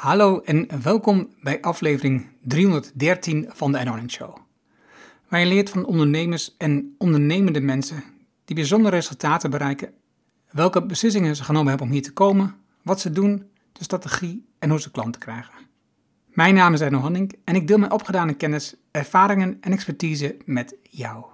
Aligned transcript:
Hallo 0.00 0.40
en 0.40 0.82
welkom 0.82 1.28
bij 1.42 1.60
aflevering 1.60 2.26
313 2.42 3.46
van 3.48 3.72
de 3.72 3.78
Ed 3.78 4.10
Show. 4.10 4.36
Waar 5.28 5.40
je 5.40 5.46
leert 5.46 5.70
van 5.70 5.84
ondernemers 5.84 6.54
en 6.58 6.94
ondernemende 6.98 7.60
mensen 7.60 8.02
die 8.44 8.56
bijzondere 8.56 8.96
resultaten 8.96 9.50
bereiken, 9.50 9.92
welke 10.50 10.86
beslissingen 10.86 11.36
ze 11.36 11.44
genomen 11.44 11.68
hebben 11.68 11.86
om 11.86 11.92
hier 11.92 12.02
te 12.02 12.12
komen, 12.12 12.54
wat 12.82 13.00
ze 13.00 13.12
doen, 13.12 13.50
de 13.72 13.84
strategie 13.84 14.46
en 14.58 14.70
hoe 14.70 14.80
ze 14.80 14.90
klanten 14.90 15.20
krijgen. 15.20 15.54
Mijn 16.26 16.54
naam 16.54 16.72
is 16.72 16.80
Erno 16.80 17.10
en 17.44 17.54
ik 17.54 17.66
deel 17.66 17.78
mijn 17.78 17.92
opgedane 17.92 18.34
kennis, 18.34 18.74
ervaringen 18.90 19.58
en 19.60 19.72
expertise 19.72 20.36
met 20.44 20.74
jou. 20.82 21.24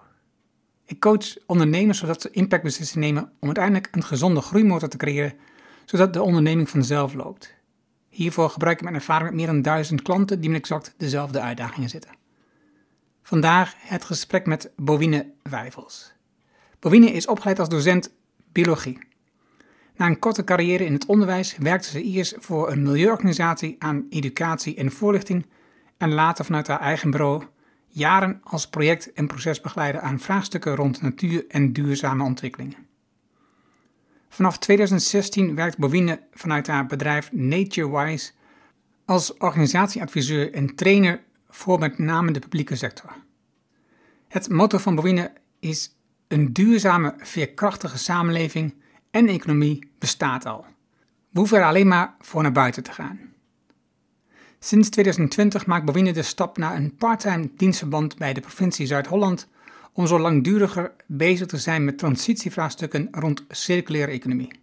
Ik 0.84 1.00
coach 1.00 1.36
ondernemers 1.46 1.98
zodat 1.98 2.20
ze 2.20 2.30
impactbeslissingen 2.30 3.08
nemen 3.08 3.32
om 3.40 3.46
uiteindelijk 3.46 3.88
een 3.90 4.04
gezonde 4.04 4.40
groeimotor 4.40 4.88
te 4.88 4.96
creëren, 4.96 5.34
zodat 5.84 6.12
de 6.12 6.22
onderneming 6.22 6.70
vanzelf 6.70 7.14
loopt. 7.14 7.55
Hiervoor 8.16 8.50
gebruik 8.50 8.76
ik 8.76 8.82
mijn 8.82 8.94
ervaring 8.94 9.28
met 9.28 9.38
meer 9.38 9.46
dan 9.46 9.62
duizend 9.62 10.02
klanten 10.02 10.40
die 10.40 10.50
met 10.50 10.60
exact 10.60 10.94
dezelfde 10.96 11.40
uitdagingen 11.40 11.88
zitten. 11.88 12.10
Vandaag 13.22 13.74
het 13.78 14.04
gesprek 14.04 14.46
met 14.46 14.70
Bovine 14.76 15.32
Wijvels. 15.42 16.12
Bovine 16.80 17.10
is 17.10 17.26
opgeleid 17.26 17.58
als 17.58 17.68
docent 17.68 18.14
biologie. 18.52 18.98
Na 19.96 20.06
een 20.06 20.18
korte 20.18 20.44
carrière 20.44 20.84
in 20.84 20.92
het 20.92 21.06
onderwijs 21.06 21.56
werkte 21.56 21.88
ze 21.88 22.02
eerst 22.02 22.36
voor 22.38 22.70
een 22.70 22.82
milieuorganisatie 22.82 23.76
aan 23.78 24.06
educatie 24.10 24.76
en 24.76 24.92
voorlichting 24.92 25.46
en 25.96 26.12
later 26.12 26.44
vanuit 26.44 26.66
haar 26.66 26.80
eigen 26.80 27.10
bureau 27.10 27.42
jaren 27.88 28.40
als 28.44 28.68
project- 28.68 29.12
en 29.12 29.26
procesbegeleider 29.26 30.00
aan 30.00 30.20
vraagstukken 30.20 30.74
rond 30.74 31.02
natuur 31.02 31.44
en 31.48 31.72
duurzame 31.72 32.24
ontwikkelingen. 32.24 32.85
Vanaf 34.36 34.58
2016 34.58 35.54
werkt 35.54 35.78
Bovine 35.78 36.20
vanuit 36.32 36.66
haar 36.66 36.86
bedrijf 36.86 37.32
NatureWise 37.32 38.32
als 39.04 39.36
organisatieadviseur 39.36 40.52
en 40.52 40.74
trainer 40.74 41.22
voor 41.48 41.78
met 41.78 41.98
name 41.98 42.30
de 42.30 42.38
publieke 42.38 42.76
sector. 42.76 43.12
Het 44.28 44.48
motto 44.48 44.78
van 44.78 44.94
Bovine 44.94 45.32
is: 45.60 45.96
een 46.28 46.52
duurzame, 46.52 47.14
veerkrachtige 47.18 47.98
samenleving 47.98 48.74
en 49.10 49.28
economie 49.28 49.90
bestaat 49.98 50.46
al. 50.46 50.64
We 51.30 51.38
hoeven 51.38 51.58
er 51.58 51.64
alleen 51.64 51.88
maar 51.88 52.14
voor 52.20 52.42
naar 52.42 52.52
buiten 52.52 52.82
te 52.82 52.92
gaan. 52.92 53.20
Sinds 54.58 54.88
2020 54.88 55.66
maakt 55.66 55.84
Bovine 55.84 56.12
de 56.12 56.22
stap 56.22 56.56
naar 56.56 56.76
een 56.76 56.96
parttime 56.96 57.50
dienstverband 57.56 58.16
bij 58.16 58.32
de 58.32 58.40
provincie 58.40 58.86
Zuid-Holland 58.86 59.48
om 59.96 60.06
zo 60.06 60.18
langduriger 60.18 60.92
bezig 61.06 61.46
te 61.46 61.56
zijn 61.56 61.84
met 61.84 61.98
transitievraagstukken 61.98 63.08
rond 63.10 63.44
circulaire 63.48 64.12
economie. 64.12 64.60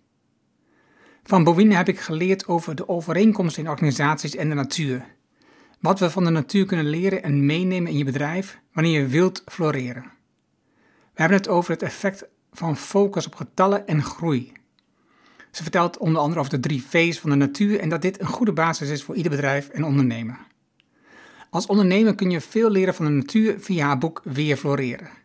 Van 1.24 1.44
Bovine 1.44 1.76
heb 1.76 1.88
ik 1.88 2.00
geleerd 2.00 2.48
over 2.48 2.76
de 2.76 2.90
overeenkomst 2.90 3.58
in 3.58 3.70
organisaties 3.70 4.36
en 4.36 4.50
de 4.50 4.56
natuur. 4.56 5.06
Wat 5.80 6.00
we 6.00 6.10
van 6.10 6.24
de 6.24 6.30
natuur 6.30 6.66
kunnen 6.66 6.90
leren 6.90 7.24
en 7.24 7.46
meenemen 7.46 7.92
in 7.92 7.98
je 7.98 8.04
bedrijf 8.04 8.60
wanneer 8.74 9.02
je 9.02 9.08
wilt 9.08 9.44
floreren. 9.46 10.12
We 11.14 11.22
hebben 11.22 11.38
het 11.38 11.48
over 11.48 11.72
het 11.72 11.82
effect 11.82 12.26
van 12.52 12.78
focus 12.78 13.26
op 13.26 13.36
getallen 13.36 13.88
en 13.88 14.04
groei. 14.04 14.52
Ze 15.52 15.62
vertelt 15.62 15.98
onder 15.98 16.22
andere 16.22 16.40
over 16.40 16.52
de 16.52 16.60
drie 16.60 16.84
V's 16.84 17.20
van 17.20 17.30
de 17.30 17.36
natuur 17.36 17.80
en 17.80 17.90
dat 17.90 18.02
dit 18.02 18.20
een 18.20 18.28
goede 18.28 18.54
basis 18.54 18.90
is 18.90 19.04
voor 19.04 19.16
ieder 19.16 19.32
bedrijf 19.32 19.70
en 19.70 19.84
ondernemer. 19.84 20.38
Als 21.50 21.66
ondernemer 21.66 22.16
kun 22.16 22.30
je 22.30 22.42
veel 22.42 22.70
leren 22.70 22.94
van 22.94 23.06
de 23.06 23.12
natuur 23.12 23.60
via 23.60 23.86
haar 23.86 23.98
boek 23.98 24.22
Weer 24.24 24.58
Floreren. 24.58 25.23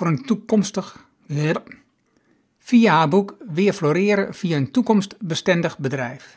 Voor 0.00 0.08
een 0.08 0.24
toekomstig. 0.24 1.06
Via 2.58 2.94
haar 2.94 3.08
boek 3.08 3.36
Weer 3.52 3.72
Floreren 3.72 4.34
via 4.34 4.56
een 4.56 4.70
toekomstbestendig 4.70 5.78
bedrijf. 5.78 6.36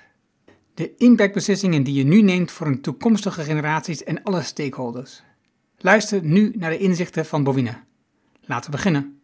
De 0.74 0.96
impactbeslissingen 0.98 1.84
die 1.84 1.94
je 1.94 2.04
nu 2.04 2.22
neemt 2.22 2.52
voor 2.52 2.68
een 2.68 2.82
toekomstige 2.82 3.44
generaties 3.44 4.04
en 4.04 4.24
alle 4.24 4.42
stakeholders. 4.42 5.24
Luister 5.78 6.24
nu 6.24 6.54
naar 6.56 6.70
de 6.70 6.78
inzichten 6.78 7.26
van 7.26 7.44
Bovine. 7.44 7.76
Laten 8.42 8.72
we 8.72 8.78
beginnen. 8.78 9.22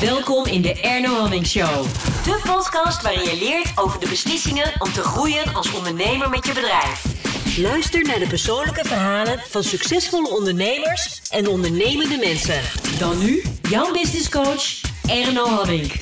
Welkom 0.00 0.46
in 0.46 0.62
de 0.62 0.80
Erno 0.80 1.14
Hamming 1.14 1.46
Show. 1.46 1.84
De 2.24 2.40
podcast 2.44 3.02
waarin 3.02 3.24
je 3.24 3.38
leert 3.38 3.78
over 3.78 4.00
de 4.00 4.08
beslissingen 4.08 4.72
om 4.78 4.92
te 4.92 5.02
groeien 5.02 5.54
als 5.54 5.74
ondernemer 5.74 6.30
met 6.30 6.46
je 6.46 6.52
bedrijf. 6.52 7.31
Luister 7.56 8.02
naar 8.02 8.18
de 8.18 8.26
persoonlijke 8.28 8.84
verhalen 8.84 9.38
van 9.38 9.62
succesvolle 9.62 10.28
ondernemers 10.28 11.30
en 11.30 11.46
ondernemende 11.46 12.16
mensen. 12.16 12.60
Dan 12.98 13.18
nu 13.18 13.42
jouw 13.62 13.92
business 13.92 14.28
coach 14.28 14.80
Erno 15.08 15.46
Hamming. 15.46 15.92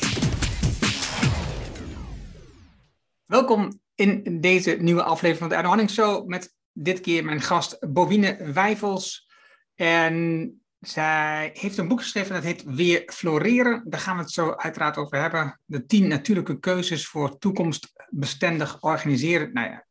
Welkom 3.25 3.81
in 3.94 4.41
deze 4.41 4.71
nieuwe 4.71 5.03
aflevering 5.03 5.38
van 5.38 5.49
de 5.49 5.55
Erno 5.55 5.69
Hamming 5.69 5.91
Show 5.91 6.27
met 6.27 6.55
dit 6.72 7.00
keer 7.00 7.25
mijn 7.25 7.41
gast 7.41 7.93
Bovine 7.93 8.53
Wijfels. 8.53 9.28
En 9.75 10.55
zij 10.81 11.50
heeft 11.55 11.78
een 11.78 11.88
boek 11.88 12.00
geschreven 12.00 12.34
dat 12.34 12.44
heet 12.44 12.65
Weer 12.65 13.03
Floreren. 13.06 13.82
Daar 13.87 14.00
gaan 14.00 14.17
we 14.17 14.22
het 14.22 14.32
zo 14.32 14.55
uiteraard 14.56 14.97
over 14.97 15.21
hebben. 15.21 15.61
De 15.65 15.87
tien 15.87 16.09
natuurlijke 16.09 16.59
keuzes 16.59 17.06
voor 17.06 17.38
toekomstbestendig 17.38 18.82
organiseren. 18.82 19.53
Nou 19.53 19.69
ja, 19.69 19.88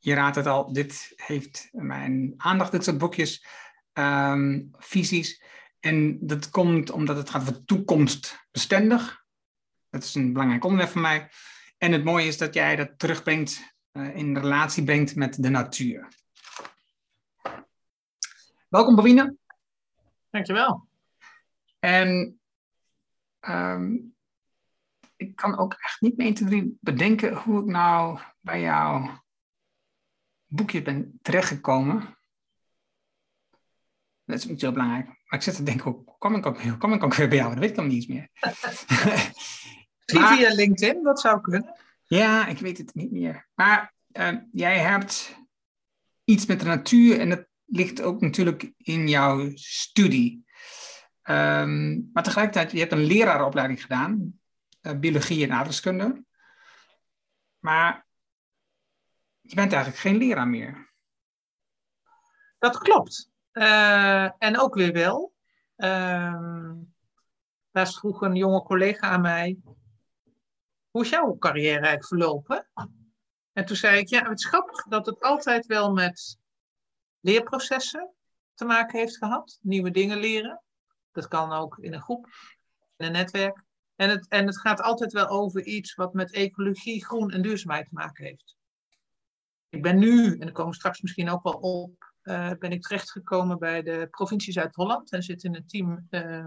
je 0.00 0.14
raadt 0.14 0.36
het 0.36 0.46
al, 0.46 0.72
dit 0.72 1.12
heeft 1.16 1.68
mijn 1.72 2.34
aandacht, 2.36 2.72
dit 2.72 2.84
soort 2.84 2.98
boekjes, 2.98 3.46
um, 3.92 4.70
visies. 4.78 5.42
En 5.80 6.18
dat 6.26 6.50
komt 6.50 6.90
omdat 6.90 7.16
het 7.16 7.30
gaat 7.30 7.42
over 7.42 7.64
toekomstbestendig. 7.64 9.24
Dat 9.90 10.02
is 10.02 10.14
een 10.14 10.32
belangrijk 10.32 10.64
onderwerp 10.64 10.90
voor 10.90 11.00
mij. 11.00 11.30
En 11.78 11.92
het 11.92 12.04
mooie 12.04 12.26
is 12.26 12.38
dat 12.38 12.54
jij 12.54 12.76
dat 12.76 12.98
terugbrengt, 12.98 13.74
uh, 13.92 14.16
in 14.16 14.36
relatie 14.36 14.84
brengt 14.84 15.16
met 15.16 15.42
de 15.42 15.48
natuur. 15.48 16.08
Welkom, 18.68 18.94
Bovine. 18.94 19.36
Dankjewel. 20.30 20.88
En 21.78 22.40
um, 23.40 24.14
ik 25.16 25.36
kan 25.36 25.58
ook 25.58 25.72
echt 25.72 26.00
niet 26.00 26.16
meer 26.16 26.26
1, 26.26 26.34
2, 26.34 26.48
3 26.48 26.78
bedenken 26.80 27.34
hoe 27.34 27.60
ik 27.60 27.66
nou 27.66 28.18
bij 28.40 28.60
jouw 28.60 29.22
boekje 30.50 30.82
ben 30.82 31.18
terechtgekomen. 31.22 32.18
Dat 34.24 34.38
is 34.38 34.44
niet 34.44 34.60
zo 34.60 34.72
belangrijk. 34.72 35.06
Maar 35.06 35.38
ik 35.38 35.42
zit 35.42 35.56
te 35.56 35.62
denken, 35.62 35.90
hoe 35.90 36.18
kom 36.18 36.34
ik 36.34 36.46
ook, 36.46 36.62
hoe 36.62 36.76
kom 36.76 36.92
ik 36.92 37.02
ook 37.02 37.14
weer 37.14 37.28
bij 37.28 37.38
jou? 37.38 37.50
Dat 37.50 37.58
weet 37.58 37.70
ik 37.70 37.76
dan 37.76 37.86
niet 37.86 37.94
eens 37.94 38.06
meer. 38.06 38.28
maar, 40.14 40.36
via 40.36 40.54
LinkedIn, 40.54 41.02
dat 41.02 41.20
zou 41.20 41.40
kunnen. 41.40 41.74
Ja, 42.04 42.46
ik 42.46 42.58
weet 42.58 42.78
het 42.78 42.94
niet 42.94 43.10
meer. 43.10 43.48
Maar 43.54 43.94
uh, 44.12 44.32
jij 44.50 44.78
hebt 44.78 45.36
iets 46.24 46.46
met 46.46 46.60
de 46.60 46.66
natuur 46.66 47.20
en 47.20 47.28
dat 47.28 47.46
ligt 47.64 48.02
ook 48.02 48.20
natuurlijk 48.20 48.72
in 48.76 49.08
jouw 49.08 49.50
studie. 49.54 50.44
Um, 51.24 52.10
maar 52.12 52.22
tegelijkertijd, 52.22 52.72
je 52.72 52.78
hebt 52.78 52.92
een 52.92 53.04
leraaropleiding 53.04 53.82
gedaan, 53.82 54.40
uh, 54.82 54.98
biologie 54.98 55.44
en 55.44 55.52
aardrijkskunde. 55.52 56.24
Maar 57.58 58.06
je 59.50 59.56
bent 59.56 59.72
eigenlijk 59.72 60.02
geen 60.02 60.16
leraar 60.16 60.48
meer. 60.48 60.92
Dat 62.58 62.78
klopt. 62.78 63.30
Uh, 63.52 64.42
en 64.42 64.58
ook 64.58 64.74
weer 64.74 64.92
wel. 64.92 65.34
Uh, 65.76 66.72
daar 67.70 67.88
vroeg 67.88 68.22
een 68.22 68.34
jonge 68.34 68.62
collega 68.62 69.08
aan 69.08 69.20
mij: 69.20 69.58
Hoe 70.90 71.02
is 71.02 71.08
jouw 71.08 71.38
carrière 71.38 71.72
eigenlijk 71.72 72.06
verlopen? 72.06 72.70
En 73.52 73.64
toen 73.64 73.76
zei 73.76 73.98
ik: 73.98 74.08
Ja, 74.08 74.28
het 74.28 74.38
is 74.38 74.46
grappig 74.46 74.84
dat 74.84 75.06
het 75.06 75.20
altijd 75.20 75.66
wel 75.66 75.92
met 75.92 76.38
leerprocessen 77.20 78.14
te 78.54 78.64
maken 78.64 78.98
heeft 78.98 79.16
gehad. 79.16 79.58
Nieuwe 79.62 79.90
dingen 79.90 80.18
leren. 80.18 80.62
Dat 81.12 81.28
kan 81.28 81.52
ook 81.52 81.78
in 81.78 81.92
een 81.94 82.02
groep, 82.02 82.26
in 82.96 83.06
een 83.06 83.12
netwerk. 83.12 83.64
En 83.96 84.10
het, 84.10 84.28
en 84.28 84.46
het 84.46 84.60
gaat 84.60 84.80
altijd 84.80 85.12
wel 85.12 85.28
over 85.28 85.64
iets 85.64 85.94
wat 85.94 86.14
met 86.14 86.32
ecologie, 86.32 87.04
groen 87.04 87.30
en 87.30 87.42
duurzaamheid 87.42 87.88
te 87.88 87.94
maken 87.94 88.24
heeft. 88.24 88.58
Ik 89.70 89.82
ben 89.82 89.98
nu, 89.98 90.32
en 90.32 90.38
daar 90.38 90.52
komen 90.52 90.74
straks 90.74 91.00
misschien 91.00 91.30
ook 91.30 91.42
wel 91.42 91.52
op, 91.52 92.12
uh, 92.22 92.50
ben 92.58 92.72
ik 92.72 92.82
terechtgekomen 92.82 93.58
bij 93.58 93.82
de 93.82 94.08
provincie 94.10 94.52
Zuid-Holland. 94.52 95.12
En 95.12 95.22
zit 95.22 95.44
in 95.44 95.54
een 95.54 95.66
team 95.66 96.06
uh, 96.10 96.46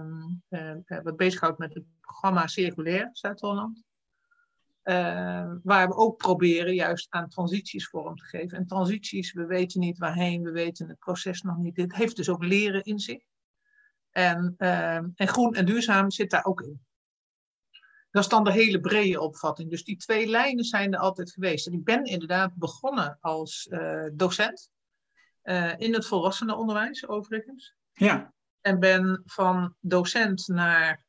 uh, 0.49 1.01
wat 1.03 1.15
bezighoudt 1.15 1.57
met 1.57 1.73
het 1.73 1.83
programma 2.01 2.47
Circulair 2.47 3.09
Zuid-Holland. 3.11 3.83
Uh, 4.83 5.53
waar 5.63 5.87
we 5.87 5.95
ook 5.95 6.17
proberen 6.17 6.73
juist 6.73 7.07
aan 7.09 7.29
transities 7.29 7.87
vorm 7.87 8.15
te 8.15 8.23
geven. 8.23 8.57
En 8.57 8.65
transities, 8.65 9.33
we 9.33 9.45
weten 9.45 9.79
niet 9.79 9.97
waarheen, 9.97 10.43
we 10.43 10.51
weten 10.51 10.87
het 10.87 10.99
proces 10.99 11.41
nog 11.41 11.57
niet. 11.57 11.75
Dit 11.75 11.95
heeft 11.95 12.15
dus 12.15 12.29
ook 12.29 12.43
leren 12.43 12.83
in 12.83 12.99
zich. 12.99 13.23
En, 14.11 14.55
uh, 14.57 14.95
en 14.95 15.27
groen 15.27 15.53
en 15.53 15.65
duurzaam 15.65 16.11
zit 16.11 16.29
daar 16.29 16.45
ook 16.45 16.61
in. 16.61 16.81
Dat 18.13 18.23
is 18.23 18.29
dan 18.29 18.43
de 18.43 18.51
hele 18.51 18.79
brede 18.79 19.21
opvatting. 19.21 19.69
Dus 19.69 19.83
die 19.83 19.97
twee 19.97 20.27
lijnen 20.27 20.63
zijn 20.63 20.93
er 20.93 20.99
altijd 20.99 21.31
geweest. 21.31 21.67
En 21.67 21.73
ik 21.73 21.83
ben 21.83 22.03
inderdaad 22.03 22.55
begonnen 22.55 23.17
als 23.21 23.67
uh, 23.69 24.05
docent. 24.13 24.71
in 25.77 25.93
het 25.93 26.05
volwassenenonderwijs 26.05 27.07
overigens. 27.07 27.75
Ja. 27.93 28.33
En 28.61 28.79
ben 28.79 29.21
van 29.25 29.75
docent 29.79 30.47
naar 30.47 31.05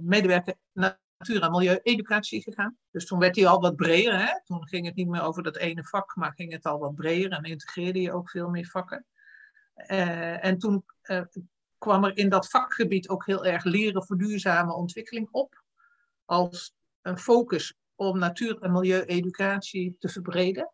medewerker 0.00 0.54
natuur- 0.72 1.42
en 1.42 1.50
milieu-educatie 1.50 2.42
gegaan. 2.42 2.76
Dus 2.90 3.06
toen 3.06 3.18
werd 3.18 3.36
hij 3.36 3.46
al 3.46 3.60
wat 3.60 3.76
breder. 3.76 4.18
Hè? 4.18 4.40
Toen 4.44 4.68
ging 4.68 4.86
het 4.86 4.94
niet 4.94 5.08
meer 5.08 5.22
over 5.22 5.42
dat 5.42 5.56
ene 5.56 5.84
vak, 5.84 6.16
maar 6.16 6.32
ging 6.32 6.52
het 6.52 6.64
al 6.64 6.78
wat 6.78 6.94
breder 6.94 7.32
en 7.32 7.44
integreerde 7.44 8.00
je 8.00 8.12
ook 8.12 8.30
veel 8.30 8.48
meer 8.48 8.66
vakken. 8.66 9.06
En 10.40 10.58
toen 10.58 10.84
kwam 11.78 12.04
er 12.04 12.16
in 12.16 12.28
dat 12.28 12.48
vakgebied 12.48 13.08
ook 13.08 13.26
heel 13.26 13.46
erg 13.46 13.64
leren 13.64 14.04
voor 14.04 14.18
duurzame 14.18 14.72
ontwikkeling 14.72 15.28
op. 15.30 15.61
Als 16.24 16.74
een 17.02 17.18
focus 17.18 17.74
om 17.94 18.18
natuur- 18.18 18.62
en 18.62 18.72
milieu-educatie 18.72 19.96
te 19.98 20.08
verbreden. 20.08 20.72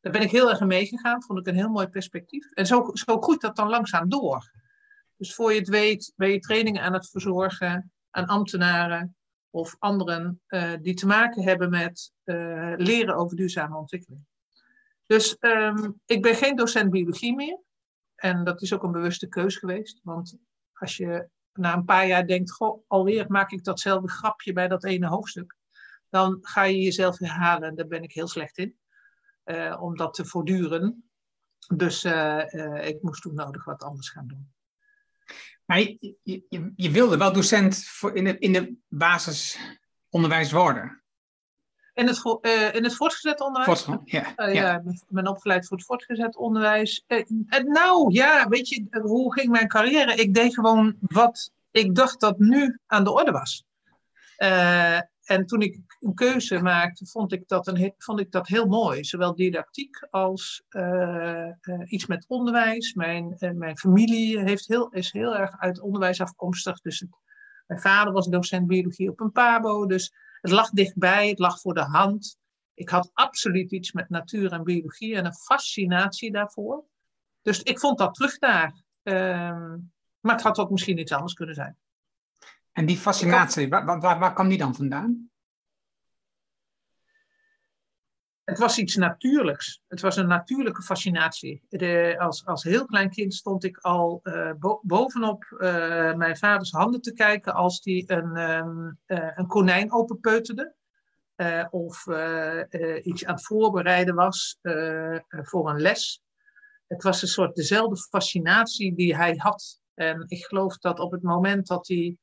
Daar 0.00 0.12
ben 0.12 0.22
ik 0.22 0.30
heel 0.30 0.50
erg 0.50 0.60
in 0.60 0.66
meegegaan, 0.66 1.22
vond 1.22 1.38
ik 1.38 1.46
een 1.46 1.54
heel 1.54 1.68
mooi 1.68 1.86
perspectief. 1.86 2.50
En 2.52 2.66
zo, 2.66 2.90
zo 2.92 3.20
groeit 3.20 3.40
dat 3.40 3.56
dan 3.56 3.68
langzaam 3.68 4.08
door. 4.08 4.50
Dus 5.16 5.34
voor 5.34 5.52
je 5.52 5.58
het 5.58 5.68
weet 5.68 6.12
ben 6.16 6.30
je 6.30 6.38
trainingen 6.38 6.82
aan 6.82 6.92
het 6.92 7.10
verzorgen 7.10 7.92
aan 8.10 8.26
ambtenaren 8.26 9.16
of 9.50 9.76
anderen 9.78 10.40
uh, 10.48 10.72
die 10.80 10.94
te 10.94 11.06
maken 11.06 11.42
hebben 11.42 11.70
met 11.70 12.12
uh, 12.24 12.72
leren 12.76 13.16
over 13.16 13.36
duurzame 13.36 13.76
ontwikkeling. 13.76 14.26
Dus 15.06 15.36
um, 15.40 16.00
ik 16.06 16.22
ben 16.22 16.34
geen 16.34 16.56
docent 16.56 16.90
biologie 16.90 17.34
meer. 17.34 17.60
En 18.14 18.44
dat 18.44 18.62
is 18.62 18.72
ook 18.72 18.82
een 18.82 18.92
bewuste 18.92 19.28
keus 19.28 19.56
geweest. 19.56 20.00
Want 20.02 20.36
als 20.72 20.96
je 20.96 21.28
na 21.58 21.74
een 21.74 21.84
paar 21.84 22.06
jaar 22.06 22.26
denkt, 22.26 22.52
goh, 22.52 22.84
alweer 22.86 23.24
maak 23.28 23.50
ik 23.50 23.64
datzelfde 23.64 24.08
grapje 24.08 24.52
bij 24.52 24.68
dat 24.68 24.84
ene 24.84 25.06
hoofdstuk. 25.06 25.56
Dan 26.10 26.38
ga 26.42 26.62
je 26.62 26.80
jezelf 26.80 27.18
herhalen. 27.18 27.68
En 27.68 27.74
daar 27.74 27.86
ben 27.86 28.02
ik 28.02 28.12
heel 28.12 28.28
slecht 28.28 28.58
in. 28.58 28.76
Uh, 29.44 29.82
om 29.82 29.96
dat 29.96 30.14
te 30.14 30.24
voortduren. 30.24 31.10
Dus 31.74 32.04
ik 32.80 32.98
moest 33.02 33.22
toen 33.22 33.34
nodig 33.34 33.64
wat 33.64 33.82
anders 33.82 34.08
gaan 34.08 34.26
doen. 34.26 34.52
Maar 35.64 35.78
je, 35.78 36.16
je, 36.22 36.72
je, 36.76 36.90
wilde 36.90 37.16
wel 37.16 37.32
docent 37.32 37.84
voor 37.84 38.16
in, 38.16 38.24
de, 38.24 38.38
in 38.38 38.52
de 38.52 38.76
basisonderwijs 38.88 40.52
worden. 40.52 41.02
In 41.98 42.06
het, 42.06 42.22
uh, 42.42 42.74
in 42.74 42.84
het 42.84 42.94
voortgezet 42.94 43.40
onderwijs? 43.40 43.86
Ja. 44.04 44.32
Uh, 44.36 44.54
ja. 44.54 44.82
ik 44.84 45.02
ben 45.08 45.26
opgeleid 45.26 45.66
voor 45.66 45.76
het 45.76 45.86
voortgezet 45.86 46.36
onderwijs. 46.36 47.04
Uh, 47.08 47.24
nou 47.64 48.12
ja, 48.12 48.48
weet 48.48 48.68
je, 48.68 48.86
hoe 49.02 49.32
ging 49.32 49.48
mijn 49.48 49.68
carrière? 49.68 50.14
Ik 50.14 50.34
deed 50.34 50.54
gewoon 50.54 50.96
wat 51.00 51.52
ik 51.70 51.94
dacht 51.94 52.20
dat 52.20 52.38
nu 52.38 52.78
aan 52.86 53.04
de 53.04 53.12
orde 53.12 53.30
was. 53.30 53.64
en 55.24 55.46
toen 55.46 55.60
ik 55.60 55.80
een 56.00 56.14
keuze 56.14 56.62
maakte, 56.62 57.06
vond 57.06 57.32
ik 57.32 57.48
dat, 57.48 57.66
een, 57.66 57.94
vond 57.98 58.20
ik 58.20 58.32
dat 58.32 58.46
heel 58.46 58.66
mooi. 58.66 59.04
Zowel 59.04 59.34
didactiek 59.34 60.06
als 60.10 60.62
iets 61.84 62.06
met 62.06 62.24
onderwijs. 62.28 62.94
Mijn, 62.94 63.36
mijn 63.54 63.78
familie 63.78 64.40
heeft 64.40 64.68
heel, 64.68 64.88
is 64.90 65.12
heel 65.12 65.36
erg 65.36 65.58
uit 65.58 65.80
onderwijs 65.80 66.20
afkomstig. 66.20 66.80
Dus 66.80 67.00
het, 67.00 67.10
mijn 67.66 67.80
vader 67.80 68.12
was 68.12 68.26
docent 68.26 68.66
biologie 68.66 69.10
op 69.10 69.20
een 69.20 69.32
PABO. 69.32 69.86
Dus 69.86 70.12
het 70.40 70.50
lag 70.50 70.70
dichtbij, 70.70 71.28
het 71.28 71.38
lag 71.38 71.60
voor 71.60 71.74
de 71.74 71.84
hand. 71.84 72.38
Ik 72.74 72.88
had 72.88 73.10
absoluut 73.12 73.72
iets 73.72 73.92
met 73.92 74.08
natuur 74.08 74.52
en 74.52 74.64
biologie 74.64 75.16
en 75.16 75.24
een 75.24 75.34
fascinatie 75.34 76.32
daarvoor. 76.32 76.84
Dus 77.42 77.62
ik 77.62 77.78
vond 77.78 77.98
dat 77.98 78.14
terug 78.14 78.38
daar. 78.38 78.82
Ehm, 79.02 79.76
maar 80.20 80.34
het 80.34 80.42
had 80.42 80.58
ook 80.58 80.70
misschien 80.70 80.98
iets 80.98 81.12
anders 81.12 81.34
kunnen 81.34 81.54
zijn. 81.54 81.76
En 82.72 82.86
die 82.86 82.96
fascinatie, 82.96 83.68
waar, 83.68 84.00
waar, 84.00 84.18
waar 84.18 84.34
kwam 84.34 84.48
die 84.48 84.58
dan 84.58 84.74
vandaan? 84.74 85.30
Het 88.48 88.58
was 88.58 88.78
iets 88.78 88.96
natuurlijks. 88.96 89.80
Het 89.88 90.00
was 90.00 90.16
een 90.16 90.26
natuurlijke 90.26 90.82
fascinatie. 90.82 91.62
Als, 92.18 92.46
als 92.46 92.62
heel 92.62 92.84
klein 92.84 93.10
kind 93.10 93.34
stond 93.34 93.64
ik 93.64 93.78
al 93.78 94.20
bo 94.58 94.80
bovenop 94.82 95.44
uh, 95.50 96.14
mijn 96.14 96.36
vaders 96.36 96.70
handen 96.70 97.00
te 97.00 97.12
kijken 97.12 97.54
als 97.54 97.80
hij 97.82 98.04
een, 98.06 98.36
um, 98.36 98.98
uh, 99.06 99.30
een 99.34 99.46
konijn 99.46 99.92
openpeuterde. 99.92 100.74
of 101.70 102.06
iets 103.02 103.24
aan 103.24 103.34
het 103.34 103.44
voorbereiden 103.44 104.14
was 104.14 104.58
voor 105.28 105.70
een 105.70 105.80
les. 105.80 106.22
Het 106.86 107.02
was 107.02 107.22
een 107.22 107.28
soort 107.28 107.54
dezelfde 107.54 107.96
fascinatie 107.96 108.94
die 108.94 109.16
hij 109.16 109.34
had. 109.36 109.80
En 109.94 110.24
ik 110.26 110.44
geloof 110.44 110.78
dat 110.78 110.98
op 110.98 111.12
het 111.12 111.22
moment 111.22 111.66
dat 111.66 111.88
hij 111.88 112.16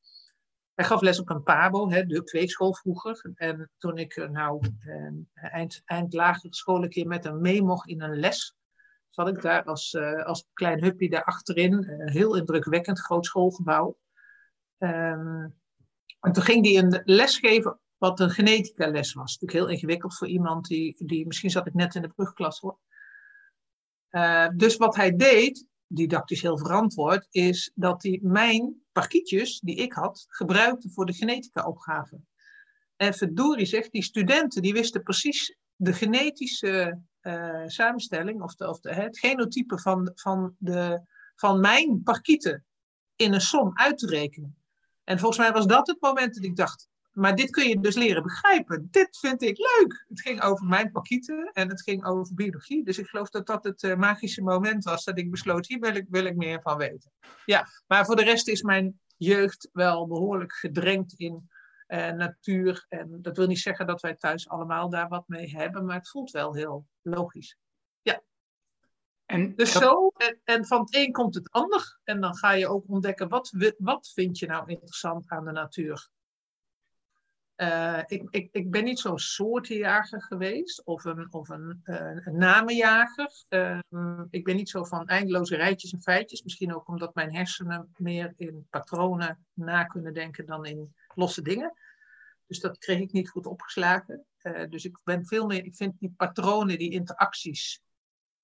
hij 0.76 0.84
gaf 0.84 1.00
les 1.00 1.20
op 1.20 1.30
een 1.30 1.42
PABO, 1.42 1.90
hè, 1.90 2.06
de 2.06 2.24
kweekschool 2.24 2.74
vroeger. 2.74 3.32
En 3.34 3.70
toen 3.78 3.98
ik 3.98 4.16
eh, 4.16 4.28
nou 4.28 4.66
eh, 4.80 5.54
eind, 5.54 5.82
eind 5.84 6.12
lagere 6.12 6.54
school 6.54 6.82
een 6.82 6.88
keer 6.88 7.06
met 7.06 7.24
hem 7.24 7.40
mee 7.40 7.62
mocht 7.62 7.88
in 7.88 8.02
een 8.02 8.18
les, 8.18 8.56
zat 9.10 9.28
ik 9.28 9.42
daar 9.42 9.64
als, 9.64 9.92
uh, 9.92 10.24
als 10.24 10.48
klein 10.52 10.82
huppie 10.82 11.10
daar 11.10 11.24
achterin. 11.24 11.72
Uh, 11.72 12.12
heel 12.12 12.36
indrukwekkend, 12.36 13.00
groot 13.00 13.26
schoolgebouw. 13.26 13.98
Um, 14.78 15.54
en 16.20 16.32
toen 16.32 16.42
ging 16.42 16.66
hij 16.66 16.76
een 16.76 17.00
les 17.04 17.38
geven 17.38 17.80
wat 17.96 18.20
een 18.20 18.30
genetica 18.30 18.90
les 18.90 19.12
was. 19.12 19.38
Natuurlijk 19.38 19.66
heel 19.66 19.76
ingewikkeld 19.76 20.16
voor 20.16 20.26
iemand 20.26 20.66
die, 20.66 21.06
die 21.06 21.26
misschien 21.26 21.50
zat 21.50 21.66
ik 21.66 21.74
net 21.74 21.94
in 21.94 22.02
de 22.02 22.08
brugklas 22.08 22.60
hoor. 22.60 22.78
Uh, 24.10 24.48
dus 24.56 24.76
wat 24.76 24.96
hij 24.96 25.16
deed, 25.16 25.66
didactisch 25.86 26.42
heel 26.42 26.58
verantwoord, 26.58 27.26
is 27.30 27.70
dat 27.74 28.02
hij 28.02 28.18
mijn 28.22 28.82
parkietjes 28.92 29.60
die 29.60 29.76
ik 29.76 29.92
had, 29.92 30.26
gebruikte 30.28 30.90
voor 30.90 31.06
de 31.06 31.12
genetica-opgave. 31.12 32.20
En 32.96 33.14
verdorie 33.14 33.66
zegt, 33.66 33.92
die 33.92 34.02
studenten 34.02 34.62
die 34.62 34.72
wisten 34.72 35.02
precies 35.02 35.56
de 35.76 35.92
genetische 35.92 37.00
uh, 37.22 37.62
samenstelling 37.66 38.42
of, 38.42 38.54
de, 38.54 38.68
of 38.68 38.78
het 38.82 39.18
genotype 39.18 39.78
van, 39.78 40.12
van, 40.14 40.54
de, 40.58 41.00
van 41.34 41.60
mijn 41.60 42.02
parkieten 42.02 42.64
in 43.16 43.32
een 43.32 43.40
som 43.40 43.70
uit 43.74 43.98
te 43.98 44.06
rekenen. 44.06 44.56
En 45.04 45.18
volgens 45.18 45.40
mij 45.40 45.52
was 45.52 45.66
dat 45.66 45.86
het 45.86 46.00
moment 46.00 46.34
dat 46.34 46.44
ik 46.44 46.56
dacht, 46.56 46.88
maar 47.16 47.34
dit 47.34 47.50
kun 47.50 47.68
je 47.68 47.80
dus 47.80 47.94
leren 47.94 48.22
begrijpen. 48.22 48.88
Dit 48.90 49.18
vind 49.18 49.42
ik 49.42 49.58
leuk. 49.58 50.04
Het 50.08 50.20
ging 50.20 50.42
over 50.42 50.66
mijn 50.66 50.90
pakieten 50.90 51.50
en 51.52 51.68
het 51.68 51.82
ging 51.82 52.04
over 52.04 52.34
biologie. 52.34 52.84
Dus 52.84 52.98
ik 52.98 53.06
geloof 53.06 53.30
dat 53.30 53.46
dat 53.46 53.64
het 53.64 53.82
uh, 53.82 53.94
magische 53.94 54.42
moment 54.42 54.84
was 54.84 55.04
dat 55.04 55.18
ik 55.18 55.30
besloot, 55.30 55.66
hier 55.66 55.78
wil 55.78 55.94
ik, 55.94 56.06
wil 56.08 56.24
ik 56.24 56.36
meer 56.36 56.62
van 56.62 56.76
weten. 56.76 57.12
Ja, 57.44 57.66
maar 57.86 58.04
voor 58.04 58.16
de 58.16 58.24
rest 58.24 58.48
is 58.48 58.62
mijn 58.62 59.00
jeugd 59.16 59.68
wel 59.72 60.06
behoorlijk 60.06 60.52
gedrenkt 60.52 61.12
in 61.12 61.50
uh, 61.88 62.10
natuur. 62.10 62.86
En 62.88 63.18
dat 63.22 63.36
wil 63.36 63.46
niet 63.46 63.58
zeggen 63.58 63.86
dat 63.86 64.00
wij 64.00 64.14
thuis 64.14 64.48
allemaal 64.48 64.90
daar 64.90 65.08
wat 65.08 65.28
mee 65.28 65.56
hebben, 65.56 65.84
maar 65.84 65.96
het 65.96 66.10
voelt 66.10 66.30
wel 66.30 66.54
heel 66.54 66.86
logisch. 67.02 67.56
Ja. 68.00 68.22
En 69.24 69.54
dus 69.54 69.72
dat... 69.72 69.82
zo, 69.82 70.08
en, 70.16 70.40
en, 70.44 70.66
van 70.66 70.80
het 70.80 70.94
een 70.94 71.12
komt 71.12 71.34
het 71.34 71.50
ander. 71.50 71.98
En 72.04 72.20
dan 72.20 72.36
ga 72.36 72.52
je 72.52 72.68
ook 72.68 72.88
ontdekken, 72.88 73.28
wat, 73.28 73.74
wat 73.78 74.10
vind 74.14 74.38
je 74.38 74.46
nou 74.46 74.70
interessant 74.70 75.28
aan 75.28 75.44
de 75.44 75.52
natuur? 75.52 76.14
Uh, 77.56 78.00
ik, 78.06 78.26
ik, 78.30 78.48
ik 78.52 78.70
ben 78.70 78.84
niet 78.84 78.98
zo'n 78.98 79.18
soortenjager 79.18 80.22
geweest 80.22 80.84
of 80.84 81.04
een, 81.04 81.32
of 81.32 81.48
een, 81.48 81.80
een 81.84 82.36
namenjager. 82.36 83.30
Uh, 83.48 83.78
ik 84.30 84.44
ben 84.44 84.56
niet 84.56 84.68
zo 84.68 84.84
van 84.84 85.06
eindeloze 85.06 85.56
rijtjes 85.56 85.92
en 85.92 86.02
feitjes. 86.02 86.42
Misschien 86.42 86.74
ook 86.74 86.88
omdat 86.88 87.14
mijn 87.14 87.34
hersenen 87.34 87.92
meer 87.96 88.32
in 88.36 88.66
patronen 88.70 89.46
na 89.52 89.84
kunnen 89.84 90.14
denken 90.14 90.46
dan 90.46 90.64
in 90.64 90.94
losse 91.14 91.42
dingen. 91.42 91.72
Dus 92.46 92.60
dat 92.60 92.78
kreeg 92.78 92.98
ik 92.98 93.12
niet 93.12 93.30
goed 93.30 93.46
opgeslagen. 93.46 94.24
Eh, 94.38 94.68
dus 94.70 94.84
ik 94.84 95.00
ben 95.04 95.26
veel 95.26 95.46
meer, 95.46 95.64
ik 95.64 95.74
vind 95.74 95.98
die 95.98 96.14
patronen, 96.16 96.78
die 96.78 96.90
interacties, 96.90 97.82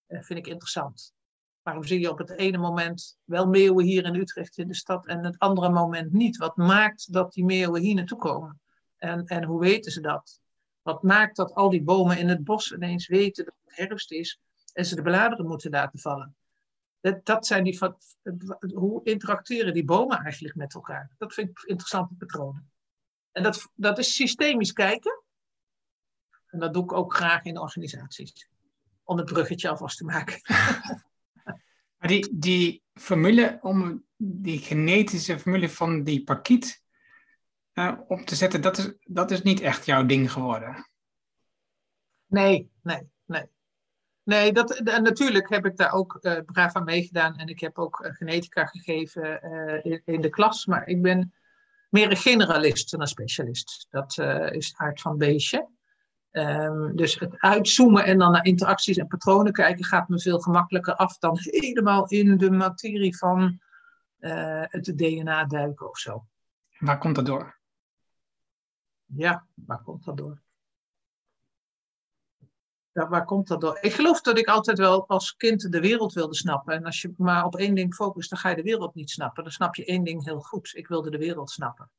vind 0.06 0.38
ik 0.38 0.46
interessant. 0.46 1.14
Waarom 1.62 1.84
zie 1.84 2.00
je 2.00 2.10
op 2.10 2.18
het 2.18 2.30
ene 2.30 2.58
moment 2.58 3.18
wel 3.24 3.46
meeuwen 3.46 3.84
hier 3.84 4.04
in 4.04 4.14
Utrecht 4.14 4.58
in 4.58 4.68
de 4.68 4.74
stad 4.74 5.06
en 5.06 5.24
het 5.24 5.38
andere 5.38 5.70
moment 5.70 6.12
niet? 6.12 6.36
Wat 6.36 6.56
maakt 6.56 7.12
dat 7.12 7.32
die 7.32 7.44
meeuwen 7.44 7.80
hier 7.80 7.94
naartoe 7.94 8.18
komen? 8.18 8.60
En, 9.02 9.26
en 9.26 9.44
hoe 9.44 9.60
weten 9.60 9.92
ze 9.92 10.00
dat? 10.00 10.40
Wat 10.82 11.02
maakt 11.02 11.36
dat 11.36 11.54
al 11.54 11.70
die 11.70 11.82
bomen 11.82 12.18
in 12.18 12.28
het 12.28 12.44
bos 12.44 12.72
ineens 12.72 13.06
weten 13.06 13.44
dat 13.44 13.54
het 13.64 13.76
herfst 13.76 14.12
is 14.12 14.40
en 14.72 14.84
ze 14.84 14.94
de 14.94 15.02
bladeren 15.02 15.46
moeten 15.46 15.70
laten 15.70 15.98
vallen? 15.98 16.36
Dat, 17.00 17.24
dat 17.24 17.46
zijn 17.46 17.64
die, 17.64 17.78
hoe 18.74 19.00
interacteren 19.04 19.74
die 19.74 19.84
bomen 19.84 20.18
eigenlijk 20.18 20.54
met 20.54 20.74
elkaar? 20.74 21.10
Dat 21.18 21.34
vind 21.34 21.48
ik 21.48 21.62
interessante 21.62 22.14
patronen. 22.14 22.70
En 23.32 23.42
dat, 23.42 23.70
dat 23.74 23.98
is 23.98 24.14
systemisch 24.14 24.72
kijken. 24.72 25.22
En 26.46 26.58
dat 26.58 26.72
doe 26.72 26.82
ik 26.82 26.92
ook 26.92 27.14
graag 27.14 27.42
in 27.42 27.58
organisaties. 27.58 28.48
Om 29.04 29.16
het 29.16 29.26
bruggetje 29.26 29.68
alvast 29.68 29.96
te 29.96 30.04
maken. 30.04 30.40
Maar 31.98 32.10
die, 32.10 32.38
die 32.38 32.82
formule, 32.94 33.58
om 33.60 34.04
die 34.16 34.58
genetische 34.58 35.38
formule 35.38 35.68
van 35.68 36.02
die 36.02 36.24
parkiet 36.24 36.81
uh, 37.74 37.92
op 38.08 38.20
te 38.20 38.34
zetten, 38.34 38.60
dat 38.60 38.78
is, 38.78 38.92
dat 39.04 39.30
is 39.30 39.42
niet 39.42 39.60
echt 39.60 39.86
jouw 39.86 40.06
ding 40.06 40.32
geworden. 40.32 40.90
Nee, 42.26 42.70
nee, 42.82 43.10
nee. 43.26 43.50
Nee, 44.24 44.52
dat, 44.52 44.70
en 44.70 45.02
natuurlijk 45.02 45.48
heb 45.48 45.66
ik 45.66 45.76
daar 45.76 45.92
ook 45.92 46.18
uh, 46.20 46.38
braaf 46.46 46.74
aan 46.74 46.84
meegedaan. 46.84 47.36
En 47.36 47.46
ik 47.46 47.60
heb 47.60 47.78
ook 47.78 48.04
uh, 48.04 48.12
genetica 48.12 48.66
gegeven 48.66 49.42
in, 49.82 50.02
in, 50.04 50.20
de 50.20 50.28
klas. 50.28 50.66
Maar 50.66 50.86
ik 50.86 51.02
ben 51.02 51.34
meer 51.88 52.10
een 52.10 52.16
generalist 52.16 52.90
dan 52.90 53.00
een 53.00 53.06
specialist. 53.06 53.86
Dat 53.90 54.18
is 54.52 54.66
het 54.66 54.74
aard 54.76 55.00
van 55.00 55.18
beestje. 55.18 55.68
Um, 56.30 56.96
dus 56.96 57.18
het 57.18 57.38
uitzoomen 57.38 58.04
en 58.04 58.18
dan 58.18 58.32
naar 58.32 58.44
interacties 58.44 58.96
en 58.96 59.06
patronen 59.06 59.52
kijken 59.52 59.84
gaat 59.84 60.08
me 60.08 60.20
veel 60.20 60.38
gemakkelijker 60.38 60.94
af 60.94 61.18
dan 61.18 61.36
helemaal 61.40 62.06
in 62.06 62.36
de 62.36 62.50
materie 62.50 63.16
van 63.16 63.60
het 64.18 64.92
DNA 64.96 65.44
duiken 65.44 65.88
of 65.88 65.98
zo. 65.98 66.26
Waar 66.78 66.98
komt 66.98 67.14
dat 67.14 67.26
door? 67.26 67.61
Ja, 69.16 69.46
waar 69.54 69.82
komt 69.82 70.04
dat 70.04 70.16
door? 70.16 70.42
Ja, 72.92 73.08
waar 73.08 73.24
komt 73.24 73.48
dat 73.48 73.60
door? 73.60 73.78
Ik 73.80 73.92
geloof 73.92 74.20
dat 74.20 74.38
ik 74.38 74.46
altijd 74.46 74.78
wel 74.78 75.08
als 75.08 75.36
kind 75.36 75.72
de 75.72 75.80
wereld 75.80 76.12
wilde 76.12 76.34
snappen. 76.34 76.74
En 76.74 76.84
als 76.84 77.02
je 77.02 77.14
maar 77.16 77.44
op 77.44 77.56
één 77.56 77.74
ding 77.74 77.94
focust, 77.94 78.30
dan 78.30 78.38
ga 78.38 78.48
je 78.48 78.56
de 78.56 78.62
wereld 78.62 78.94
niet 78.94 79.10
snappen. 79.10 79.42
Dan 79.42 79.52
snap 79.52 79.74
je 79.74 79.84
één 79.84 80.04
ding 80.04 80.24
heel 80.24 80.40
goed. 80.40 80.74
Ik 80.74 80.88
wilde 80.88 81.10
de 81.10 81.18
wereld 81.18 81.50
snappen. 81.50 81.90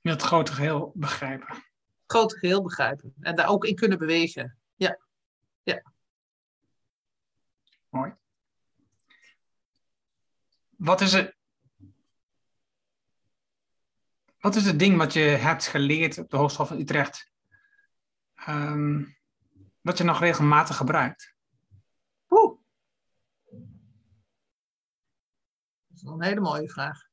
Het 0.00 0.22
grote 0.22 0.52
geheel 0.52 0.92
begrijpen. 0.94 1.54
Het 1.54 1.64
grote 2.06 2.38
geheel 2.38 2.62
begrijpen. 2.62 3.14
En 3.20 3.36
daar 3.36 3.48
ook 3.48 3.64
in 3.64 3.74
kunnen 3.74 3.98
bewegen. 3.98 4.56
Ja. 4.74 4.98
ja. 5.62 5.82
Mooi. 7.88 8.14
Wat 10.76 11.00
is 11.00 11.12
het? 11.12 11.37
Wat 14.38 14.56
is 14.56 14.64
het 14.64 14.78
ding 14.78 14.96
wat 14.96 15.12
je 15.12 15.20
hebt 15.20 15.66
geleerd 15.66 16.18
op 16.18 16.30
de 16.30 16.36
Hogeschool 16.36 16.66
van 16.66 16.78
Utrecht? 16.78 17.32
Um, 18.48 19.16
wat 19.80 19.98
je 19.98 20.04
nog 20.04 20.20
regelmatig 20.20 20.76
gebruikt? 20.76 21.34
Oeh. 22.28 22.58
Dat 25.86 25.96
is 25.96 26.02
een 26.02 26.22
hele 26.22 26.40
mooie 26.40 26.70
vraag. 26.70 27.06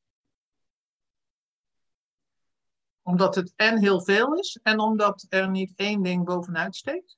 Omdat 3.02 3.36
het 3.36 3.54
en 3.56 3.80
heel 3.80 4.04
veel 4.04 4.34
is 4.34 4.60
en 4.64 4.80
omdat 4.80 5.26
er 5.30 5.50
niet 5.50 5.74
één 5.76 6.04
ding 6.04 6.26
bovenuit 6.26 6.76
steekt. 6.76 7.18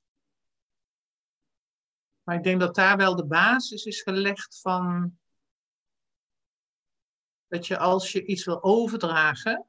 Maar 2.22 2.36
ik 2.36 2.42
denk 2.42 2.60
dat 2.60 2.74
daar 2.74 2.96
wel 2.96 3.16
de 3.16 3.26
basis 3.26 3.84
is 3.84 4.02
gelegd 4.02 4.60
van 4.60 5.18
dat 7.46 7.66
je 7.66 7.78
als 7.78 8.12
je 8.12 8.24
iets 8.24 8.44
wil 8.44 8.62
overdragen, 8.62 9.67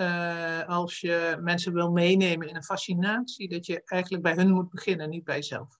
uh, 0.00 0.68
als 0.68 1.00
je 1.00 1.36
mensen 1.40 1.72
wil 1.72 1.90
meenemen 1.90 2.48
in 2.48 2.56
een 2.56 2.64
fascinatie, 2.64 3.48
dat 3.48 3.66
je 3.66 3.82
eigenlijk 3.84 4.22
bij 4.22 4.34
hun 4.34 4.50
moet 4.50 4.70
beginnen, 4.70 5.10
niet 5.10 5.24
bij 5.24 5.36
jezelf. 5.36 5.78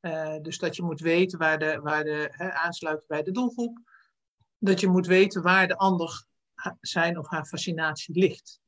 Uh, 0.00 0.36
dus 0.42 0.58
dat 0.58 0.76
je 0.76 0.82
moet 0.82 1.00
weten 1.00 1.38
waar 1.38 1.58
de, 1.58 1.80
waar 1.80 2.04
de 2.04 2.52
aansluit 2.54 3.04
bij 3.06 3.22
de 3.22 3.30
doelgroep. 3.30 3.78
Dat 4.58 4.80
je 4.80 4.88
moet 4.88 5.06
weten 5.06 5.42
waar 5.42 5.68
de 5.68 5.76
ander 5.76 6.26
zijn 6.80 7.18
of 7.18 7.28
haar 7.28 7.46
fascinatie 7.46 8.18
ligt. 8.18 8.60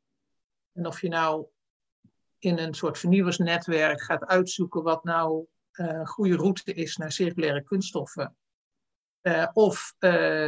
En 0.73 0.87
of 0.87 1.01
je 1.01 1.09
nou 1.09 1.47
in 2.39 2.59
een 2.59 2.75
soort 2.75 2.99
vernieuwersnetwerk 2.99 4.03
gaat 4.03 4.25
uitzoeken 4.25 4.83
wat 4.83 5.05
nou 5.05 5.47
een 5.73 6.07
goede 6.07 6.37
route 6.37 6.75
is 6.75 6.97
naar 6.97 7.13
circulaire 7.13 7.63
kunststoffen. 7.63 8.37
Uh, 9.23 9.47
of 9.53 9.95
uh, 9.99 10.47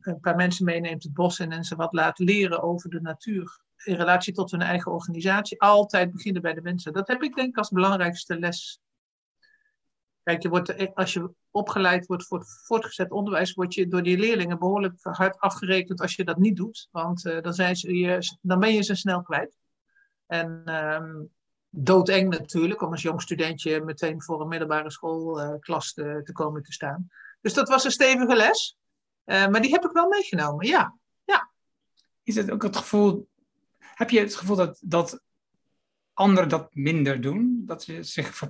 een 0.00 0.18
paar 0.20 0.36
mensen 0.36 0.64
meeneemt 0.64 1.02
het 1.02 1.12
bos 1.12 1.38
in 1.38 1.52
en 1.52 1.64
ze 1.64 1.76
wat 1.76 1.92
laat 1.92 2.18
leren 2.18 2.62
over 2.62 2.90
de 2.90 3.00
natuur. 3.00 3.60
In 3.84 3.94
relatie 3.94 4.32
tot 4.32 4.50
hun 4.50 4.62
eigen 4.62 4.92
organisatie. 4.92 5.60
Altijd 5.60 6.12
beginnen 6.12 6.42
bij 6.42 6.54
de 6.54 6.62
mensen. 6.62 6.92
Dat 6.92 7.08
heb 7.08 7.22
ik 7.22 7.34
denk 7.34 7.48
ik 7.48 7.56
als 7.56 7.70
belangrijkste 7.70 8.38
les. 8.38 8.80
Kijk, 10.22 10.42
je 10.42 10.48
wordt, 10.48 10.94
als 10.94 11.12
je 11.12 11.30
opgeleid 11.50 12.06
wordt 12.06 12.26
voor 12.26 12.38
het 12.38 12.62
voortgezet 12.64 13.10
onderwijs, 13.10 13.54
word 13.54 13.74
je 13.74 13.88
door 13.88 14.02
die 14.02 14.18
leerlingen 14.18 14.58
behoorlijk 14.58 14.98
hard 15.02 15.38
afgerekend 15.38 16.00
als 16.00 16.14
je 16.14 16.24
dat 16.24 16.38
niet 16.38 16.56
doet. 16.56 16.88
Want 16.90 17.22
dan, 17.22 17.54
zijn 17.54 17.76
ze 17.76 17.94
je, 17.94 18.18
dan 18.40 18.60
ben 18.60 18.72
je 18.72 18.82
ze 18.82 18.94
snel 18.94 19.22
kwijt. 19.22 19.56
En 20.26 20.74
um, 20.74 21.30
doodeng 21.70 22.30
natuurlijk, 22.30 22.82
om 22.82 22.90
als 22.90 23.02
jong 23.02 23.22
studentje 23.22 23.84
meteen 23.84 24.22
voor 24.22 24.40
een 24.40 24.48
middelbare 24.48 24.90
schoolklas 24.90 25.92
te, 25.92 26.20
te 26.24 26.32
komen 26.32 26.62
te 26.62 26.72
staan. 26.72 27.08
Dus 27.40 27.54
dat 27.54 27.68
was 27.68 27.84
een 27.84 27.90
stevige 27.90 28.36
les. 28.36 28.78
Uh, 29.24 29.48
maar 29.48 29.60
die 29.60 29.70
heb 29.70 29.84
ik 29.84 29.92
wel 29.92 30.08
meegenomen, 30.08 30.66
ja. 30.66 30.98
ja. 31.24 31.50
Is 32.22 32.34
het 32.34 32.50
ook 32.50 32.62
het 32.62 32.76
gevoel, 32.76 33.28
heb 33.78 34.10
je 34.10 34.20
het 34.20 34.34
gevoel 34.34 34.56
dat, 34.56 34.78
dat 34.80 35.20
anderen 36.12 36.48
dat 36.48 36.74
minder 36.74 37.20
doen? 37.20 37.62
Dat 37.66 37.82
ze 37.82 38.02
zich 38.02 38.42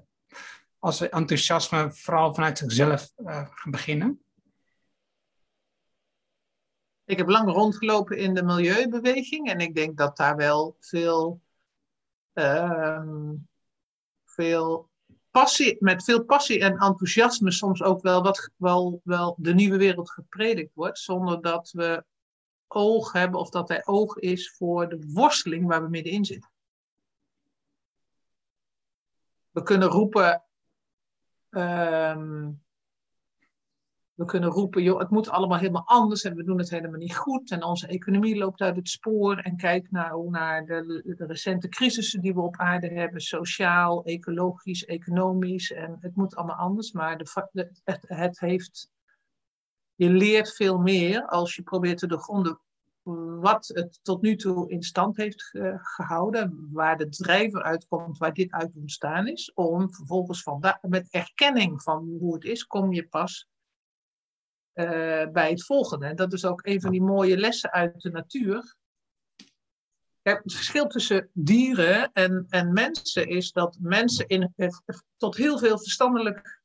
als 0.78 1.09
enthousiasme 1.09 1.92
vooral 1.92 2.35
vanuit 2.35 2.59
zichzelf 2.59 3.12
uh, 3.16 3.47
gaan 3.50 3.71
beginnen? 3.71 4.23
Ik 7.04 7.18
heb 7.18 7.28
lang 7.28 7.50
rondgelopen 7.50 8.18
in 8.18 8.35
de 8.35 8.42
milieubeweging 8.42 9.49
en 9.49 9.61
ik 9.61 9.75
denk 9.75 9.97
dat 9.97 10.16
daar 10.16 10.37
wel 10.37 10.76
veel, 10.80 11.40
uh, 12.35 13.02
veel 14.25 14.90
met 15.78 16.04
veel 16.04 16.25
passie 16.25 16.61
en 16.61 16.73
enthousiasme 16.73 17.50
soms 17.50 17.83
ook 17.83 18.02
wel, 18.02 18.23
wat, 18.23 18.50
wel, 18.57 19.00
wel 19.04 19.37
de 19.38 19.54
nieuwe 19.54 19.76
wereld 19.76 20.11
gepredikt 20.11 20.75
wordt, 20.75 20.99
zonder 20.99 21.42
dat 21.42 21.71
we 21.71 22.04
oog 22.66 23.12
hebben 23.12 23.40
of 23.40 23.50
dat 23.50 23.71
er 23.71 23.83
oog 23.85 24.16
is 24.16 24.50
voor 24.50 24.88
de 24.88 25.11
worsteling 25.12 25.66
waar 25.66 25.83
we 25.83 25.88
middenin 25.88 26.25
zitten. 26.25 26.50
We 29.50 29.62
kunnen 29.62 29.88
roepen, 29.88 30.42
um, 31.50 32.62
we 34.19 34.25
kunnen 34.25 34.51
roepen, 34.51 34.83
joh, 34.83 34.99
het 34.99 35.11
moet 35.11 35.29
allemaal 35.29 35.59
helemaal 35.59 35.87
anders 35.87 36.23
en 36.23 36.35
we 36.35 36.45
doen 36.45 36.59
het 36.59 36.71
helemaal 36.71 36.99
niet 36.99 37.17
goed. 37.17 37.51
En 37.51 37.63
onze 37.63 37.87
economie 37.87 38.37
loopt 38.37 38.61
uit 38.61 38.77
het 38.77 38.89
spoor 38.89 39.37
en 39.37 39.57
kijk 39.57 39.91
nou 39.91 40.31
naar 40.31 40.67
de, 40.67 41.03
de 41.17 41.27
recente 41.27 41.69
crisissen 41.69 42.21
die 42.21 42.35
we 42.35 42.41
op 42.41 42.57
aarde 42.57 42.89
hebben, 42.89 43.21
sociaal, 43.21 44.05
ecologisch, 44.05 44.85
economisch 44.85 45.73
en 45.73 45.97
het 46.01 46.17
moet 46.17 46.37
allemaal 46.37 46.57
anders, 46.57 46.93
maar 46.93 47.19
de, 47.19 47.71
het, 48.07 48.41
heeft, 48.41 48.91
je 49.95 50.11
leert 50.11 50.55
veel 50.55 50.79
meer 50.79 51.27
als 51.27 51.55
je 51.55 51.63
probeert 51.63 51.99
te 51.99 52.07
doorgronden 52.07 52.61
wat 53.41 53.67
het 53.75 54.01
tot 54.03 54.23
nu 54.23 54.37
toe 54.37 54.71
in 54.71 54.83
stand 54.83 55.17
heeft 55.17 55.51
gehouden, 55.77 56.69
waar 56.73 56.97
de 56.97 57.09
drijver 57.09 57.63
uitkomt, 57.63 58.19
waar 58.19 58.33
dit 58.33 58.53
uit 58.53 58.77
ontstaan 58.77 59.27
is, 59.27 59.53
om 59.55 59.95
vervolgens 59.95 60.43
van 60.43 60.63
met 60.81 61.11
erkenning 61.11 61.83
van 61.83 62.17
hoe 62.21 62.35
het 62.35 62.45
is, 62.45 62.67
kom 62.67 62.93
je 62.93 63.09
pas 63.09 63.49
uh, 64.78 65.32
bij 65.32 65.50
het 65.50 65.64
volgende. 65.64 66.06
En 66.06 66.16
dat 66.16 66.32
is 66.32 66.44
ook 66.44 66.66
een 66.66 66.80
van 66.80 66.90
die 66.90 67.02
mooie 67.02 67.37
lessen 67.37 67.70
uit 67.70 68.00
de 68.00 68.11
natuur. 68.11 68.76
het 70.23 70.42
verschil 70.44 70.87
tussen 70.87 71.30
dieren 71.32 72.12
en, 72.12 72.47
en 72.49 72.73
mensen 72.73 73.26
is 73.26 73.52
dat 73.52 73.78
mensen 73.80 74.26
in, 74.26 74.54
tot 75.16 75.37
heel 75.37 75.58
veel, 75.58 75.78
verstandelijk, 75.78 76.61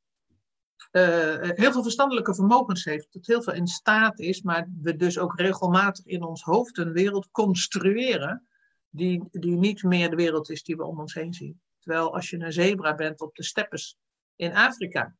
uh, 0.92 1.36
heel 1.40 1.72
veel 1.72 1.82
verstandelijke 1.82 2.34
vermogens 2.34 2.84
heeft, 2.84 3.10
tot 3.10 3.26
heel 3.26 3.42
veel 3.42 3.52
in 3.52 3.66
staat 3.66 4.18
is, 4.18 4.42
maar 4.42 4.68
we 4.82 4.96
dus 4.96 5.18
ook 5.18 5.38
regelmatig 5.40 6.04
in 6.04 6.22
ons 6.22 6.42
hoofd 6.42 6.78
een 6.78 6.92
wereld 6.92 7.30
construeren 7.30 8.46
die, 8.90 9.24
die 9.30 9.56
niet 9.56 9.82
meer 9.82 10.10
de 10.10 10.16
wereld 10.16 10.50
is 10.50 10.62
die 10.62 10.76
we 10.76 10.84
om 10.84 11.00
ons 11.00 11.14
heen 11.14 11.34
zien. 11.34 11.60
Terwijl 11.78 12.14
als 12.14 12.30
je 12.30 12.38
een 12.38 12.52
zebra 12.52 12.94
bent 12.94 13.20
op 13.20 13.34
de 13.34 13.44
steppes 13.44 13.96
in 14.36 14.54
Afrika, 14.54 15.16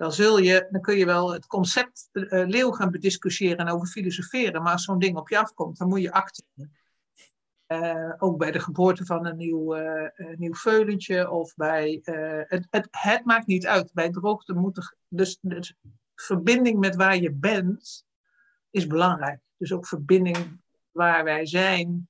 dan, 0.00 0.12
zul 0.12 0.38
je, 0.38 0.68
dan 0.70 0.80
kun 0.80 0.96
je 0.96 1.04
wel 1.04 1.32
het 1.32 1.46
concept 1.46 2.08
uh, 2.12 2.46
leeuw 2.46 2.70
gaan 2.70 2.90
bediscussiëren 2.90 3.56
en 3.56 3.68
over 3.68 3.86
filosoferen. 3.86 4.62
Maar 4.62 4.72
als 4.72 4.84
zo'n 4.84 4.98
ding 4.98 5.16
op 5.16 5.28
je 5.28 5.38
afkomt, 5.38 5.78
dan 5.78 5.88
moet 5.88 6.00
je 6.00 6.12
acteren. 6.12 6.76
Uh, 7.66 8.12
ook 8.18 8.38
bij 8.38 8.50
de 8.50 8.60
geboorte 8.60 9.04
van 9.04 9.26
een 9.26 9.36
nieuw, 9.36 9.76
uh, 9.76 10.36
nieuw 10.36 10.54
veulentje 10.54 11.30
of 11.30 11.54
bij. 11.54 12.00
Het, 12.02 12.66
het, 12.70 12.88
het, 12.90 13.24
maakt 13.24 13.46
niet 13.46 13.66
uit. 13.66 13.92
Bij 13.92 14.10
droogte 14.10 14.54
moet 14.54 14.76
er. 14.76 14.94
Dus, 15.08 15.38
dus 15.40 15.74
verbinding 16.14 16.78
met 16.78 16.96
waar 16.96 17.16
je 17.16 17.32
bent 17.32 18.04
is 18.70 18.86
belangrijk. 18.86 19.40
Dus 19.56 19.72
ook 19.72 19.86
verbinding 19.86 20.60
waar 20.90 21.24
wij 21.24 21.46
zijn 21.46 22.08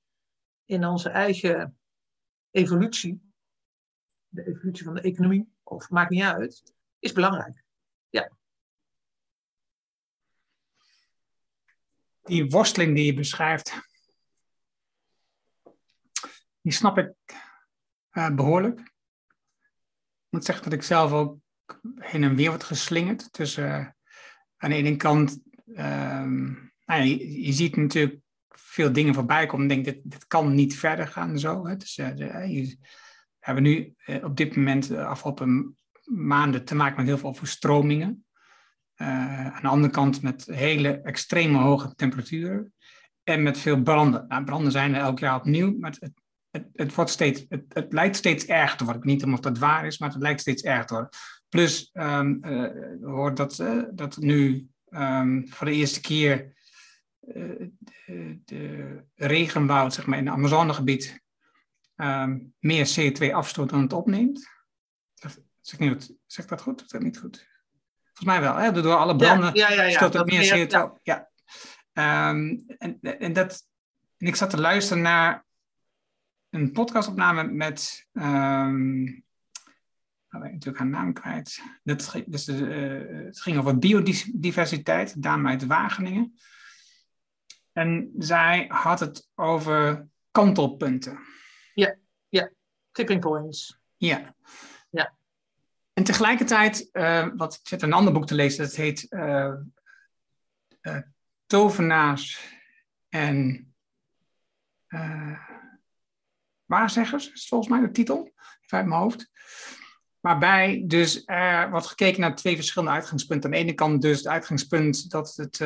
in 0.65 0.85
onze 0.85 1.09
eigen 1.09 1.79
evolutie. 2.51 3.33
De 4.27 4.47
evolutie 4.47 4.85
van 4.85 4.93
de 4.93 5.01
economie, 5.01 5.53
of 5.63 5.89
maakt 5.89 6.09
niet 6.09 6.23
uit, 6.23 6.73
is 6.99 7.11
belangrijk. 7.11 7.60
Ja. 8.11 8.31
Die 12.21 12.49
worsteling 12.49 12.95
die 12.95 13.05
je 13.05 13.13
beschrijft, 13.13 13.79
die 16.61 16.71
snap 16.71 16.97
ik 16.97 17.13
uh, 18.11 18.35
behoorlijk. 18.35 18.79
Ik 18.79 20.29
moet 20.29 20.45
zeggen 20.45 20.63
dat 20.63 20.73
ik 20.73 20.83
zelf 20.83 21.11
ook 21.11 21.39
heen 21.95 22.23
en 22.23 22.35
weer 22.35 22.49
word 22.49 22.63
geslingerd 22.63 23.33
tussen 23.33 23.69
uh, 23.69 23.87
aan 24.57 24.69
de 24.69 24.75
ene 24.75 24.95
kant, 24.95 25.39
um, 25.65 26.71
nou 26.85 27.03
je, 27.03 27.51
ziet 27.51 27.75
natuurlijk 27.75 28.19
veel 28.49 28.93
dingen 28.93 29.13
voorbij 29.13 29.45
komen 29.45 29.69
en 29.69 29.83
denk 29.83 29.85
dit, 29.85 30.11
dit 30.11 30.27
kan 30.27 30.55
niet 30.55 30.77
verder 30.77 31.07
gaan 31.07 31.39
zo. 31.39 31.67
Hè. 31.67 31.77
Dus, 31.77 31.95
de, 31.95 32.45
je, 32.47 32.61
we 32.65 32.77
hebben 33.39 33.63
nu 33.63 33.95
op 34.23 34.37
dit 34.37 34.55
moment 34.55 34.91
afgelopen 34.91 35.77
maanden 36.15 36.65
te 36.65 36.75
maken 36.75 36.95
met 36.95 37.05
heel 37.05 37.17
veel 37.17 37.29
overstromingen. 37.29 38.25
Uh, 38.97 39.47
aan 39.47 39.61
de 39.61 39.67
andere 39.67 39.93
kant 39.93 40.21
met 40.21 40.45
hele 40.45 41.01
extreme 41.01 41.57
hoge 41.57 41.95
temperaturen. 41.95 42.73
En 43.23 43.43
met 43.43 43.57
veel 43.57 43.81
branden. 43.81 44.25
Nou, 44.27 44.43
branden 44.43 44.71
zijn 44.71 44.93
er 44.93 45.01
elk 45.01 45.19
jaar 45.19 45.35
opnieuw, 45.35 45.77
maar 45.77 45.91
het, 45.99 46.11
het, 46.51 46.67
het, 46.73 46.95
wordt 46.95 47.11
steeds, 47.11 47.45
het, 47.49 47.63
het 47.67 47.93
lijkt 47.93 48.15
steeds 48.15 48.45
erger 48.45 48.77
te 48.77 48.83
worden. 48.83 49.05
Niet 49.05 49.23
of 49.23 49.39
dat 49.39 49.57
waar 49.57 49.85
is, 49.85 49.97
maar 49.97 50.09
het 50.09 50.21
lijkt 50.21 50.41
steeds 50.41 50.63
erger 50.63 50.85
te 50.85 50.93
worden. 50.93 51.11
Plus, 51.49 51.89
um, 51.93 52.39
uh, 52.45 52.69
hoort 53.01 53.37
dat, 53.37 53.59
uh, 53.59 53.83
dat 53.91 54.17
nu 54.17 54.67
um, 54.89 55.47
voor 55.49 55.67
de 55.67 55.73
eerste 55.73 56.01
keer 56.01 56.53
de, 57.19 58.39
de 58.45 59.03
regenwoud 59.15 59.93
zeg 59.93 60.05
maar, 60.05 60.17
in 60.17 60.25
het 60.25 60.35
Amazonegebied 60.35 61.21
ehm, 61.95 62.39
meer 62.59 62.93
CO2 62.99 63.33
afstoot 63.33 63.69
dan 63.69 63.81
het 63.81 63.93
opneemt. 63.93 64.50
Zeg, 65.61 65.79
ik 65.79 65.89
niet, 65.89 66.13
zeg 66.25 66.45
dat 66.45 66.61
goed 66.61 66.81
of 66.81 66.87
dat 66.87 67.01
niet 67.01 67.17
goed? 67.17 67.47
Volgens 68.03 68.25
mij 68.25 68.41
wel. 68.41 68.55
Hè? 68.55 68.81
Door 68.81 68.95
alle 68.95 69.15
branden 69.15 69.53
ja, 69.53 69.71
ja, 69.71 69.83
ja, 69.83 69.97
stoot 69.97 70.13
het 70.13 70.25
meer 70.25 70.55
meer- 70.55 70.67
CO2 70.67 70.83
op. 70.83 70.99
Ja. 71.03 71.29
Ehm, 71.93 72.57
en, 72.77 72.99
en, 73.01 73.33
dat, 73.33 73.67
en 74.17 74.27
ik 74.27 74.35
zat 74.35 74.49
te 74.49 74.59
luisteren 74.59 75.03
naar 75.03 75.45
een 76.49 76.71
podcastopname 76.71 77.43
met... 77.43 78.07
ehm 78.13 79.19
ik 80.39 80.51
natuurlijk 80.51 80.77
haar 80.77 80.87
naam 80.87 81.13
kwijt. 81.13 81.61
Dat, 81.83 82.23
dus 82.25 82.47
eh, 82.47 83.25
het 83.25 83.41
ging 83.41 83.57
over 83.57 83.77
biodiversiteit, 83.77 85.23
dame 85.23 85.49
uit 85.49 85.65
Wageningen. 85.65 86.33
En 87.71 88.11
zij 88.17 88.65
had 88.67 88.99
het 88.99 89.29
over 89.35 90.07
kantelpunten. 90.31 91.19
Tipping 92.91 93.21
points. 93.21 93.79
Ja. 93.97 94.35
En 95.93 96.03
tegelijkertijd, 96.03 96.89
eh, 96.91 97.27
wat 97.35 97.53
ik 97.53 97.67
zit 97.67 97.81
een 97.81 97.93
ander 97.93 98.13
boek 98.13 98.27
te 98.27 98.35
lezen, 98.35 98.63
dat 98.63 98.75
heet 98.75 99.09
eh, 99.09 99.53
eh, 100.81 100.97
Tovenaars 101.45 102.57
en 103.09 103.65
Waarzeggers, 106.65 107.31
is 107.31 107.47
volgens 107.47 107.69
mij 107.69 107.79
de 107.79 107.91
titel, 107.91 108.31
even 108.61 108.77
uit 108.77 108.85
mijn 108.85 109.01
hoofd. 109.01 109.29
Waarbij 110.19 110.83
dus 110.87 111.23
er 111.25 111.69
wordt 111.69 111.87
gekeken 111.87 112.21
naar 112.21 112.35
twee 112.35 112.55
verschillende 112.55 112.93
uitgangspunten. 112.93 113.49
Aan 113.49 113.55
de 113.55 113.63
ene 113.63 113.73
kant 113.73 114.01
dus 114.01 114.17
het 114.17 114.27
uitgangspunt 114.27 115.09
dat 115.09 115.35
het, 115.35 115.57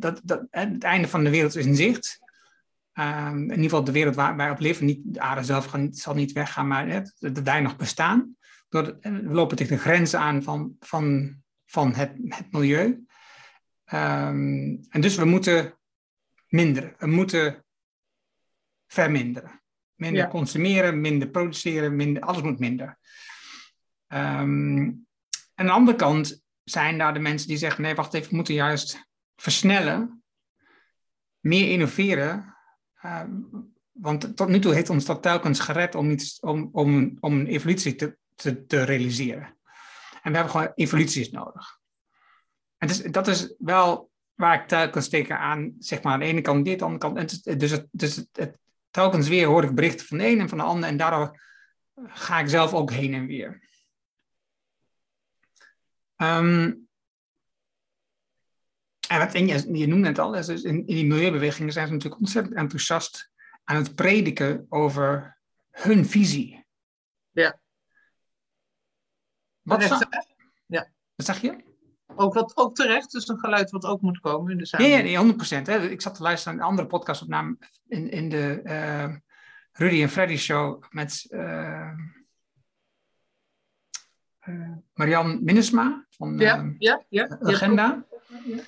dat, 0.00 0.20
dat, 0.24 0.46
het 0.50 0.84
einde 0.84 1.08
van 1.08 1.24
de 1.24 1.30
wereld 1.30 1.56
is 1.56 1.66
in 1.66 1.76
zicht. 1.76 2.18
Ehm, 2.92 3.36
in 3.36 3.50
ieder 3.50 3.62
geval 3.62 3.84
de 3.84 3.92
wereld 3.92 4.14
waar 4.14 4.36
wij 4.36 4.50
op 4.50 4.58
leven. 4.58 4.86
Niet, 4.86 5.00
de 5.02 5.20
aarde 5.20 5.44
zelf 5.44 5.76
zal 5.90 6.14
niet 6.14 6.32
weggaan, 6.32 6.66
maar 6.66 6.88
hè, 6.88 7.00
dat 7.18 7.38
wij 7.38 7.60
nog 7.60 7.76
bestaan. 7.76 8.36
Door 8.70 8.98
we 9.00 9.22
lopen 9.22 9.56
tegen 9.56 9.76
de 9.76 9.82
grenzen 9.82 10.18
aan 10.20 10.42
van, 10.42 10.76
van, 10.80 11.36
van 11.66 11.94
het, 11.94 12.12
het 12.24 12.52
milieu. 12.52 13.04
Ehm, 13.84 14.76
en 14.88 15.00
dus 15.00 15.16
we 15.16 15.24
moeten 15.24 15.78
minderen. 16.48 16.94
We 16.98 17.06
moeten 17.06 17.64
verminderen. 18.86 19.62
Minder 19.94 20.22
Ja. 20.22 20.28
consumeren, 20.28 21.00
minder 21.00 21.28
produceren, 21.28 21.96
minder, 21.96 22.22
alles 22.22 22.42
moet 22.42 22.58
minder. 22.58 22.98
En 24.06 25.06
aan 25.54 25.66
de 25.66 25.72
andere 25.72 25.96
kant 25.96 26.42
zijn 26.64 26.98
daar 26.98 27.14
de 27.14 27.20
mensen 27.20 27.48
die 27.48 27.56
zeggen: 27.56 27.82
nee, 27.82 27.94
wacht 27.94 28.14
even, 28.14 28.30
we 28.30 28.36
moeten 28.36 28.54
juist 28.54 29.08
versnellen, 29.36 30.22
meer 31.40 31.70
innoveren. 31.70 32.56
Ehm, 33.00 33.30
want 33.92 34.36
tot 34.36 34.48
nu 34.48 34.58
toe 34.58 34.74
heeft 34.74 34.90
ons 34.90 35.04
dat 35.04 35.22
telkens 35.22 35.60
gered 35.60 35.94
om, 35.94 36.10
iets, 36.10 36.40
om, 36.40 36.68
om, 36.72 37.16
om 37.20 37.40
een 37.40 37.46
evolutie 37.46 37.94
te, 37.94 38.18
te, 38.40 38.66
te 38.66 38.82
realiseren. 38.82 39.58
En 40.22 40.30
we 40.30 40.36
hebben 40.36 40.50
gewoon 40.50 40.72
evoluties 40.74 41.30
nodig. 41.30 41.78
En 42.78 42.88
dus, 42.88 43.02
dat 43.02 43.28
is 43.28 43.54
wel 43.58 44.10
waar 44.34 44.60
ik 44.60 44.68
telkens 44.68 45.08
tegen 45.08 45.38
aan, 45.38 45.74
zeg 45.78 46.02
maar, 46.02 46.12
aan 46.12 46.20
de 46.20 46.24
ene 46.26 46.40
kant 46.40 46.64
dit, 46.64 46.82
aan 46.82 46.98
de 46.98 47.04
andere 47.04 47.26
kant. 47.26 47.46
En 47.46 47.58
dus 47.58 47.70
het, 47.70 47.86
dus 47.90 48.16
het, 48.16 48.28
het- 48.32 48.58
telkens 48.90 49.28
weer 49.28 49.46
hoor 49.46 49.64
ik 49.64 49.74
berichten 49.74 50.06
van 50.06 50.18
de 50.18 50.26
een 50.26 50.40
en 50.40 50.48
van 50.48 50.58
de 50.58 50.64
ander. 50.64 50.88
En 50.88 50.96
daardoor 50.96 51.40
ga 52.06 52.38
ik 52.38 52.48
zelf 52.48 52.74
ook 52.74 52.90
heen 52.90 53.14
en 53.14 53.26
weer. 53.26 53.68
Ehm, 56.16 56.72
en 59.08 59.18
wat 59.18 59.34
en 59.34 59.46
je, 59.46 59.78
je 59.78 59.86
noemde 59.86 60.08
het 60.08 60.18
al, 60.18 60.30
dus 60.30 60.48
in, 60.48 60.76
in 60.76 60.84
die 60.94 61.06
milieubewegingen 61.06 61.72
zijn 61.72 61.86
ze 61.86 61.92
natuurlijk 61.92 62.20
ontzettend 62.20 62.54
enthousiast 62.56 63.30
aan 63.64 63.76
het 63.76 63.94
prediken 63.94 64.66
over 64.68 65.38
hun 65.70 66.06
visie. 66.06 66.66
Ja. 67.30 67.60
Wat, 69.62 69.80
Terecht, 69.80 70.00
za- 70.00 70.88
wat 71.16 71.26
zeg 71.26 71.40
je? 71.40 71.68
Ook, 72.14 72.34
wat, 72.34 72.56
ook 72.56 72.74
terecht, 72.74 73.10
dus 73.12 73.28
een 73.28 73.38
geluid 73.38 73.70
wat 73.70 73.84
ook 73.84 74.00
moet 74.00 74.20
komen 74.20 74.50
in 74.50 74.56
de 74.56 74.62
Ja, 74.62 74.68
samenleving. 74.68 75.10
ja, 75.10 75.22
nee, 75.22 75.62
100%. 75.62 75.66
Hè. 75.66 75.88
Ik 75.90 76.00
zat 76.00 76.14
te 76.14 76.22
luisteren 76.22 76.54
naar 76.56 76.64
een 76.64 76.70
andere 76.70 76.88
podcastopname 76.88 77.56
in, 77.86 78.10
in 78.10 78.28
de 78.28 78.60
eh, 78.64 79.14
Rudy 79.72 80.02
en 80.02 80.08
Freddy 80.08 80.36
show 80.36 80.84
met 80.90 81.26
eh 81.28 81.90
eh, 84.40 84.70
Marianne 84.94 85.40
Minnesma 85.40 86.06
van 86.10 86.38
Ja, 86.38 86.54
ja, 86.56 86.74
ja. 86.78 87.04
ja. 87.08 87.38
Agenda. 87.40 88.04
Ja. 88.44 88.62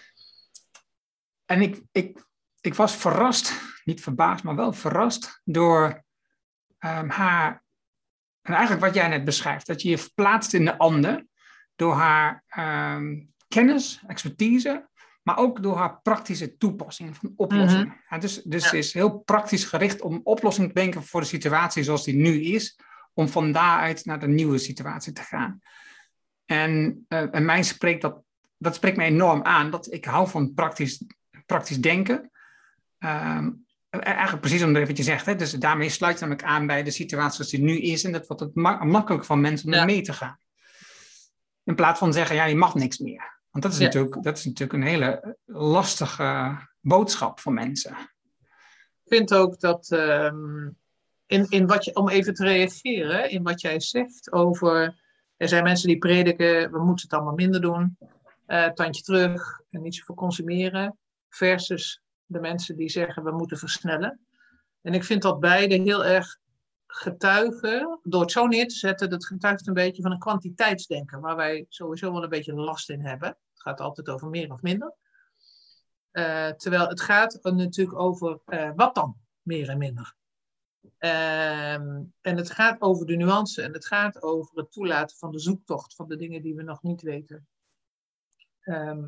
En 1.44 1.60
ik, 1.62 1.82
ik, 1.92 2.24
ik 2.60 2.74
was 2.74 2.96
verrast, 2.96 3.52
niet 3.84 4.00
verbaasd, 4.02 4.44
maar 4.44 4.56
wel 4.56 4.72
verrast 4.72 5.40
door 5.44 6.04
ehm, 6.78 7.08
haar. 7.08 7.61
En 8.42 8.52
eigenlijk 8.54 8.84
wat 8.84 8.94
jij 8.94 9.08
net 9.08 9.24
beschrijft, 9.24 9.66
dat 9.66 9.82
je 9.82 9.88
je 9.90 9.98
verplaatst 9.98 10.54
in 10.54 10.64
de 10.64 10.78
ander 10.78 11.26
door 11.76 11.94
haar 11.94 12.44
ehm, 12.46 13.20
kennis, 13.48 14.02
expertise, 14.06 14.88
maar 15.22 15.38
ook 15.38 15.62
door 15.62 15.76
haar 15.76 16.00
praktische 16.02 16.56
toepassing 16.56 17.16
van 17.16 17.32
oplossingen. 17.36 17.96
Ja, 18.08 18.18
dus 18.18 18.42
dus 18.42 18.70
Ja. 18.70 18.76
is 18.78 18.92
heel 18.92 19.18
praktisch 19.18 19.64
gericht 19.64 20.00
om 20.00 20.20
oplossingen 20.22 20.68
te 20.72 20.80
denken 20.80 21.02
voor 21.04 21.20
de 21.20 21.26
situatie 21.26 21.82
zoals 21.82 22.04
die 22.04 22.14
nu 22.14 22.42
is, 22.42 22.78
om 23.14 23.28
van 23.28 23.52
daaruit 23.52 24.04
naar 24.04 24.20
de 24.20 24.28
nieuwe 24.28 24.58
situatie 24.58 25.12
te 25.12 25.22
gaan. 25.22 25.60
En, 26.44 27.04
eh, 27.08 27.34
en 27.34 27.44
mij 27.44 27.62
spreekt 27.62 28.02
dat, 28.02 28.22
dat 28.58 28.74
spreekt 28.74 28.96
mij 28.96 29.06
enorm 29.06 29.42
aan, 29.42 29.70
dat 29.70 29.92
ik 29.92 30.04
hou 30.04 30.28
van 30.28 30.54
praktisch, 30.54 31.04
praktisch 31.46 31.80
denken. 31.80 32.30
Ehm, 32.98 33.50
eigenlijk 34.00 34.40
precies 34.40 34.62
omdat 34.62 34.86
wat 34.86 34.96
je 34.96 35.02
zegt, 35.02 35.26
hè? 35.26 35.36
dus 35.36 35.52
daarmee 35.52 35.88
sluit 35.88 36.14
je 36.18 36.20
namelijk 36.24 36.46
aan 36.46 36.66
bij 36.66 36.82
de 36.82 36.90
situatie 36.90 37.34
zoals 37.34 37.50
die 37.50 37.60
nu 37.62 37.78
is 37.80 38.04
en 38.04 38.12
dat 38.12 38.26
wordt 38.26 38.42
het 38.42 38.54
ma- 38.54 38.84
makkelijk 38.84 39.24
van 39.24 39.40
mensen 39.40 39.66
om 39.66 39.74
Ja. 39.74 39.84
mee 39.84 40.02
te 40.02 40.12
gaan. 40.12 40.38
In 41.64 41.74
plaats 41.74 41.98
van 41.98 42.12
zeggen, 42.12 42.36
ja, 42.36 42.44
je 42.44 42.56
mag 42.56 42.74
niks 42.74 42.98
meer. 42.98 43.40
Want 43.50 43.64
dat 43.64 43.72
is, 43.72 43.78
Ja. 43.78 43.84
natuurlijk, 43.84 44.22
dat 44.22 44.38
is 44.38 44.44
natuurlijk 44.44 44.72
een 44.72 44.88
hele 44.88 45.36
lastige 45.46 46.56
boodschap 46.80 47.40
voor 47.40 47.52
mensen. 47.52 47.90
Ik 49.04 49.18
vind 49.18 49.34
ook 49.34 49.60
dat, 49.60 49.90
ehm, 49.90 50.68
in, 51.26 51.46
in 51.48 51.66
wat 51.66 51.84
je, 51.84 51.94
om 51.94 52.08
even 52.08 52.34
te 52.34 52.44
reageren, 52.44 53.30
in 53.30 53.42
wat 53.42 53.60
jij 53.60 53.80
zegt 53.80 54.32
over, 54.32 55.00
er 55.36 55.48
zijn 55.48 55.62
mensen 55.64 55.88
die 55.88 55.98
prediken, 55.98 56.70
we 56.72 56.84
moeten 56.84 57.04
het 57.04 57.12
allemaal 57.12 57.34
minder 57.34 57.60
doen, 57.60 57.96
eh, 58.46 58.66
tandje 58.66 59.02
terug 59.02 59.60
en 59.70 59.82
niet 59.82 59.94
zoveel 59.94 60.14
consumeren, 60.14 60.98
versus 61.28 62.01
de 62.32 62.40
mensen 62.40 62.76
die 62.76 62.88
zeggen, 62.88 63.24
we 63.24 63.30
moeten 63.30 63.58
versnellen. 63.58 64.20
En 64.80 64.94
ik 64.94 65.04
vind 65.04 65.22
dat 65.22 65.40
beide 65.40 65.74
heel 65.74 66.04
erg 66.04 66.40
getuigen, 66.86 68.00
door 68.02 68.20
het 68.20 68.30
zo 68.30 68.46
neer 68.46 68.68
te 68.68 68.74
zetten, 68.74 69.10
dat 69.10 69.26
getuigt 69.26 69.66
een 69.66 69.74
beetje 69.74 70.02
van 70.02 70.12
een 70.12 70.18
kwantiteitsdenken, 70.18 71.20
waar 71.20 71.36
wij 71.36 71.66
sowieso 71.68 72.12
wel 72.12 72.22
een 72.22 72.28
beetje 72.28 72.54
last 72.54 72.90
in 72.90 73.00
hebben. 73.00 73.28
Het 73.28 73.62
gaat 73.62 73.80
altijd 73.80 74.08
over 74.08 74.28
meer 74.28 74.52
of 74.52 74.62
minder. 74.62 74.94
Eh, 76.10 76.48
terwijl 76.48 76.88
het 76.88 77.00
gaat 77.00 77.38
natuurlijk 77.42 77.98
over 77.98 78.40
eh, 78.44 78.70
wat 78.76 78.94
dan 78.94 79.16
meer 79.42 79.68
en 79.68 79.78
minder. 79.78 80.14
Ehm, 80.98 82.02
en 82.20 82.36
het 82.36 82.50
gaat 82.50 82.80
over 82.80 83.06
de 83.06 83.16
nuance 83.16 83.62
en 83.62 83.72
het 83.72 83.86
gaat 83.86 84.22
over 84.22 84.58
het 84.58 84.72
toelaten 84.72 85.16
van 85.16 85.30
de 85.30 85.38
zoektocht 85.38 85.94
van 85.94 86.08
de 86.08 86.16
dingen 86.16 86.42
die 86.42 86.54
we 86.54 86.62
nog 86.62 86.82
niet 86.82 87.02
weten. 87.02 87.46
Ehm, 88.60 89.04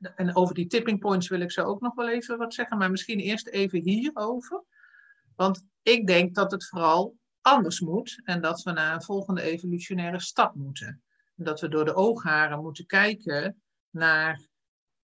en 0.00 0.36
over 0.36 0.54
die 0.54 0.66
tipping 0.66 0.98
points 0.98 1.28
wil 1.28 1.40
ik 1.40 1.50
zo 1.50 1.64
ook 1.64 1.80
nog 1.80 1.94
wel 1.94 2.08
even 2.08 2.38
wat 2.38 2.54
zeggen, 2.54 2.78
maar 2.78 2.90
misschien 2.90 3.18
eerst 3.18 3.46
even 3.46 3.80
hierover. 3.82 4.64
Want 5.36 5.64
ik 5.82 6.06
denk 6.06 6.34
dat 6.34 6.50
het 6.50 6.66
vooral 6.66 7.16
anders 7.40 7.80
moet 7.80 8.20
en 8.24 8.40
dat 8.40 8.62
we 8.62 8.70
naar 8.70 8.94
een 8.94 9.02
volgende 9.02 9.42
evolutionaire 9.42 10.20
stap 10.20 10.54
moeten. 10.54 11.02
En 11.36 11.44
dat 11.44 11.60
we 11.60 11.68
door 11.68 11.84
de 11.84 11.94
oogharen 11.94 12.62
moeten 12.62 12.86
kijken 12.86 13.62
naar 13.90 14.40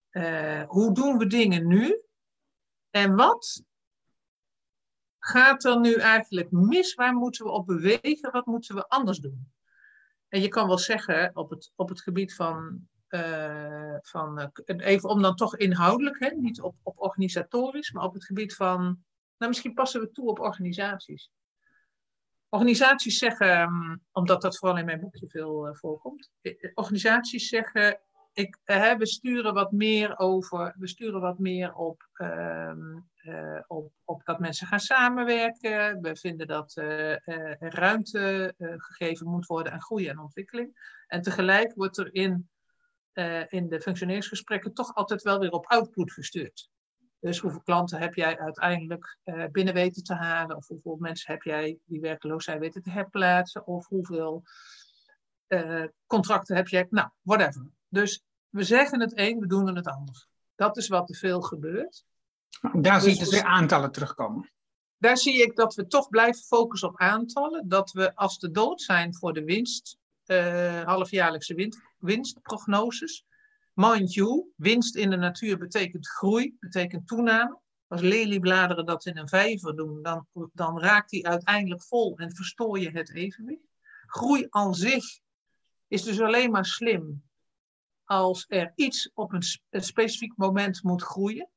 eh, 0.09 0.63
hoe 0.63 0.93
doen 0.93 1.17
we 1.17 1.27
dingen 1.27 1.67
nu 1.67 2.01
en 2.89 3.15
wat 3.15 3.63
gaat 5.19 5.63
er 5.63 5.79
nu 5.79 5.93
eigenlijk 5.93 6.51
mis? 6.51 6.93
Waar 6.93 7.13
moeten 7.13 7.45
we 7.45 7.51
op 7.51 7.65
bewegen? 7.65 8.31
Wat 8.31 8.45
moeten 8.45 8.75
we 8.75 8.87
anders 8.87 9.19
doen? 9.19 9.51
En 10.27 10.41
je 10.41 10.47
kan 10.47 10.67
wel 10.67 10.77
zeggen 10.77 11.35
op 11.35 11.49
het, 11.49 11.71
op 11.75 11.89
het 11.89 12.01
gebied 12.01 12.35
van, 12.35 12.87
eh, 13.07 13.95
van 14.01 14.39
eh, 14.39 14.75
even 14.77 15.09
om 15.09 15.21
dan 15.21 15.35
toch 15.35 15.57
inhoudelijk, 15.57 16.19
hè, 16.19 16.29
niet 16.29 16.61
op, 16.61 16.75
op 16.83 16.99
organisatorisch, 16.99 17.91
maar 17.91 18.03
op 18.03 18.13
het 18.13 18.25
gebied 18.25 18.55
van, 18.55 18.81
nou 19.37 19.51
misschien 19.51 19.73
passen 19.73 20.01
we 20.01 20.11
toe 20.11 20.29
op 20.29 20.39
organisaties. 20.39 21.31
Organisaties 22.49 23.17
zeggen, 23.17 23.61
hm, 23.61 23.97
omdat 24.11 24.41
dat 24.41 24.57
vooral 24.57 24.77
in 24.77 24.85
mijn 24.85 24.99
boekje 24.99 25.29
veel 25.29 25.67
eh, 25.67 25.75
voorkomt, 25.75 26.31
organisaties 26.73 27.47
zeggen, 27.47 27.99
ik, 28.33 28.57
we 28.97 29.07
sturen 29.07 29.53
wat 29.53 29.71
meer 29.71 30.17
over, 30.17 30.75
we 30.77 30.87
sturen 30.87 31.21
wat 31.21 31.39
meer 31.39 31.73
op, 31.73 32.07
ehm, 32.13 32.97
eh, 33.15 33.59
op, 34.03 34.21
dat 34.23 34.39
mensen 34.39 34.67
gaan 34.67 34.79
samenwerken. 34.79 36.01
We 36.01 36.15
vinden 36.15 36.47
dat 36.47 36.75
er 36.75 37.21
ruimte 37.59 38.53
gegeven 38.77 39.27
moet 39.27 39.45
worden 39.45 39.73
aan 39.73 39.81
groei 39.81 40.07
en 40.07 40.19
ontwikkeling. 40.19 40.97
En 41.07 41.21
tegelijk 41.21 41.73
wordt 41.75 41.97
er 41.97 42.13
in, 42.13 42.49
eh, 43.17 43.43
in 43.47 43.67
de 43.67 43.81
functioneringsgesprekken 43.81 44.73
toch 44.73 44.95
altijd 44.95 45.21
wel 45.21 45.39
weer 45.39 45.51
op 45.51 45.65
output 45.65 46.11
gestuurd. 46.11 46.69
Dus 47.19 47.39
hoeveel 47.39 47.61
klanten 47.61 47.99
heb 47.99 48.13
jij 48.13 48.39
uiteindelijk 48.39 49.17
uh, 49.25 49.45
binnen 49.51 49.73
weten 49.73 50.03
te 50.03 50.13
halen? 50.13 50.55
Of 50.55 50.67
hoeveel 50.67 50.95
mensen 50.99 51.31
heb 51.31 51.41
jij 51.41 51.77
die 51.85 51.99
werkloos 51.99 52.43
zijn 52.43 52.59
weten 52.59 52.81
te 52.81 52.89
herplaatsen? 52.89 53.67
Of 53.67 53.87
hoeveel 53.87 54.43
uh, 55.47 55.83
contracten 56.07 56.55
heb 56.55 56.67
jij? 56.67 56.87
Nou, 56.89 57.09
whatever. 57.21 57.69
Dus 57.87 58.23
we 58.49 58.63
zeggen 58.63 58.99
het 58.99 59.17
een, 59.17 59.39
we 59.39 59.47
doen 59.47 59.75
het 59.75 59.87
ander. 59.87 60.27
Dat 60.55 60.77
is 60.77 60.87
wat 60.87 61.09
er 61.09 61.15
veel 61.15 61.41
gebeurt. 61.41 62.05
Daar 62.73 63.01
zie 63.01 63.13
je 63.13 63.19
dus 63.19 63.29
weer 63.29 63.43
aantallen 63.43 63.91
terugkomen. 63.91 64.51
Daar 64.97 65.17
zie 65.17 65.41
ik 65.41 65.55
dat 65.55 65.75
we 65.75 65.87
toch 65.87 66.09
blijven 66.09 66.43
focussen 66.43 66.89
op 66.89 66.99
aantallen. 66.99 67.67
Dat 67.67 67.91
we 67.91 68.15
als 68.15 68.39
de 68.39 68.51
dood 68.51 68.81
zijn 68.81 69.15
voor 69.15 69.33
de 69.33 69.43
winst, 69.43 69.97
uh, 70.25 70.83
halfjaarlijkse 70.83 71.53
winst, 71.53 71.86
winstprognoses. 71.97 73.25
Mind 73.73 74.13
you, 74.13 74.51
winst 74.55 74.95
in 74.95 75.09
de 75.09 75.17
natuur 75.17 75.57
betekent 75.57 76.07
groei, 76.07 76.55
betekent 76.59 77.07
toename. 77.07 77.59
Als 77.87 78.01
leliebladeren 78.01 78.85
dat 78.85 79.05
in 79.05 79.17
een 79.17 79.29
vijver 79.29 79.75
doen, 79.75 80.01
dan, 80.01 80.27
dan 80.53 80.79
raakt 80.79 81.09
die 81.09 81.27
uiteindelijk 81.27 81.83
vol 81.83 82.17
en 82.17 82.35
verstoor 82.35 82.79
je 82.79 82.89
het 82.89 83.13
evenwicht. 83.13 83.67
Groei 84.05 84.47
aan 84.49 84.75
zich 84.75 85.19
is 85.87 86.03
dus 86.03 86.19
alleen 86.21 86.51
maar 86.51 86.65
slim 86.65 87.23
als 88.07 88.45
er 88.47 88.71
iets 88.75 89.11
op 89.13 89.33
een, 89.33 89.43
een 89.69 89.83
specifiek 89.83 90.33
moment 90.35 90.83
moet 90.83 91.01
groeien. 91.01 91.49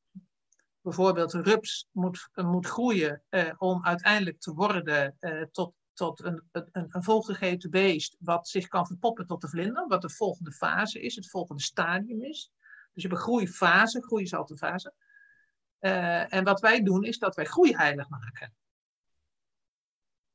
Bijvoorbeeld 0.81 1.33
rups 1.33 1.89
moet, 1.93 2.29
moet 2.35 2.67
groeien 2.67 3.23
eh, 3.29 3.53
om 3.59 3.85
uiteindelijk 3.85 4.41
te 4.41 4.55
worden 4.55 5.17
eh, 5.19 5.43
tot, 5.53 5.75
tot 5.93 6.25
een, 6.25 6.43
een, 6.53 6.71
een 6.73 7.03
volgegeten 7.03 7.71
beest 7.71 8.17
wat 8.19 8.49
zich 8.49 8.69
kan 8.69 8.87
verpoppen 8.87 9.27
tot 9.27 9.41
de 9.41 9.49
vlinder, 9.49 9.87
wat 9.89 10.03
de 10.03 10.11
volgende 10.11 10.53
fase 10.53 11.01
is, 11.01 11.17
het 11.17 11.31
volgende 11.31 11.63
stadium 11.63 12.23
is. 12.23 12.53
Dus 12.93 13.03
je 13.03 13.09
hebt 13.09 13.21
een 13.21 13.27
groeifase, 13.27 14.03
groei 14.03 14.23
is 14.23 14.35
altijd 14.35 14.63
een 14.63 14.69
fase. 14.69 14.95
Uh, 15.81 16.35
en 16.35 16.45
wat 16.45 16.61
wij 16.61 16.83
doen 16.83 17.05
is 17.05 17.19
dat 17.19 17.35
wij 17.35 17.45
groei 17.45 17.77
heilig 17.77 18.09
maken. 18.09 18.55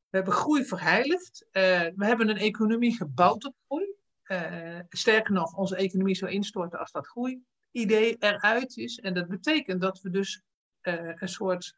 We 0.10 0.18
hebben 0.22 0.34
groei 0.34 0.65
verheiligd. 0.65 1.46
Uh, 1.52 1.52
we 1.96 2.06
hebben 2.06 2.30
een 2.30 2.38
economie 2.38 2.96
gebouwd 2.96 3.46
op 3.46 3.56
groei. 3.65 3.94
Uh, 4.24 4.80
sterker 4.89 5.34
nog, 5.34 5.54
onze 5.54 5.76
economie 5.76 6.15
zou 6.15 6.32
instorten 6.32 6.80
als 6.80 6.91
dat 6.91 7.08
groei-idee 7.08 8.15
eruit 8.20 8.78
is. 8.78 9.00
En 9.00 9.13
dat 9.13 9.28
betekent 9.28 9.82
dat 9.82 10.02
we 10.02 10.10
dus 10.10 10.41
een 10.82 11.30
soort 11.30 11.76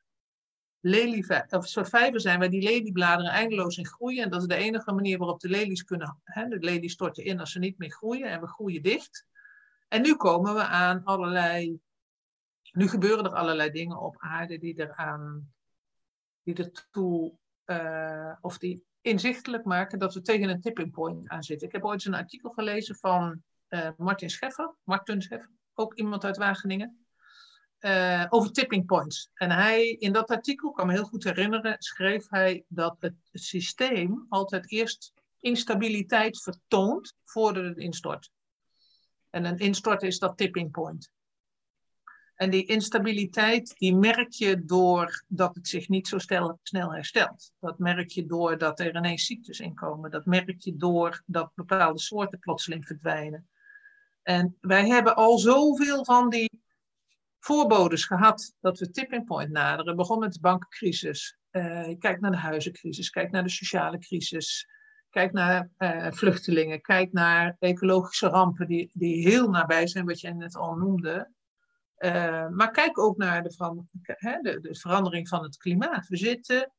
of 1.50 1.52
een 1.52 1.62
soort 1.62 1.89
vijver 1.89 2.21
zijn 2.21 2.39
waar 2.39 2.50
die 2.50 2.62
leliebladeren 2.62 3.32
eindeloos 3.32 3.78
in 3.78 3.86
groeien. 3.86 4.23
En 4.23 4.30
dat 4.30 4.41
is 4.41 4.47
de 4.47 4.56
enige 4.56 4.91
manier 4.91 5.17
waarop 5.17 5.39
de 5.39 5.50
lelies 5.50 5.84
kunnen. 5.84 6.19
Hè, 6.23 6.47
de 6.47 6.60
lelies 6.60 6.93
storten 6.93 7.23
in 7.23 7.39
als 7.39 7.52
ze 7.52 7.60
niet 7.60 7.78
meer 7.78 7.91
groeien 7.91 8.30
en 8.30 8.41
we 8.41 8.47
groeien 8.47 8.84
dicht. 8.84 9.26
En 9.88 10.02
nu 10.02 10.15
komen 10.15 10.54
we 10.54 10.63
aan 10.63 11.04
allerlei. 11.04 11.80
Nu 12.71 12.88
gebeuren 12.88 13.26
er 13.26 13.34
allerlei 13.34 13.71
dingen 13.71 14.00
op 14.00 14.15
aarde 14.17 14.58
die 14.58 14.80
eraan. 14.80 15.54
die 16.43 16.56
ertoe. 16.56 17.34
Uh, 17.65 18.34
of 18.41 18.58
die 18.58 18.86
inzichtelijk 19.02 19.63
maken 19.63 20.00
dat 20.00 20.13
we 20.13 20.21
tegen 20.21 20.50
een 20.50 20.62
tipping 20.62 20.91
point 20.91 21.30
aan 21.30 21.43
zitten. 21.43 21.67
Ik 21.67 21.73
heb 21.73 21.86
ooit 21.86 22.06
een 22.06 22.13
artikel 22.13 22.50
gelezen 22.50 22.95
van 22.95 23.43
uh, 23.69 23.89
Martin 23.97 24.30
Scheffer, 24.30 24.76
Martin 24.84 25.21
Scheffer, 25.21 25.52
ook 25.73 25.93
iemand 25.93 26.23
uit 26.23 26.38
Wageningen, 26.38 27.07
uh, 27.80 28.26
over 28.30 28.52
tipping 28.52 28.86
points. 28.86 29.30
En 29.34 29.52
hij, 29.52 29.90
in 29.90 30.13
dat 30.13 30.30
artikel, 30.30 30.72
kan 30.72 30.88
me 30.88 30.94
heel 30.94 31.04
goed 31.04 31.24
herinneren, 31.24 31.76
schreef 31.78 32.30
hij 32.30 32.63
dat 32.68 32.96
het, 33.00 33.13
systeem 33.32 34.26
altijd 34.30 34.72
eerst 34.72 35.13
instabiliteit 35.40 36.42
vertoont 36.42 37.13
voordat 37.24 37.63
het 37.63 37.78
instort. 37.78 38.32
En 39.30 39.46
een 39.46 39.58
instort 39.58 40.04
is 40.04 40.20
dat 40.20 40.38
tipping 40.38 40.72
point. 40.72 41.12
En 42.36 42.50
die 42.50 42.66
instabiliteit, 42.66 43.74
die 43.78 43.96
merk 43.96 44.32
je 44.32 44.66
doordat 44.66 45.56
het 45.56 45.68
zich 45.68 45.90
niet 45.90 46.08
zo 46.08 46.18
snel 46.18 46.94
herstelt. 46.94 47.52
Dat 47.60 47.80
merk 47.80 48.10
je 48.10 48.26
doordat 48.26 48.80
er 48.80 48.96
ineens 48.96 49.26
ziektes 49.26 49.60
inkomen. 49.60 50.12
Dat 50.12 50.26
merk 50.26 50.62
je 50.62 50.76
doordat 50.76 51.52
bepaalde 51.56 52.00
soorten 52.00 52.40
plotseling 52.40 52.86
verdwijnen. 52.86 53.48
En 54.24 54.58
wij 54.62 54.88
hebben 54.88 55.16
al 55.16 55.38
zoveel 55.38 56.06
van 56.06 56.30
die 56.30 56.62
voorbodes 57.48 58.06
gehad 58.06 58.56
dat 58.60 58.80
we 58.80 58.90
tipping 58.90 59.26
point 59.26 59.52
naderen. 59.52 59.96
Begon 59.96 60.20
met 60.20 60.34
de 60.34 60.40
bankencrisis. 60.40 61.38
Uh, 61.52 61.98
kijk 62.00 62.20
naar 62.20 62.32
de 62.32 62.38
huizencrisis. 62.38 63.10
Kijk 63.10 63.32
naar 63.32 63.44
de 63.44 63.50
sociale 63.50 63.98
crisis. 63.98 64.68
Kijk 65.10 65.32
naar 65.32 65.70
uh, 65.78 66.12
vluchtelingen. 66.12 66.82
Kijk 66.82 67.12
naar 67.12 67.56
ecologische 67.60 68.28
rampen 68.28 68.68
die, 68.68 68.90
die 68.94 69.30
heel 69.30 69.50
nabij 69.50 69.88
zijn, 69.88 70.06
wat 70.06 70.20
jij 70.20 70.32
net 70.32 70.56
al 70.56 70.76
noemde. 70.76 71.32
Uh, 71.98 72.48
maar 72.50 72.72
kijk 72.72 73.00
ook 73.00 73.18
naar 73.18 73.44
de, 73.44 73.76
de, 74.42 74.60
de, 74.62 74.76
verandering 74.76 75.28
van 75.28 75.44
het 75.44 75.58
klimaat. 75.58 76.08
We 76.08 76.18
zitten. 76.18 76.72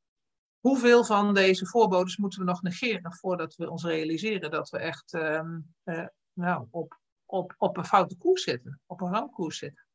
Hoeveel 0.59 1.03
van 1.05 1.33
deze 1.33 1.65
voorbodes 1.65 2.17
moeten 2.17 2.39
we 2.39 2.45
nog 2.45 2.61
negeren 2.61 3.13
voordat 3.13 3.55
we 3.55 3.69
ons 3.69 3.83
realiseren 3.83 4.51
dat 4.51 4.69
we 4.69 4.77
echt 4.77 5.13
uh, 5.13 5.41
nou, 6.33 6.67
op, 6.71 6.99
op, 7.25 7.55
op 7.57 7.77
een 7.77 7.85
foute 7.85 8.17
koers 8.17 8.43
zitten, 8.43 8.81
op 8.85 9.01
een 9.01 9.11
ramkoers 9.11 9.57
zitten? 9.57 9.88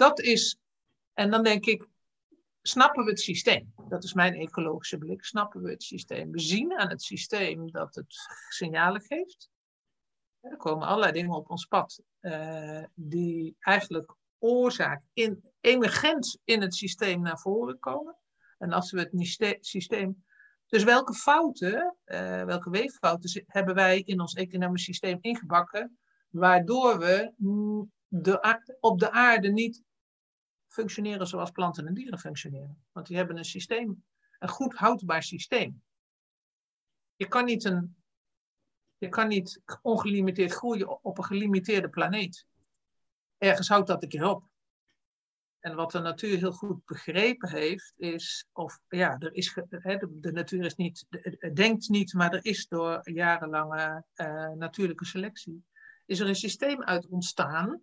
Dat 0.00 0.20
is, 0.20 0.56
en 1.12 1.30
dan 1.30 1.42
denk 1.42 1.66
ik, 1.66 1.88
snappen 2.62 3.04
we 3.04 3.10
het 3.10 3.20
systeem? 3.20 3.72
Dat 3.88 4.04
is 4.04 4.12
mijn 4.12 4.34
ecologische 4.34 4.98
blik. 4.98 5.24
Snappen 5.24 5.62
we 5.62 5.70
het 5.70 5.82
systeem? 5.82 6.30
We 6.30 6.40
zien 6.40 6.78
aan 6.78 6.88
het 6.88 7.02
systeem 7.02 7.70
dat 7.70 7.94
het 7.94 8.14
signalen 8.48 9.00
geeft. 9.00 9.50
Er 10.40 10.56
komen 10.56 10.86
allerlei 10.86 11.12
dingen 11.12 11.36
op 11.36 11.50
ons 11.50 11.66
pad 11.66 12.02
uh, 12.20 12.84
die 12.94 13.56
eigenlijk 13.58 14.14
oorzaak 14.38 15.02
in, 15.12 15.44
emergent 15.60 16.38
in 16.44 16.60
het 16.60 16.74
systeem 16.74 17.20
naar 17.20 17.38
voren 17.38 17.78
komen. 17.78 18.16
En 18.58 18.72
als 18.72 18.90
we 18.90 19.00
het 19.00 19.58
systeem. 19.60 20.24
Dus 20.66 20.84
welke 20.84 21.14
fouten, 21.14 21.96
uh, 22.04 22.44
welke 22.44 22.70
weeffouten 22.70 23.44
hebben 23.46 23.74
wij 23.74 24.00
in 24.00 24.20
ons 24.20 24.34
economisch 24.34 24.84
systeem 24.84 25.18
ingebakken, 25.20 25.98
waardoor 26.28 26.98
we 26.98 27.32
de, 28.08 28.76
op 28.80 28.98
de 28.98 29.10
aarde 29.10 29.48
niet 29.48 29.88
functioneren 30.70 31.26
zoals 31.26 31.50
planten 31.50 31.86
en 31.86 31.94
dieren 31.94 32.18
functioneren? 32.18 32.84
Want 32.92 33.06
die 33.06 33.16
hebben 33.16 33.36
een 33.36 33.44
systeem, 33.44 34.04
een 34.38 34.48
goed 34.48 34.74
houdbaar 34.74 35.22
systeem. 35.22 35.82
Je 37.16 37.28
kan 37.28 37.44
niet 37.44 37.64
een 37.64 38.00
je 39.00 39.08
kan 39.08 39.28
niet 39.28 39.60
ongelimiteerd 39.82 40.52
groeien 40.52 41.04
op 41.04 41.18
een 41.18 41.24
gelimiteerde 41.24 41.88
planeet. 41.88 42.46
Ergens 43.38 43.68
houdt 43.68 43.86
dat 43.86 44.02
een 44.02 44.08
keer 44.08 44.24
op. 44.24 44.44
En 45.60 45.74
wat 45.74 45.90
de 45.90 45.98
natuur 45.98 46.38
heel 46.38 46.52
goed 46.52 46.84
begrepen 46.84 47.48
heeft, 47.48 47.92
is, 47.96 48.48
of 48.52 48.80
ja, 48.88 49.18
er 49.18 49.34
is, 49.34 49.54
de, 50.10 50.32
natuur 50.32 50.64
is 50.64 50.74
niet, 50.74 51.06
denkt 51.54 51.88
niet, 51.88 52.12
maar 52.12 52.32
er 52.32 52.44
is 52.44 52.68
door 52.68 53.10
jarenlange 53.10 54.04
uh, 54.14 54.50
natuurlijke 54.50 55.04
selectie, 55.04 55.64
is 56.06 56.20
er 56.20 56.28
een 56.28 56.34
systeem 56.34 56.82
uit 56.82 57.06
ontstaan 57.06 57.80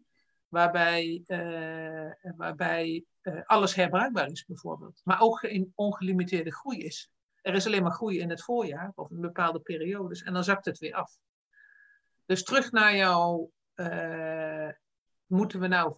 waarbij, 0.48 1.24
uh, 1.28 2.12
waarbij 2.38 3.06
uh, 3.22 3.42
alles 3.46 3.76
herbruikbaar 3.76 4.32
is 4.32 4.46
bijvoorbeeld, 4.46 5.02
maar 5.04 5.22
ook 5.22 5.42
in 5.42 5.72
ongelimiteerde 5.76 6.54
groei 6.54 6.78
is. 6.78 7.12
Er 7.42 7.54
is 7.54 7.66
alleen 7.66 7.84
maar 7.84 7.92
groei 7.92 8.20
in 8.20 8.30
het 8.30 8.44
voorjaar 8.44 8.92
of 8.96 9.12
in 9.12 9.22
bepaalde 9.22 9.60
periodes 9.60 10.22
en 10.22 10.34
dan 10.34 10.44
zakt 10.44 10.66
het 10.66 10.78
weer 10.78 10.94
af. 10.94 11.18
Dus 12.26 12.44
terug 12.44 12.72
naar 12.72 12.96
jou, 12.96 13.50
uh, 13.76 14.70
moeten, 15.26 15.60
we 15.60 15.68
nou, 15.68 15.96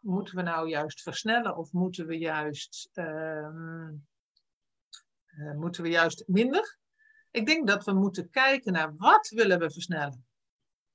moeten 0.00 0.36
we 0.36 0.42
nou 0.42 0.68
juist 0.68 1.02
versnellen 1.02 1.56
of 1.56 1.72
moeten 1.72 2.06
we 2.06 2.18
juist, 2.18 2.90
uh, 2.94 3.88
moeten 5.54 5.82
we 5.82 5.88
juist 5.88 6.24
minder? 6.26 6.78
Ik 7.30 7.46
denk 7.46 7.66
dat 7.66 7.84
we 7.84 7.92
moeten 7.92 8.30
kijken 8.30 8.72
naar 8.72 8.96
wat 8.96 9.28
willen 9.28 9.58
we 9.58 9.70
versnellen. 9.70 10.26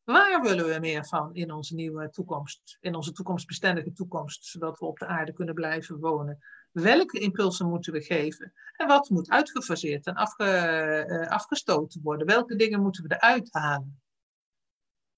Waar 0.08 0.42
willen 0.42 0.68
we 0.68 0.80
meer 0.80 1.06
van 1.06 1.36
in 1.36 1.52
onze 1.52 1.76
nieuwe 1.76 2.10
toekomst, 2.10 2.78
in 2.80 2.96
onze 2.96 3.12
toekomstbestendige 3.12 3.94
toekomst, 3.94 4.46
zodat 4.46 4.80
we 4.80 4.86
op 4.86 5.00
de 5.00 5.06
aarde 5.06 5.34
kunnen 5.34 5.56
blijven 5.56 6.00
wonen? 6.00 6.44
Welke 6.72 7.20
impulsen 7.20 7.70
moeten 7.70 7.94
we 7.94 8.02
geven? 8.02 8.54
En 8.76 8.88
wat 8.88 9.10
moet 9.10 9.30
uitgefaseerd 9.30 10.06
en 10.06 10.16
uh, 10.38 11.28
afgestoten 11.28 12.02
worden? 12.02 12.28
Welke 12.28 12.56
dingen 12.56 12.82
moeten 12.82 13.04
we 13.04 13.16
eruit 13.16 13.48
halen? 13.52 14.02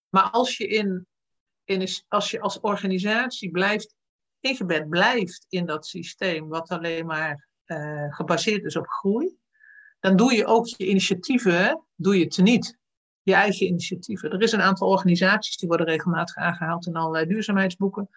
Maar 0.09 0.29
als 0.29 0.57
je, 0.57 0.67
in, 0.67 1.07
in, 1.63 1.87
als, 2.07 2.31
je 2.31 2.39
als 2.39 2.59
organisatie 2.59 3.51
blijft, 3.51 3.95
ingebed 4.39 4.89
blijft 4.89 5.45
in 5.49 5.65
dat 5.65 5.85
systeem, 5.85 6.47
wat 6.47 6.69
alleen 6.69 7.05
maar 7.05 7.47
uh, 7.65 8.13
gebaseerd 8.13 8.63
is 8.63 8.75
op 8.75 8.87
groei, 8.87 9.37
dan 9.99 10.15
doe 10.15 10.33
je 10.33 10.45
ook 10.45 10.67
je 10.67 10.87
initiatieven, 10.87 11.85
doe 11.95 12.19
je 12.19 12.27
teniet. 12.27 12.78
Je 13.29 13.35
eigen 13.35 13.67
initiatieven. 13.67 14.31
Er 14.31 14.41
is 14.41 14.51
een 14.51 14.61
aantal 14.61 14.89
organisaties 14.89 15.57
die 15.57 15.67
worden 15.67 15.85
regelmatig 15.85 16.35
aangehaald 16.35 16.87
in 16.87 16.95
allerlei 16.95 17.25
duurzaamheidsboeken 17.25 18.09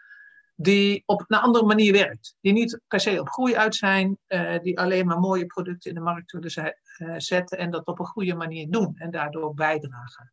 die 0.57 1.03
op 1.07 1.25
een 1.27 1.39
andere 1.39 1.65
manier 1.65 1.93
werkt. 1.93 2.37
Die 2.41 2.53
niet 2.53 2.81
per 2.89 3.01
se 3.01 3.21
op 3.21 3.29
groei 3.29 3.57
uit 3.57 3.75
zijn, 3.75 4.19
uh, 4.29 4.59
die 4.59 4.79
alleen 4.79 5.07
maar 5.07 5.19
mooie 5.19 5.47
producten 5.47 5.91
in 5.91 5.97
de 5.97 6.03
markt 6.03 6.33
willen 6.33 6.77
uh, 6.99 7.15
zetten 7.17 7.59
en 7.59 7.71
dat 7.71 7.87
op 7.87 7.99
een 7.99 8.07
goede 8.07 8.35
manier 8.35 8.71
doen 8.71 8.95
en 8.97 9.11
daardoor 9.11 9.55
bijdragen. 9.55 10.33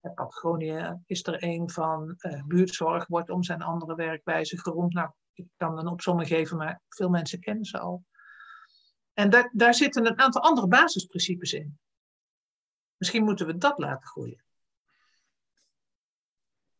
Patagonië 0.00 1.02
is 1.06 1.26
er 1.26 1.42
een 1.42 1.70
van. 1.70 2.14
Uh, 2.18 2.42
buurtzorg 2.46 3.06
wordt 3.06 3.30
om 3.30 3.42
zijn 3.42 3.62
andere 3.62 3.94
werkwijze 3.94 4.58
geroemd. 4.58 4.92
Nou, 4.92 5.10
ik 5.32 5.46
kan 5.56 5.78
een 5.78 5.86
opzomming 5.86 6.28
geven, 6.28 6.56
maar 6.56 6.80
veel 6.88 7.08
mensen 7.08 7.40
kennen 7.40 7.64
ze 7.64 7.78
al. 7.78 8.04
En 9.12 9.48
daar 9.52 9.74
zitten 9.74 10.06
een 10.06 10.18
aantal 10.18 10.42
andere 10.42 10.68
basisprincipes 10.68 11.52
in. 11.52 11.78
Misschien 12.96 13.24
moeten 13.24 13.46
we 13.46 13.56
dat 13.56 13.78
laten 13.78 14.08
groeien. 14.08 14.44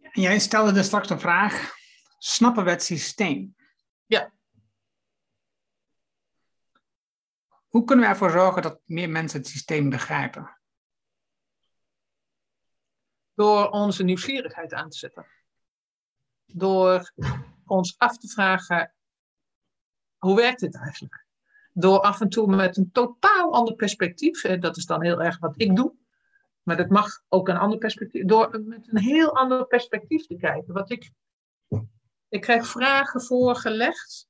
En 0.01 0.23
jij 0.23 0.39
stelde 0.39 0.73
dus 0.73 0.87
straks 0.87 1.11
een 1.11 1.21
vraag. 1.21 1.75
Snappen 2.19 2.65
we 2.65 2.71
het 2.71 2.83
systeem? 2.83 3.57
Ja. 4.07 4.33
Hoe 7.69 7.85
kunnen 7.85 8.05
we 8.05 8.11
ervoor 8.11 8.31
zorgen 8.31 8.63
dat 8.63 8.81
meer 8.85 9.11
mensen 9.11 9.39
het 9.39 9.49
systeem 9.49 9.91
begrijpen? 9.91 10.59
Door 13.35 13.69
onze 13.71 14.03
nieuwsgierigheid 14.03 14.73
aan 14.73 14.91
te 14.91 14.99
zetten. 14.99 15.27
Door 16.47 17.13
ons 17.65 17.99
af 17.99 18.19
te 18.19 18.29
vragen, 18.29 18.95
hoe 20.17 20.37
werkt 20.37 20.61
dit 20.61 20.77
eigenlijk? 20.77 21.27
Door 21.73 22.01
af 22.01 22.21
en 22.21 22.29
toe 22.29 22.57
met 22.57 22.77
een 22.77 22.93
totaal 22.93 23.55
ander 23.55 23.75
perspectief, 23.75 24.41
dat 24.41 24.77
is 24.77 24.87
dan 24.87 25.03
heel 25.03 25.23
erg 25.23 25.39
wat 25.39 25.55
ik 25.57 25.77
doe, 25.77 25.96
maar 26.67 26.77
dat 26.77 26.89
mag 26.89 27.23
ook 27.29 27.49
een 27.49 27.57
ander 27.57 27.79
perspectief, 27.79 28.25
door 28.25 28.63
met 28.65 28.89
een 28.89 28.99
heel 28.99 29.37
ander 29.37 29.67
perspectief 29.67 30.27
te 30.27 30.37
kijken. 30.37 30.75
Wat 30.75 30.91
ik, 30.91 31.11
ik 32.29 32.41
krijg 32.41 32.67
vragen 32.67 33.23
voorgelegd 33.23 34.29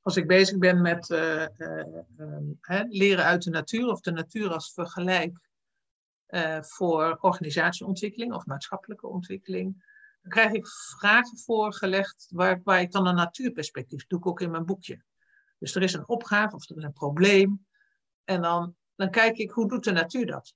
als 0.00 0.16
ik 0.16 0.26
bezig 0.26 0.58
ben 0.58 0.82
met 0.82 1.08
uh, 1.08 1.46
uh, 1.58 2.82
leren 2.88 3.24
uit 3.24 3.42
de 3.42 3.50
natuur 3.50 3.88
of 3.88 4.00
de 4.00 4.12
natuur 4.12 4.52
als 4.52 4.72
vergelijk 4.72 5.38
voor 6.60 7.18
organisatieontwikkeling 7.20 8.34
of 8.34 8.46
maatschappelijke 8.46 9.06
ontwikkeling, 9.06 9.84
dan 10.22 10.30
krijg 10.30 10.52
ik 10.52 10.66
vragen 10.98 11.38
voorgelegd 11.38 12.26
waar, 12.30 12.60
waar 12.64 12.80
ik 12.80 12.92
dan 12.92 13.06
een 13.06 13.14
natuurperspectief 13.14 14.06
doe, 14.06 14.18
ik 14.18 14.26
ook 14.26 14.40
in 14.40 14.50
mijn 14.50 14.64
boekje. 14.64 15.02
Dus 15.58 15.74
er 15.74 15.82
is 15.82 15.92
een 15.92 16.08
opgave 16.08 16.54
of 16.54 16.70
er 16.70 16.76
is 16.76 16.82
een 16.82 16.92
probleem 16.92 17.66
en 18.24 18.42
dan, 18.42 18.76
dan 18.94 19.10
kijk 19.10 19.36
ik 19.36 19.50
hoe 19.50 19.68
doet 19.68 19.84
de 19.84 19.92
natuur 19.92 20.26
dat. 20.26 20.54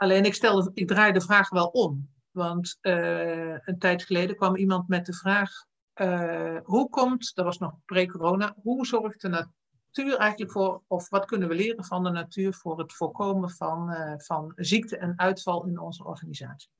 Alleen 0.00 0.24
ik, 0.24 0.34
stelde, 0.34 0.70
ik 0.74 0.88
draai 0.88 1.12
de 1.12 1.20
vraag 1.20 1.48
wel 1.48 1.66
om. 1.66 2.08
Want 2.30 2.78
een 2.80 3.78
tijd 3.78 4.02
geleden 4.02 4.36
kwam 4.36 4.56
iemand 4.56 4.88
met 4.88 5.06
de 5.06 5.12
vraag: 5.12 5.50
uh, 5.94 6.58
hoe 6.62 6.88
komt, 6.88 7.34
dat 7.34 7.44
was 7.44 7.58
nog 7.58 7.74
pre-corona, 7.84 8.54
hoe 8.62 8.86
zorgt 8.86 9.20
de 9.20 9.28
natuur 9.28 10.16
eigenlijk 10.16 10.52
voor, 10.52 10.82
of 10.86 11.08
wat 11.08 11.24
kunnen 11.24 11.48
we 11.48 11.54
leren 11.54 11.84
van 11.84 12.04
de 12.04 12.10
natuur 12.10 12.54
voor 12.54 12.78
het 12.78 12.92
voorkomen 12.92 13.50
van, 13.50 13.90
uh, 13.90 14.14
van 14.16 14.52
ziekte 14.56 14.96
en 14.96 15.18
uitval 15.18 15.66
in 15.66 15.78
onze 15.78 16.04
organisatie? 16.04 16.70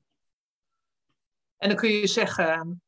En 1.57 1.69
dan 1.69 1.77
kun 1.77 1.89
je 1.89 2.07
zeggen, 2.07 2.81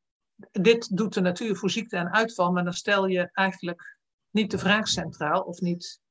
dit 0.52 0.98
doet 0.98 1.14
de 1.14 1.22
natuur 1.22 1.56
voor 1.56 1.70
ziekte 1.70 1.98
en 1.98 2.14
uitval, 2.14 2.52
maar 2.52 2.64
dan 2.64 2.74
stel 2.74 3.06
je 3.06 3.30
eigenlijk 3.34 3.98
niet 4.30 4.52
de 4.52 4.58
vraag 4.58 4.88
centraal 4.88 5.42
of 5.42 5.60
niet 5.60 6.02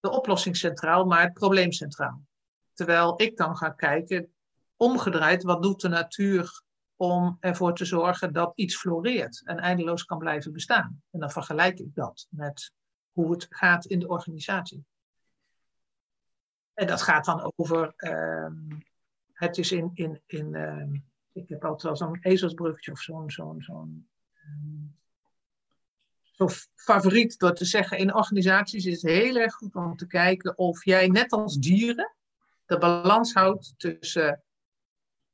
de 0.00 0.10
oplossing 0.10 0.56
centraal, 0.56 1.04
maar 1.04 1.22
het 1.22 1.32
probleem 1.32 1.72
centraal. 1.72 2.22
Terwijl 2.72 3.22
ik 3.22 3.36
dan 3.36 3.56
ga 3.56 3.70
kijken, 3.70 4.32
omgedraaid, 4.76 5.42
wat 5.42 5.62
doet 5.62 5.80
de 5.80 5.88
natuur 5.88 6.62
om 6.96 7.36
ervoor 7.40 7.74
te 7.74 7.84
zorgen 7.84 8.32
dat 8.32 8.52
iets 8.54 8.76
floreert 8.76 9.42
en 9.44 9.58
eindeloos 9.58 10.04
kan 10.04 10.18
blijven 10.18 10.52
bestaan. 10.52 11.02
En 11.10 11.20
dan 11.20 11.30
vergelijk 11.30 11.78
ik 11.78 11.94
dat 11.94 12.26
met 12.30 12.72
hoe 13.12 13.30
het 13.30 13.46
gaat 13.50 13.84
in 13.84 13.98
de 13.98 14.08
organisatie. 14.08 14.84
En 16.74 16.86
dat 16.86 17.02
gaat 17.02 17.24
dan 17.24 17.52
over, 17.56 17.94
uh, 17.96 18.46
het 19.32 19.58
is 19.58 19.72
in, 19.72 19.90
in, 19.94 20.22
in 20.26 20.54
uh, 20.54 21.00
ik 21.32 21.48
heb 21.48 21.64
altijd 21.64 21.82
wel 21.82 21.96
zo'n 21.96 22.18
ezelsbruggetje 22.20 22.92
of 22.92 23.00
zo'n 23.00 23.30
zo'n 23.30 23.62
zo'n 23.62 24.08
um, 24.44 24.96
zo 26.22 26.48
favoriet 26.74 27.38
door 27.38 27.54
te 27.54 27.64
zeggen, 27.64 27.98
in 27.98 28.14
organisaties 28.14 28.86
is 28.86 29.02
het 29.02 29.12
heel 29.12 29.36
erg 29.36 29.54
goed 29.54 29.74
om 29.74 29.96
te 29.96 30.06
kijken 30.06 30.58
of 30.58 30.84
jij 30.84 31.06
net 31.06 31.32
als 31.32 31.56
dieren 31.56 32.14
de 32.66 32.78
balans 32.78 33.32
houdt 33.32 33.74
tussen 33.76 34.42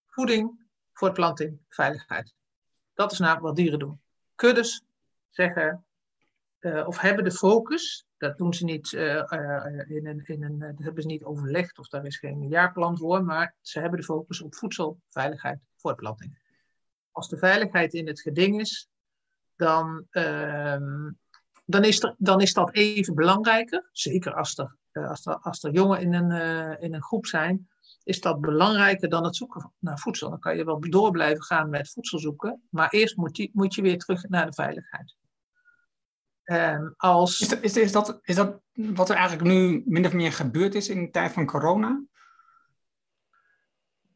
voeding, 0.07 0.67
voortplanting, 0.93 1.59
veiligheid. 1.69 2.35
Dat 2.95 3.13
is 3.13 3.19
nou 3.19 3.41
wat 3.41 3.57
dieren 3.57 3.79
doen. 3.79 4.01
Kuddes 4.35 4.83
zeggen 5.31 5.85
uh, 6.61 6.87
of 6.87 6.99
hebben 6.99 7.25
de 7.25 7.33
focus, 7.33 8.07
dat 8.17 8.39
doen 8.39 8.55
ze 8.55 8.65
niet 8.65 8.93
uh, 8.93 9.15
uh, 9.15 9.91
in 9.91 10.07
een, 10.07 10.23
in 10.25 10.43
een, 10.43 10.59
dat 10.59 10.79
hebben 10.79 11.03
ze 11.03 11.09
niet 11.09 11.25
overlegd 11.25 11.79
of 11.79 11.89
daar 11.89 12.05
is 12.05 12.19
geen 12.19 12.49
jaarplan 12.49 12.99
voor, 12.99 13.25
maar 13.25 13.55
ze 13.61 13.81
hebben 13.81 13.99
de 13.99 14.05
focus 14.05 14.41
op 14.41 14.55
voedsel, 14.55 15.01
veiligheid, 15.09 15.59
voortplanting. 15.77 16.39
Als 17.13 17.29
de 17.29 17.39
veiligheid 17.39 17.95
in 17.95 18.07
het 18.07 18.21
geding 18.21 18.61
is, 18.61 18.89
dan, 19.57 20.07
ehm, 20.11 21.11
dan, 21.65 21.85
is, 21.85 22.03
er, 22.03 22.15
dan 22.19 22.41
is 22.41 22.53
dat 22.53 22.75
even 22.75 23.15
belangrijker. 23.15 23.89
Zeker 23.93 24.35
als 24.35 24.59
er, 24.59 24.77
als 25.07 25.27
er, 25.27 25.35
als 25.35 25.65
er 25.65 25.73
jongen 25.73 26.01
in 26.01 26.15
een, 26.15 26.81
in 26.81 26.95
een 26.95 27.03
groep 27.03 27.27
zijn 27.27 27.69
is 28.09 28.21
dat 28.21 28.41
belangrijker 28.41 29.09
dan 29.09 29.25
het 29.25 29.37
zoeken 29.37 29.73
naar 29.79 29.99
voedsel. 29.99 30.31
Dan 30.31 30.39
kan 30.39 30.57
je 30.57 30.65
wel 30.65 30.81
door 30.81 31.11
blijven 31.11 31.43
gaan 31.43 31.71
met 31.71 31.91
voedsel 31.91 32.19
zoeken, 32.19 32.63
maar 32.71 32.91
eerst 32.91 33.17
moet 33.17 33.37
je, 33.37 33.51
moet 33.53 33.75
je 33.75 33.83
weer 33.83 33.99
terug 33.99 34.29
naar 34.29 34.47
de 34.47 34.53
veiligheid. 34.53 35.17
Um, 36.45 36.95
als... 36.97 37.41
is, 37.41 37.49
dat, 37.49 37.63
is, 37.63 37.77
is, 37.77 37.93
dat, 37.93 38.19
is 38.23 38.35
dat 38.35 38.61
wat 38.73 39.11
er 39.11 39.17
eigenlijk 39.17 39.49
nu 39.49 39.83
min 39.87 40.07
of 40.07 40.13
meer 40.13 40.33
gebeurd 40.33 40.75
is 40.75 40.89
in 40.89 41.01
de 41.01 41.11
tijd 41.11 41.33
van 41.33 41.47
corona? 41.47 42.03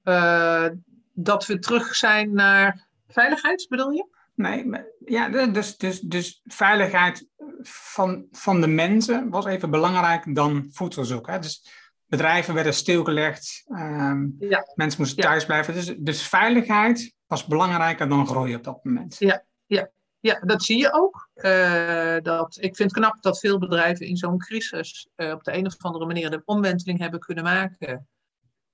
Uh, 0.05 0.69
dat 1.13 1.47
we 1.47 1.59
terug 1.59 1.95
zijn 1.95 2.33
naar 2.33 2.89
veiligheid, 3.09 3.67
bedoel 3.69 3.91
je? 3.91 4.07
Nee, 4.35 4.71
ja, 5.05 5.29
dus, 5.29 5.77
dus, 5.77 6.01
dus 6.01 6.41
veiligheid 6.45 7.29
van, 7.69 8.27
van 8.31 8.61
de 8.61 8.67
mensen 8.67 9.31
was 9.31 9.45
even 9.45 9.71
belangrijker 9.71 10.35
dan 10.35 10.69
voedselzoek. 10.71 11.27
Hè? 11.27 11.39
Dus 11.39 11.67
bedrijven 12.07 12.55
werden 12.55 12.75
stilgelegd, 12.75 13.65
um, 13.69 14.37
ja. 14.39 14.65
mensen 14.75 15.01
moesten 15.01 15.23
thuis 15.23 15.45
blijven. 15.45 15.75
Dus, 15.75 15.95
dus 15.99 16.29
veiligheid 16.29 17.15
was 17.27 17.47
belangrijker 17.47 18.09
dan 18.09 18.27
groei 18.27 18.55
op 18.55 18.65
dat 18.65 18.85
moment. 18.85 19.17
Ja, 19.19 19.45
ja. 19.67 19.91
ja 20.21 20.41
dat 20.41 20.63
zie 20.63 20.79
je 20.79 20.93
ook. 20.93 21.29
Uh, 21.35 22.17
dat, 22.23 22.57
ik 22.61 22.77
vind 22.77 22.91
het 22.91 23.01
knap 23.01 23.23
dat 23.23 23.39
veel 23.39 23.59
bedrijven 23.59 24.07
in 24.07 24.17
zo'n 24.17 24.39
crisis 24.39 25.09
uh, 25.17 25.33
op 25.33 25.45
de 25.45 25.53
een 25.53 25.67
of 25.67 25.77
andere 25.79 26.07
manier 26.07 26.31
de 26.31 26.43
omwenteling 26.45 26.99
hebben 26.99 27.21
kunnen 27.21 27.45
maken 27.45 28.09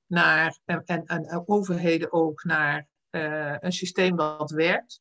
naar, 0.07 0.59
en, 0.65 0.83
en, 0.85 1.05
en 1.05 1.43
overheden 1.47 2.13
ook 2.13 2.45
naar 2.45 2.89
uh, 3.11 3.55
een 3.59 3.73
systeem 3.73 4.17
dat 4.17 4.51
werkt. 4.51 5.01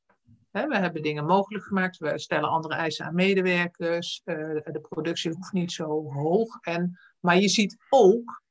We 0.66 0.78
hebben 0.78 1.02
dingen 1.02 1.26
mogelijk 1.26 1.66
gemaakt, 1.66 1.98
we 1.98 2.20
stellen 2.20 2.50
andere 2.50 2.74
eisen 2.74 3.06
aan 3.06 3.16
medewerkers, 3.16 4.22
de 4.24 4.86
productie 4.90 5.32
hoeft 5.32 5.52
niet 5.52 5.72
zo 5.72 6.12
hoog. 6.14 6.58
En 6.62 7.00
maar 7.20 7.40
je 7.40 7.50
ziet 7.50 7.78
ook 7.90 8.42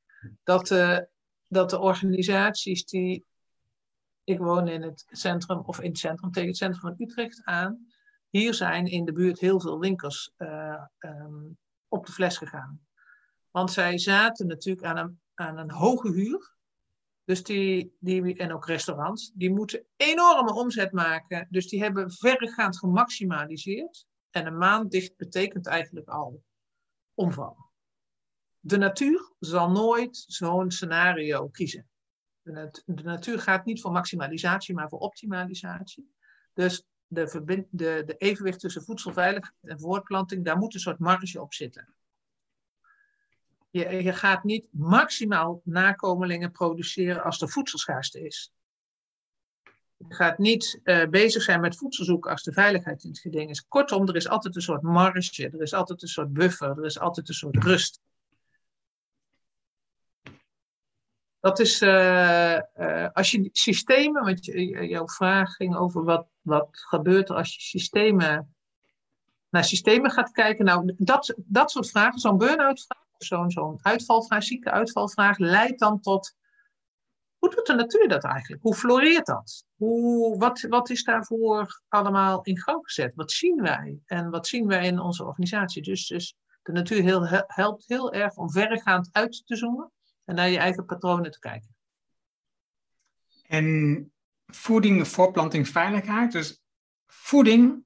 dat 0.43 0.67
de, 0.67 1.07
dat 1.47 1.69
de 1.69 1.79
organisaties 1.79 2.85
die. 2.85 3.25
Ik 4.23 4.39
woon 4.39 4.67
in 4.67 4.81
het 4.81 5.05
centrum, 5.07 5.59
of 5.59 5.79
in 5.79 5.89
het 5.89 5.97
centrum, 5.97 6.31
tegen 6.31 6.47
het 6.47 6.57
centrum 6.57 6.81
van 6.81 7.07
Utrecht 7.07 7.41
aan. 7.43 7.87
Hier 8.29 8.53
zijn 8.53 8.85
in 8.85 9.05
de 9.05 9.11
buurt 9.11 9.39
heel 9.39 9.59
veel 9.59 9.79
winkels 9.79 10.33
uh, 10.37 10.83
um, 10.99 11.57
op 11.87 12.05
de 12.05 12.11
fles 12.11 12.37
gegaan. 12.37 12.81
Want 13.51 13.71
zij 13.71 13.97
zaten 13.97 14.47
natuurlijk 14.47 14.85
aan 14.85 14.97
een, 14.97 15.19
aan 15.33 15.57
een 15.57 15.71
hoge 15.71 16.11
huur. 16.11 16.56
Dus 17.27 17.43
die, 17.43 17.95
die, 17.99 18.35
en 18.35 18.53
ook 18.53 18.65
restaurants, 18.65 19.31
die 19.33 19.51
moeten 19.51 19.85
enorme 19.95 20.53
omzet 20.53 20.91
maken. 20.91 21.47
Dus 21.49 21.67
die 21.67 21.83
hebben 21.83 22.11
verregaand 22.11 22.77
gemaximaliseerd. 22.77 24.05
En 24.29 24.45
een 24.45 24.57
maand 24.57 24.91
dicht 24.91 25.17
betekent 25.17 25.67
eigenlijk 25.67 26.09
al 26.09 26.43
omvallen 27.13 27.67
de 28.67 28.77
natuur 28.77 29.31
zal 29.39 29.71
nooit 29.71 30.23
zo'n 30.27 30.71
scenario 30.71 31.47
kiezen. 31.47 31.89
De, 32.41 32.83
de, 32.85 33.03
natuur 33.03 33.39
gaat 33.39 33.65
niet 33.65 33.81
voor 33.81 33.91
maximalisatie, 33.91 34.75
maar 34.75 34.89
voor 34.89 34.99
optimalisatie. 34.99 36.11
Dus 36.53 36.83
de, 37.07 37.65
de, 37.69 38.03
de 38.05 38.15
evenwicht 38.17 38.59
tussen 38.59 38.83
voedselveiligheid 38.83 39.55
en 39.61 39.79
voortplanting, 39.79 40.45
daar 40.45 40.57
moet 40.57 40.73
een 40.73 40.79
soort 40.79 40.99
marge 40.99 41.41
op 41.41 41.53
zitten. 41.53 41.95
Je, 43.77 44.03
je 44.03 44.13
gaat 44.13 44.43
niet 44.43 44.65
maximaal 44.71 45.61
nakomelingen 45.63 46.51
produceren 46.51 47.23
als 47.23 47.41
er 47.41 47.49
voedselschaarste 47.49 48.25
is. 48.25 48.51
Je 49.97 50.13
gaat 50.13 50.37
niet 50.37 50.79
uh, 50.83 51.05
bezig 51.05 51.41
zijn 51.41 51.61
met 51.61 51.77
voedselzoek 51.77 52.27
als 52.27 52.43
de 52.43 52.53
veiligheid 52.53 53.03
in 53.03 53.09
het 53.09 53.19
geding 53.19 53.49
is. 53.49 53.67
Kortom, 53.67 54.07
er 54.07 54.15
is 54.15 54.27
altijd 54.27 54.55
een 54.55 54.61
soort 54.61 54.81
marge, 54.81 55.49
er 55.49 55.61
is 55.61 55.73
altijd 55.73 56.01
een 56.01 56.07
soort 56.07 56.33
buffer, 56.33 56.69
er 56.69 56.85
is 56.85 56.99
altijd 56.99 57.27
een 57.29 57.35
soort 57.35 57.63
rust. 57.63 58.01
Dat 61.39 61.59
is, 61.59 61.81
uh, 61.81 62.59
uh, 62.77 63.07
als 63.13 63.31
je 63.31 63.49
systemen, 63.51 64.23
want 64.23 64.45
jouw 64.89 65.07
vraag 65.07 65.55
ging 65.55 65.75
over 65.75 66.03
wat, 66.03 66.27
wat 66.41 66.69
gebeurt 66.71 67.29
er 67.29 67.35
als 67.35 67.55
je 67.55 67.61
systemen, 67.61 68.55
naar 69.49 69.63
systemen 69.63 70.11
gaat 70.11 70.31
kijken. 70.31 70.65
Nou, 70.65 70.93
dat, 70.97 71.33
dat 71.37 71.71
soort 71.71 71.89
vragen, 71.89 72.19
zo'n 72.19 72.37
burn-out 72.37 72.85
vraag, 72.85 73.06
zo'n 73.17 73.51
zo'n 73.51 73.79
uitvalvraag, 73.81 74.43
ziekte 74.43 74.71
uitvalvraag, 74.71 75.37
leidt 75.37 75.79
dan 75.79 75.99
tot 75.99 76.35
hoe 77.37 77.49
doet 77.49 77.65
de 77.65 77.73
natuur 77.73 78.07
dat 78.07 78.23
eigenlijk? 78.23 78.61
Hoe 78.61 78.75
floreert 78.75 79.25
dat? 79.25 79.65
Hoe, 79.75 80.37
wat, 80.37 80.61
wat 80.61 80.89
is 80.89 81.03
daarvoor 81.03 81.81
allemaal 81.87 82.41
in 82.41 82.57
gang 82.57 82.79
gezet? 82.83 83.15
Wat 83.15 83.31
zien 83.31 83.61
wij? 83.61 83.99
En 84.05 84.29
wat 84.29 84.47
zien 84.47 84.67
wij 84.67 84.85
in 84.85 84.99
onze 84.99 85.25
organisatie? 85.25 85.81
Dus, 85.81 86.07
dus 86.07 86.35
de 86.63 86.71
natuur 86.71 87.03
helpt 87.47 87.87
heel 87.87 88.13
erg 88.13 88.35
om 88.35 88.51
verregaand 88.51 89.09
uit 89.11 89.43
te 89.45 89.55
zoomen 89.55 89.91
en 90.25 90.35
naar 90.35 90.49
je 90.49 90.57
eigen 90.57 90.85
patronen 90.85 91.31
te 91.31 91.39
kijken. 91.39 91.75
En 93.47 94.11
voeding, 94.45 95.07
voorplanting, 95.07 95.67
veiligheid. 95.67 96.31
Dus 96.31 96.61
voeding 97.07 97.85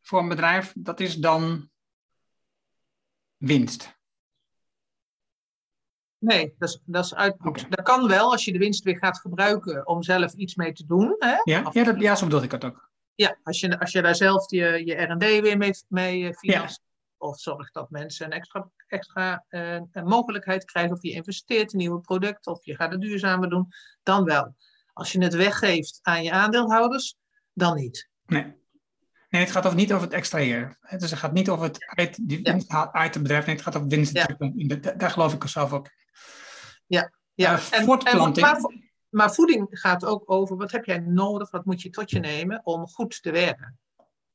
voor 0.00 0.20
een 0.20 0.28
bedrijf, 0.28 0.72
dat 0.76 1.00
is 1.00 1.16
dan 1.16 1.70
winst. 3.36 4.00
Nee, 6.22 6.54
dat 6.58 6.68
is, 6.68 6.82
dat 6.84 7.04
is 7.04 7.14
uit. 7.14 7.36
Dat 7.68 7.82
kan 7.82 8.08
wel 8.08 8.30
als 8.30 8.44
je 8.44 8.52
de 8.52 8.58
winst 8.58 8.84
weer 8.84 8.96
gaat 8.96 9.18
gebruiken 9.18 9.86
om 9.86 10.02
zelf 10.02 10.32
iets 10.32 10.54
mee 10.54 10.72
te 10.72 10.86
doen. 10.86 11.16
Hè? 11.18 11.34
Ja, 11.44 11.70
ja, 11.72 11.84
dat, 11.84 12.00
ja, 12.00 12.14
zo 12.14 12.24
bedoel 12.24 12.42
ik 12.42 12.50
het 12.50 12.64
ook. 12.64 12.90
Ja, 13.14 13.38
als 13.42 13.60
je, 13.60 13.80
als 13.80 13.92
je 13.92 14.02
daar 14.02 14.14
zelf 14.14 14.50
je, 14.50 14.82
je 14.84 14.94
RD 14.94 15.40
weer 15.40 15.56
mee, 15.58 15.72
mee 15.88 16.28
eh, 16.28 16.34
financiert. 16.34 16.80
Of 17.16 17.40
zorgt 17.40 17.74
dat 17.74 17.90
mensen 17.90 18.26
een 18.26 18.32
extra, 18.32 18.70
extra 18.86 19.44
uh, 19.50 19.74
een 19.92 20.04
mogelijkheid 20.04 20.64
krijgen. 20.64 20.92
Of 20.92 21.02
je 21.02 21.10
investeert 21.10 21.72
in 21.72 21.78
nieuwe 21.78 22.00
producten. 22.00 22.52
Of 22.52 22.64
je 22.64 22.74
gaat 22.74 22.92
het 22.92 23.00
duurzamer 23.00 23.48
doen. 23.48 23.68
Dan 24.02 24.24
wel. 24.24 24.54
Als 24.92 25.12
je 25.12 25.22
het 25.22 25.34
weggeeft 25.34 25.98
aan 26.02 26.22
je 26.22 26.30
aandeelhouders, 26.30 27.16
dan 27.52 27.76
niet. 27.76 28.08
Nee. 28.26 28.60
Nee, 29.28 29.42
het 29.42 29.50
gaat 29.50 29.66
over, 29.66 29.78
niet 29.78 29.92
over 29.92 30.04
het 30.04 30.14
extraheren. 30.14 30.78
Dus 30.96 31.10
het 31.10 31.18
gaat 31.18 31.32
niet 31.32 31.48
over 31.48 31.64
het 31.64 31.86
uit, 31.86 32.28
die 32.28 32.42
winst 32.42 32.70
uit 32.70 33.14
het 33.14 33.22
bedrijf. 33.22 33.46
Nee, 33.46 33.54
het 33.54 33.64
gaat 33.64 33.76
over 33.76 33.88
winst. 33.88 34.16
Ja. 34.16 34.26
Daar 34.96 35.10
geloof 35.10 35.32
ik 35.32 35.48
zelf 35.48 35.72
ook. 35.72 35.88
Ja, 36.86 37.12
ja. 37.34 37.52
Uh, 37.52 37.72
en, 37.72 37.84
voortplanting. 37.84 38.46
En, 38.46 38.60
maar, 38.60 38.72
maar, 39.08 39.32
voeding 39.32 39.66
gaat 39.70 40.04
ook 40.04 40.30
over 40.30 40.56
wat 40.56 40.70
heb 40.70 40.84
jij 40.84 40.98
nodig, 40.98 41.50
wat 41.50 41.64
moet 41.64 41.82
je 41.82 41.90
tot 41.90 42.10
je 42.10 42.18
nemen 42.18 42.60
om 42.64 42.88
goed 42.88 43.22
te 43.22 43.30
werken. 43.30 43.78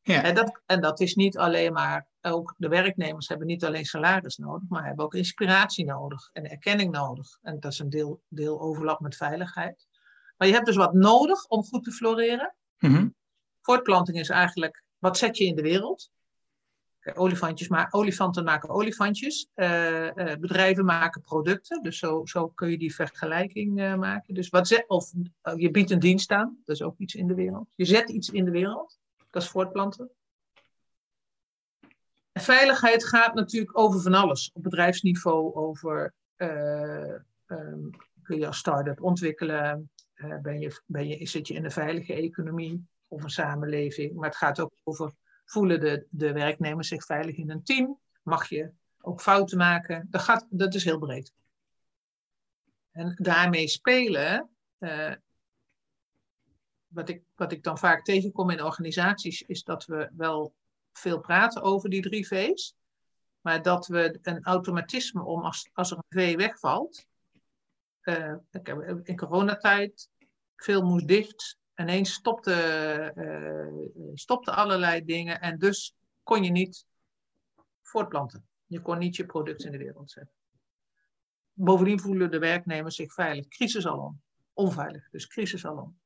Ja. 0.01 0.23
En, 0.23 0.35
dat, 0.35 0.61
en 0.65 0.81
dat 0.81 0.99
is 0.99 1.15
niet 1.15 1.37
alleen 1.37 1.73
maar, 1.73 2.07
ook 2.21 2.53
de 2.57 2.67
werknemers 2.67 3.27
hebben 3.27 3.47
niet 3.47 3.65
alleen 3.65 3.85
salaris 3.85 4.37
nodig, 4.37 4.69
maar 4.69 4.85
hebben 4.85 5.05
ook 5.05 5.13
inspiratie 5.13 5.85
nodig 5.85 6.29
en 6.33 6.49
erkenning 6.49 6.91
nodig. 6.91 7.39
En 7.41 7.59
dat 7.59 7.71
is 7.71 7.79
een 7.79 7.89
deel, 7.89 8.21
deel 8.27 8.61
overlap 8.61 8.99
met 8.99 9.15
veiligheid. 9.15 9.87
Maar 10.37 10.47
je 10.47 10.53
hebt 10.53 10.65
dus 10.65 10.75
wat 10.75 10.93
nodig 10.93 11.45
om 11.45 11.63
goed 11.63 11.83
te 11.83 11.91
floreren. 11.91 12.55
Mm 12.77 12.93
-hmm. 12.93 13.15
Voortplanting 13.61 14.19
is 14.19 14.29
eigenlijk 14.29 14.83
wat 14.97 15.17
zet 15.17 15.37
je 15.37 15.45
in 15.45 15.55
de 15.55 15.61
wereld? 15.61 16.09
Olifantjes 17.15 17.67
maar, 17.67 17.87
olifanten 17.91 18.43
maken 18.43 18.69
olifantjes. 18.69 19.47
Uh, 19.55 20.03
uh, 20.03 20.11
bedrijven 20.15 20.85
maken 20.85 21.21
producten. 21.21 21.83
Dus 21.83 21.99
zo, 21.99 22.25
zo 22.25 22.47
kun 22.47 22.69
je 22.69 22.77
die 22.77 22.95
vergelijking 22.95 23.79
uh, 23.79 23.95
maken. 23.95 24.33
Dus 24.33 24.49
wat 24.49 24.83
of 24.87 25.11
je 25.55 25.71
biedt 25.71 25.91
een 25.91 25.99
dienst 25.99 26.31
aan. 26.31 26.57
Dat 26.65 26.75
is 26.75 26.81
ook 26.81 26.97
iets 26.97 27.15
in 27.15 27.27
de 27.27 27.33
wereld. 27.33 27.67
Je 27.75 27.85
zet 27.85 28.09
iets 28.09 28.29
in 28.29 28.45
de 28.45 28.51
wereld. 28.51 28.99
Dat 29.29 29.41
is 29.41 29.49
voortplanten. 29.49 30.09
En 32.31 32.41
veiligheid 32.41 33.05
gaat 33.05 33.33
natuurlijk 33.33 33.77
over 33.77 34.01
van 34.01 34.13
alles. 34.13 34.51
Op 34.53 34.63
bedrijfsniveau 34.63 35.55
over... 35.55 36.13
Um, 36.37 37.89
kun 38.23 38.39
je 38.39 38.47
als 38.47 38.57
start-up 38.57 39.01
ontwikkelen? 39.01 39.89
ben 40.41 40.59
je, 40.59 40.81
ben 40.85 41.07
je, 41.07 41.27
zit 41.27 41.47
je 41.47 41.53
in 41.53 41.63
een 41.63 41.71
veilige 41.71 42.13
economie? 42.13 42.87
of 43.07 43.23
een 43.23 43.29
samenleving. 43.29 44.13
Maar 44.15 44.29
het 44.29 44.37
gaat 44.37 44.59
ook 44.59 44.71
over, 44.83 45.13
voelen 45.47 45.79
de, 45.79 46.05
de 46.09 46.31
werknemers 46.31 46.87
zich 46.87 47.05
veilig 47.05 47.35
in 47.35 47.49
een 47.49 47.63
team? 47.63 47.99
Mag 48.23 48.49
je 48.49 48.71
ook 49.01 49.21
fouten 49.21 49.57
maken? 49.57 50.07
Dat, 50.09 50.21
gaat, 50.21 50.47
dat 50.49 50.73
is 50.73 50.83
heel 50.83 50.99
breed. 50.99 51.33
En 52.91 53.15
daarmee 53.17 53.67
spelen, 53.67 54.49
uh, 54.79 55.13
wat, 56.87 57.09
ik, 57.09 57.23
wat 57.35 57.51
ik 57.51 57.63
dan 57.63 57.77
vaak 57.77 58.03
tegenkom 58.03 58.49
in 58.49 58.63
organisaties, 58.63 59.41
is 59.41 59.63
dat 59.63 59.85
we 59.85 60.09
wel 60.13 60.53
veel 60.91 61.19
praten 61.19 61.61
over 61.61 61.89
die 61.89 62.01
drie 62.01 62.27
V's. 62.27 62.75
Maar 63.41 63.61
dat 63.61 63.87
we 63.87 64.19
een 64.21 64.43
automatisme 64.43 65.23
om 65.23 65.41
als, 65.41 65.69
als 65.73 65.91
er 65.91 65.97
een 65.97 66.19
V 66.19 66.35
wegvalt. 66.35 67.07
Uh, 68.03 68.35
in 69.03 69.17
coronatijd, 69.17 70.09
veel 70.55 70.81
moest 70.81 71.07
dicht, 71.07 71.57
ineens 71.77 72.13
stopte, 72.13 73.13
uh, 73.15 74.13
stopte 74.13 74.51
allerlei 74.51 75.05
dingen 75.05 75.41
en 75.41 75.57
dus 75.57 75.95
kon 76.23 76.43
je 76.43 76.51
niet 76.51 76.85
voortplanten. 77.81 78.47
Je 78.65 78.81
kon 78.81 78.97
niet 78.97 79.15
je 79.15 79.25
product 79.25 79.63
in 79.63 79.71
de 79.71 79.77
wereld 79.77 80.11
zetten. 80.11 80.33
Bovendien 81.53 81.99
voelen 81.99 82.31
de 82.31 82.39
werknemers 82.39 82.95
zich 82.95 83.13
veilig. 83.13 83.47
Crisis 83.47 83.87
alom. 83.87 84.21
Onveilig, 84.53 85.09
dus 85.09 85.27
crisis 85.27 85.65
alom. 85.65 85.99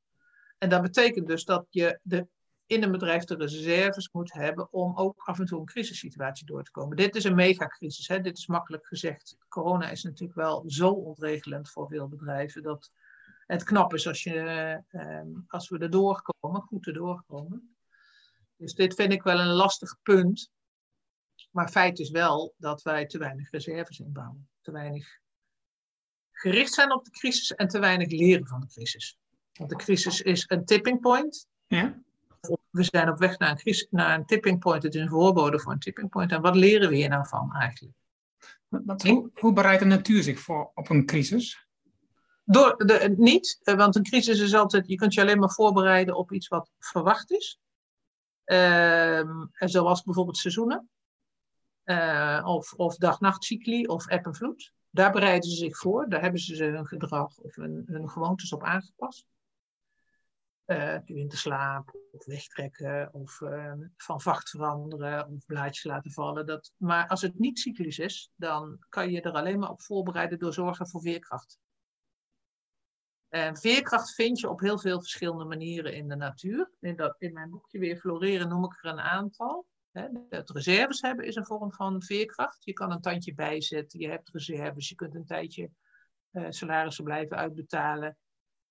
En 0.58 0.68
dat 0.68 0.82
betekent 0.82 1.26
dus 1.26 1.44
dat 1.44 1.66
je 1.70 1.98
de, 2.02 2.26
in 2.66 2.82
een 2.82 2.90
bedrijf 2.90 3.24
de 3.24 3.34
reserves 3.34 4.10
moet 4.12 4.32
hebben 4.32 4.72
om 4.72 4.96
ook 4.96 5.22
af 5.24 5.38
en 5.38 5.44
toe 5.44 5.60
een 5.60 5.66
crisissituatie 5.66 6.46
door 6.46 6.62
te 6.62 6.70
komen. 6.70 6.96
Dit 6.96 7.16
is 7.16 7.24
een 7.24 7.34
megacrisis, 7.34 8.08
hè? 8.08 8.20
dit 8.20 8.38
is 8.38 8.46
makkelijk 8.46 8.86
gezegd. 8.86 9.36
Corona 9.48 9.90
is 9.90 10.02
natuurlijk 10.02 10.38
wel 10.38 10.64
zo 10.66 10.90
ontregelend 10.90 11.70
voor 11.70 11.88
veel 11.88 12.08
bedrijven 12.08 12.62
dat 12.62 12.90
het 13.52 13.64
knap 13.64 13.94
is 13.94 14.08
als, 14.08 14.22
je, 14.22 14.82
ehm, 14.88 15.28
als 15.48 15.68
we 15.68 15.78
er 15.78 15.90
doorkomen, 15.90 16.62
goed 16.62 16.86
er 16.86 16.92
doorkomen. 16.92 17.76
Dus 18.56 18.74
dit 18.74 18.94
vind 18.94 19.12
ik 19.12 19.22
wel 19.22 19.40
een 19.40 19.52
lastig 19.52 19.96
punt. 20.02 20.50
Maar 21.50 21.68
feit 21.68 21.98
is 21.98 22.10
wel 22.10 22.54
dat 22.56 22.82
wij 22.82 23.06
te 23.06 23.18
weinig 23.18 23.50
reserves 23.50 23.98
inbouwen. 23.98 24.48
Te 24.60 24.70
weinig 24.70 25.20
gericht 26.30 26.72
zijn 26.72 26.92
op 26.92 27.04
de 27.04 27.10
crisis 27.10 27.54
en 27.54 27.68
te 27.68 27.78
weinig 27.78 28.10
leren 28.10 28.46
van 28.46 28.60
de 28.60 28.66
crisis. 28.66 29.18
Want 29.52 29.70
de 29.70 29.76
crisis 29.76 30.20
is 30.20 30.44
een 30.48 30.64
tipping 30.64 31.00
point. 31.00 31.46
Ja. 31.66 32.00
We 32.70 32.82
zijn 32.82 33.08
op 33.08 33.18
weg 33.18 33.38
naar 33.38 33.50
een, 33.50 33.56
crisis, 33.56 33.86
naar 33.90 34.18
een 34.18 34.26
tipping 34.26 34.58
point. 34.58 34.82
Het 34.82 34.94
is 34.94 35.00
een 35.00 35.08
voorbode 35.08 35.60
voor 35.60 35.72
een 35.72 35.78
tipping 35.78 36.08
point. 36.08 36.32
En 36.32 36.40
wat 36.40 36.56
leren 36.56 36.88
we 36.88 36.96
hier 36.96 37.08
nou 37.08 37.26
van 37.26 37.52
eigenlijk? 37.52 37.96
hoe, 39.02 39.30
hoe 39.34 39.52
bereidt 39.52 39.82
de 39.82 39.88
natuur 39.88 40.22
zich 40.22 40.40
voor 40.40 40.70
op 40.74 40.90
een 40.90 41.06
crisis? 41.06 41.66
Door 42.52 42.76
de, 42.86 43.14
niet, 43.16 43.60
eh, 43.62 43.74
want 43.74 43.96
een 43.96 44.02
crisis 44.02 44.40
is 44.40 44.54
altijd, 44.54 44.88
je 44.88 44.96
kunt 44.96 45.14
je 45.14 45.20
alleen 45.20 45.38
maar 45.38 45.50
voorbereiden 45.50 46.16
op 46.16 46.32
iets 46.32 46.48
wat 46.48 46.70
verwacht 46.78 47.30
is. 47.30 47.60
Uh, 48.46 49.44
zoals 49.54 50.02
bijvoorbeeld 50.02 50.36
seizoenen. 50.36 50.90
Uh, 51.84 52.42
of, 52.44 52.72
of 52.72 52.96
dag-nachtcycli 52.96 53.86
of 53.86 54.06
eb 54.06 54.26
en 54.26 54.34
vloed. 54.34 54.72
Daar 54.90 55.12
bereiden 55.12 55.50
ze 55.50 55.56
zich 55.56 55.76
voor. 55.76 56.08
Daar 56.08 56.20
hebben 56.20 56.40
ze 56.40 56.64
hun 56.64 56.86
gedrag 56.86 57.38
of 57.38 57.54
hun, 57.54 57.82
hun 57.86 58.10
gewoontes 58.10 58.52
op 58.52 58.62
aangepast. 58.62 59.26
Uh, 60.66 60.98
winterslaap 61.04 61.94
of 62.12 62.26
wegtrekken 62.26 63.12
of 63.12 63.40
uh, 63.40 63.72
van 63.96 64.20
vacht 64.20 64.50
veranderen 64.50 65.28
of 65.28 65.46
blaadjes 65.46 65.84
laten 65.84 66.12
vallen. 66.12 66.46
Dat, 66.46 66.72
maar 66.76 67.08
als 67.08 67.22
het 67.22 67.38
niet 67.38 67.58
cyclisch 67.58 67.98
is, 67.98 68.30
dan 68.36 68.84
kan 68.88 69.10
je 69.10 69.20
er 69.20 69.32
alleen 69.32 69.58
maar 69.58 69.70
op 69.70 69.82
voorbereiden 69.82 70.38
door 70.38 70.52
zorgen 70.52 70.88
voor 70.88 71.00
veerkracht. 71.00 71.58
Veerkracht 73.52 74.14
vind 74.14 74.40
je 74.40 74.48
op 74.48 74.60
heel 74.60 74.78
veel 74.78 75.00
verschillende 75.00 75.44
manieren 75.44 75.94
in 75.94 76.08
de 76.08 76.16
natuur. 76.16 76.70
In, 76.80 76.96
dat, 76.96 77.14
in 77.18 77.32
mijn 77.32 77.50
boekje 77.50 77.78
weer 77.78 77.96
Floreren 77.96 78.48
noem 78.48 78.64
ik 78.64 78.78
er 78.80 78.90
een 78.90 79.00
aantal. 79.00 79.66
Het 80.28 80.50
reserves 80.50 81.00
hebben 81.00 81.26
is 81.26 81.36
een 81.36 81.46
vorm 81.46 81.72
van 81.72 82.02
veerkracht. 82.02 82.64
Je 82.64 82.72
kan 82.72 82.92
een 82.92 83.00
tandje 83.00 83.34
bijzetten, 83.34 84.00
je 84.00 84.08
hebt 84.08 84.28
reserves, 84.28 84.88
je 84.88 84.94
kunt 84.94 85.14
een 85.14 85.26
tijdje 85.26 85.70
uh, 86.32 86.46
salarissen 86.48 87.04
blijven 87.04 87.36
uitbetalen. 87.36 88.16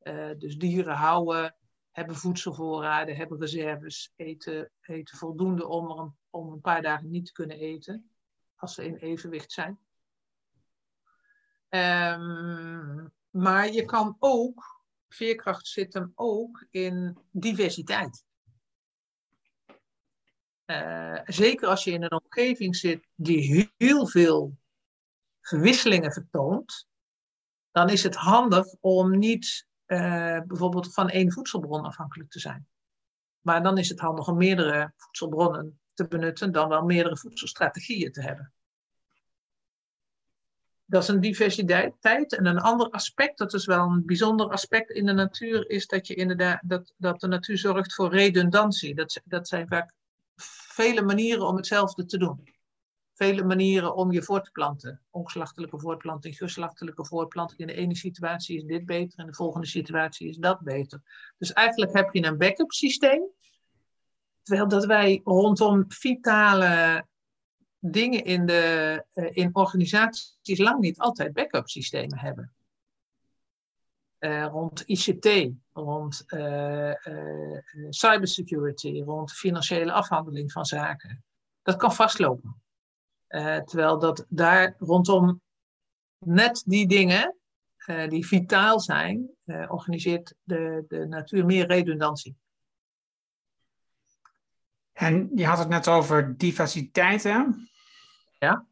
Uh, 0.04 0.32
dus 0.38 0.58
dieren 0.58 0.96
houden, 0.96 1.56
hebben 1.92 2.16
voedselvoorraden, 2.16 3.16
hebben 3.16 3.40
reserves, 3.40 4.14
eten, 4.16 4.72
eten 4.82 5.18
voldoende 5.18 5.68
om, 5.68 5.90
een, 5.90 6.16
om 6.30 6.52
een 6.52 6.62
paar 6.62 6.82
dagen 6.82 7.10
niet 7.10 7.26
te 7.26 7.32
kunnen 7.32 7.58
eten, 7.58 8.12
als 8.56 8.74
ze 8.74 8.86
in 8.86 8.96
evenwicht 8.96 9.52
zijn. 9.52 9.80
Um, 11.70 13.12
maar 13.32 13.72
je 13.72 13.86
kan 13.86 14.16
ook, 14.20 14.82
veerkracht 15.10 15.68
zit 15.68 15.94
hem 15.94 16.12
ook 16.16 16.66
in 16.70 17.18
diversiteit. 17.32 18.24
Uh, 20.66 21.20
zeker 21.26 21.68
als 21.68 21.84
je 21.84 21.92
in 21.92 22.04
een 22.04 22.22
omgeving 22.24 22.76
zit 22.76 23.08
die 23.16 23.72
heel 23.78 24.08
veel 24.08 24.58
verwisselingen 25.42 26.12
vertoont, 26.12 26.88
dan 27.72 27.90
is 27.90 28.04
het 28.04 28.16
handig 28.16 28.66
om 28.80 29.18
niet 29.18 29.68
uh, 29.86 30.42
bijvoorbeeld 30.42 30.94
van 30.94 31.10
één 31.10 31.32
voedselbron 31.32 31.86
afhankelijk 31.86 32.30
te 32.30 32.40
zijn. 32.40 32.68
Maar 33.42 33.64
dan 33.64 33.78
is 33.78 33.90
het 33.90 34.00
handig 34.00 34.28
om 34.28 34.38
meerdere 34.38 34.94
voedselbronnen 34.96 35.80
te 35.94 36.08
benutten 36.08 36.52
dan 36.52 36.70
wel 36.70 36.84
meerdere 36.86 37.18
voedselstrategieën 37.18 38.12
te 38.12 38.22
hebben. 38.22 38.54
Dat 40.92 41.02
is 41.02 41.08
een 41.08 41.22
diversiteit. 41.22 42.36
En 42.36 42.46
een 42.46 42.60
ander 42.60 42.90
aspect, 42.90 43.38
dat 43.38 43.54
is 43.54 43.66
wel 43.66 43.84
een 43.84 44.06
bijzonder 44.06 44.50
aspect 44.50 44.90
in 44.90 45.06
de 45.06 45.14
natuur, 45.14 45.70
is 45.70 45.88
dat, 45.88 46.08
je 46.08 46.14
inderdaad, 46.14 46.60
dat, 46.64 46.94
dat 46.98 47.20
de 47.20 47.28
natuur 47.28 47.58
zorgt 47.58 47.94
voor 47.94 48.14
redundantie. 48.14 48.96
Dat, 48.96 49.22
dat 49.26 49.48
zijn 49.48 49.68
vaak 49.68 49.94
vele 50.36 51.02
manieren 51.02 51.48
om 51.48 51.56
hetzelfde 51.56 52.06
te 52.06 52.18
doen. 52.18 52.44
vele 53.14 53.44
manieren 53.44 53.96
om 53.96 54.12
je 54.12 54.24
voort 54.24 54.44
te 54.44 54.52
planten. 54.52 55.02
Ongeslachtelijke 55.10 55.80
voortplanting, 55.80 56.38
geslachtelijke 56.38 57.06
voortplanting. 57.06 57.60
In 57.60 57.68
de 57.68 57.74
ene 57.74 57.96
situatie 57.96 58.58
is 58.58 58.64
dit 58.64 58.86
beter, 58.86 59.20
in 59.20 59.26
de 59.26 59.34
volgende 59.34 59.68
situatie 59.68 60.28
is 60.28 60.38
dat 60.38 60.60
beter. 60.60 61.02
Dus 61.38 61.54
eigenlijk 61.54 61.94
heb 61.94 62.14
je 62.14 62.26
een 62.26 62.38
backup 62.38 62.72
systeem. 62.72 63.24
Terwijl 64.44 64.68
dat 64.68 64.86
wij 64.86 65.22
rondom 65.24 65.86
vitale 65.88 67.06
dingen 67.82 68.26
in, 68.26 68.46
de, 68.46 69.06
uh, 69.14 69.30
in 69.32 69.50
organisaties 69.56 70.58
lang 70.60 70.80
niet 70.80 71.00
altijd 71.00 71.34
backup 71.34 71.70
systemen 71.70 72.18
hebben. 72.18 72.54
Uh, 74.20 74.46
rond 74.46 74.84
ICT, 74.86 75.50
rond 75.74 76.24
uh, 76.28 76.94
cybersecurity, 77.90 79.02
rond 79.02 79.34
financiële 79.34 79.92
afhandeling 79.92 80.52
van 80.52 80.66
zaken. 80.66 81.24
Dat 81.64 81.76
kan 81.76 81.94
vastlopen. 81.94 82.62
terwijl 83.66 84.00
dat 84.00 84.26
daar 84.30 84.76
rondom 84.80 85.42
net 86.18 86.64
die 86.66 86.88
dingen 86.88 87.36
die 88.08 88.28
vitaal 88.28 88.80
zijn, 88.80 89.30
organiseert 89.68 90.34
de, 90.44 90.86
de 90.88 91.08
natuur 91.08 91.46
meer 91.46 91.68
redundantie. 91.68 92.36
En 94.94 95.30
je 95.36 95.46
had 95.46 95.58
het 95.58 95.70
net 95.70 95.88
over 95.88 96.38
diversiteit, 96.38 97.24
hè? 97.24 97.44
Ja. 98.42 98.66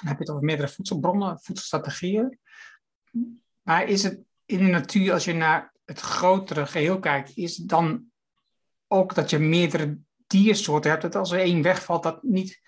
Dan 0.00 0.08
heb 0.08 0.16
je 0.16 0.24
het 0.24 0.30
over 0.30 0.44
meerdere 0.44 0.68
voedselbronnen, 0.68 1.40
voedselstrategieën. 1.40 2.38
Maar 3.62 3.88
is 3.88 4.02
het 4.02 4.20
in 4.46 4.58
de 4.58 4.70
natuur, 4.70 5.12
als 5.12 5.24
je 5.24 5.32
naar 5.32 5.74
het 5.84 6.00
grotere 6.00 6.66
geheel 6.66 6.98
kijkt, 6.98 7.36
is 7.36 7.56
dan 7.56 8.04
ook 8.86 9.14
dat 9.14 9.30
je 9.30 9.38
meerdere 9.38 9.98
diersoorten 10.26 10.90
hebt, 10.90 11.02
dat 11.02 11.14
als 11.14 11.30
er 11.30 11.38
één 11.38 11.62
wegvalt, 11.62 12.02
dat 12.02 12.22
niet 12.22 12.60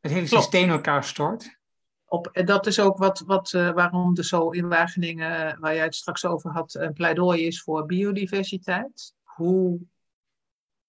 het 0.00 0.12
hele 0.12 0.26
Klopt. 0.26 0.42
systeem 0.42 0.70
elkaar 0.70 1.04
stort? 1.04 1.58
Op, 2.04 2.26
en 2.26 2.46
dat 2.46 2.66
is 2.66 2.80
ook 2.80 2.98
wat, 2.98 3.20
wat, 3.20 3.52
uh, 3.52 3.72
waarom 3.72 4.16
er 4.16 4.24
zo 4.24 4.50
in 4.50 4.68
Wageningen, 4.68 5.46
uh, 5.46 5.58
waar 5.58 5.74
jij 5.74 5.84
het 5.84 5.94
straks 5.94 6.24
over 6.24 6.50
had, 6.50 6.74
een 6.74 6.92
pleidooi 6.92 7.46
is 7.46 7.62
voor 7.62 7.86
biodiversiteit. 7.86 9.14
Hoe, 9.22 9.80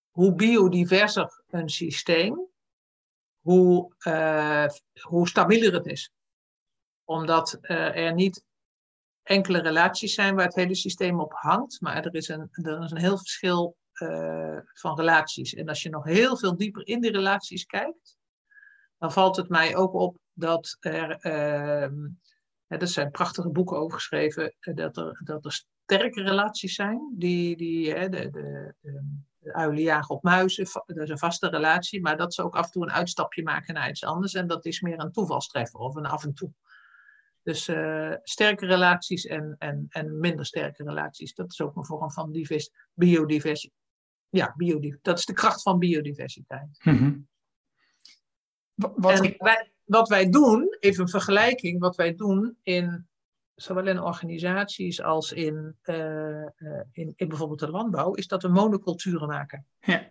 hoe 0.10 0.34
biodiverser 0.34 1.44
een 1.50 1.70
systeem, 1.70 2.48
hoe, 3.46 3.94
uh, 4.08 4.68
hoe 5.02 5.28
stabieler 5.28 5.74
het 5.74 5.86
is. 5.86 6.12
Omdat 7.04 7.58
er 7.62 8.14
niet 8.14 8.44
enkele 9.24 9.62
relaties 9.62 10.14
zijn 10.14 10.36
waar 10.36 10.46
het 10.46 10.56
hele 10.56 10.76
systeem 10.76 11.20
op 11.20 11.34
hangt, 11.36 11.82
maar 11.82 12.06
er 12.06 12.16
is 12.16 12.28
een, 12.28 12.50
er 12.52 12.84
is 12.84 12.92
een 12.92 12.98
heel 12.98 13.18
verschil 13.18 13.76
uh, 13.94 14.58
van 14.74 14.96
relaties. 14.96 15.54
En 15.54 15.68
als 15.68 15.84
je 15.84 15.90
nog 15.90 16.04
heel 16.04 16.38
veel 16.38 16.58
dieper 16.58 16.88
in 16.88 17.02
die 17.02 17.12
relaties 17.12 17.66
kijkt, 17.66 18.18
dan 18.98 19.12
valt 19.12 19.36
het 19.36 19.50
mij 19.50 19.76
ook 19.76 19.94
op 19.94 20.18
dat 20.34 20.78
er, 20.80 21.26
uh, 21.26 21.90
er 22.68 22.88
zijn 22.88 23.12
prachtige 23.12 23.50
boeken 23.50 23.78
over 23.78 23.98
geschreven, 23.98 24.56
dat 24.60 24.98
er, 24.98 25.22
dat 25.24 25.46
er 25.46 25.66
sterke 25.84 26.22
relaties 26.22 26.76
zijn, 26.76 27.14
die, 27.18 27.58
die 27.58 27.94
de, 27.94 28.10
de, 28.10 28.30
de, 28.30 28.74
de 28.80 29.02
uilen 29.52 29.82
jagen 29.82 30.16
op 30.16 30.24
muizen, 30.24 30.68
dat 30.86 30.98
is 30.98 31.10
een 31.10 31.18
vaste 31.18 31.50
relatie, 31.50 32.02
maar 32.02 32.18
dat 32.18 32.34
ze 32.34 32.44
ook 32.44 32.56
af 32.56 32.66
en 32.66 32.72
toe 32.72 32.84
een 32.84 32.92
uitstapje 32.92 33.44
maken 33.44 33.74
naar 33.74 33.90
iets 33.90 34.04
anders 34.04 34.34
en 34.34 34.48
dat 34.48 34.66
is 34.66 34.82
meer 34.82 35.00
een 35.00 35.12
toevalstreffer 35.12 35.80
of 35.80 35.96
een 35.96 36.06
af 36.06 36.24
en 36.24 36.34
toe. 36.34 36.54
Dus 37.44 37.68
uh, 37.68 38.14
sterke 38.24 38.66
relaties 38.66 39.26
en, 39.26 39.56
en, 39.58 39.86
en 39.90 40.20
minder 40.20 40.46
sterke 40.46 40.84
relaties. 40.84 41.34
Dat 41.34 41.52
is 41.52 41.62
ook 41.62 41.76
een 41.76 41.86
vorm 41.86 42.12
van 42.12 42.32
divers, 42.32 42.72
biodiversiteit. 42.94 43.80
Ja, 44.30 44.56
dat 45.02 45.18
is 45.18 45.26
de 45.26 45.34
kracht 45.34 45.62
van 45.62 45.80
biodiversiteit. 45.80 46.80
Mm 46.84 46.98
-hmm. 46.98 47.28
wat... 48.76 49.22
En 49.22 49.36
wij, 49.38 49.72
wat 49.84 50.10
wij 50.10 50.30
doen, 50.30 50.78
even 50.80 51.02
een 51.02 51.10
vergelijking, 51.10 51.80
wat 51.80 51.96
wij 51.96 52.16
doen 52.16 52.58
in 52.64 53.08
zowel 53.56 53.88
in 53.88 54.02
organisaties 54.02 55.02
als 55.02 55.32
in, 55.32 55.78
uh, 55.84 55.96
uh, 55.98 56.82
in, 56.92 57.14
in, 57.16 57.28
bijvoorbeeld 57.28 57.60
de 57.60 57.70
landbouw, 57.70 58.14
is 58.14 58.28
dat 58.28 58.42
we 58.42 58.48
monoculturen 58.48 59.28
maken. 59.28 59.66
Ja. 59.80 60.10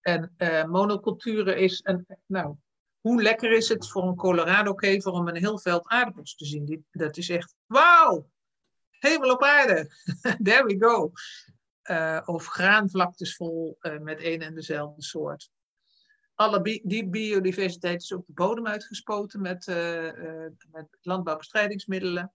En 0.00 0.34
monoculturen 0.68 1.58
is 1.58 1.80
een, 1.84 2.06
nou, 2.26 2.56
hoe 3.00 3.22
lekker 3.22 3.52
is 3.52 3.68
het 3.68 3.88
voor 3.88 4.02
een 4.02 4.16
Colorado-kever 4.16 5.12
om 5.12 5.28
een 5.28 5.36
heel 5.36 5.58
veld 5.58 5.88
aardappels 5.88 6.36
te 6.36 6.44
zien? 6.44 6.64
Die, 6.64 6.84
dat 6.90 7.16
is 7.16 7.28
echt, 7.28 7.54
wauw, 7.66 8.30
hemel 8.98 9.30
op 9.30 9.42
aarde, 9.42 9.90
there 10.44 10.64
we 10.64 10.76
go. 10.78 11.12
Uh, 11.90 12.20
of 12.24 12.46
graanvlaktes 12.46 13.36
vol 13.36 13.78
met 14.00 14.22
een 14.22 14.42
en 14.42 14.54
dezelfde 14.54 15.02
soort. 15.02 15.50
Alle 16.34 16.60
bi 16.60 16.80
die 16.84 17.08
biodiversiteit 17.08 18.02
is 18.02 18.12
ook 18.12 18.26
de 18.26 18.32
bodem 18.32 18.66
uitgespoten 18.66 19.40
met, 19.40 19.66
uh, 19.66 20.46
met 20.70 20.86
landbouwbestrijdingsmiddelen. 21.00 22.32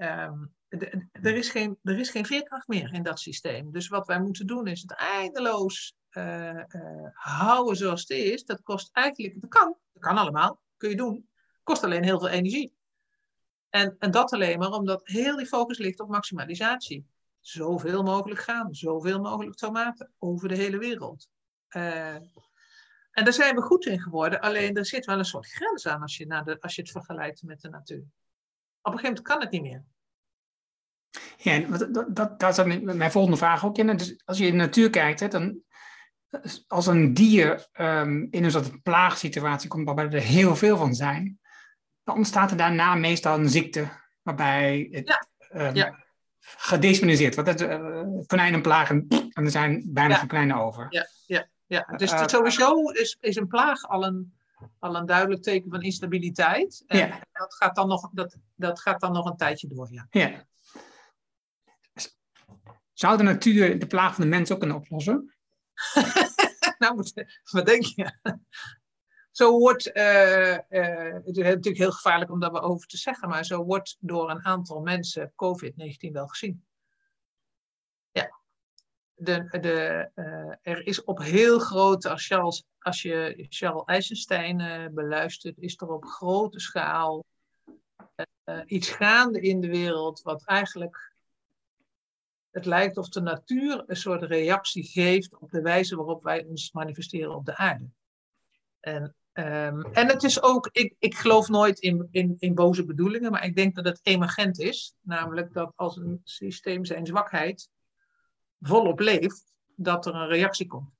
Um, 0.00 0.54
er, 0.68 1.36
is 1.36 1.50
geen, 1.50 1.78
er 1.82 1.98
is 1.98 2.10
geen 2.10 2.26
veerkracht 2.26 2.68
meer 2.68 2.92
in 2.92 3.02
dat 3.02 3.20
systeem. 3.20 3.72
Dus 3.72 3.88
wat 3.88 4.06
wij 4.06 4.20
moeten 4.20 4.46
doen 4.46 4.66
is 4.66 4.80
het 4.80 4.92
eindeloos 4.92 5.94
uh, 6.10 6.52
uh, 6.54 7.08
houden 7.12 7.76
zoals 7.76 8.00
het 8.00 8.10
is. 8.10 8.44
Dat 8.44 8.62
kost 8.62 8.88
eigenlijk, 8.92 9.40
dat 9.40 9.50
kan, 9.50 9.76
dat 9.92 10.02
kan 10.02 10.16
allemaal, 10.16 10.60
kun 10.76 10.90
je 10.90 10.96
doen. 10.96 11.28
Kost 11.62 11.84
alleen 11.84 12.04
heel 12.04 12.18
veel 12.18 12.28
energie. 12.28 12.76
En, 13.70 13.96
en 13.98 14.10
dat 14.10 14.32
alleen 14.32 14.58
maar 14.58 14.70
omdat 14.70 15.06
heel 15.06 15.36
die 15.36 15.46
focus 15.46 15.78
ligt 15.78 16.00
op 16.00 16.08
maximalisatie. 16.08 17.06
Zoveel 17.40 18.02
mogelijk 18.02 18.40
gaan, 18.40 18.74
zoveel 18.74 19.20
mogelijk 19.20 19.56
tomaten 19.56 20.12
over 20.18 20.48
de 20.48 20.56
hele 20.56 20.78
wereld. 20.78 21.28
Uh, 21.76 22.14
en 23.10 23.24
daar 23.24 23.32
zijn 23.32 23.54
we 23.54 23.62
goed 23.62 23.86
in 23.86 24.00
geworden, 24.00 24.40
alleen 24.40 24.76
er 24.76 24.86
zit 24.86 25.06
wel 25.06 25.18
een 25.18 25.24
soort 25.24 25.46
grens 25.46 25.86
aan 25.86 26.02
als 26.02 26.16
je, 26.16 26.26
naar 26.26 26.44
de, 26.44 26.60
als 26.60 26.74
je 26.74 26.82
het 26.82 26.90
vergelijkt 26.90 27.42
met 27.42 27.60
de 27.60 27.68
natuur. 27.68 28.04
Op 28.88 28.94
een 28.94 28.98
gegeven 28.98 29.22
moment 29.22 29.22
kan 29.22 29.40
het 29.40 29.50
niet 29.50 29.62
meer. 29.62 29.84
Ja, 31.36 31.78
dat, 31.78 32.16
dat, 32.16 32.40
dat 32.40 32.58
is 32.58 32.64
mijn 32.80 33.10
volgende 33.10 33.36
vraag 33.36 33.64
ook 33.64 33.78
in. 33.78 33.96
Dus 33.96 34.22
als 34.24 34.38
je 34.38 34.46
in 34.46 34.50
de 34.50 34.56
natuur 34.56 34.90
kijkt, 34.90 35.20
hè, 35.20 35.28
dan 35.28 35.60
als 36.66 36.86
een 36.86 37.14
dier 37.14 37.68
um, 37.80 38.28
in 38.30 38.44
een 38.44 38.50
soort 38.50 38.82
plaagsituatie 38.82 39.68
komt 39.68 39.86
waarbij 39.86 40.10
er 40.10 40.20
heel 40.20 40.56
veel 40.56 40.76
van 40.76 40.94
zijn, 40.94 41.40
dan 42.04 42.16
ontstaat 42.16 42.50
er 42.50 42.56
daarna 42.56 42.94
meestal 42.94 43.38
een 43.38 43.48
ziekte 43.48 43.88
waarbij 44.22 44.88
het 44.90 45.08
ja. 45.08 45.26
Um, 45.68 45.74
ja. 45.74 46.04
gedesmoniseerd 46.40 47.34
wordt. 47.34 47.58
Dat, 47.58 47.70
uh, 47.70 48.02
konijnenplaag 48.26 48.90
en, 48.90 49.06
en 49.08 49.44
er 49.44 49.50
zijn 49.50 49.82
bijna 49.86 50.10
Ja. 50.14 50.18
geen 50.18 50.28
konijnen 50.28 50.56
over. 50.56 50.86
Ja, 50.88 51.06
ja, 51.26 51.48
ja. 51.66 51.96
Dus 51.96 52.12
Uh, 52.12 52.26
sowieso 52.26 52.90
is, 52.90 53.16
is 53.20 53.36
een 53.36 53.46
plaag 53.46 53.82
al 53.82 54.04
een, 54.04 54.37
al 54.78 54.96
een 54.96 55.06
duidelijk 55.06 55.42
teken 55.42 55.70
van 55.70 55.82
instabiliteit. 55.82 56.82
En 56.86 56.98
Ja. 56.98 57.20
dat, 57.32 57.54
gaat 57.54 57.74
dan 57.74 57.88
nog, 57.88 58.10
dat, 58.12 58.36
dat 58.54 58.80
gaat 58.80 59.00
dan 59.00 59.12
nog 59.12 59.26
een 59.26 59.36
tijdje 59.36 59.68
door, 59.68 59.88
ja. 59.92 60.06
Ja. 60.10 60.46
Zou 62.92 63.16
de 63.16 63.22
natuur 63.22 63.78
de 63.78 63.86
plaag 63.86 64.14
van 64.14 64.24
de 64.24 64.30
mens 64.30 64.52
ook 64.52 64.58
kunnen 64.58 64.76
oplossen? 64.76 65.34
nou, 66.78 66.94
wat, 67.50 67.66
denk 67.66 67.84
je? 67.84 68.12
Zo 69.30 69.58
wordt, 69.58 69.92
eh, 69.92 70.54
eh, 70.54 71.14
het 71.14 71.36
is 71.36 71.44
natuurlijk 71.44 71.76
heel 71.76 71.92
gevaarlijk 71.92 72.30
om 72.30 72.40
daar 72.40 72.62
over 72.62 72.86
te 72.86 72.96
zeggen, 72.96 73.28
maar 73.28 73.44
zo 73.44 73.64
wordt 73.64 73.96
door 74.00 74.30
een 74.30 74.44
aantal 74.44 74.80
mensen 74.80 75.32
COVID-19 75.32 76.12
wel 76.12 76.26
gezien. 76.26 76.67
De, 79.20 80.10
eh, 80.14 80.72
er 80.72 80.86
is 80.86 81.04
op 81.04 81.18
heel 81.22 81.58
grote, 81.58 82.08
als, 82.08 82.64
als 82.78 83.02
je 83.02 83.46
Charles 83.48 83.84
Eisenstein 83.84 84.60
eh, 84.60 84.86
beluistert, 84.90 85.58
is 85.58 85.80
er 85.80 85.88
op 85.88 86.04
grote 86.04 86.60
schaal 86.60 87.24
eh, 88.44 88.60
iets 88.66 88.90
gaande 88.90 89.40
in 89.40 89.60
de 89.60 89.68
wereld 89.68 90.22
wat 90.22 90.44
eigenlijk 90.44 91.12
het 92.50 92.66
lijkt 92.66 92.96
of 92.96 93.08
de 93.08 93.20
natuur 93.20 93.84
een 93.86 93.96
soort 93.96 94.22
reactie 94.22 94.84
geeft 94.84 95.38
op 95.38 95.50
de 95.50 95.62
wijze 95.62 95.96
waarop 95.96 96.22
wij 96.22 96.44
ons 96.44 96.72
manifesteren 96.72 97.34
op 97.34 97.44
de 97.44 97.56
aarde. 97.56 97.90
En, 98.80 99.14
um, 99.32 99.82
en 99.92 100.08
het 100.08 100.22
is 100.22 100.42
ook, 100.42 100.68
ik, 100.72 100.94
ik 100.98 101.14
geloof 101.14 101.48
nooit 101.48 101.78
in, 101.78 102.08
in, 102.10 102.36
in 102.38 102.54
boze 102.54 102.84
bedoelingen, 102.84 103.30
maar 103.30 103.44
ik 103.44 103.56
denk 103.56 103.74
dat 103.74 103.84
het 103.84 104.00
emergent 104.02 104.58
is. 104.58 104.94
Namelijk 105.00 105.52
dat 105.52 105.72
als 105.76 105.96
een 105.96 106.20
systeem 106.24 106.84
zijn 106.84 107.06
zwakheid 107.06 107.68
volop 108.60 109.00
leeft, 109.00 109.54
dat 109.74 110.06
er 110.06 110.14
een 110.14 110.28
reactie 110.28 110.66
komt. 110.66 110.96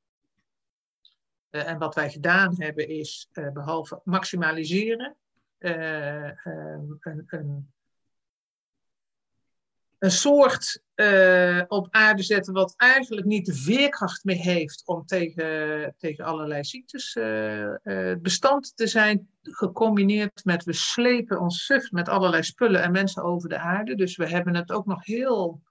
Uh, 1.50 1.68
en 1.68 1.78
wat 1.78 1.94
wij 1.94 2.11
gedaan 2.11 2.54
hebben 2.59 2.88
is, 2.88 3.28
uh, 3.32 3.50
behalve 3.50 4.00
maximaliseren, 4.04 5.16
uh, 5.59 6.46
um, 6.46 6.96
een, 7.00 7.24
een 7.26 7.72
een 9.98 10.11
soort 10.11 10.82
op 11.68 11.86
aarde 11.90 12.22
zetten 12.22 12.52
wat 12.52 12.74
eigenlijk 12.76 13.26
niet 13.26 13.46
de 13.46 13.54
veerkracht 13.54 14.24
meer 14.24 14.36
heeft 14.36 14.82
om 14.86 15.06
tegen, 15.06 15.94
tegen 15.98 16.24
allerlei 16.24 16.64
ziektes 16.64 17.12
bestand 18.18 18.76
te 18.76 18.86
zijn, 18.86 19.30
gecombineerd 19.42 20.44
met 20.44 20.64
we 20.64 20.72
slepen 20.72 21.40
ons 21.40 21.64
suf 21.64 21.90
met 21.90 22.09
allerlei 22.09 22.42
spullen 22.42 22.82
en 22.82 22.92
mensen 22.92 23.22
over 23.22 23.48
de 23.48 23.59
aarde. 23.59 23.94
Dus 23.94 24.16
we 24.16 24.28
hebben 24.28 24.54
het 24.54 24.72
ook 24.72 24.86
nog 24.86 25.04
heel 25.04 25.62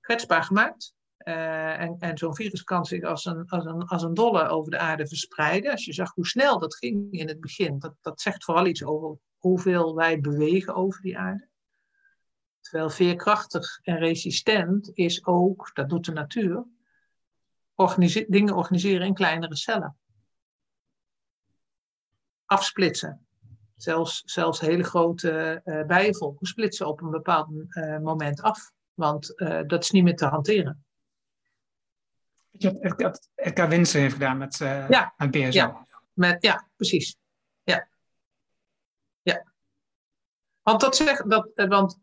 kwetsbaar 0.00 0.42
gemaakt. 0.42 0.94
Uh, 1.24 1.80
en 1.80 1.96
en 1.98 2.18
zo'n 2.18 2.34
virus 2.34 2.62
kan 2.62 2.84
zich 2.84 3.02
als 3.02 3.24
een, 3.24 3.48
als, 3.48 3.64
een, 3.64 3.82
als 3.82 4.02
een 4.02 4.14
dolle 4.14 4.48
over 4.48 4.70
de 4.70 4.78
aarde 4.78 5.06
verspreiden. 5.06 5.70
Als 5.70 5.84
je 5.84 5.92
zag 5.92 6.14
hoe 6.14 6.26
snel 6.26 6.58
dat 6.58 6.76
ging 6.76 7.12
in 7.12 7.28
het 7.28 7.40
begin, 7.40 7.78
dat, 7.78 7.94
dat 8.00 8.20
zegt 8.20 8.44
vooral 8.44 8.66
iets 8.66 8.84
over 8.84 9.18
hoeveel 9.36 9.94
wij 9.94 10.20
bewegen 10.20 10.74
over 10.74 11.02
die 11.02 11.18
aarde. 11.18 11.48
Terwijl 12.60 12.90
veerkrachtig 12.90 13.78
en 13.82 13.98
resistent 13.98 14.90
is 14.94 15.26
ook, 15.26 15.70
dat 15.74 15.88
doet 15.88 16.04
de 16.04 16.12
natuur, 16.12 16.66
dingen 18.28 18.54
organiseren 18.54 19.06
in 19.06 19.14
kleinere 19.14 19.56
cellen. 19.56 19.96
Afsplitsen. 22.46 23.26
Zelfs, 23.76 24.22
zelfs 24.24 24.60
hele 24.60 24.82
grote 24.82 25.60
uh, 25.64 25.86
bijenvolken 25.86 26.46
splitsen 26.46 26.86
op 26.86 27.02
een 27.02 27.10
bepaald 27.10 27.48
uh, 27.50 27.98
moment 27.98 28.42
af. 28.42 28.72
Want 28.94 29.34
dat 29.66 29.82
is 29.82 29.90
niet 29.90 30.04
meer 30.04 30.16
te 30.16 30.26
hanteren. 30.26 30.84
Je 32.58 32.78
hebt 32.80 33.28
RK 33.34 33.58
Winsen 33.68 34.00
heeft 34.00 34.12
gedaan 34.12 34.38
met, 34.38 34.56
ja. 34.56 35.14
met 35.16 35.30
BSO. 35.30 35.50
Ja, 35.50 35.86
met, 36.12 36.42
ja 36.42 36.68
precies. 36.76 37.16
Ja. 37.62 37.88
ja. 39.22 39.44
Want, 40.62 40.80
dat 40.80 40.96
zegt, 40.96 41.30
dat, 41.30 41.50
want 41.54 41.98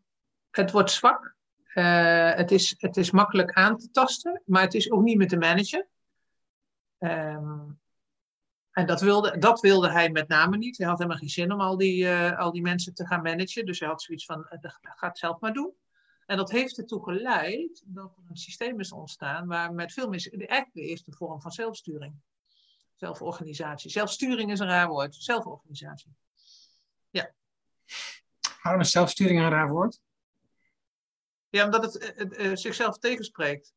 het 0.50 0.70
wordt 0.70 0.90
zwak. 0.90 1.34
Uh, 1.74 2.34
het, 2.34 2.50
is, 2.50 2.74
het 2.78 2.96
is 2.96 3.10
makkelijk 3.10 3.52
aan 3.52 3.78
te 3.78 3.90
tasten, 3.90 4.42
maar 4.44 4.62
het 4.62 4.74
is 4.74 4.90
ook 4.90 5.02
niet 5.02 5.16
meer 5.16 5.28
te 5.28 5.36
managen. 5.36 5.86
Um, 6.98 7.80
en 8.70 8.86
dat 8.86 9.00
wilde, 9.00 9.38
dat 9.38 9.60
wilde 9.60 9.90
hij 9.90 10.10
met 10.10 10.28
name 10.28 10.56
niet. 10.56 10.78
Hij 10.78 10.86
had 10.86 10.98
helemaal 10.98 11.18
geen 11.18 11.28
zin 11.28 11.52
om 11.52 11.60
al 11.60 11.76
die, 11.76 12.04
uh, 12.04 12.38
al 12.38 12.52
die 12.52 12.62
mensen 12.62 12.94
te 12.94 13.06
gaan 13.06 13.22
managen. 13.22 13.66
Dus 13.66 13.78
hij 13.78 13.88
had 13.88 14.02
zoiets 14.02 14.24
van, 14.24 14.38
uh, 14.50 14.70
ga 14.80 15.08
het 15.08 15.18
zelf 15.18 15.40
maar 15.40 15.52
doen. 15.52 15.72
En 16.30 16.36
dat 16.36 16.50
heeft 16.50 16.78
ertoe 16.78 17.02
geleid 17.02 17.82
dat 17.84 18.16
er 18.16 18.22
een 18.28 18.36
systeem 18.36 18.80
is 18.80 18.92
ontstaan 18.92 19.46
waar 19.46 19.72
met 19.72 19.92
veel 19.92 20.08
mensen, 20.08 20.32
eigenlijk 20.32 20.72
de 20.72 20.80
eerste 20.80 21.12
vorm 21.12 21.40
van 21.40 21.50
zelfsturing. 21.50 22.14
Zelforganisatie. 22.96 23.90
Zelfsturing 23.90 24.50
is 24.50 24.58
een 24.58 24.66
raar 24.66 24.88
woord. 24.88 25.14
Zelforganisatie. 25.14 26.14
Ja. 27.10 27.34
Waarom 28.62 28.80
is 28.80 28.90
zelfsturing 28.90 29.40
een 29.40 29.48
raar 29.48 29.68
woord? 29.68 30.00
Ja, 31.48 31.64
omdat 31.64 31.82
het, 31.82 32.06
het, 32.06 32.18
het, 32.18 32.36
het 32.36 32.60
zichzelf 32.60 32.98
tegenspreekt. 32.98 33.74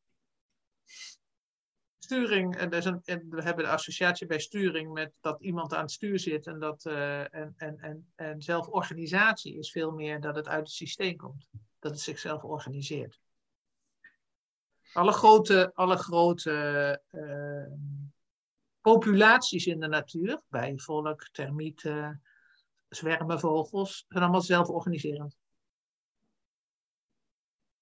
Sturing, 1.98 2.56
en, 2.56 2.86
een, 2.86 3.00
en 3.04 3.30
we 3.30 3.42
hebben 3.42 3.64
de 3.64 3.70
associatie 3.70 4.26
bij 4.26 4.40
sturing 4.40 4.92
met 4.92 5.12
dat 5.20 5.40
iemand 5.40 5.74
aan 5.74 5.82
het 5.82 5.92
stuur 5.92 6.18
zit 6.18 6.46
en, 6.46 6.58
dat, 6.58 6.84
uh, 6.84 7.34
en, 7.34 7.54
en, 7.56 7.78
en, 7.78 8.12
en 8.14 8.42
zelforganisatie 8.42 9.58
is 9.58 9.70
veel 9.70 9.90
meer 9.90 10.20
dat 10.20 10.36
het 10.36 10.48
uit 10.48 10.66
het 10.66 10.70
systeem 10.70 11.16
komt. 11.16 11.48
Dat 11.84 11.92
het 11.92 12.02
zichzelf 12.02 12.44
organiseert. 12.44 13.20
Alle 14.92 15.12
grote, 15.12 15.70
alle 15.74 15.96
grote 15.96 17.02
uh, 17.10 17.72
populaties 18.80 19.66
in 19.66 19.80
de 19.80 19.86
natuur, 19.86 20.42
bijvolk, 20.48 21.28
termieten, 21.32 22.22
zwermenvogels, 22.88 24.04
zijn 24.08 24.22
allemaal 24.22 24.40
zelforganiserend. 24.40 25.36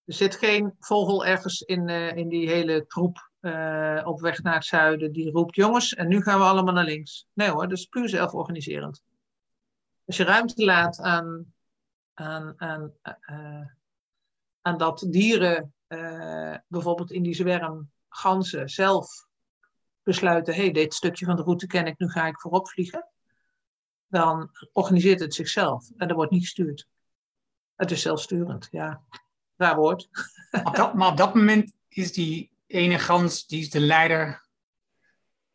Er 0.04 0.14
zit 0.14 0.36
geen 0.36 0.76
vogel 0.78 1.26
ergens 1.26 1.60
in, 1.60 1.88
uh, 1.88 2.16
in 2.16 2.28
die 2.28 2.48
hele 2.48 2.86
troep 2.86 3.30
uh, 3.40 4.02
op 4.04 4.20
weg 4.20 4.42
naar 4.42 4.54
het 4.54 4.64
zuiden 4.64 5.12
die 5.12 5.30
roept: 5.30 5.54
jongens, 5.54 5.94
en 5.94 6.08
nu 6.08 6.22
gaan 6.22 6.38
we 6.38 6.44
allemaal 6.44 6.74
naar 6.74 6.84
links. 6.84 7.26
Nee 7.32 7.50
hoor, 7.50 7.68
dat 7.68 7.78
is 7.78 7.86
puur 7.86 8.08
zelforganiserend. 8.08 9.02
Als 10.04 10.16
je 10.16 10.24
ruimte 10.24 10.64
laat 10.64 11.00
aan, 11.00 11.54
aan, 12.14 12.54
aan, 12.56 12.92
aan 14.62 14.78
dat 14.78 15.06
dieren, 15.08 15.74
bijvoorbeeld 16.68 17.10
in 17.12 17.22
die 17.22 17.34
zwerm, 17.34 17.90
ganzen, 18.08 18.68
zelf 18.68 19.26
besluiten: 20.02 20.54
hé, 20.54 20.62
hey, 20.62 20.72
dit 20.72 20.94
stukje 20.94 21.24
van 21.24 21.36
de 21.36 21.42
route 21.42 21.66
ken 21.66 21.86
ik, 21.86 21.98
nu 21.98 22.08
ga 22.08 22.26
ik 22.26 22.40
voorop 22.40 22.68
vliegen. 22.68 23.08
Dan 24.06 24.50
organiseert 24.72 25.20
het 25.20 25.34
zichzelf 25.34 25.90
en 25.96 26.08
er 26.08 26.14
wordt 26.14 26.30
niet 26.30 26.42
gestuurd. 26.42 26.88
Het 27.74 27.90
is 27.90 28.02
zelfsturend, 28.02 28.68
ja 28.70 29.02
raar 29.56 29.76
woord. 29.76 30.08
Op 30.64 30.76
dat, 30.76 30.94
maar 30.94 31.10
op 31.10 31.16
dat 31.16 31.34
moment 31.34 31.74
is 31.88 32.12
die 32.12 32.52
ene 32.66 32.98
gans, 32.98 33.46
die 33.46 33.60
is 33.60 33.70
de 33.70 33.80
leider, 33.80 34.46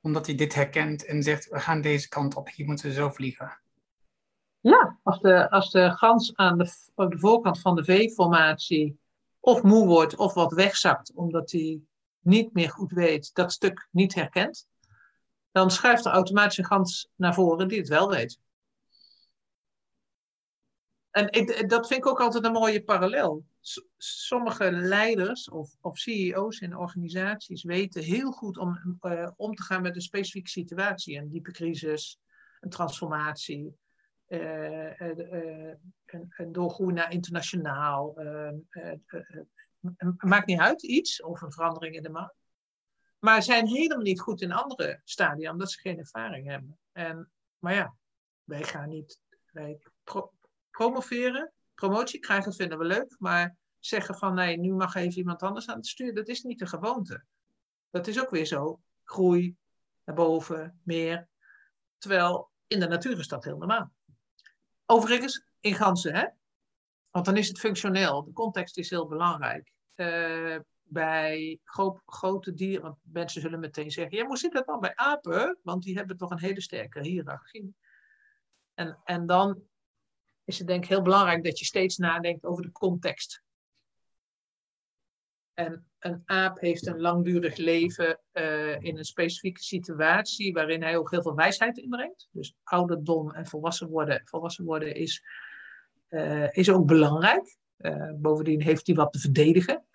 omdat 0.02 0.26
hij 0.26 0.36
dit 0.36 0.54
herkent 0.54 1.06
en 1.06 1.24
zegt, 1.24 1.50
we 1.50 1.60
gaan 1.60 1.82
deze 1.82 2.08
kant 2.08 2.36
op, 2.36 2.50
hier 2.50 2.66
moeten 2.66 2.86
we 2.86 2.94
zo 2.94 3.10
vliegen. 3.10 3.60
Ja, 4.60 4.97
als 5.08 5.20
de, 5.20 5.50
als 5.50 5.72
de 5.72 5.92
gans 5.92 6.36
aan 6.36 6.58
de, 6.58 6.72
de 6.96 7.18
voorkant 7.18 7.60
van 7.60 7.76
de 7.76 7.84
V-formatie 7.84 9.00
of 9.40 9.64
moe 9.64 9.86
wordt 9.86 10.16
of 10.16 10.34
wat 10.34 10.54
wegzakt, 10.54 11.12
omdat 11.14 11.52
hij 11.52 11.82
niet 12.20 12.54
meer 12.54 12.70
goed 12.70 12.92
weet, 12.92 13.34
dat 13.34 13.52
stuk 13.52 13.88
niet 13.92 14.16
herkent, 14.16 14.68
dan 15.52 15.72
schuift 15.72 16.06
er 16.06 16.12
automatisch 16.12 16.58
een 16.58 16.66
gans 16.66 17.10
naar 17.16 17.34
voren 17.34 17.68
die 17.68 17.78
het 17.78 17.88
wel 17.88 18.10
weet. 18.10 18.40
En 21.12 21.68
dat 21.68 21.88
vind 21.88 22.00
ik 22.00 22.08
ook 22.08 22.22
altijd 22.22 22.46
een 22.46 22.52
mooie 22.52 22.84
parallel. 22.84 23.46
Sommige 23.98 24.72
leiders 24.72 25.50
of, 25.50 25.76
of 25.82 25.98
CEO's 25.98 26.60
in 26.60 26.78
organisaties 26.78 27.64
weten 27.64 28.04
heel 28.04 28.32
goed 28.32 28.58
om, 28.58 28.98
uh, 29.02 29.30
om 29.36 29.56
te 29.56 29.64
gaan 29.64 29.82
met 29.82 29.96
een 29.96 30.02
specifieke 30.02 30.50
situatie. 30.50 31.18
Een 31.18 31.30
diepe 31.30 31.52
crisis, 31.52 32.20
een 32.60 32.70
transformatie, 32.70 33.76
een, 34.28 35.80
een 36.38 36.52
doorgroei 36.52 36.94
naar 36.94 37.12
internationaal. 37.12 38.14
maakt 40.18 40.48
niet 40.48 40.60
uit, 40.60 40.84
iets, 40.84 41.22
of 41.22 41.42
een 41.42 41.52
verandering 41.52 41.96
in 41.96 42.04
de 42.04 42.10
markt. 42.10 42.36
Maar 43.20 43.44
zijn 43.44 43.68
helemaal 43.68 44.04
niet 44.04 44.20
goed 44.20 44.42
in 44.42 44.52
andere 44.52 45.02
stadia, 45.04 45.52
omdat 45.52 45.72
ze 45.72 45.80
geen 45.80 46.00
ervaring 46.00 46.48
hebben. 46.48 46.80
En, 46.92 47.32
maar 47.60 47.74
ja, 47.74 47.96
wij 48.44 48.64
gaan 48.64 48.90
niet, 48.90 49.20
promoveren, 50.72 51.54
promotie 51.76 52.20
krijgen 52.20 52.54
vinden 52.54 52.78
we 52.78 52.86
leuk, 52.86 53.16
maar 53.20 53.56
zeggen 53.80 54.16
van 54.16 54.34
nee, 54.34 54.58
nu 54.58 54.74
mag 54.74 54.96
even 54.96 55.18
iemand 55.18 55.44
anders 55.44 55.68
aan 55.68 55.76
het 55.76 55.88
stuur, 55.88 56.14
dat 56.14 56.28
is 56.28 56.44
niet 56.44 56.60
de 56.60 56.68
gewoonte. 56.68 57.24
Dat 57.90 58.08
is 58.08 58.22
ook 58.22 58.30
weer 58.30 58.46
zo, 58.46 58.82
groei, 59.04 59.56
naar 60.04 60.16
boven, 60.16 60.82
meer. 60.84 61.28
Terwijl 61.98 62.52
in 62.68 62.80
de 62.80 62.88
natuur 62.88 63.20
is 63.20 63.28
dat 63.28 63.44
heel 63.44 63.58
normaal. 63.58 63.92
Overigens, 64.90 65.46
in 65.60 65.74
ganzen, 65.74 66.16
hè? 66.16 66.28
Want 67.10 67.26
dan 67.26 67.38
is 67.38 67.48
het 67.48 67.60
functioneel. 67.60 68.24
De 68.24 68.34
context 68.34 68.78
is 68.78 68.90
heel 68.90 69.08
belangrijk. 69.08 69.72
Uh, 69.96 70.58
bij 70.82 71.60
gro 71.64 72.02
grote 72.06 72.54
dieren, 72.54 73.00
mensen 73.02 73.42
zullen 73.42 73.60
meteen 73.60 73.92
zeggen, 73.92 74.18
ja, 74.18 74.26
hoe 74.26 74.38
zit 74.38 74.52
dat 74.52 74.66
dan 74.66 74.80
bij 74.80 74.96
apen? 74.96 75.58
Want 75.64 75.84
die 75.84 75.96
hebben 75.96 76.18
toch 76.18 76.30
een 76.30 76.40
hele 76.40 76.62
sterke 76.62 77.00
hiërarchie. 77.02 77.76
En, 78.74 79.02
en 79.04 79.26
dan 79.26 79.64
is 80.44 80.58
het 80.58 80.68
denk 80.68 80.84
ik 80.84 80.90
heel 80.90 81.02
belangrijk 81.02 81.44
dat 81.44 81.60
je 81.60 81.66
steeds 81.66 81.98
nadenkt 81.98 82.46
over 82.46 82.64
de 82.64 82.72
context. 82.72 83.44
En 85.54 85.88
een 86.08 86.22
aap 86.26 86.60
heeft 86.60 86.88
een 86.88 87.00
langdurig 87.00 87.58
leven 87.58 88.20
uh, 88.34 88.82
in 88.82 88.98
een 88.98 89.06
specifieke 89.06 89.64
situatie 89.64 90.54
waarin 90.54 90.84
hij 90.84 90.98
ook 90.98 91.12
heel 91.12 91.22
veel 91.22 91.36
wijsheid 91.36 91.78
inbrengt. 91.78 92.28
Dus 92.32 92.56
ouderdom 92.64 93.32
en 93.32 93.46
volwassen 93.46 93.90
worden, 93.90 94.22
volwassen 94.26 94.66
worden 94.66 94.96
is, 94.96 95.24
uh, 96.10 96.52
is 96.52 96.70
ook 96.70 96.86
belangrijk. 96.86 97.58
Uh, 97.78 98.12
bovendien 98.16 98.62
heeft 98.62 98.88
hij 98.88 98.96
wat 98.96 99.14
te 99.14 99.20
verdedigen. 99.20 99.86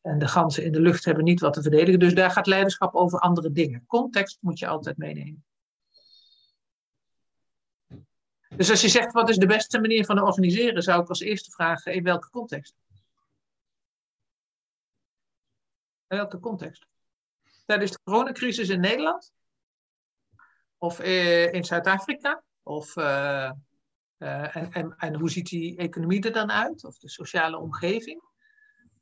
En 0.00 0.18
de 0.18 0.28
ganzen 0.28 0.64
in 0.64 0.72
de 0.72 0.80
lucht 0.80 1.04
hebben 1.04 1.24
niet 1.24 1.40
wat 1.40 1.52
te 1.52 1.62
verdedigen. 1.62 2.00
Dus 2.00 2.14
daar 2.14 2.30
gaat 2.30 2.46
leiderschap 2.46 2.94
over 2.94 3.18
andere 3.18 3.52
dingen. 3.52 3.84
Context 3.86 4.38
moet 4.40 4.58
je 4.58 4.66
altijd 4.66 4.96
meenemen. 4.96 5.44
Dus 8.56 8.70
als 8.70 8.80
je 8.80 8.88
zegt 8.88 9.12
wat 9.12 9.28
is 9.28 9.36
de 9.36 9.46
beste 9.46 9.80
manier 9.80 10.04
van 10.04 10.22
organiseren, 10.22 10.82
zou 10.82 11.02
ik 11.02 11.08
als 11.08 11.20
eerste 11.20 11.50
vragen 11.50 11.94
in 11.94 12.02
welke 12.02 12.30
context? 12.30 12.74
In 16.08 16.16
welke 16.16 16.38
context? 16.40 16.86
Tijdens 17.66 17.90
de 17.90 17.98
coronacrisis 18.04 18.68
in 18.68 18.80
Nederland? 18.80 19.32
Of 20.78 20.98
eh, 20.98 21.52
in 21.52 21.64
Zuid-Afrika? 21.64 22.42
Of, 22.62 22.96
uh, 22.96 23.50
uh, 24.18 24.56
en, 24.56 24.72
en, 24.72 24.94
en, 24.96 25.14
hoe 25.14 25.30
ziet 25.30 25.48
die 25.48 25.76
economie 25.76 26.22
er 26.22 26.32
dan 26.32 26.50
uit? 26.50 26.84
Of 26.84 26.98
de 26.98 27.08
sociale 27.08 27.58
omgeving? 27.58 28.22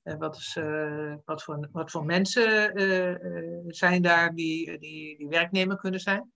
En 0.02 0.18
wat, 0.18 0.36
is, 0.36 0.54
wat, 1.24 1.42
voor, 1.42 1.68
wat 1.72 1.90
voor 1.90 2.04
mensen 2.04 2.72
zijn 3.66 4.02
daar 4.02 4.34
die, 4.34 4.78
die, 4.78 5.16
die 5.16 5.28
werknemer 5.28 5.76
kunnen 5.76 6.00
zijn? 6.00 6.32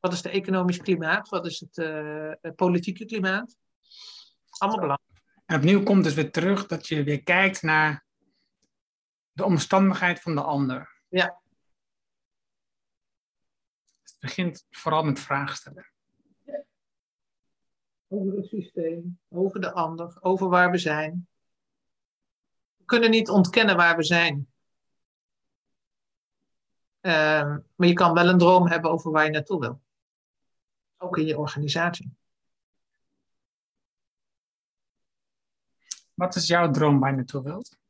Wat 0.00 0.12
is 0.12 0.22
het 0.22 0.32
economisch 0.32 0.78
klimaat? 0.78 1.28
Wat 1.28 1.46
is 1.46 1.60
het 1.60 1.76
uh, 1.76 2.32
politieke 2.54 3.04
klimaat? 3.04 3.56
Allemaal 4.58 4.80
belangrijk. 4.80 5.22
En 5.46 5.56
opnieuw 5.56 5.82
komt 5.82 6.04
dus 6.04 6.14
weer 6.14 6.30
terug 6.30 6.66
dat 6.66 6.88
je 6.88 7.04
weer 7.04 7.22
kijkt 7.22 7.62
naar 7.62 8.04
de 9.32 9.44
omstandigheid 9.44 10.20
van 10.20 10.34
de 10.34 10.42
ander. 10.42 11.00
Ja. 11.08 11.40
Het 14.02 14.16
begint 14.20 14.66
vooral 14.70 15.02
met 15.02 15.20
vragen 15.20 15.56
stellen. 15.56 15.92
Ja. 16.44 16.64
Over 18.08 18.36
het 18.36 18.46
systeem, 18.46 19.18
over 19.28 19.60
de 19.60 19.72
ander, 19.72 20.18
over 20.20 20.48
waar 20.48 20.70
we 20.70 20.78
zijn. 20.78 21.28
We 22.76 22.84
kunnen 22.84 23.10
niet 23.10 23.28
ontkennen 23.28 23.76
waar 23.76 23.96
we 23.96 24.02
zijn. 24.02 24.52
Ehm, 27.00 27.58
maar 27.74 27.88
je 27.88 27.92
kan 27.92 28.14
wel 28.14 28.28
een 28.28 28.38
droom 28.38 28.66
hebben 28.66 28.90
over 28.90 29.10
waar 29.10 29.24
je 29.24 29.30
naartoe 29.30 29.60
wil. 29.60 29.80
Ook 30.96 31.18
in 31.18 31.26
je 31.26 31.38
organisatie. 31.38 32.16
Wat 36.14 36.34
is 36.34 36.46
jouw 36.46 36.70
droom 36.70 37.00
waar 37.00 37.10
je 37.10 37.16
naartoe 37.16 37.42
wilt? 37.42 37.80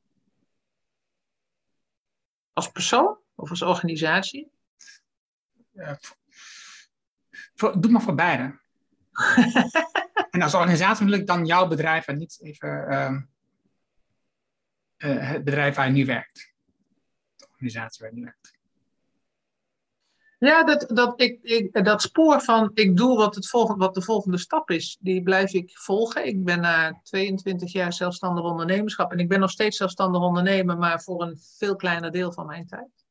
Als 2.52 2.70
persoon 2.70 3.18
of 3.34 3.50
als 3.50 3.62
organisatie? 3.62 4.50
Uh, 5.74 5.92
voor, 7.54 7.80
doe 7.80 7.90
maar 7.90 8.02
voor 8.02 8.14
beide. 8.14 8.60
en 10.30 10.42
als 10.42 10.54
organisatie 10.54 11.06
wil 11.06 11.14
ik 11.14 11.26
dan 11.26 11.46
jouw 11.46 11.66
bedrijf 11.66 12.06
en 12.06 12.16
niet 12.16 12.38
even 12.42 12.68
uh, 12.90 13.20
uh, 15.10 15.28
het 15.28 15.44
bedrijf 15.44 15.74
waar 15.74 15.86
je 15.86 15.92
nu 15.92 16.04
werkt. 16.04 16.52
De 17.36 17.46
organisatie 17.50 18.00
waar 18.00 18.14
je 18.14 18.18
nu 18.18 18.24
werkt. 18.24 18.51
Ja, 20.42 20.64
dat, 20.64 20.84
dat, 20.88 21.20
ik, 21.20 21.42
ik, 21.42 21.84
dat 21.84 22.02
spoor 22.02 22.40
van 22.40 22.70
ik 22.74 22.96
doe 22.96 23.16
wat, 23.16 23.34
het 23.34 23.48
volgende, 23.48 23.84
wat 23.84 23.94
de 23.94 24.02
volgende 24.02 24.38
stap 24.38 24.70
is, 24.70 24.98
die 25.00 25.22
blijf 25.22 25.52
ik 25.52 25.78
volgen. 25.78 26.26
Ik 26.26 26.44
ben 26.44 26.60
na 26.60 27.00
22 27.02 27.72
jaar 27.72 27.92
zelfstandig 27.92 28.44
ondernemerschap 28.44 29.12
en 29.12 29.18
ik 29.18 29.28
ben 29.28 29.40
nog 29.40 29.50
steeds 29.50 29.76
zelfstandig 29.76 30.22
ondernemer, 30.22 30.78
maar 30.78 31.02
voor 31.02 31.22
een 31.22 31.38
veel 31.58 31.76
kleiner 31.76 32.10
deel 32.10 32.32
van 32.32 32.46
mijn 32.46 32.66
tijd. 32.66 33.04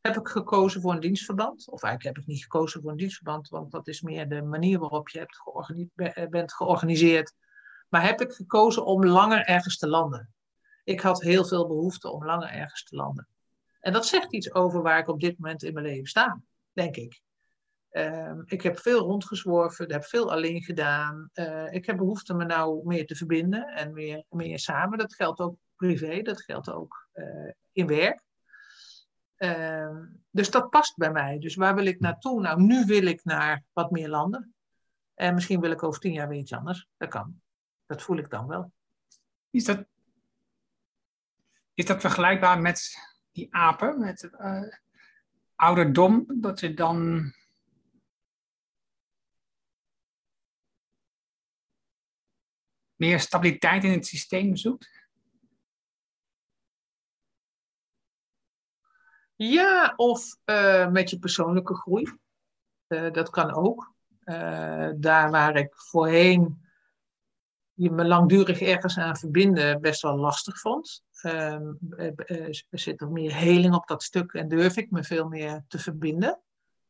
Heb 0.00 0.16
ik 0.16 0.28
gekozen 0.28 0.80
voor 0.80 0.92
een 0.92 1.00
dienstverband? 1.00 1.70
Of 1.70 1.82
eigenlijk 1.82 2.16
heb 2.16 2.24
ik 2.24 2.30
niet 2.30 2.42
gekozen 2.42 2.80
voor 2.80 2.90
een 2.90 2.96
dienstverband, 2.96 3.48
want 3.48 3.70
dat 3.70 3.88
is 3.88 4.00
meer 4.00 4.28
de 4.28 4.42
manier 4.42 4.78
waarop 4.78 5.08
je 5.08 5.18
hebt 5.18 5.42
eh, 5.94 6.28
bent 6.28 6.54
georganiseerd. 6.54 7.34
Maar 7.88 8.02
heb 8.02 8.20
ik 8.20 8.32
gekozen 8.32 8.84
om 8.84 9.06
langer 9.06 9.44
ergens 9.44 9.78
te 9.78 9.88
landen? 9.88 10.34
Ik 10.84 11.00
had 11.00 11.22
heel 11.22 11.44
veel 11.44 11.66
behoefte 11.66 12.10
om 12.10 12.24
langer 12.24 12.48
ergens 12.48 12.84
te 12.84 12.96
landen. 12.96 13.28
En 13.80 13.92
dat 13.92 14.06
zegt 14.06 14.32
iets 14.32 14.54
over 14.54 14.82
waar 14.82 14.98
ik 14.98 15.08
op 15.08 15.20
dit 15.20 15.38
moment 15.38 15.62
in 15.62 15.74
mijn 15.74 15.86
leven 15.86 16.06
sta 16.06 16.40
denk 16.74 16.96
ik. 16.96 17.22
Ehm, 17.94 18.42
ik 18.44 18.62
heb 18.62 18.78
veel 18.78 18.98
rondgezworven, 18.98 19.92
heb 19.92 20.04
veel 20.04 20.32
alleen 20.32 20.62
gedaan. 20.62 21.30
Uh, 21.34 21.72
ik 21.72 21.86
heb 21.86 21.96
behoefte 21.96 22.34
me 22.34 22.44
nou 22.44 22.86
meer 22.86 23.06
te 23.06 23.14
verbinden 23.14 23.66
en 23.66 23.92
meer, 23.92 24.24
meer 24.28 24.58
samen. 24.58 24.98
Dat 24.98 25.14
geldt 25.14 25.40
ook 25.40 25.56
privé, 25.76 26.22
dat 26.22 26.42
geldt 26.42 26.70
ook 26.70 27.08
uh, 27.14 27.52
in 27.72 27.86
werk. 27.86 28.22
Uh, 29.38 29.98
dus 30.30 30.50
dat 30.50 30.70
past 30.70 30.96
bij 30.96 31.10
mij. 31.10 31.38
Dus 31.38 31.54
waar 31.54 31.74
wil 31.74 31.84
ik 31.84 32.00
naartoe? 32.00 32.40
Nou, 32.40 32.62
nu 32.62 32.84
wil 32.84 33.06
ik 33.06 33.24
naar 33.24 33.64
wat 33.72 33.90
meer 33.90 34.08
landen. 34.08 34.54
En 35.14 35.34
misschien 35.34 35.60
wil 35.60 35.70
ik 35.70 35.82
over 35.82 36.00
tien 36.00 36.12
jaar 36.12 36.28
weer 36.28 36.38
iets 36.38 36.52
anders. 36.52 36.88
Dat 36.96 37.08
kan. 37.08 37.40
Dat 37.86 38.02
voel 38.02 38.16
ik 38.16 38.30
dan 38.30 38.46
wel. 38.46 38.72
Is 39.50 39.64
dat, 39.64 39.84
is 41.74 41.86
dat 41.86 42.00
vergelijkbaar 42.00 42.60
met 42.60 42.94
die 43.32 43.54
apen? 43.54 44.00
Met, 44.00 44.30
uh, 44.40 44.62
ouderdom, 45.64 46.24
dat 46.40 46.60
je 46.60 46.74
dan 46.74 47.32
meer 52.94 53.20
stabiliteit 53.20 53.84
in 53.84 53.90
het 53.90 54.06
systeem 54.06 54.56
zoekt? 54.56 55.02
Ja, 59.36 59.92
of 59.96 60.36
uh, 60.44 60.90
met 60.90 61.10
je 61.10 61.18
persoonlijke 61.18 61.74
groei. 61.74 62.12
Uh, 62.88 63.12
dat 63.12 63.30
kan 63.30 63.54
ook. 63.54 63.94
Uh, 64.24 64.90
daar 64.96 65.30
waar 65.30 65.56
ik 65.56 65.74
voorheen 65.74 66.62
je 67.72 67.90
me 67.90 68.04
langdurig 68.04 68.60
ergens 68.60 68.98
aan 68.98 69.16
verbinden 69.16 69.80
best 69.80 70.02
wel 70.02 70.16
lastig 70.16 70.60
vond. 70.60 71.04
Um, 71.24 71.78
er 72.26 72.64
zit 72.70 73.00
er 73.00 73.10
meer 73.10 73.34
heling 73.34 73.74
op 73.74 73.86
dat 73.86 74.02
stuk 74.02 74.32
en 74.32 74.48
durf 74.48 74.76
ik 74.76 74.90
me 74.90 75.04
veel 75.04 75.28
meer 75.28 75.64
te 75.68 75.78
verbinden. 75.78 76.40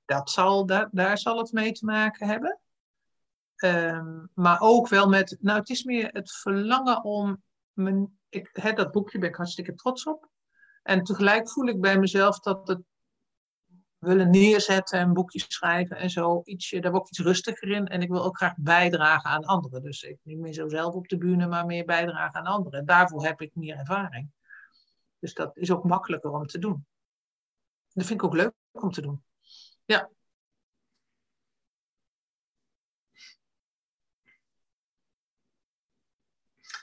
Dat 0.04 0.30
zal, 0.30 0.66
daar, 0.66 0.88
daar 0.92 1.18
zal 1.18 1.38
het 1.38 1.52
mee 1.52 1.72
te 1.72 1.84
maken 1.84 2.26
hebben. 2.26 2.58
Um, 3.64 4.30
maar 4.34 4.60
ook 4.60 4.88
wel 4.88 5.08
met, 5.08 5.36
nou 5.40 5.58
het 5.58 5.70
is 5.70 5.84
meer 5.84 6.08
het 6.12 6.32
verlangen 6.32 7.04
om, 7.04 7.42
mijn, 7.72 8.18
ik, 8.28 8.48
hè, 8.52 8.72
dat 8.72 8.92
boekje 8.92 9.18
ben 9.18 9.28
ik 9.28 9.34
hartstikke 9.34 9.74
trots 9.74 10.06
op. 10.06 10.28
En 10.82 11.04
tegelijk 11.04 11.50
voel 11.50 11.66
ik 11.66 11.80
bij 11.80 11.98
mezelf 11.98 12.40
dat 12.40 12.68
het 12.68 12.80
willen 14.04 14.30
neerzetten 14.30 14.98
en 14.98 15.12
boekjes 15.12 15.44
schrijven 15.48 15.96
en 15.96 16.10
zo. 16.10 16.42
Ietsje, 16.44 16.80
daar 16.80 16.90
word 16.90 17.02
ik 17.02 17.08
iets 17.08 17.18
rustiger 17.18 17.68
in. 17.68 17.86
En 17.86 18.02
ik 18.02 18.08
wil 18.08 18.24
ook 18.24 18.36
graag 18.36 18.54
bijdragen 18.56 19.30
aan 19.30 19.44
anderen. 19.44 19.82
Dus 19.82 20.02
ik 20.02 20.18
niet 20.22 20.38
meer 20.38 20.52
zo 20.52 20.68
zelf 20.68 20.94
op 20.94 21.08
de 21.08 21.18
bühne, 21.18 21.46
maar 21.46 21.66
meer 21.66 21.84
bijdragen 21.84 22.40
aan 22.40 22.46
anderen. 22.46 22.86
Daarvoor 22.86 23.24
heb 23.24 23.40
ik 23.40 23.54
meer 23.54 23.76
ervaring. 23.76 24.30
Dus 25.18 25.34
dat 25.34 25.56
is 25.56 25.70
ook 25.70 25.84
makkelijker 25.84 26.30
om 26.30 26.46
te 26.46 26.58
doen. 26.58 26.86
Dat 27.92 28.06
vind 28.06 28.20
ik 28.20 28.26
ook 28.26 28.34
leuk 28.34 28.52
om 28.70 28.90
te 28.90 29.00
doen. 29.00 29.24
Ja. 29.84 30.10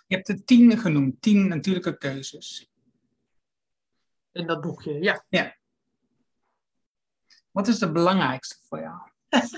Je 0.08 0.16
hebt 0.16 0.28
de 0.28 0.44
tien 0.44 0.78
genoemd, 0.78 1.22
tien 1.22 1.48
natuurlijke 1.48 1.98
keuzes. 1.98 2.70
In 4.32 4.48
dat 4.48 4.62
boekje, 4.62 5.02
ja. 5.02 5.26
Ja. 5.30 5.60
Wat 7.52 7.68
is 7.68 7.80
de 7.80 7.92
belangrijkste 7.92 8.58
voor 8.68 8.80
jou? 8.80 9.00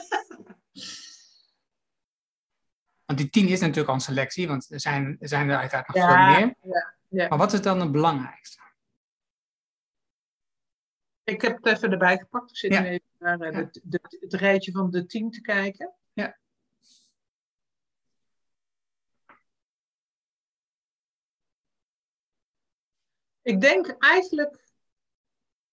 want 3.06 3.18
die 3.20 3.30
tien 3.30 3.48
is 3.48 3.60
natuurlijk 3.60 3.88
al 3.88 3.94
een 3.94 4.02
selectie, 4.02 4.48
want 4.48 4.72
er 4.72 4.80
zijn 4.80 5.18
er, 5.20 5.28
zijn 5.28 5.50
er 5.50 5.58
uiteraard 5.58 5.88
nog 5.88 6.06
veel 6.06 6.18
meer. 6.18 6.56
Ja, 6.62 6.94
ja. 7.08 7.28
Maar 7.28 7.38
wat 7.38 7.54
is 7.54 7.62
dan 7.62 7.80
het 7.80 7.92
belangrijkste? 7.92 8.62
Ik 11.24 11.42
heb 11.42 11.56
het 11.56 11.66
even 11.66 11.92
erbij 11.92 12.18
gepakt. 12.18 12.50
Ik 12.50 12.58
zit 12.58 12.72
nu 12.72 12.78
even 12.78 13.08
naar 13.20 13.42
uh, 13.42 13.56
de, 13.56 13.82
de, 13.84 14.18
het 14.20 14.34
rijtje 14.34 14.72
van 14.72 14.90
de 14.90 15.06
tien 15.06 15.32
te 15.32 15.42
kijken. 15.42 15.94
Ja. 16.14 16.38
Ik 23.42 23.62
denk 23.62 23.96
eigenlijk 24.00 24.63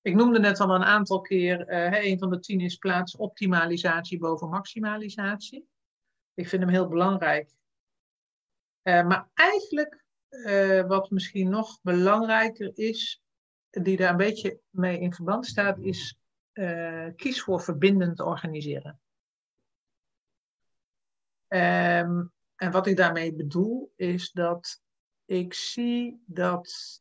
ik 0.02 0.14
noemde 0.14 0.38
net 0.38 0.60
al 0.60 0.74
een 0.74 0.84
aantal 0.84 1.20
keer, 1.20 1.70
uh, 1.70 2.04
een 2.04 2.18
van 2.18 2.30
de 2.30 2.40
tien 2.40 2.60
is 2.60 2.76
plaatsoptimalisatie 2.76 4.18
boven 4.18 4.48
maximalisatie. 4.48 5.68
Ik 6.34 6.48
vind 6.48 6.62
hem 6.62 6.70
heel 6.70 6.88
belangrijk. 6.88 7.50
Uh, 8.82 9.06
maar 9.06 9.28
eigenlijk, 9.34 10.04
uh, 10.30 10.86
wat 10.86 11.10
misschien 11.10 11.48
nog 11.48 11.78
belangrijker 11.82 12.70
is, 12.74 13.22
die 13.70 13.96
daar 13.96 14.10
een 14.10 14.16
beetje 14.16 14.60
mee 14.70 15.00
in 15.00 15.14
verband 15.14 15.46
staat, 15.46 15.78
is 15.78 16.18
kies 17.16 17.42
voor 17.42 17.60
verbindend 17.60 18.20
organiseren. 18.20 19.00
Um, 21.48 22.32
en 22.56 22.70
wat 22.70 22.86
ik 22.86 22.96
daarmee 22.96 23.34
bedoel, 23.34 23.92
is 23.96 24.30
dat 24.32 24.82
ik 25.24 25.54
zie 25.54 26.22
dat 26.26 27.00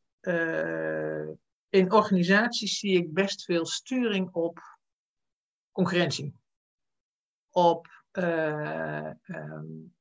in 1.70 1.92
organisaties 1.92 2.80
zie 2.80 2.98
ik 2.98 3.14
best 3.14 3.44
veel 3.44 3.66
sturing 3.66 4.30
op 4.32 4.60
concurrentie. 5.72 6.34
Op, 7.50 7.88
uh, 8.14 9.10
um, 9.28 9.94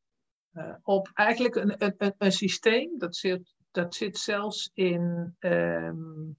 uh, 0.52 0.74
op 0.82 1.10
eigenlijk 1.14 1.54
een, 1.54 1.74
een, 1.78 2.14
een, 2.18 2.32
systeem, 2.32 2.98
dat 2.98 3.16
zit, 3.16 3.54
dat 3.70 3.94
zit 3.94 4.18
zelfs 4.18 4.70
in, 4.74 5.36
um, 5.38 6.36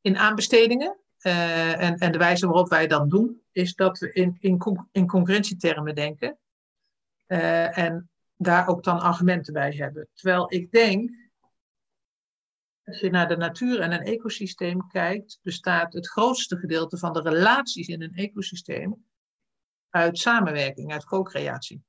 in 0.00 0.16
aanbestedingen. 0.16 0.98
Uh, 1.20 1.82
en, 1.82 1.98
en 1.98 2.12
de 2.12 2.18
wijze 2.18 2.46
waarop 2.46 2.68
wij 2.68 2.86
dat 2.86 3.10
doen, 3.10 3.42
is 3.52 3.74
dat 3.74 3.98
we 3.98 4.12
in, 4.12 4.36
in, 4.40 4.58
in 4.92 5.06
concurrentietermen 5.06 5.94
denken. 5.94 6.38
en 7.26 8.10
daar 8.36 8.68
ook 8.68 8.84
dan 8.84 9.00
argumenten 9.00 9.52
bij 9.52 9.72
hebben. 9.72 10.08
Terwijl 10.14 10.52
ik 10.52 10.70
denk 10.70 11.10
als 12.86 13.00
je 13.00 13.10
naar 13.10 13.28
de 13.28 13.36
natuur 13.36 13.80
en 13.80 13.92
een 13.92 14.02
ecosysteem 14.02 14.86
kijkt, 14.86 15.38
bestaat 15.42 15.92
het 15.92 16.08
grootste 16.08 16.56
gedeelte 16.56 16.98
van 16.98 17.12
de 17.12 17.20
relaties 17.20 17.88
in 17.88 18.02
een 18.02 18.14
ecosysteem 18.14 19.04
uit 19.90 20.18
samenwerking, 20.18 20.92
uit 20.92 21.04
co-creatie. 21.04 21.82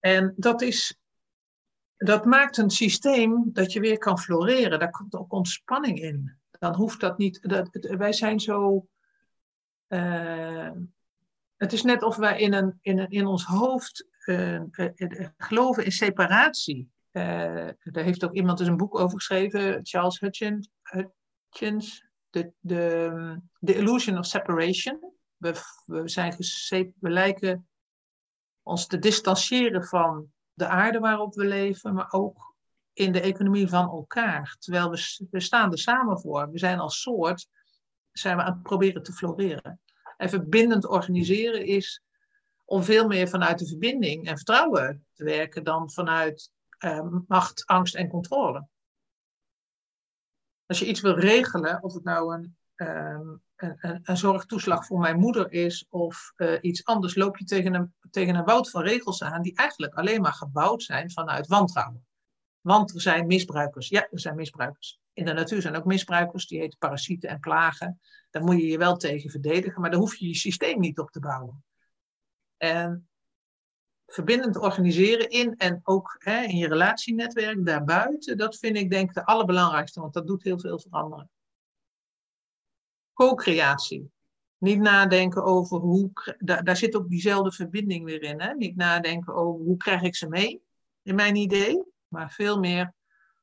En 0.00 0.34
dat, 0.36 0.62
is, 0.62 0.98
dat 1.96 2.24
maakt 2.24 2.56
een 2.56 2.70
systeem 2.70 3.50
dat 3.52 3.72
je 3.72 3.80
weer 3.80 3.98
kan 3.98 4.18
floreren. 4.18 4.78
Daar 4.78 4.90
komt 4.90 5.14
ook 5.14 5.32
ontspanning 5.32 6.00
in. 6.00 6.36
Dan 6.50 6.74
hoeft 6.74 7.00
dat 7.00 7.18
niet. 7.18 7.38
Dat, 7.42 7.68
wij 7.80 8.12
zijn 8.12 8.40
zo. 8.40 8.86
Uh, 9.88 10.70
het 11.56 11.72
is 11.72 11.82
net 11.82 12.02
of 12.02 12.16
wij 12.16 12.40
in, 12.40 12.52
een, 12.52 12.78
in, 12.80 12.98
een, 12.98 13.10
in 13.10 13.26
ons 13.26 13.44
hoofd 13.44 14.06
uh, 14.24 14.60
uh, 14.72 15.28
geloven 15.36 15.84
in 15.84 15.92
separatie. 15.92 16.90
Uh, 17.12 17.68
daar 17.82 18.04
heeft 18.04 18.24
ook 18.24 18.34
iemand 18.34 18.60
eens 18.60 18.68
een 18.68 18.76
boek 18.76 18.98
over 18.98 19.16
geschreven, 19.16 19.80
Charles 19.82 20.20
Hutchins, 20.20 20.68
Hutchins 20.82 22.08
The, 22.30 22.52
the, 22.66 23.40
the 23.60 23.74
Illusion 23.74 24.18
of 24.18 24.26
Separation. 24.26 25.12
We, 25.36 25.54
we, 25.86 26.08
zijn 26.08 26.36
we 26.98 27.10
lijken 27.10 27.68
ons 28.62 28.86
te 28.86 28.98
distancieren 28.98 29.84
van 29.84 30.32
de 30.52 30.66
aarde 30.66 30.98
waarop 30.98 31.34
we 31.34 31.44
leven, 31.44 31.94
maar 31.94 32.12
ook 32.12 32.54
in 32.92 33.12
de 33.12 33.20
economie 33.20 33.68
van 33.68 33.88
elkaar. 33.88 34.56
Terwijl 34.58 34.90
we, 34.90 35.26
we 35.30 35.40
staan 35.40 35.72
er 35.72 35.78
samen 35.78 36.20
voor. 36.20 36.50
We 36.50 36.58
zijn 36.58 36.78
als 36.78 37.00
soort 37.00 37.48
zijn 38.12 38.36
we 38.36 38.42
aan 38.42 38.52
het 38.52 38.62
proberen 38.62 39.02
te 39.02 39.12
floreren. 39.12 39.80
En 40.16 40.28
verbindend 40.28 40.86
organiseren 40.86 41.66
is 41.66 42.02
om 42.64 42.82
veel 42.82 43.06
meer 43.06 43.28
vanuit 43.28 43.58
de 43.58 43.66
verbinding 43.66 44.26
en 44.26 44.36
vertrouwen 44.36 45.06
te 45.12 45.24
werken 45.24 45.64
dan 45.64 45.90
vanuit 45.90 46.50
macht, 47.26 47.66
angst 47.66 47.94
en 47.94 48.08
controle. 48.08 48.68
Als 50.66 50.78
je 50.78 50.86
iets 50.86 51.00
wil 51.00 51.18
regelen, 51.18 51.82
of 51.82 51.94
het 51.94 52.04
nou 52.04 52.34
een, 52.34 52.56
uh, 52.76 53.20
een, 53.56 54.00
een, 54.02 54.16
zorgtoeslag 54.16 54.86
voor 54.86 54.98
mijn 54.98 55.18
moeder 55.18 55.52
is 55.52 55.86
of 55.88 56.32
uh, 56.36 56.58
iets 56.60 56.84
anders, 56.84 57.14
loop 57.14 57.36
je 57.36 57.44
tegen 57.44 57.74
een, 57.74 57.94
tegen 58.10 58.34
een 58.34 58.44
woud 58.44 58.70
van 58.70 58.82
regels 58.82 59.22
aan 59.22 59.42
die 59.42 59.56
eigenlijk 59.56 59.94
alleen 59.94 60.20
maar 60.20 60.32
gebouwd 60.32 60.82
zijn 60.82 61.10
vanuit 61.10 61.46
wantrouwen. 61.46 62.06
Want 62.60 62.94
er 62.94 63.00
zijn 63.00 63.26
misbruikers. 63.26 63.88
Ja, 63.88 64.08
er 64.10 64.20
zijn 64.20 64.34
misbruikers. 64.34 65.00
In 65.12 65.24
de 65.24 65.32
natuur 65.32 65.62
zijn 65.62 65.76
ook 65.76 65.84
misbruikers, 65.84 66.46
die 66.46 66.60
heten 66.60 66.78
parasieten 66.78 67.28
en 67.28 67.40
plagen. 67.40 68.00
Daar 68.30 68.42
moet 68.42 68.56
je 68.56 68.66
je 68.66 68.78
wel 68.78 68.96
tegen 68.96 69.30
verdedigen, 69.30 69.80
maar 69.80 69.90
daar 69.90 70.00
hoef 70.00 70.16
je 70.16 70.26
je 70.26 70.34
systeem 70.34 70.80
niet 70.80 70.98
op 70.98 71.10
te 71.10 71.20
bouwen. 71.20 71.64
En 72.56 73.07
verbindend 74.10 74.58
organiseren 74.58 75.30
in 75.30 75.56
en 75.56 75.80
ook 75.82 76.16
hè, 76.18 76.42
in 76.42 76.56
je 76.56 76.68
relatienetwerk 76.68 77.66
daarbuiten, 77.66 78.38
dat 78.38 78.56
vind 78.56 78.76
ik 78.76 78.90
denk 78.90 79.08
ik 79.08 79.14
de 79.14 79.24
allerbelangrijkste, 79.24 80.00
want 80.00 80.12
dat 80.12 80.26
doet 80.26 80.42
heel 80.42 80.58
veel 80.58 80.78
veranderen. 80.78 81.30
Co-creatie. 83.12 84.10
Niet 84.58 84.78
nadenken 84.78 85.44
over 85.44 85.78
hoe, 85.78 86.10
daar, 86.38 86.76
zit 86.76 86.96
ook 86.96 87.08
diezelfde 87.08 87.52
verbinding 87.52 88.04
weer 88.04 88.22
in. 88.22 88.40
Hè? 88.40 88.54
Niet 88.54 88.76
nadenken 88.76 89.34
over 89.34 89.64
hoe 89.64 89.76
krijg 89.76 90.02
ik 90.02 90.16
ze 90.16 90.28
mee 90.28 90.62
in 91.02 91.14
mijn 91.14 91.36
idee, 91.36 91.84
maar 92.08 92.30
veel 92.30 92.58
meer 92.58 92.94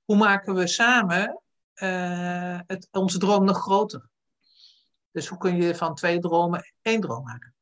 hoe 0.03 0.17
maken 0.17 0.55
we 0.55 0.67
samen 0.67 1.41
uh, 1.75 2.59
het, 2.67 2.87
onze 2.91 3.17
droom 3.17 3.43
nog 3.43 3.57
groter. 3.57 4.09
Dus 5.11 5.27
hoe 5.27 5.37
kun 5.37 5.55
je 5.55 5.75
van 5.75 5.95
twee 5.95 6.19
dromen 6.19 6.73
één 6.81 7.01
droom 7.01 7.23
maken? 7.23 7.54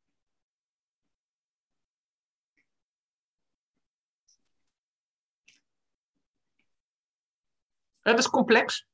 Dat 8.03 8.19
is 8.19 8.29
complex. 8.29 8.87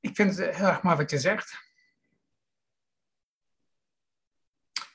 Ik 0.00 0.14
vind 0.14 0.36
het 0.36 0.56
heel 0.56 0.66
erg 0.66 0.82
mooi 0.82 0.96
wat 0.96 1.10
je 1.10 1.18
zegt. 1.18 1.64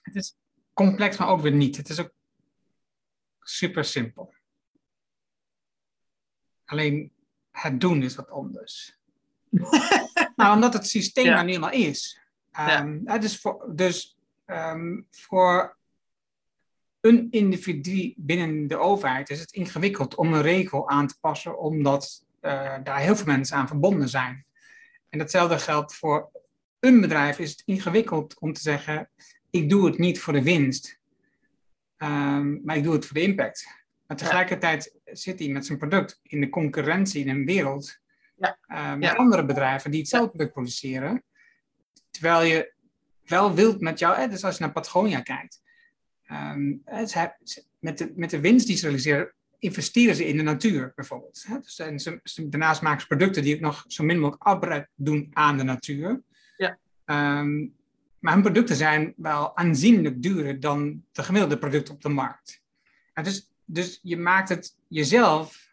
Het 0.02 0.16
is 0.16 0.36
complex, 0.74 1.18
maar 1.18 1.28
ook 1.28 1.42
weer 1.42 1.52
niet. 1.52 1.78
Het 1.78 1.90
is 1.90 2.00
ook 2.00 2.12
super 3.40 3.86
simpel. 3.86 4.34
Alleen 6.66 7.14
het 7.52 7.80
doen 7.80 8.04
is 8.04 8.16
wat 8.16 8.30
anders. 8.30 8.98
nou, 10.36 10.56
omdat 10.56 10.74
het 10.74 10.88
systeem 10.88 11.26
ja. 11.26 11.38
er 11.38 11.44
nu 11.44 11.54
eenmaal 11.54 11.72
is. 11.72 12.20
Um, 12.60 13.02
ja. 13.04 13.18
dus 13.18 13.40
voor, 13.40 13.76
dus 13.76 14.18
um, 14.46 15.08
voor 15.10 15.78
een 17.02 17.28
individu 17.32 18.14
binnen 18.18 18.68
de 18.68 18.78
overheid 18.78 19.30
is 19.30 19.40
het 19.40 19.52
ingewikkeld 19.52 20.16
om 20.16 20.34
een 20.34 20.42
regel 20.42 20.90
aan 20.90 21.08
te 21.08 21.20
passen, 21.20 21.60
omdat 21.60 22.26
uh, 22.42 22.76
daar 22.84 23.00
heel 23.00 23.16
veel 23.16 23.26
mensen 23.26 23.58
aan 23.58 23.68
verbonden 23.68 24.10
zijn. 24.10 24.46
En 25.10 25.20
datzelfde 25.20 25.60
geldt 25.60 25.96
voor 25.96 26.32
een 26.80 27.02
bedrijf. 27.02 27.40
Is 27.40 27.50
het 27.50 27.64
ingewikkeld 27.66 28.40
om 28.40 28.54
te 28.54 28.62
zeggen: 28.62 29.10
ik 29.50 29.70
doe 29.70 29.86
het 29.86 29.98
niet 29.98 30.20
voor 30.20 30.34
de 30.34 30.44
winst, 30.44 31.00
um, 31.98 32.62
maar 32.64 32.78
ik 32.78 32.84
doe 32.84 32.94
het 32.94 33.06
voor 33.06 33.16
de 33.16 33.24
impact. 33.24 33.68
Maar 34.08 34.18
tegelijkertijd 34.18 34.96
zit 35.06 35.40
hij 35.40 35.48
met 35.48 35.66
zijn 35.66 35.78
product 35.78 36.20
in 36.24 36.42
de 36.42 36.50
concurrentie 36.50 37.26
in 37.26 37.30
een 37.30 37.46
wereld 37.46 38.00
ja. 38.36 38.58
Uh, 38.68 38.94
met 38.94 39.10
ja. 39.10 39.16
andere 39.16 39.46
bedrijven 39.46 39.92
die 39.92 40.00
hetzelfde 40.00 40.30
product 40.30 40.54
produceren. 40.54 41.24
Terwijl 42.10 42.44
je 42.44 42.74
wel 43.26 43.54
wilt 43.54 43.82
met 43.82 44.00
jou, 44.00 44.30
dus 44.30 44.44
als 44.44 44.58
je 44.58 44.64
naar 44.64 44.74
Patagonia 44.74 45.22
kijkt, 45.22 45.61
um, 46.32 46.82
met, 47.80 47.98
de, 47.98 48.12
met 48.16 48.30
de 48.30 48.40
winst 48.40 48.68
die 48.68 48.76
ze 48.76 48.84
realiseren, 48.84 49.34
investeren 49.60 50.16
ze 50.16 50.28
in 50.28 50.38
de 50.38 50.44
natuur 50.44 50.92
bijvoorbeeld. 50.96 51.44
Hè? 51.48 51.60
Dus, 51.60 51.80
en 51.80 52.00
ze, 52.00 52.20
ze, 52.24 52.50
daarnaast 52.50 52.82
maken 52.82 53.02
ze 53.02 53.08
producten 53.08 53.44
die 53.44 53.56
ook 53.56 53.62
nog 53.62 53.84
zo 53.88 54.04
min 54.04 54.20
mogelijk 54.20 54.44
afbreuk 54.44 54.88
doen 54.96 55.30
aan 55.34 55.58
de 55.58 55.64
natuur. 55.64 56.22
Ja. 56.58 56.78
Um, 57.40 57.76
maar 58.20 58.34
hun 58.34 58.42
producten 58.42 58.76
zijn 58.76 59.14
wel 59.18 59.58
aanzienlijk 59.58 60.22
duurder 60.22 60.60
dan 60.60 61.06
de 61.12 61.24
gemiddelde 61.24 61.58
producten 61.58 61.94
op 61.94 62.02
de 62.02 62.10
markt. 62.10 62.62
En 63.14 63.24
dus 63.24 63.52
dus 63.74 64.00
je 64.02 64.18
maakt 64.18 64.50
het 64.50 64.78
jezelf 64.88 65.70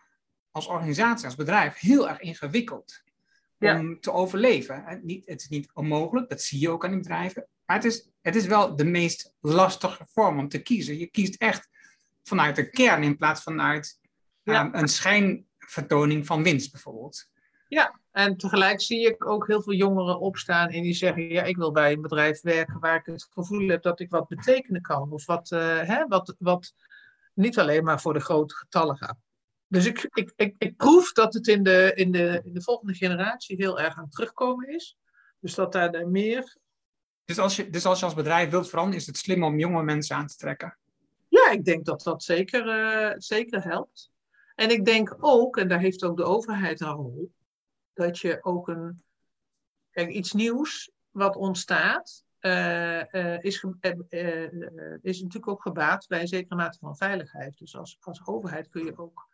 als 0.50 0.66
organisatie, 0.66 1.26
als 1.26 1.34
bedrijf, 1.34 1.78
heel 1.78 2.08
erg 2.08 2.20
ingewikkeld 2.20 3.02
om 3.58 4.00
te 4.00 4.12
overleven. 4.12 5.00
Niet, 5.02 5.26
het 5.26 5.40
is 5.40 5.48
niet 5.48 5.70
onmogelijk, 5.74 6.28
dat 6.28 6.42
zie 6.42 6.60
je 6.60 6.70
ook 6.70 6.84
aan 6.84 6.90
die 6.90 7.00
bedrijven. 7.00 7.46
Maar 7.66 7.76
het 7.76 7.84
is, 7.84 8.08
het 8.28 8.36
is 8.36 8.46
wel 8.46 8.76
de 8.76 8.84
meest 8.84 9.34
lastige 9.40 10.06
vorm 10.12 10.38
om 10.38 10.48
te 10.48 10.62
kiezen. 10.62 10.98
Je 10.98 11.06
kiest 11.06 11.34
echt 11.34 11.68
vanuit 12.22 12.56
de 12.56 12.70
kern 12.70 13.02
in 13.02 13.16
plaats 13.16 13.42
van 13.42 13.60
uit 13.60 13.98
ja. 14.42 14.64
um, 14.64 14.74
een 14.74 14.88
schijnvertoning 14.88 16.26
van 16.26 16.42
winst 16.42 16.72
bijvoorbeeld. 16.72 17.30
Ja, 17.68 18.00
en 18.10 18.36
tegelijk 18.36 18.80
zie 18.80 19.06
ik 19.06 19.26
ook 19.26 19.46
heel 19.46 19.62
veel 19.62 19.72
jongeren 19.72 20.20
opstaan 20.20 20.68
en 20.68 20.82
die 20.82 20.94
zeggen: 20.94 21.28
Ja, 21.28 21.42
ik 21.42 21.56
wil 21.56 21.72
bij 21.72 21.92
een 21.92 22.02
bedrijf 22.02 22.40
werken 22.40 22.80
waar 22.80 22.96
ik 22.96 23.06
het 23.06 23.28
gevoel 23.30 23.68
heb 23.68 23.82
dat 23.82 24.00
ik 24.00 24.10
wat 24.10 24.28
betekenen 24.28 24.82
kan. 24.82 25.12
Of 25.12 25.26
wat, 25.26 25.50
uh, 25.50 25.80
hè, 25.80 26.06
wat, 26.06 26.34
wat 26.38 26.74
niet 27.34 27.58
alleen 27.58 27.84
maar 27.84 28.00
voor 28.00 28.12
de 28.12 28.20
grote 28.20 28.54
getallen 28.54 28.96
gaat. 28.96 29.18
Dus 29.66 29.86
ik, 29.86 30.08
ik, 30.12 30.32
ik, 30.36 30.54
ik 30.58 30.76
proef 30.76 31.12
dat 31.12 31.34
het 31.34 31.46
in 31.46 31.62
de, 31.62 31.92
in, 31.94 32.12
de, 32.12 32.40
in 32.44 32.54
de 32.54 32.62
volgende 32.62 32.94
generatie 32.94 33.56
heel 33.56 33.80
erg 33.80 33.96
aan 33.96 34.08
terugkomen 34.08 34.68
is. 34.68 34.96
Dus 35.40 35.54
dat 35.54 35.72
daar 35.72 36.08
meer. 36.08 36.56
Dus 37.28 37.38
als, 37.38 37.56
je, 37.56 37.70
dus 37.70 37.86
als 37.86 37.98
je 37.98 38.04
als 38.04 38.14
bedrijf 38.14 38.50
wilt 38.50 38.68
veranderen, 38.68 39.00
is 39.00 39.06
het 39.06 39.16
slim 39.16 39.44
om 39.44 39.58
jonge 39.58 39.82
mensen 39.82 40.16
aan 40.16 40.26
te 40.26 40.36
trekken? 40.36 40.76
Ja, 41.28 41.50
ik 41.50 41.64
denk 41.64 41.84
dat 41.84 42.02
dat 42.02 42.22
zeker, 42.22 42.66
uh, 42.66 43.14
zeker 43.16 43.64
helpt. 43.64 44.10
En 44.54 44.70
ik 44.70 44.84
denk 44.84 45.16
ook, 45.20 45.56
en 45.56 45.68
daar 45.68 45.78
heeft 45.78 46.04
ook 46.04 46.16
de 46.16 46.24
overheid 46.24 46.80
een 46.80 46.92
rol, 46.92 47.32
dat 47.92 48.18
je 48.18 48.38
ook 48.42 48.68
een. 48.68 49.02
Kijk, 49.90 50.10
iets 50.10 50.32
nieuws 50.32 50.90
wat 51.10 51.36
ontstaat, 51.36 52.24
uh, 52.40 53.12
uh, 53.12 53.42
is, 53.42 53.64
is 55.02 55.20
natuurlijk 55.20 55.48
ook 55.48 55.62
gebaat 55.62 56.06
bij 56.06 56.20
een 56.20 56.28
zekere 56.28 56.56
mate 56.56 56.78
van 56.78 56.96
veiligheid. 56.96 57.58
Dus 57.58 57.76
als, 57.76 57.96
als 58.00 58.26
overheid 58.26 58.68
kun 58.68 58.84
je 58.84 58.98
ook 58.98 59.28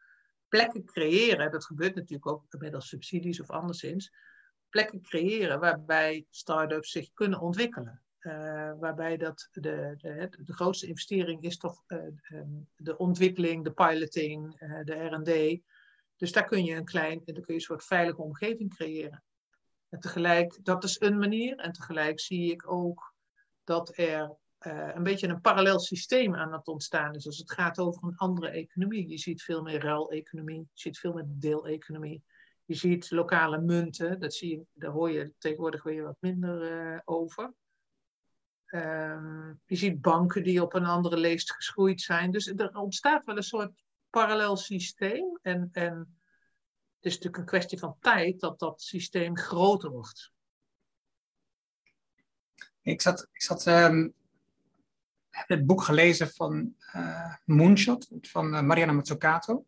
plekken 0.49 0.85
creëren, 0.85 1.51
dat 1.51 1.65
gebeurt 1.65 1.95
natuurlijk 1.95 2.27
ook 2.27 2.45
middels 2.59 2.89
subsidies 2.89 3.41
of 3.41 3.51
anderszins, 3.51 4.13
plekken 4.75 5.03
creëren 5.03 5.61
waarbij 5.61 6.27
start-ups 6.31 6.91
zich 6.91 7.13
kunnen 7.13 7.41
ontwikkelen. 7.41 8.03
waarbij 8.79 9.17
dat 9.17 9.49
de, 9.53 9.95
de, 9.97 10.29
de, 10.45 10.53
grootste 10.53 10.87
investering 10.87 11.43
is 11.43 11.57
toch 11.57 11.83
um, 11.87 12.69
de 12.77 12.97
ontwikkeling, 12.97 13.65
de 13.65 13.73
piloting, 13.73 14.59
de 14.85 14.95
R&D. 14.95 15.63
Dus 16.17 16.33
daar 16.33 16.45
kun 16.45 16.65
je 16.65 16.75
een 16.75 16.85
klein, 16.85 17.23
daar 17.25 17.35
kun 17.35 17.45
je 17.47 17.55
een 17.55 17.61
soort 17.61 17.85
veilige 17.85 18.23
omgeving 18.23 18.75
creëren. 18.75 19.23
En 19.89 20.01
tegelijk, 20.01 20.59
dat 20.63 20.85
is 20.85 21.01
een 21.01 21.19
manier. 21.19 21.57
En 21.57 21.73
tegelijk 21.73 22.21
zie 22.21 22.53
ik 22.53 22.71
ook 22.71 23.15
dat 23.65 23.99
er 23.99 24.37
een 24.95 25.03
beetje 25.03 25.29
een 25.29 25.41
parallel 25.41 25.79
systeem 25.79 26.35
aan 26.35 26.53
het 26.53 26.67
ontstaan 26.67 27.15
is. 27.15 27.27
Als 27.27 27.39
het 27.39 27.53
gaat 27.53 27.79
over 27.79 28.05
een 28.05 28.17
andere 28.17 28.49
economie. 28.49 29.09
Je 29.09 29.19
ziet 29.19 29.43
veel 29.43 29.63
meer 29.63 29.81
ruileconomie. 29.81 30.59
Je 30.59 30.81
ziet 30.81 30.99
veel 30.99 31.13
meer 31.13 31.27
deeleconomie. 31.27 32.23
Je 32.65 32.75
ziet 32.75 33.11
lokale 33.11 33.61
munten. 33.61 34.21
Dat 34.21 34.35
zie 34.35 34.51
je, 34.51 34.67
daar 34.73 34.91
hoor 34.91 35.11
je 35.11 35.33
tegenwoordig 35.39 35.83
weer 35.83 36.03
wat 36.03 36.17
minder 36.21 36.93
uh, 36.93 37.01
over. 37.05 37.53
Um, 38.67 39.61
je 39.67 39.77
ziet 39.77 40.01
banken 40.01 40.43
die 40.43 40.63
op 40.63 40.75
een 40.75 40.85
andere 40.85 41.17
leest 41.17 41.53
geschoeid 41.53 42.01
zijn. 42.01 42.31
Dus 42.31 42.47
er 42.47 42.77
ontstaat 42.77 43.25
wel 43.25 43.37
een 43.37 43.43
soort 43.43 43.83
parallel 44.11 44.57
systeem. 44.57 45.39
En, 45.43 45.69
en 45.73 45.99
het 46.97 47.13
is 47.13 47.13
natuurlijk 47.13 47.37
een 47.37 47.45
kwestie 47.45 47.79
van 47.79 47.97
tijd 48.01 48.41
dat 48.41 48.59
dat 48.59 48.83
systeem 48.83 49.37
groter 49.37 49.91
wordt. 49.91 50.33
Ik 52.83 53.01
zat, 53.01 53.29
ik 53.33 53.43
zat 53.43 53.65
heb 55.35 55.49
het 55.49 55.67
boek 55.67 55.83
gelezen 55.83 56.29
van 56.29 56.75
uh, 56.97 57.35
Moonshot 57.45 58.09
van 58.21 58.55
uh, 58.55 58.61
Mariana 58.61 58.93
Mazzucato. 58.93 59.67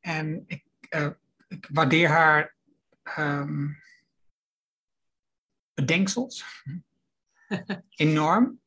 En 0.00 0.44
ik, 0.46 0.67
uh, 0.90 1.10
ik 1.48 1.68
waardeer 1.72 2.08
haar 2.08 2.56
um, 3.18 3.76
bedenksels 5.74 6.44
enorm. 7.96 8.60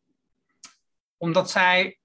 Omdat 1.17 1.51
zij 1.51 1.99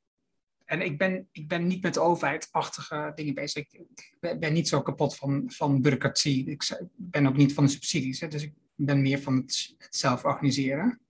en 0.67 0.81
ik 0.81 0.99
ben, 0.99 1.29
ik 1.33 1.49
ben 1.49 1.67
niet 1.67 1.83
met 1.83 1.99
overheidachtige 1.99 3.13
dingen 3.15 3.35
bezig. 3.35 3.73
Ik, 3.73 4.15
ik 4.21 4.41
ben 4.41 4.53
niet 4.53 4.69
zo 4.69 4.83
kapot 4.83 5.17
van, 5.17 5.51
van 5.51 5.81
bureaucratie. 5.81 6.47
Ik 6.47 6.81
ben 6.97 7.27
ook 7.27 7.37
niet 7.37 7.53
van 7.53 7.65
de 7.65 7.71
subsidies. 7.71 8.21
Hè, 8.21 8.29
dus 8.29 8.43
ik 8.43 8.53
ben 8.75 9.03
meer 9.03 9.21
van 9.21 9.37
het, 9.37 9.75
het 9.79 9.97
zelf 9.97 10.25
organiseren. 10.25 11.01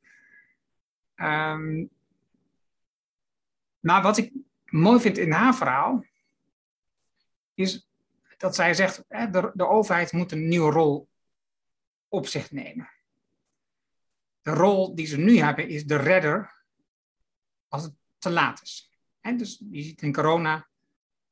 Um, 1.16 1.90
maar 3.80 4.02
wat 4.02 4.16
ik 4.16 4.32
mooi 4.64 5.00
vind 5.00 5.18
in 5.18 5.30
haar 5.30 5.56
verhaal, 5.56 6.04
is 7.54 7.85
dat 8.36 8.54
zij 8.54 8.74
zegt, 8.74 9.04
de, 9.08 9.50
de 9.54 9.66
overheid 9.66 10.12
moet 10.12 10.32
een 10.32 10.48
nieuwe 10.48 10.70
rol 10.70 11.08
op 12.08 12.26
zich 12.26 12.50
nemen. 12.50 12.90
De 14.42 14.50
rol 14.50 14.94
die 14.94 15.06
ze 15.06 15.18
nu 15.18 15.38
hebben 15.38 15.68
is 15.68 15.84
de 15.84 15.96
redder 15.96 16.64
als 17.68 17.82
het 17.82 17.94
te 18.18 18.30
laat 18.30 18.62
is. 18.62 18.90
En 19.20 19.36
dus 19.36 19.62
je 19.70 19.82
ziet 19.82 20.02
in 20.02 20.12
corona 20.12 20.68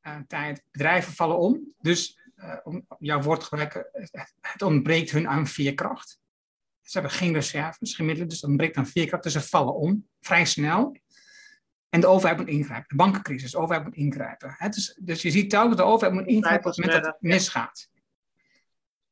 uh, 0.03 0.17
tijd, 0.27 0.63
bedrijven 0.71 1.13
vallen 1.13 1.39
om. 1.39 1.75
Dus 1.79 2.19
uh, 2.37 2.57
om 2.63 2.87
jouw 2.99 3.23
woord 3.23 3.41
te 3.41 3.47
gebruiken, 3.47 3.87
het 4.41 4.63
ontbreekt 4.63 5.11
hun 5.11 5.29
aan 5.29 5.47
veerkracht. 5.47 6.21
Ze 6.81 6.99
hebben 6.99 7.19
geen 7.19 7.33
reserves, 7.33 7.95
geen 7.95 8.07
middelen, 8.07 8.29
dus 8.29 8.41
het 8.41 8.51
ontbreekt 8.51 8.77
aan 8.77 8.87
veerkracht. 8.87 9.23
Dus 9.23 9.33
ze 9.33 9.41
vallen 9.41 9.75
om, 9.75 10.09
vrij 10.21 10.45
snel. 10.45 10.97
En 11.95 12.01
de 12.01 12.07
overheid 12.07 12.39
moet 12.39 12.49
ingrijpen. 12.49 12.89
De 12.89 12.95
bankencrisis, 12.95 13.51
de 13.51 13.59
overheid 13.59 13.85
moet 13.85 13.95
ingrijpen. 13.95 14.57
dus, 14.71 14.99
dus, 15.01 15.23
je 15.23 15.31
ziet 15.31 15.51
telkens 15.51 15.77
de 15.77 15.83
overheid 15.83 16.19
moet 16.19 16.27
ingrijpen 16.27 16.71
op 16.71 16.77
het 16.77 16.85
moment 16.85 17.05
dat 17.05 17.13
het 17.13 17.23
misgaat. 17.23 17.89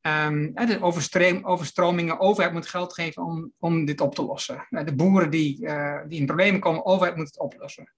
Um, 0.01 0.55
de 0.55 1.43
overstromingen, 1.45 2.21
overheid 2.21 2.53
moet 2.53 2.67
geld 2.67 2.95
geven 2.95 3.23
om, 3.23 3.53
om 3.59 3.85
dit 3.85 4.01
op 4.01 4.15
te 4.15 4.23
lossen. 4.23 4.67
De 4.71 4.95
boeren 4.95 5.31
die, 5.31 5.65
uh, 5.65 6.01
die 6.09 6.21
in 6.21 6.27
problemen 6.27 6.61
komen, 6.61 6.81
de 6.81 6.87
overheid 6.87 7.17
moet 7.17 7.27
het 7.27 7.39
oplossen. 7.39 7.93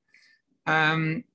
Um, 0.62 1.26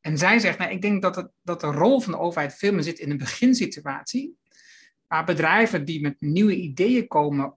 en 0.00 0.18
zij 0.18 0.38
zegt, 0.38 0.58
nou, 0.58 0.70
ik 0.70 0.82
denk 0.82 1.02
dat, 1.02 1.16
het, 1.16 1.30
dat 1.42 1.60
de 1.60 1.66
rol 1.66 2.00
van 2.00 2.12
de 2.12 2.18
overheid 2.18 2.54
veel 2.54 2.72
meer 2.72 2.82
zit 2.82 2.98
in 2.98 3.10
een 3.10 3.18
beginsituatie, 3.18 4.36
waar 5.06 5.24
bedrijven 5.24 5.84
die 5.84 6.00
met 6.00 6.20
nieuwe 6.20 6.56
ideeën 6.56 7.06
komen, 7.06 7.56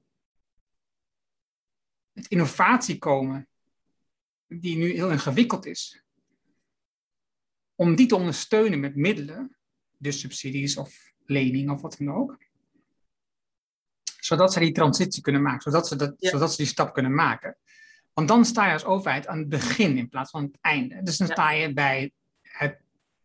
met 2.12 2.28
innovatie 2.28 2.98
komen, 2.98 3.48
die 4.48 4.78
nu 4.78 4.92
heel 4.92 5.12
ingewikkeld 5.12 5.66
is, 5.66 6.04
om 7.76 7.96
die 7.96 8.08
te 8.08 8.16
ondersteunen 8.16 8.80
met 8.80 8.96
middelen, 8.96 9.58
dus 9.98 10.20
subsidies 10.20 10.78
of 10.78 11.14
leningen 11.26 11.74
of 11.74 11.82
wat 11.82 11.96
dan 11.98 12.14
ook, 12.14 12.38
zodat 14.20 14.54
ze 14.54 14.60
die 14.60 14.72
transitie 14.72 15.22
kunnen 15.22 15.42
maken, 15.42 15.62
zodat 15.62 15.88
ze, 15.88 15.96
dat, 15.96 16.14
zodat 16.18 16.52
ze 16.52 16.58
die 16.58 16.66
stap 16.66 16.94
kunnen 16.94 17.14
maken. 17.14 17.58
Want 18.14 18.28
dan 18.28 18.46
sta 18.46 18.66
je 18.68 18.74
als 18.74 18.86
overheid 18.86 19.28
aan 19.28 19.38
het 19.38 19.50
begin 19.50 19.98
in 19.98 20.10
plaats 20.10 20.32
van 20.32 20.44
het 20.44 20.58
einde. 20.62 21.04
Dus 21.04 21.18
dan 21.18 21.28
sta 21.28 21.52
je 21.52 21.74
bij 21.74 22.12
het, 22.42 22.80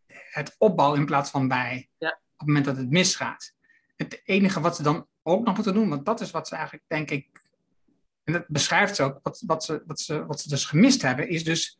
het 0.07 0.55
opbouwen 0.57 0.99
in 0.99 1.05
plaats 1.05 1.29
van 1.29 1.47
bij 1.47 1.89
ja. 1.97 2.09
op 2.09 2.37
het 2.37 2.47
moment 2.47 2.65
dat 2.65 2.77
het 2.77 2.89
misgaat. 2.89 3.53
Het 3.95 4.21
enige 4.23 4.59
wat 4.59 4.75
ze 4.75 4.83
dan 4.83 5.07
ook 5.23 5.45
nog 5.45 5.55
moeten 5.55 5.73
doen, 5.73 5.89
want 5.89 6.05
dat 6.05 6.21
is 6.21 6.31
wat 6.31 6.47
ze 6.47 6.55
eigenlijk, 6.55 6.85
denk 6.87 7.11
ik, 7.11 7.41
en 8.29 8.35
dat 8.35 8.47
beschrijft 8.47 8.95
ze 8.95 9.03
ook, 9.03 9.19
wat, 9.23 9.43
wat, 9.45 9.63
ze, 9.63 9.83
wat, 9.85 9.99
ze, 9.99 10.25
wat 10.25 10.39
ze 10.39 10.49
dus 10.49 10.65
gemist 10.65 11.01
hebben, 11.01 11.29
is 11.29 11.43
dus 11.43 11.79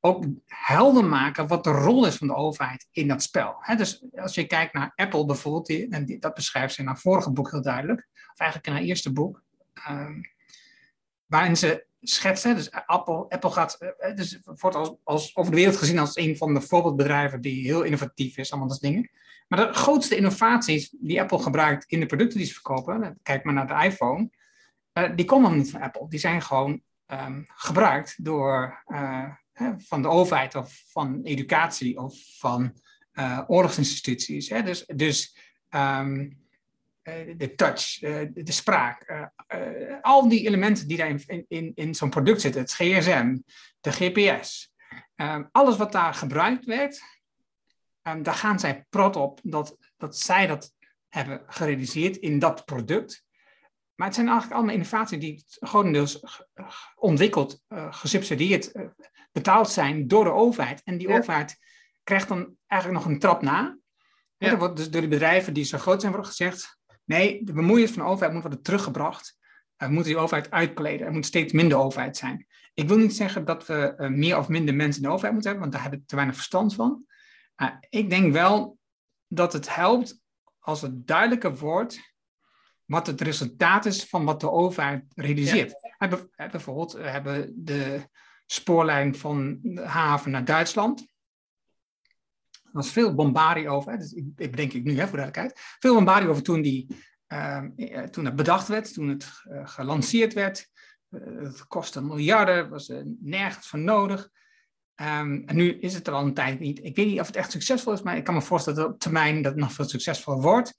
ook 0.00 0.24
helder 0.46 1.04
maken 1.04 1.46
wat 1.46 1.64
de 1.64 1.70
rol 1.70 2.06
is 2.06 2.16
van 2.16 2.26
de 2.26 2.34
overheid 2.34 2.86
in 2.90 3.08
dat 3.08 3.22
spel. 3.22 3.54
dus 3.76 4.04
als 4.14 4.34
je 4.34 4.46
kijkt 4.46 4.72
naar 4.72 4.92
Apple 4.94 5.26
bijvoorbeeld, 5.26 5.90
en 5.90 6.04
die, 6.04 6.18
dat 6.18 6.34
beschrijft 6.34 6.74
ze 6.74 6.80
in 6.80 6.86
haar 6.86 6.98
vorige 6.98 7.30
boek 7.30 7.50
heel 7.50 7.62
duidelijk, 7.62 8.08
of 8.32 8.38
eigenlijk 8.38 8.68
in 8.68 8.72
haar 8.72 8.82
eerste 8.82 9.12
boek, 9.12 9.42
um, 9.88 10.20
waarin 11.26 11.56
ze 11.56 11.86
schetsen. 12.00 12.56
Dus 12.56 12.70
Apple, 12.70 13.28
Apple 13.28 13.50
gaat, 13.50 13.74
eh, 13.74 13.88
eh, 13.98 14.16
dus 14.16 14.40
wordt 14.44 14.76
als, 14.76 14.94
als, 15.04 15.36
over 15.36 15.50
de 15.50 15.56
wereld 15.56 15.76
gezien 15.76 15.98
als 15.98 16.16
een 16.16 16.36
van 16.36 16.54
de 16.54 16.60
voorbeeldbedrijven 16.60 17.40
die 17.40 17.64
heel 17.64 17.82
innovatief 17.82 18.36
is, 18.36 18.50
allemaal 18.50 18.68
dat 18.68 18.80
dingen. 18.80 19.10
Maar 19.48 19.66
de 19.66 19.72
grootste 19.72 20.16
innovaties 20.16 20.94
die 20.98 21.20
Apple 21.20 21.38
gebruikt 21.38 21.84
in 21.84 22.00
de 22.00 22.06
producten 22.06 22.38
die 22.38 22.46
ze 22.46 22.52
verkopen, 22.52 23.18
kijk 23.22 23.44
maar 23.44 23.54
naar 23.54 23.66
de 23.66 23.84
iPhone, 23.84 24.30
die 25.14 25.24
komen 25.24 25.56
niet 25.56 25.70
van 25.70 25.80
Apple. 25.80 26.08
Die 26.08 26.18
zijn 26.18 26.42
gewoon 26.42 26.80
um, 27.06 27.44
gebruikt 27.48 28.24
door, 28.24 28.82
uh, 28.86 29.30
van 29.76 30.02
de 30.02 30.08
overheid 30.08 30.54
of 30.54 30.84
van 30.88 31.20
educatie 31.22 31.98
of 31.98 32.14
van 32.38 32.74
oorlogsinstituties. 33.46 34.48
Hè? 34.48 34.62
Dus, 34.62 34.86
dus 34.86 35.36
um, 35.70 36.38
de 37.36 37.52
touch, 37.56 37.98
de 37.98 38.52
spraak, 38.52 39.28
al 40.02 40.28
die 40.28 40.46
elementen 40.46 40.88
die 40.88 40.96
daar 40.96 41.08
in, 41.08 41.44
in, 41.48 41.72
in 41.74 41.94
zo'n 41.94 42.10
product 42.10 42.40
zitten, 42.40 42.60
het 42.60 42.72
GSM, 42.72 43.38
de 43.80 43.92
GPS, 43.92 44.72
um, 45.16 45.48
alles 45.52 45.76
wat 45.76 45.92
daar 45.92 46.14
gebruikt 46.14 46.64
werd, 46.64 47.00
daar 48.02 48.34
gaan 48.34 48.60
zij 48.60 48.84
prot 48.88 49.16
op 49.16 49.40
dat, 49.42 49.76
dat 49.96 50.18
zij 50.18 50.46
dat 50.46 50.74
hebben 51.08 51.42
gerealiseerd 51.46 52.16
in 52.16 52.38
dat 52.38 52.64
product. 52.64 53.24
Maar 53.96 54.06
het 54.06 54.14
zijn 54.14 54.26
eigenlijk 54.26 54.56
allemaal 54.56 54.74
innovaties 54.74 55.18
die 55.18 55.44
grotendeels 55.46 56.20
ontwikkeld, 56.96 57.62
uh, 57.68 57.92
gesubsidieerd, 57.92 58.74
uh, 58.74 58.86
betaald 59.32 59.70
zijn 59.70 60.08
door 60.08 60.24
de 60.24 60.30
overheid. 60.30 60.82
En 60.84 60.98
die 60.98 61.08
ja. 61.08 61.18
overheid 61.18 61.58
krijgt 62.04 62.28
dan 62.28 62.56
eigenlijk 62.66 63.02
nog 63.02 63.12
een 63.12 63.18
trap 63.18 63.42
na. 63.42 63.78
Ja. 64.36 64.50
Er 64.50 64.58
wordt 64.58 64.76
dus 64.76 64.90
door 64.90 65.00
de 65.00 65.08
bedrijven 65.08 65.54
die 65.54 65.64
zo 65.64 65.78
groot 65.78 66.00
zijn 66.00 66.12
wordt 66.12 66.28
gezegd, 66.28 66.78
nee, 67.04 67.44
de 67.44 67.52
bemoeienis 67.52 67.90
van 67.90 68.02
de 68.02 68.08
overheid 68.08 68.32
moet 68.32 68.42
worden 68.42 68.62
teruggebracht. 68.62 69.38
We 69.76 69.88
moeten 69.88 70.12
die 70.12 70.20
overheid 70.20 70.50
uitkleden. 70.50 71.06
Er 71.06 71.12
moet 71.12 71.26
steeds 71.26 71.52
minder 71.52 71.78
overheid 71.78 72.16
zijn. 72.16 72.46
Ik 72.74 72.88
wil 72.88 72.96
niet 72.96 73.16
zeggen 73.16 73.44
dat 73.44 73.66
we 73.66 73.94
uh, 73.96 74.08
meer 74.08 74.38
of 74.38 74.48
minder 74.48 74.74
mensen 74.74 75.02
in 75.02 75.08
de 75.08 75.14
overheid 75.14 75.34
moeten 75.34 75.50
hebben, 75.50 75.70
want 75.70 75.82
daar 75.82 75.92
heb 75.92 76.00
ik 76.00 76.08
te 76.08 76.14
weinig 76.14 76.36
verstand 76.36 76.74
van. 76.74 77.04
ik 77.88 78.10
denk 78.10 78.32
wel 78.32 78.78
dat 79.28 79.52
het 79.52 79.74
helpt 79.74 80.20
als 80.58 80.82
het 80.82 81.06
duidelijker 81.06 81.56
wordt 81.56 82.15
wat 82.86 83.06
het 83.06 83.20
resultaat 83.20 83.86
is 83.86 84.04
van 84.04 84.24
wat 84.24 84.40
de 84.40 84.50
overheid 84.50 85.04
realiseert. 85.14 85.74
Ja. 85.98 86.48
Bijvoorbeeld, 86.50 86.92
we 86.92 87.08
hebben 87.08 87.52
de 87.64 88.08
spoorlijn 88.46 89.14
van 89.14 89.58
de 89.62 89.80
haven 89.80 90.30
naar 90.30 90.44
Duitsland. 90.44 91.00
Er 92.50 92.70
was 92.72 92.92
veel 92.92 93.14
bombarie 93.14 93.68
over, 93.68 93.98
dus 93.98 94.12
ik, 94.12 94.24
ik 94.36 94.50
bedenk 94.50 94.72
ik 94.72 94.84
nu 94.84 94.98
hè, 94.98 95.06
voor 95.06 95.18
duidelijkheid, 95.18 95.60
veel 95.78 95.94
bombarie 95.94 96.28
over 96.28 96.42
toen, 96.42 96.62
die, 96.62 96.96
uh, 97.28 97.62
toen 98.02 98.24
het 98.24 98.36
bedacht 98.36 98.68
werd, 98.68 98.92
toen 98.92 99.08
het 99.08 99.42
uh, 99.44 99.68
gelanceerd 99.68 100.32
werd. 100.32 100.68
Uh, 101.10 101.42
het 101.42 101.66
kostte 101.66 102.02
miljarden, 102.02 102.68
was 102.68 102.88
er 102.88 103.04
nergens 103.20 103.68
voor 103.68 103.78
nodig. 103.78 104.30
Um, 105.00 105.42
en 105.46 105.56
nu 105.56 105.78
is 105.78 105.94
het 105.94 106.06
er 106.06 106.12
al 106.12 106.24
een 106.24 106.34
tijd 106.34 106.60
niet. 106.60 106.84
Ik 106.84 106.96
weet 106.96 107.06
niet 107.06 107.20
of 107.20 107.26
het 107.26 107.36
echt 107.36 107.50
succesvol 107.50 107.92
is, 107.92 108.02
maar 108.02 108.16
ik 108.16 108.24
kan 108.24 108.34
me 108.34 108.42
voorstellen 108.42 108.78
dat 108.78 108.92
op 108.92 108.98
termijn 108.98 109.42
dat 109.42 109.52
het 109.52 109.60
nog 109.60 109.72
veel 109.72 109.84
succesvoller 109.84 110.42
wordt. 110.42 110.78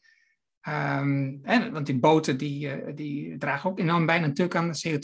Um, 0.68 1.40
hè, 1.44 1.72
want 1.72 1.86
die 1.86 2.00
boten 2.00 2.38
die, 2.38 2.78
uh, 2.78 2.96
die 2.96 3.38
dragen 3.38 3.70
ook 3.70 3.80
enorm 3.80 4.06
bijna 4.06 4.28
natuurlijk 4.28 4.56
aan 4.56 4.72
de 4.72 5.00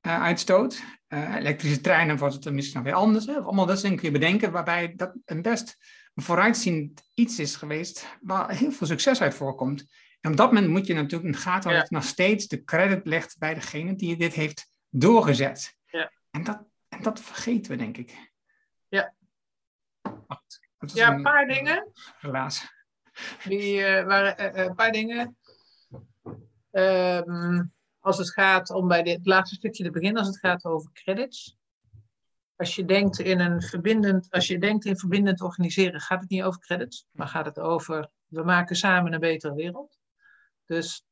CO2-uitstoot. 0.00 0.82
Uh, 1.08 1.18
uh, 1.18 1.34
elektrische 1.34 1.80
treinen 1.80 2.16
wordt 2.16 2.44
het 2.44 2.54
misschien 2.54 2.76
nog 2.76 2.86
weer 2.86 3.00
anders. 3.00 3.26
Hè? 3.26 3.34
Allemaal 3.34 3.66
dat 3.66 3.80
dingen 3.80 3.96
kun 3.96 4.06
je 4.06 4.18
bedenken, 4.18 4.52
waarbij 4.52 4.92
dat 4.96 5.14
een 5.24 5.42
best 5.42 5.76
een 6.14 6.22
vooruitziend 6.22 7.10
iets 7.14 7.38
is 7.38 7.56
geweest 7.56 8.06
waar 8.20 8.50
heel 8.50 8.72
veel 8.72 8.86
succes 8.86 9.20
uit 9.20 9.34
voorkomt. 9.34 9.92
En 10.20 10.30
op 10.30 10.36
dat 10.36 10.52
moment 10.52 10.70
moet 10.70 10.86
je 10.86 10.94
natuurlijk 10.94 11.24
in 11.24 11.32
de 11.32 11.38
gaten 11.38 11.62
houden 11.62 11.72
ja. 11.72 11.80
dat 11.80 11.88
je 11.88 11.94
nog 11.94 12.04
steeds 12.04 12.48
de 12.48 12.64
credit 12.64 13.06
legt 13.06 13.38
bij 13.38 13.54
degene 13.54 13.94
die 13.94 14.16
dit 14.16 14.34
heeft 14.34 14.66
doorgezet. 14.88 15.76
Ja. 15.86 16.12
En, 16.30 16.44
dat, 16.44 16.64
en 16.88 17.02
dat 17.02 17.20
vergeten 17.20 17.70
we, 17.70 17.78
denk 17.78 17.96
ik. 17.96 18.32
Ja. 18.88 19.14
Ja, 20.86 21.12
een 21.12 21.22
paar 21.22 21.46
dingen. 21.46 21.92
Helaas. 22.18 22.81
Uh, 23.48 24.04
waren 24.04 24.56
uh, 24.56 24.64
een 24.64 24.74
paar 24.74 24.92
dingen. 24.92 25.36
Um, 26.70 27.72
als 28.00 28.18
het 28.18 28.32
gaat 28.32 28.70
om 28.70 28.88
bij 28.88 29.02
dit 29.02 29.26
laatste 29.26 29.54
stukje 29.54 29.84
te 29.84 29.90
beginnen, 29.90 30.18
als 30.18 30.28
het 30.28 30.38
gaat 30.38 30.64
over 30.64 30.92
credits. 30.92 31.56
Als 32.56 32.74
je 32.74 32.84
denkt 32.84 33.18
in 33.18 33.40
een 33.40 33.62
verbindend, 33.62 34.30
als 34.30 34.46
je 34.46 34.58
denkt 34.58 34.84
in 34.84 34.96
verbindend 34.96 35.40
organiseren, 35.40 36.00
gaat 36.00 36.20
het 36.20 36.30
niet 36.30 36.42
over 36.42 36.60
credits, 36.60 37.06
maar 37.10 37.28
gaat 37.28 37.44
het 37.44 37.58
over 37.58 38.10
we 38.26 38.42
maken 38.42 38.76
samen 38.76 39.12
een 39.12 39.20
betere 39.20 39.54
wereld. 39.54 39.98
Dus 40.66 41.04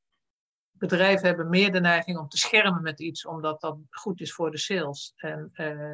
bedrijven 0.71 1.27
hebben 1.27 1.49
meer 1.49 1.73
de 1.73 1.81
neiging 1.81 2.19
om 2.19 2.29
te 2.29 2.39
schermen 2.39 2.83
met 2.83 3.01
iets, 3.01 3.27
omdat 3.27 3.61
dat 3.61 3.79
goed 3.91 4.21
is 4.21 4.33
voor 4.33 4.51
de 4.51 4.59
sales. 4.59 5.13
En, 5.17 5.51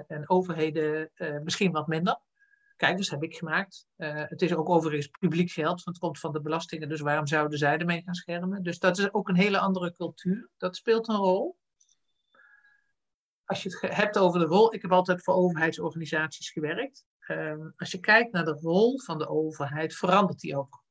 en 0.07 0.29
overheden 0.29 1.11
misschien 1.43 1.73
wat 1.73 1.87
minder. 1.87 2.21
Kijk, 2.77 2.97
dus 2.97 3.11
heb 3.11 3.23
ik 3.23 3.37
gemaakt. 3.37 3.87
Uh, 3.97 4.23
het 4.29 4.43
is 4.43 4.55
ook 4.55 4.69
overigens 4.69 5.07
publiek 5.07 5.51
geld, 5.51 5.83
want 5.83 5.85
het 5.85 5.99
komt 5.99 6.19
van 6.19 6.33
de 6.33 6.41
belastingen. 6.41 6.89
Dus 6.89 7.01
waarom 7.01 7.27
zouden 7.27 7.59
zij 7.59 7.79
ermee 7.79 8.03
gaan 8.03 8.15
schermen? 8.15 8.63
Dus 8.63 8.79
dat 8.79 8.99
is 8.99 9.13
ook 9.13 9.29
een 9.29 9.37
hele 9.37 9.59
andere 9.59 9.93
cultuur. 9.93 10.51
Dat 10.57 10.77
speelt 10.77 11.09
een 11.09 11.17
rol. 11.17 11.57
Als 13.45 13.63
je 13.63 13.77
het 13.81 13.95
hebt 13.95 14.19
over 14.19 14.41
de 14.41 14.47
rol, 14.47 14.75
ik 14.75 14.83
heb 14.83 14.93
altijd 14.93 15.23
voor 15.23 15.35
overheidsorganisaties 15.35 16.51
gewerkt. 16.51 17.05
Uh, 17.29 17.67
als 17.77 17.91
je 17.91 18.01
kijkt 18.01 18.33
naar 18.33 18.45
de 18.45 18.59
rol 18.61 19.01
van 19.01 19.19
de 19.19 19.29
overheid, 19.29 19.95
verandert 19.95 20.41
die 20.41 20.57
ook. 20.57 20.85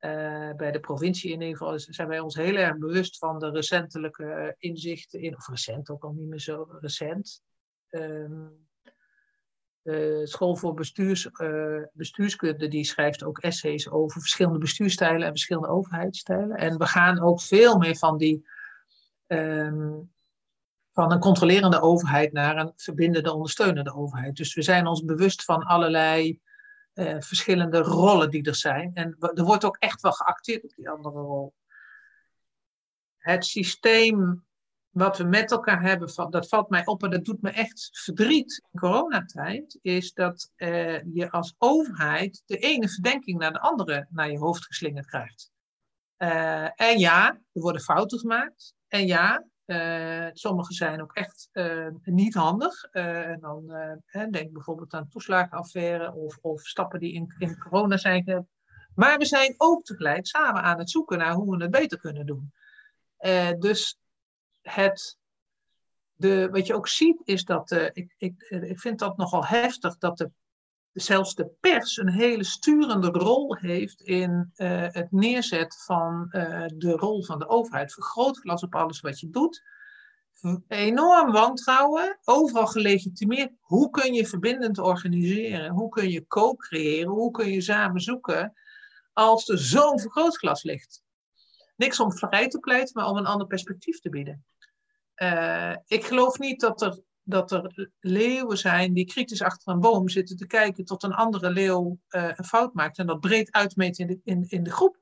Uh, 0.00 0.52
bij 0.52 0.72
de 0.72 0.80
provincie 0.80 1.32
in 1.32 1.40
ieder 1.40 1.56
geval 1.56 1.78
zijn 1.78 2.08
wij 2.08 2.20
ons 2.20 2.34
heel 2.34 2.54
erg 2.54 2.78
bewust 2.78 3.18
van 3.18 3.38
de 3.38 3.50
recentelijke 3.50 4.54
inzichten 4.58 5.20
in, 5.20 5.36
of 5.36 5.48
recent 5.48 5.90
ook 5.90 6.04
al 6.04 6.12
niet 6.12 6.28
meer 6.28 6.40
zo 6.40 6.66
recent. 6.80 7.42
De 7.88 8.66
School 10.24 10.56
voor 10.56 10.74
bestuurs, 10.74 11.28
uh, 11.32 11.82
Bestuurskunde 11.92 12.68
die 12.68 12.84
schrijft 12.84 13.24
ook 13.24 13.38
essays 13.38 13.90
over 13.90 14.20
verschillende 14.20 14.58
bestuurstijlen 14.58 15.22
en 15.22 15.30
verschillende 15.30 15.68
overheidsstijlen. 15.68 16.56
En 16.56 16.78
we 16.78 16.86
gaan 16.86 17.20
ook 17.20 17.40
veel 17.40 17.78
meer 17.78 17.96
van, 17.96 18.18
die, 18.18 18.46
um, 19.26 20.12
van 20.92 21.12
een 21.12 21.18
controlerende 21.18 21.80
overheid 21.80 22.32
naar 22.32 22.56
een 22.56 22.72
verbindende, 22.76 23.32
ondersteunende 23.32 23.94
overheid. 23.94 24.36
Dus 24.36 24.54
we 24.54 24.62
zijn 24.62 24.86
ons 24.86 25.04
bewust 25.04 25.44
van 25.44 25.62
allerlei 25.62 26.40
eh, 26.92 27.16
verschillende 27.18 27.78
rollen 27.78 28.30
die 28.30 28.42
er 28.42 28.54
zijn. 28.54 28.90
En 28.94 29.16
er 29.18 29.44
wordt 29.44 29.64
ook 29.64 29.76
echt 29.76 30.00
wel 30.00 30.12
geacteerd 30.12 30.64
op 30.64 30.74
die 30.76 30.90
andere 30.90 31.18
rol. 31.18 31.54
Het 33.16 33.44
systeem 33.44 34.45
wat 34.96 35.18
we 35.18 35.24
met 35.24 35.50
elkaar 35.50 35.82
hebben, 35.82 36.30
dat 36.30 36.48
valt 36.48 36.68
mij 36.68 36.86
op 36.86 37.02
en 37.02 37.10
dat 37.10 37.24
doet 37.24 37.42
me 37.42 37.50
echt 37.50 37.88
verdriet 37.92 38.62
in 38.72 38.80
coronatijd, 38.80 39.78
is 39.82 40.12
dat 40.12 40.52
uh, 40.56 41.14
je 41.14 41.30
als 41.30 41.54
overheid 41.58 42.42
de 42.46 42.56
ene 42.56 42.88
verdenking 42.88 43.38
naar 43.38 43.52
de 43.52 43.60
andere 43.60 44.06
naar 44.10 44.30
je 44.30 44.38
hoofd 44.38 44.64
geslingerd 44.64 45.06
krijgt. 45.06 45.50
Uh, 46.18 46.80
en 46.80 46.98
ja, 46.98 47.28
er 47.28 47.60
worden 47.60 47.80
fouten 47.80 48.18
gemaakt. 48.18 48.74
En 48.88 49.06
ja, 49.06 49.44
uh, 49.66 50.28
sommige 50.32 50.72
zijn 50.72 51.02
ook 51.02 51.12
echt 51.12 51.50
niet 52.02 52.34
handig. 52.34 52.84
en 52.84 53.40
dan 53.40 53.66
denk 54.30 54.52
bijvoorbeeld 54.52 54.94
aan 54.94 55.08
toeslagenaffaire 55.08 56.12
of, 56.12 56.38
of 56.40 56.66
stappen 56.66 57.00
die 57.00 57.12
in, 57.12 57.34
in 57.38 57.58
corona 57.58 57.96
zijn. 57.96 58.48
Maar 58.94 59.18
we 59.18 59.24
zijn 59.24 59.54
ook 59.56 59.84
tegelijk 59.84 60.26
samen 60.26 60.62
aan 60.62 60.78
het 60.78 60.90
zoeken 60.90 61.18
naar 61.18 61.32
hoe 61.32 61.56
we 61.56 61.62
het 61.62 61.70
beter 61.70 61.98
kunnen 61.98 62.26
doen. 62.26 62.52
dus 63.58 63.98
het, 64.68 65.18
de, 66.14 66.48
wat 66.50 66.66
je 66.66 66.74
ook 66.74 66.88
ziet 66.88 67.20
is 67.24 67.44
dat, 67.44 67.70
uh, 67.70 67.84
ik, 67.92 68.14
ik, 68.18 68.42
ik 68.48 68.80
vind 68.80 68.98
dat 68.98 69.16
nogal 69.16 69.46
heftig, 69.46 69.98
dat 69.98 70.18
de, 70.18 70.30
zelfs 70.92 71.34
de 71.34 71.50
pers 71.60 71.96
een 71.96 72.10
hele 72.10 72.44
sturende 72.44 73.08
rol 73.08 73.56
heeft 73.56 74.00
in 74.00 74.52
uh, 74.56 74.86
het 74.88 75.12
neerzetten 75.12 75.80
van 75.80 76.28
uh, 76.30 76.64
de 76.74 76.90
rol 76.90 77.24
van 77.24 77.38
de 77.38 77.48
overheid. 77.48 77.92
Vergrootglas 77.92 78.62
op 78.62 78.74
alles 78.74 79.00
wat 79.00 79.20
je 79.20 79.30
doet. 79.30 79.62
Enorm 80.68 81.32
wantrouwen, 81.32 82.18
overal 82.24 82.66
gelegitimeerd. 82.66 83.52
Hoe 83.60 83.90
kun 83.90 84.14
je 84.14 84.26
verbindend 84.26 84.78
organiseren? 84.78 85.70
Hoe 85.70 85.88
kun 85.88 86.10
je 86.10 86.26
co-creëren? 86.26 87.10
Hoe 87.10 87.30
kun 87.30 87.50
je 87.50 87.60
samen 87.60 88.00
zoeken 88.00 88.54
als 89.12 89.48
er 89.48 89.58
zo'n 89.58 90.00
vergrootglas 90.00 90.62
ligt? 90.62 91.02
Niks 91.76 92.00
om 92.00 92.12
vrij 92.12 92.48
te 92.48 92.58
pleiten, 92.58 92.92
maar 92.94 93.10
om 93.10 93.16
een 93.16 93.26
ander 93.26 93.46
perspectief 93.46 94.00
te 94.00 94.08
bieden. 94.08 94.44
Uh, 95.16 95.76
ik 95.86 96.04
geloof 96.04 96.38
niet 96.38 96.60
dat 96.60 96.82
er, 96.82 97.00
dat 97.22 97.50
er 97.52 97.90
leeuwen 98.00 98.58
zijn 98.58 98.92
die 98.92 99.06
kritisch 99.06 99.42
achter 99.42 99.72
een 99.72 99.80
boom 99.80 100.08
zitten 100.08 100.36
te 100.36 100.46
kijken 100.46 100.84
tot 100.84 101.02
een 101.02 101.14
andere 101.14 101.50
leeuw 101.50 101.98
uh, 102.10 102.30
een 102.34 102.44
fout 102.44 102.74
maakt 102.74 102.98
en 102.98 103.06
dat 103.06 103.20
breed 103.20 103.52
uitmeet 103.52 103.98
in 103.98 104.06
de, 104.06 104.20
in, 104.24 104.44
in 104.48 104.62
de 104.62 104.72
groep. 104.72 104.98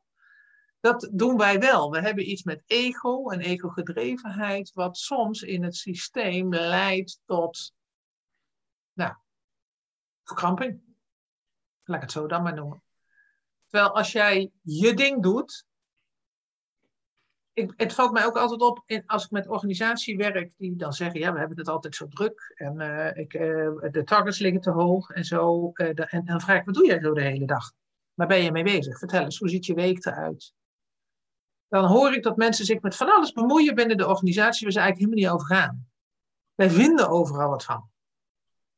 Dat 0.81 1.09
doen 1.13 1.37
wij 1.37 1.61
wel. 1.61 1.91
We 1.91 2.01
hebben 2.01 2.31
iets 2.31 2.43
met 2.43 2.63
ego 2.67 3.31
en 3.31 3.41
ego-gedrevenheid, 3.41 4.73
wat 4.73 4.97
soms 4.97 5.43
in 5.43 5.63
het 5.63 5.77
systeem 5.77 6.55
leidt 6.55 7.21
tot 7.25 7.73
nou, 8.93 9.15
verkramping. 10.25 10.81
Laat 11.85 11.97
ik 11.97 12.03
het 12.03 12.13
zo 12.13 12.27
dan 12.27 12.43
maar 12.43 12.55
noemen. 12.55 12.83
Terwijl 13.67 13.95
als 13.95 14.13
jij 14.13 14.51
je 14.63 14.95
ding 14.95 15.23
doet, 15.23 15.67
het 17.55 17.93
valt 17.93 18.13
mij 18.13 18.27
ook 18.27 18.37
altijd 18.37 18.61
op 18.61 18.85
als 19.07 19.25
ik 19.25 19.31
met 19.31 19.49
organisatie 19.49 20.17
werk, 20.17 20.53
die 20.57 20.77
dan 20.77 20.93
zeggen, 20.93 21.21
ja, 21.21 21.33
we 21.33 21.39
hebben 21.39 21.59
het 21.59 21.69
altijd 21.69 21.95
zo 21.95 22.09
druk 22.09 22.53
en 22.55 22.81
uh, 22.81 23.17
ik, 23.17 23.35
uh, 23.35 23.91
de 23.91 24.03
targets 24.05 24.39
liggen 24.39 24.61
te 24.61 24.71
hoog 24.71 25.11
en 25.11 25.25
zo. 25.25 25.71
En, 25.73 25.95
en, 25.95 26.25
dan 26.25 26.41
vraag 26.41 26.59
ik, 26.59 26.65
wat 26.65 26.75
doe 26.75 26.87
jij 26.87 27.01
zo 27.01 27.15
de 27.15 27.23
hele 27.23 27.47
dag? 27.47 27.73
Waar 28.15 28.27
ben 28.27 28.43
je 28.43 28.53
mee 28.53 28.65
bezig? 28.65 28.99
Vertel 28.99 29.25
eens, 29.25 29.39
hoe 29.39 29.49
ziet 29.49 29.67
je 29.67 29.75
week 29.75 30.05
eruit? 30.05 30.53
Dan 31.69 31.85
hoor 31.85 32.15
ik 32.15 32.23
dat 32.23 32.37
mensen 32.37 32.65
zich 32.65 32.81
met 32.81 32.97
van 32.97 33.13
alles 33.13 33.33
bemoeien 33.33 33.75
binnen 33.75 33.97
de 33.97 34.09
organisatie 34.09 34.63
waar 34.63 34.73
ze 34.73 34.81
eigenlijk 34.81 35.11
helemaal 35.11 35.33
niet 35.33 35.43
over 35.43 35.57
gaan. 35.57 35.87
Wij 36.55 36.71
vinden 36.71 37.09
overal 37.09 37.49
wat 37.49 37.65
van. 37.65 37.91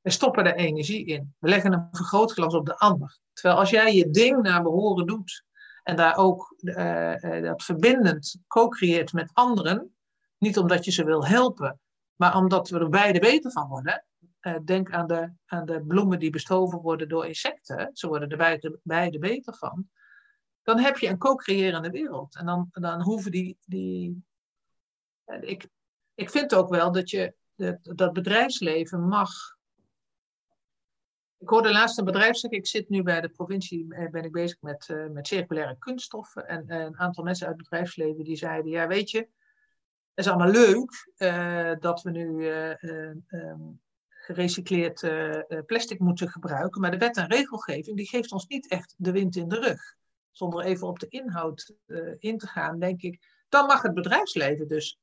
We 0.01 0.11
stoppen 0.11 0.47
er 0.47 0.55
energie 0.55 1.07
in. 1.07 1.35
We 1.39 1.49
leggen 1.49 1.73
een 1.73 1.89
vergrootglas 1.91 2.55
op 2.55 2.67
de 2.67 2.79
ander. 2.79 3.19
Terwijl 3.33 3.59
als 3.59 3.71
jij 3.71 3.95
je 3.95 4.11
ding 4.11 4.43
naar 4.43 4.63
behoren 4.63 5.07
doet, 5.07 5.45
en 5.87 5.97
daar 5.97 6.17
ook 6.17 6.55
uh, 6.61 7.43
dat 7.43 7.65
verbindend 7.65 8.37
co-creëert 8.47 9.13
met 9.13 9.31
anderen. 9.33 9.95
Niet 10.39 10.59
omdat 10.59 10.85
je 10.85 10.91
ze 10.91 11.05
wil 11.05 11.27
helpen, 11.27 11.81
maar 12.15 12.37
omdat 12.37 12.69
we 12.69 12.79
er 12.79 12.89
beide 12.89 13.19
beter 13.19 13.51
van 13.51 13.69
worden. 13.69 14.05
Uh, 14.41 14.57
denk 14.65 14.93
aan 14.93 15.07
de, 15.07 15.33
aan 15.47 15.67
de 15.67 15.85
bloemen 15.87 16.19
die 16.19 16.31
bestoven 16.31 16.79
worden 16.79 17.09
door 17.09 17.27
insecten. 17.27 17.91
Ze 17.93 18.09
worden 18.09 18.29
er 18.29 18.37
beide, 18.37 18.79
beide 18.83 19.19
beter 19.19 19.55
van. 19.55 19.89
Dan 20.63 20.79
heb 20.79 20.99
je 20.99 21.09
een 21.09 21.19
co-creërende 21.19 21.91
wereld. 21.91 22.37
En 22.37 22.47
dan, 22.47 22.69
dan 22.73 23.03
hoeven 23.03 23.31
die. 23.31 23.59
die 23.65 24.25
ik, 25.41 25.69
ik 26.15 26.31
vind 26.31 26.55
ook 26.55 26.69
wel 26.69 26.93
dat 26.93 27.11
je 27.11 27.35
dat 27.83 28.13
bedrijfsleven 28.13 29.09
mag 29.09 29.56
ik 31.47 31.53
hoorde 31.53 31.73
laatst 31.73 31.99
een 31.99 32.05
bedrijf 32.05 32.37
zeggen, 32.37 32.59
ik 32.59 32.67
zit 32.67 32.89
nu 32.89 33.03
bij 33.03 33.21
de 33.21 33.29
provincie, 33.29 33.95
eh, 33.95 34.11
ben 34.11 34.25
ik 34.25 34.33
bezig 34.33 34.61
met, 34.61 34.89
uh, 34.89 35.07
met 35.07 35.27
circulaire 35.27 35.79
kunststoffen. 35.79 36.49
En 36.49 36.65
uh, 36.69 36.77
een 36.79 36.99
aantal 36.99 37.25
mensen 37.25 37.47
uit 37.47 37.57
het 37.57 37.69
bedrijfsleven 37.69 38.25
die 38.25 38.37
zeiden, 38.37 38.71
ja 38.71 38.87
weet 38.87 39.11
je, 39.11 39.19
het 39.19 40.25
is 40.25 40.29
allemaal 40.29 40.51
leuk 40.51 41.11
dat 41.81 42.03
we 42.03 42.11
nu 42.11 42.47
um, 43.31 43.81
gerecycleerd 44.09 45.11
plastic 45.67 45.99
moeten 45.99 46.29
gebruiken. 46.29 46.81
Maar 46.81 46.91
de 46.91 46.99
wet 46.99 47.17
en 47.17 47.27
regelgeving 47.27 47.97
die 47.97 48.09
geeft 48.09 48.33
ons 48.33 48.47
niet 48.47 48.69
echt 48.69 48.95
de 48.97 49.13
wind 49.13 49.37
in 49.37 49.49
de 49.49 49.61
rug. 49.61 49.95
Zonder 50.31 50.65
even 50.65 50.87
op 50.87 50.99
de 50.99 51.09
inhoud 51.09 51.75
in 52.19 52.39
te 52.39 52.47
gaan, 52.47 52.79
denk 52.79 53.03
ik, 53.03 53.45
dan 53.49 53.67
mag 53.67 53.83
het 53.83 53.95
bedrijfsleven 53.95 54.69
dus 54.69 54.99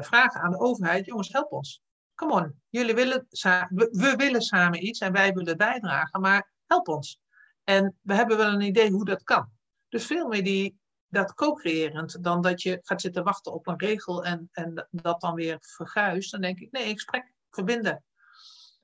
vragen 0.00 0.40
aan 0.40 0.50
de 0.50 0.58
overheid, 0.58 1.04
jongens 1.04 1.32
help 1.32 1.52
ons 1.52 1.82
come 2.18 2.32
on, 2.32 2.60
jullie 2.68 2.94
willen 2.94 3.26
we, 3.70 4.14
willen 4.16 4.42
samen 4.42 4.86
iets 4.86 5.00
en 5.00 5.12
wij 5.12 5.32
willen 5.32 5.56
bijdragen, 5.56 6.20
maar 6.20 6.52
help 6.66 6.88
ons. 6.88 7.20
En 7.64 7.98
we 8.00 8.14
hebben 8.14 8.36
wel 8.36 8.52
een 8.52 8.60
idee 8.60 8.90
hoe 8.90 9.04
dat 9.04 9.22
kan. 9.22 9.50
Dus 9.88 10.06
veel 10.06 10.28
meer 10.28 10.44
die, 10.44 10.78
dat 11.06 11.34
co-creërend 11.34 12.24
dan 12.24 12.42
dat 12.42 12.62
je 12.62 12.80
gaat 12.82 13.00
zitten 13.00 13.24
wachten 13.24 13.52
op 13.52 13.66
een 13.66 13.78
regel 13.78 14.24
en, 14.24 14.48
en 14.52 14.88
dat 14.90 15.20
dan 15.20 15.34
weer 15.34 15.56
verguist. 15.60 16.30
Dan 16.30 16.40
denk 16.40 16.60
ik, 16.60 16.70
nee, 16.70 16.92
gesprek, 16.92 17.32
verbinden, 17.50 18.04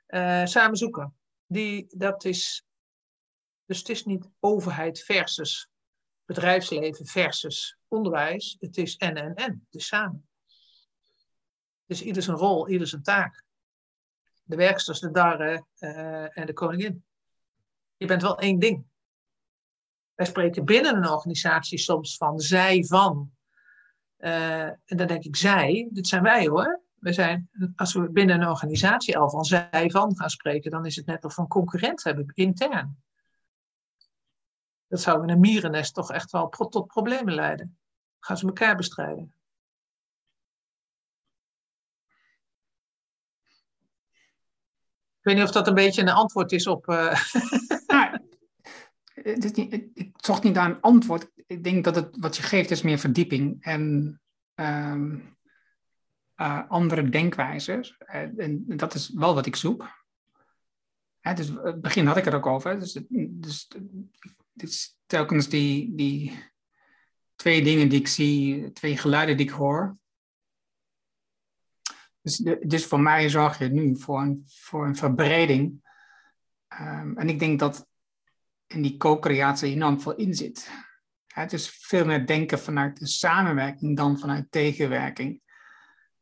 uh, 0.08 0.44
samen 0.44 0.76
zoeken. 0.76 1.14
Die, 1.46 1.86
dat 1.88 2.24
is, 2.24 2.64
dus 3.66 3.78
het 3.78 3.88
is 3.88 4.04
niet 4.04 4.28
overheid 4.40 5.00
versus 5.00 5.68
bedrijfsleven 6.24 7.06
versus 7.06 7.78
onderwijs. 7.88 8.56
Het 8.60 8.76
is 8.76 8.96
en 8.96 9.14
en 9.14 9.34
en, 9.34 9.66
is 9.70 9.86
samen. 9.86 10.28
Dus 11.86 12.02
ieder 12.02 12.22
zijn 12.22 12.36
rol, 12.36 12.68
ieder 12.68 12.86
zijn 12.86 13.02
taak. 13.02 13.44
De 14.42 14.56
werksters, 14.56 15.00
de 15.00 15.10
darren 15.10 15.66
uh, 15.78 16.38
en 16.38 16.46
de 16.46 16.52
koningin. 16.52 17.04
Je 17.96 18.06
bent 18.06 18.22
wel 18.22 18.38
één 18.38 18.58
ding. 18.58 18.84
Wij 20.14 20.26
spreken 20.26 20.64
binnen 20.64 20.96
een 20.96 21.08
organisatie 21.08 21.78
soms 21.78 22.16
van 22.16 22.40
zij 22.40 22.84
van. 22.84 23.32
Uh, 24.18 24.66
en 24.66 24.96
dan 24.96 25.06
denk 25.06 25.24
ik 25.24 25.36
zij, 25.36 25.88
dit 25.92 26.06
zijn 26.06 26.22
wij 26.22 26.46
hoor. 26.46 26.82
We 26.94 27.12
zijn, 27.12 27.50
als 27.76 27.94
we 27.94 28.10
binnen 28.10 28.40
een 28.40 28.48
organisatie 28.48 29.18
al 29.18 29.30
van 29.30 29.44
zij 29.44 29.90
van 29.90 30.16
gaan 30.16 30.30
spreken, 30.30 30.70
dan 30.70 30.86
is 30.86 30.96
het 30.96 31.06
net 31.06 31.24
of 31.24 31.36
we 31.36 31.42
een 31.42 31.48
concurrent 31.48 32.04
hebben 32.04 32.32
intern. 32.34 33.02
Dat 34.86 35.00
zou 35.00 35.22
in 35.22 35.30
een 35.30 35.40
mierennest 35.40 35.94
toch 35.94 36.12
echt 36.12 36.30
wel 36.30 36.48
tot 36.48 36.86
problemen 36.86 37.34
leiden. 37.34 37.78
Gaan 38.20 38.36
ze 38.36 38.46
elkaar 38.46 38.76
bestrijden. 38.76 39.34
Ik 45.24 45.30
weet 45.30 45.38
niet 45.38 45.48
of 45.48 45.54
dat 45.54 45.68
een 45.68 45.74
beetje 45.74 46.02
een 46.02 46.08
antwoord 46.08 46.52
is 46.52 46.66
op. 46.66 46.88
Uh... 46.88 47.14
Nou, 47.86 48.18
is 49.14 49.50
ik 49.94 50.10
zocht 50.16 50.42
niet 50.42 50.54
naar 50.54 50.70
een 50.70 50.80
antwoord. 50.80 51.30
Ik 51.46 51.64
denk 51.64 51.84
dat 51.84 51.94
het 51.94 52.16
wat 52.20 52.36
je 52.36 52.42
geeft 52.42 52.70
is 52.70 52.82
meer 52.82 52.98
verdieping 52.98 53.56
en 53.60 54.20
um, 54.54 55.36
uh, 56.36 56.68
andere 56.68 57.08
denkwijzes. 57.08 57.96
En, 57.98 58.38
en, 58.38 58.64
dat 58.66 58.94
is 58.94 59.08
wel 59.14 59.34
wat 59.34 59.46
ik 59.46 59.56
zoek. 59.56 59.88
Hè, 61.20 61.34
dus 61.34 61.48
het 61.48 61.80
begin 61.80 62.06
had 62.06 62.16
ik 62.16 62.24
het 62.24 62.34
ook 62.34 62.46
over. 62.46 62.78
Dus, 62.78 63.00
dus 63.08 63.68
is 64.56 64.98
telkens 65.06 65.48
die, 65.48 65.94
die 65.94 66.38
twee 67.36 67.62
dingen 67.62 67.88
die 67.88 68.00
ik 68.00 68.08
zie, 68.08 68.72
twee 68.72 68.96
geluiden 68.96 69.36
die 69.36 69.46
ik 69.46 69.52
hoor. 69.52 69.96
Dus, 72.24 72.36
dus 72.60 72.86
voor 72.86 73.00
mij 73.00 73.28
zorg 73.28 73.58
je 73.58 73.68
nu 73.68 73.96
voor 73.98 74.20
een, 74.20 74.42
voor 74.46 74.86
een 74.86 74.96
verbreding. 74.96 75.82
Um, 76.80 77.18
en 77.18 77.28
ik 77.28 77.38
denk 77.38 77.58
dat 77.58 77.86
in 78.66 78.82
die 78.82 78.96
co-creatie 78.96 79.74
enorm 79.74 80.00
veel 80.00 80.14
in 80.14 80.34
zit. 80.34 80.70
Het 81.26 81.52
is 81.52 81.68
veel 81.68 82.04
meer 82.04 82.26
denken 82.26 82.58
vanuit 82.58 82.98
de 82.98 83.06
samenwerking 83.06 83.96
dan 83.96 84.18
vanuit 84.18 84.50
tegenwerking. 84.50 85.40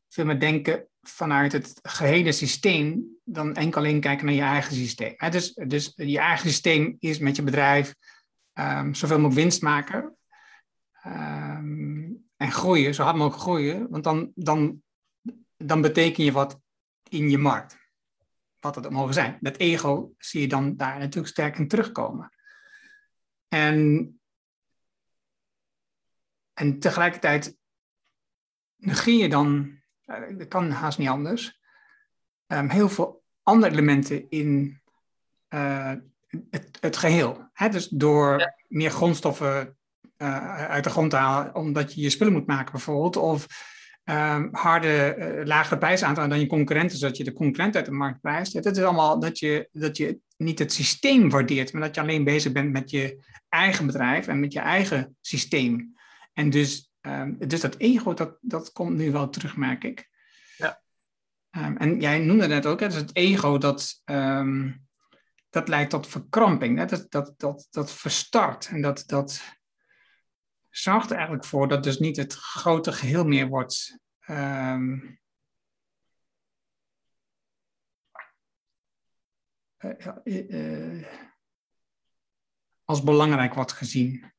Veel 0.09 0.25
meer 0.25 0.41
denken 0.41 0.87
vanuit 1.01 1.53
het 1.53 1.79
gehele 1.83 2.33
systeem 2.33 3.05
dan 3.25 3.55
enkel 3.55 3.81
alleen 3.81 4.01
kijken 4.01 4.27
naar 4.27 4.35
je 4.35 4.41
eigen 4.41 4.75
systeem. 4.75 5.15
Dus, 5.31 5.55
dus 5.55 5.93
je 5.97 6.19
eigen 6.19 6.49
systeem 6.49 6.97
is 6.99 7.19
met 7.19 7.37
je 7.37 7.43
bedrijf 7.43 7.95
um, 8.55 8.95
zoveel 8.95 9.17
mogelijk 9.17 9.41
winst 9.41 9.63
maken 9.63 10.17
um, 11.07 12.25
en 12.37 12.53
groeien, 12.53 12.95
zo 12.95 13.03
hard 13.03 13.17
mogelijk 13.17 13.43
groeien. 13.43 13.91
Want 13.91 14.05
dan, 14.05 14.33
dan 14.35 14.82
dan 15.65 15.81
beteken 15.81 16.25
je 16.25 16.33
wat 16.33 16.61
in 17.09 17.31
je 17.31 17.39
markt. 17.39 17.81
Wat 18.61 18.75
het 18.75 18.91
mogen 18.91 19.15
zijn. 19.15 19.39
Dat 19.41 19.57
ego 19.57 20.15
zie 20.19 20.41
je 20.41 20.49
dan 20.49 20.77
daar 20.77 20.99
natuurlijk 20.99 21.33
sterk 21.33 21.59
in 21.59 21.69
terugkomen. 21.69 22.33
En, 23.49 24.21
en 26.55 26.79
tegelijkertijd 26.79 27.57
negeer 28.77 29.19
je 29.19 29.29
dan, 29.29 29.79
uh, 30.07 30.39
dat 30.39 30.49
kan 30.49 30.71
haast 30.71 30.99
niet 30.99 31.09
anders, 31.09 31.61
um, 32.47 32.69
heel 32.69 32.89
veel 32.89 33.23
andere 33.43 33.73
elementen 33.73 34.31
in 34.31 34.81
uh, 35.49 35.93
het, 36.51 36.79
het, 36.81 36.97
geheel. 36.97 37.49
Hè? 37.53 37.69
Dus 37.69 37.89
door 37.89 38.39
ja. 38.39 38.55
meer 38.69 38.91
grondstoffen 38.91 39.77
uh, 40.17 40.67
uit 40.67 40.85
de 40.85 40.91
grond 40.91 41.11
te 41.11 41.17
halen, 41.17 41.55
omdat 41.55 41.95
je 41.95 42.01
je 42.01 42.11
spullen 42.11 42.33
moet 42.33 42.47
maken 42.47 42.73
bijvoorbeeld, 42.73 43.17
of 43.17 43.47
um, 44.05 44.49
harde, 44.53 45.17
uh, 45.19 45.47
lagere 45.47 45.79
prijzen 45.79 46.07
aan 46.07 46.15
te 46.15 46.27
dan 46.27 46.41
je 46.41 46.47
concurrenten, 46.47 46.99
zodat 46.99 47.17
je 47.17 47.25
de 47.25 47.33
concurrent 47.33 47.77
uit 47.77 47.85
de 47.85 47.93
markt 47.93 48.21
prijst. 48.21 48.53
Het 48.53 48.77
is 48.77 48.83
allemaal 48.83 49.21
dat 49.21 49.39
je, 49.39 49.69
dat 49.73 49.97
je 49.97 50.19
niet 50.37 50.59
het 50.59 50.73
systeem 50.73 51.31
waardeert, 51.31 51.73
maar 51.73 51.83
dat 51.83 51.95
je 51.95 52.01
alleen 52.01 52.25
bezig 52.25 52.53
bent 52.53 52.73
met 52.73 52.91
je 52.91 53.25
eigen 53.49 53.87
bedrijf 53.87 54.27
en 54.27 54.41
met 54.41 54.53
je 54.53 54.61
eigen 54.61 55.17
systeem. 55.21 55.95
En 56.33 56.51
dus, 56.51 56.91
um, 57.01 57.37
dus 57.39 57.61
dat 57.61 57.77
ego, 57.77 58.15
dat, 58.15 58.37
dat 58.41 58.73
komt 58.73 58.97
nu 58.97 59.11
wel 59.11 59.29
terug, 59.29 59.57
merk 59.57 59.85
ik. 59.85 60.09
Ja. 60.57 60.83
Um, 61.57 61.77
en 61.77 62.01
jij 62.01 62.19
noemde 62.19 62.47
net 62.47 62.67
ook, 62.67 62.81
hè, 62.81 62.87
dus 62.87 62.97
het 62.97 63.17
ego 63.17 63.59
dat, 63.59 64.03
dat 65.51 65.69
leidt 65.69 65.91
tot 65.91 66.07
verkramping, 66.07 66.79
hè? 66.79 66.85
Dat, 66.85 67.07
dat, 67.09 67.35
dat, 67.37 67.67
dat 67.71 67.93
verstart 67.93 68.69
en 68.69 68.83
dat, 68.83 69.05
dat 69.07 69.43
zorgt 70.73 71.11
er 71.11 71.17
eigenlijk 71.17 71.45
voor 71.45 71.69
dat 71.69 71.83
dus 71.83 71.99
niet 71.99 72.17
het 72.17 72.35
grote 72.35 72.93
geheel 72.93 73.25
meer 73.25 73.49
wordt 73.49 73.99
um, 74.29 75.21
uh, 79.79 80.17
uh, 80.25 81.09
als 82.85 83.03
belangrijk 83.03 83.55
wordt 83.55 83.73
gezien. 83.73 84.33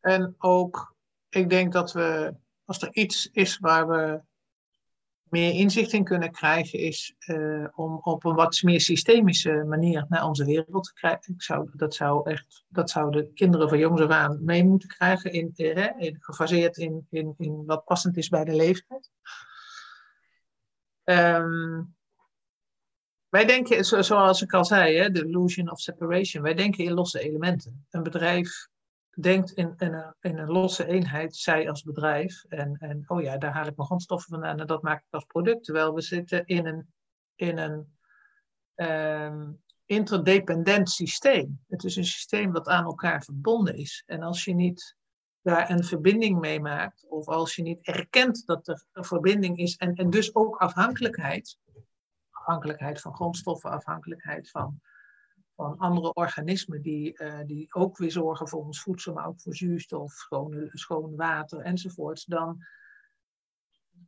En 0.00 0.34
ook, 0.38 0.94
ik 1.28 1.50
denk 1.50 1.72
dat 1.72 1.92
we, 1.92 2.34
als 2.64 2.82
er 2.82 2.94
iets 2.94 3.30
is 3.30 3.58
waar 3.58 3.88
we 3.88 4.22
meer 5.30 5.54
inzicht 5.54 5.92
in 5.92 6.04
kunnen 6.04 6.30
krijgen, 6.30 6.78
is 6.78 7.14
uh, 7.26 7.66
om 7.74 8.00
op 8.02 8.24
een 8.24 8.34
wat 8.34 8.62
meer 8.62 8.80
systemische 8.80 9.64
manier 9.68 10.06
naar 10.08 10.24
onze 10.24 10.44
wereld 10.44 10.84
te 10.84 10.92
kijken. 10.92 11.34
Ik 11.34 11.42
zou, 11.42 11.68
dat, 11.72 11.94
zou 11.94 12.30
echt, 12.30 12.64
dat 12.68 12.90
zouden 12.90 13.34
kinderen 13.34 13.68
van 13.68 13.78
jongs 13.78 14.00
af 14.00 14.10
aan 14.10 14.44
mee 14.44 14.64
moeten 14.64 14.88
krijgen, 14.88 15.32
in, 15.32 15.52
in, 15.54 16.16
gefaseerd 16.20 16.76
in, 16.76 17.06
in, 17.10 17.34
in 17.38 17.64
wat 17.66 17.84
passend 17.84 18.16
is 18.16 18.28
bij 18.28 18.44
de 18.44 18.54
leeftijd. 18.54 19.10
Um, 21.04 21.94
wij 23.28 23.44
denken, 23.44 23.84
zoals 23.84 24.42
ik 24.42 24.52
al 24.52 24.64
zei, 24.64 24.96
hè, 24.96 25.12
illusion 25.12 25.70
of 25.70 25.80
separation, 25.80 26.42
wij 26.42 26.54
denken 26.54 26.84
in 26.84 26.92
losse 26.92 27.20
elementen. 27.20 27.86
Een 27.90 28.02
bedrijf 28.02 28.68
denkt 29.20 29.52
in, 29.52 29.74
een, 29.76 30.14
in 30.20 30.38
een 30.38 30.50
losse 30.50 30.86
eenheid, 30.86 31.36
zij 31.36 31.68
als 31.68 31.82
bedrijf, 31.82 32.44
en, 32.48 32.76
en 32.78 33.04
oh 33.06 33.22
ja, 33.22 33.38
daar 33.38 33.52
haal 33.52 33.66
ik 33.66 33.76
mijn 33.76 33.86
grondstoffen 33.86 34.30
vandaan 34.30 34.60
en 34.60 34.66
dat 34.66 34.82
maak 34.82 34.98
ik 34.98 35.14
als 35.14 35.24
product. 35.24 35.64
Terwijl 35.64 35.94
we 35.94 36.00
zitten 36.00 36.46
in 36.46 36.66
een, 36.66 36.92
in 37.34 37.58
een 37.58 37.98
um, 38.74 39.62
interdependent 39.84 40.90
systeem. 40.90 41.60
Het 41.68 41.84
is 41.84 41.96
een 41.96 42.04
systeem 42.04 42.52
dat 42.52 42.68
aan 42.68 42.84
elkaar 42.84 43.22
verbonden 43.22 43.74
is. 43.74 44.02
En 44.06 44.22
als 44.22 44.44
je 44.44 44.54
niet 44.54 44.96
daar 45.42 45.70
een 45.70 45.84
verbinding 45.84 46.40
mee 46.40 46.60
maakt, 46.60 47.06
of 47.08 47.26
als 47.28 47.56
je 47.56 47.62
niet 47.62 47.86
erkent 47.86 48.46
dat 48.46 48.68
er 48.68 48.84
een 48.92 49.04
verbinding 49.04 49.58
is 49.58 49.76
en 49.76 50.10
dus 50.10 50.34
ook 50.34 50.56
afhankelijkheid, 50.56 51.58
afhankelijkheid 52.30 53.00
van 53.00 53.14
grondstoffen, 53.14 53.70
afhankelijkheid 53.70 54.50
van 54.50 54.80
van 55.60 55.78
andere 55.78 56.12
organismen 56.12 56.82
die, 56.82 57.22
uh, 57.22 57.40
die 57.46 57.74
ook 57.74 57.98
weer 57.98 58.10
zorgen 58.10 58.48
voor 58.48 58.64
ons 58.64 58.80
voedsel, 58.82 59.12
maar 59.12 59.26
ook 59.26 59.40
voor 59.40 59.54
zuurstof, 59.54 60.12
schoon, 60.12 60.70
schoon 60.72 61.16
water 61.16 61.60
enzovoorts, 61.60 62.24
dan, 62.24 62.64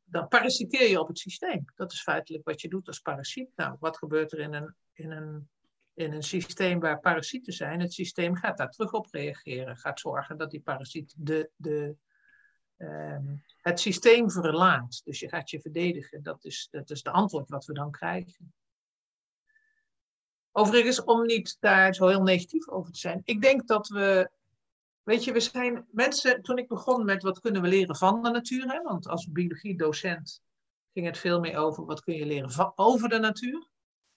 dan 0.04 0.28
parasiteer 0.28 0.88
je 0.88 1.00
op 1.00 1.08
het 1.08 1.18
systeem. 1.18 1.64
Dat 1.74 1.92
is 1.92 2.02
feitelijk 2.02 2.44
wat 2.44 2.60
je 2.60 2.68
doet 2.68 2.86
als 2.86 3.00
parasiet. 3.00 3.50
Nou, 3.56 3.76
wat 3.80 3.98
gebeurt 3.98 4.32
er 4.32 4.38
in 4.38 4.54
een, 4.54 4.74
in 4.92 5.10
een, 5.10 5.48
in 5.94 6.12
een 6.12 6.22
systeem 6.22 6.80
waar 6.80 7.00
parasieten 7.00 7.52
zijn? 7.52 7.80
Het 7.80 7.92
systeem 7.92 8.36
gaat 8.36 8.56
daar 8.56 8.70
terug 8.70 8.92
op 8.92 9.06
reageren, 9.10 9.76
gaat 9.76 10.00
zorgen 10.00 10.38
dat 10.38 10.50
die 10.50 10.60
parasiet 10.60 11.14
de, 11.16 11.50
de, 11.56 11.96
um, 12.76 13.42
het 13.56 13.80
systeem 13.80 14.30
verlaat. 14.30 15.00
Dus 15.04 15.20
je 15.20 15.28
gaat 15.28 15.50
je 15.50 15.60
verdedigen. 15.60 16.22
Dat 16.22 16.44
is, 16.44 16.68
dat 16.70 16.90
is 16.90 17.02
de 17.02 17.10
antwoord 17.10 17.48
wat 17.48 17.64
we 17.64 17.72
dan 17.72 17.90
krijgen. 17.90 18.52
Overigens, 20.52 21.04
om 21.04 21.26
niet 21.26 21.56
daar 21.60 21.94
zo 21.94 22.08
heel 22.08 22.22
negatief 22.22 22.68
over 22.68 22.92
te 22.92 22.98
zijn. 22.98 23.20
Ik 23.24 23.40
denk 23.40 23.66
dat 23.66 23.88
we, 23.88 24.30
weet 25.02 25.24
je, 25.24 25.32
we 25.32 25.40
zijn 25.40 25.86
mensen, 25.90 26.42
toen 26.42 26.58
ik 26.58 26.68
begon 26.68 27.04
met 27.04 27.22
wat 27.22 27.40
kunnen 27.40 27.62
we 27.62 27.68
leren 27.68 27.96
van 27.96 28.22
de 28.22 28.30
natuur, 28.30 28.72
hè, 28.72 28.82
want 28.82 29.08
als 29.08 29.30
biologiedocent 29.30 30.42
ging 30.92 31.06
het 31.06 31.18
veel 31.18 31.40
meer 31.40 31.56
over 31.56 31.84
wat 31.84 32.02
kun 32.02 32.14
je 32.14 32.26
leren 32.26 32.50
van, 32.50 32.72
over 32.74 33.08
de 33.08 33.18
natuur. 33.18 33.70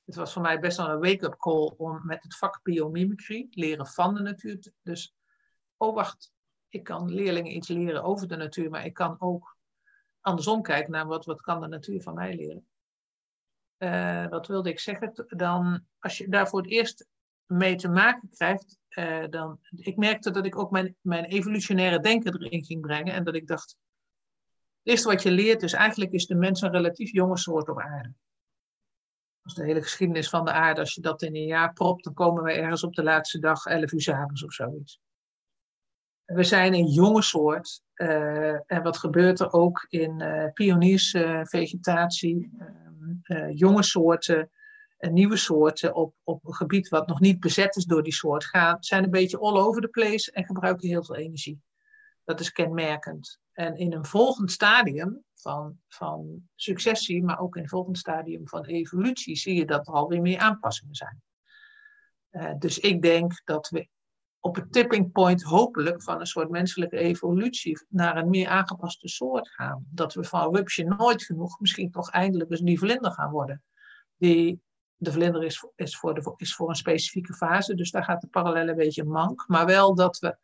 Het 0.06 0.16
was 0.16 0.34
voor 0.34 0.42
mij 0.42 0.60
best 0.60 0.78
wel 0.78 0.90
een 0.90 1.00
wake-up 1.00 1.38
call 1.38 1.74
om 1.78 2.02
met 2.06 2.24
het 2.24 2.38
vak 2.38 2.60
biomimicry, 2.64 3.48
leren 3.50 3.88
van 3.88 4.14
de 4.14 4.22
natuur. 4.22 4.72
Dus, 4.82 5.16
oh 5.78 5.96
wacht, 5.96 6.32
ik 6.70 6.84
kan 6.84 7.14
leerlingen 7.14 7.56
iets 7.56 7.68
leren 7.68 8.04
over 8.04 8.28
de 8.28 8.36
natuur, 8.36 8.70
maar 8.70 8.86
ik 8.86 8.94
kan 8.94 9.16
ook 9.20 9.58
andersom 10.22 10.62
kijken 10.62 10.92
naar 10.92 11.06
wat, 11.06 11.26
wat 11.26 11.42
kan 11.42 11.62
de 11.62 11.68
natuur 11.68 12.02
van 12.02 12.14
mij 12.14 12.36
leren. 12.36 12.68
Uh, 13.78 14.28
wat 14.28 14.48
wilde 14.48 14.70
ik 14.70 14.80
zeggen? 14.80 15.26
Dan, 15.28 15.86
als 16.00 16.18
je 16.18 16.30
daar 16.30 16.48
voor 16.48 16.62
het 16.62 16.72
eerst 16.72 17.08
mee 17.46 17.76
te 17.76 17.90
maken 17.90 18.30
krijgt, 18.30 18.78
uh, 18.90 19.28
dan. 19.30 19.60
Ik 19.76 19.98
merkte 19.98 20.32
dat 20.32 20.46
ik 20.46 20.58
ook 20.58 20.72
mijn, 20.72 20.96
mijn 21.02 21.26
evolutionaire 21.26 22.00
denken 22.00 22.42
erin 22.42 22.64
ging 22.64 22.82
brengen. 22.82 23.14
En 23.14 23.24
dat 23.24 23.36
ik 23.36 23.48
dacht. 23.48 23.78
Het 24.84 24.94
eerste 24.94 25.08
wat 25.08 25.24
je 25.24 25.32
leert 25.32 25.64
is 25.64 25.74
eigenlijk 25.74 26.12
is 26.12 26.26
de 26.26 26.36
mens 26.36 26.62
een 26.62 26.72
relatief 26.72 27.12
jonge 27.12 27.38
soort 27.38 27.70
op 27.70 27.80
aarde. 27.80 28.14
Als 29.42 29.54
de 29.54 29.64
hele 29.64 29.82
geschiedenis 29.82 30.30
van 30.30 30.46
de 30.46 30.52
aarde, 30.52 30.80
als 30.80 30.94
je 30.94 31.02
dat 31.02 31.22
in 31.22 31.36
een 31.36 31.46
jaar 31.46 31.74
propt, 31.74 32.04
dan 32.04 32.14
komen 32.14 32.44
we 32.44 32.52
ergens 32.52 32.84
op 32.84 32.94
de 32.94 33.04
laatste 33.04 33.40
dag 33.40 33.66
11 33.66 33.92
uur 33.92 34.02
s 34.02 34.10
avonds 34.10 34.44
of 34.44 34.54
zoiets. 34.54 35.00
We 36.26 36.44
zijn 36.44 36.74
een 36.74 36.88
jonge 36.88 37.22
soort. 37.22 37.84
Uh, 37.96 38.72
en 38.72 38.84
wat 38.84 38.98
gebeurt 38.98 39.40
er 39.40 39.52
ook 39.52 39.86
in 39.90 40.22
uh, 40.22 40.52
pioniersvegetatie? 40.54 42.52
uh, 42.60 42.66
jonge 43.54 43.84
soorten 43.84 44.50
en 44.98 45.14
nieuwe 45.14 45.38
soorten 45.38 45.96
op, 45.96 46.16
op 46.24 46.46
een 46.46 46.54
gebied 46.54 46.90
wat 46.90 47.08
nog 47.08 47.20
niet 47.20 47.40
bezet 47.40 47.76
is 47.76 47.86
door 47.86 48.04
die 48.04 48.14
soort 48.14 48.46
gaan, 48.46 48.78
zijn 48.80 49.04
een 49.04 49.10
beetje 49.10 49.40
all 49.40 49.58
over 49.58 49.82
the 49.82 49.88
place 49.88 50.32
en 50.32 50.46
gebruiken 50.46 50.88
heel 50.88 51.04
veel 51.04 51.16
energie. 51.16 51.62
Dat 52.24 52.40
is 52.40 52.52
kenmerkend. 52.52 53.40
En 53.52 53.76
in 53.78 53.94
een 53.94 54.06
volgend 54.06 54.52
stadium 54.52 55.24
van, 55.34 55.80
van 55.88 56.48
successie, 56.56 57.24
maar 57.24 57.40
ook 57.40 57.56
in 57.56 57.62
een 57.62 57.70
volgend 57.70 57.98
stadium 57.98 58.48
van 58.48 58.66
evolutie, 58.66 59.36
zie 59.36 59.56
je 59.56 59.66
dat 59.66 59.88
er 59.88 59.94
alweer 59.94 60.22
meer 60.22 60.40
aanpassingen 60.40 60.96
zijn. 60.96 61.22
Uh, 62.32 62.54
dus 62.58 62.80
ik 62.80 63.02
denk 63.02 63.42
dat 63.44 63.70
we 63.70 63.88
op 64.46 64.56
het 64.56 64.72
tipping 64.72 65.12
point 65.12 65.44
hopelijk 65.44 66.04
van 66.04 66.20
een 66.20 66.26
soort 66.26 66.50
menselijke 66.50 66.98
evolutie 66.98 67.86
naar 67.90 68.18
een 68.18 68.30
meer 68.30 68.48
aangepaste 68.48 69.08
soort 69.08 69.50
gaan. 69.50 69.86
Dat 69.90 70.14
we 70.14 70.24
van 70.24 70.56
rupsje 70.56 70.84
nooit 70.84 71.24
genoeg 71.24 71.60
misschien 71.60 71.92
toch 71.92 72.12
eindelijk 72.12 72.52
eens 72.52 72.62
die 72.62 72.80
vlinder 72.80 73.12
gaan 73.12 73.32
worden. 73.32 73.64
Die, 74.18 74.62
de 74.96 75.12
vlinder 75.12 75.44
is, 75.44 75.68
is, 75.76 75.98
voor 75.98 76.14
de, 76.14 76.34
is 76.36 76.56
voor 76.56 76.70
een 76.70 76.76
specifieke 76.76 77.34
fase, 77.34 77.76
dus 77.76 77.92
daar 77.92 78.04
gaat 78.04 78.22
de 78.22 78.28
parallel 78.28 78.68
een 78.68 78.76
beetje 78.76 79.04
mank. 79.04 79.48
Maar 79.48 79.66
wel 79.66 79.96
dat 79.96 80.20
we 80.20 80.38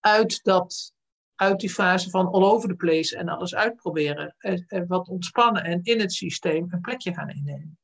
uit, 0.00 0.44
dat, 0.44 0.94
uit 1.34 1.60
die 1.60 1.70
fase 1.70 2.10
van 2.10 2.30
all 2.30 2.42
over 2.42 2.68
the 2.68 2.74
place 2.74 3.16
en 3.16 3.28
alles 3.28 3.54
uitproberen, 3.54 4.34
er, 4.38 4.64
er 4.66 4.86
wat 4.86 5.08
ontspannen 5.08 5.64
en 5.64 5.80
in 5.82 6.00
het 6.00 6.12
systeem 6.12 6.66
een 6.70 6.80
plekje 6.80 7.14
gaan 7.14 7.30
innemen. 7.30 7.78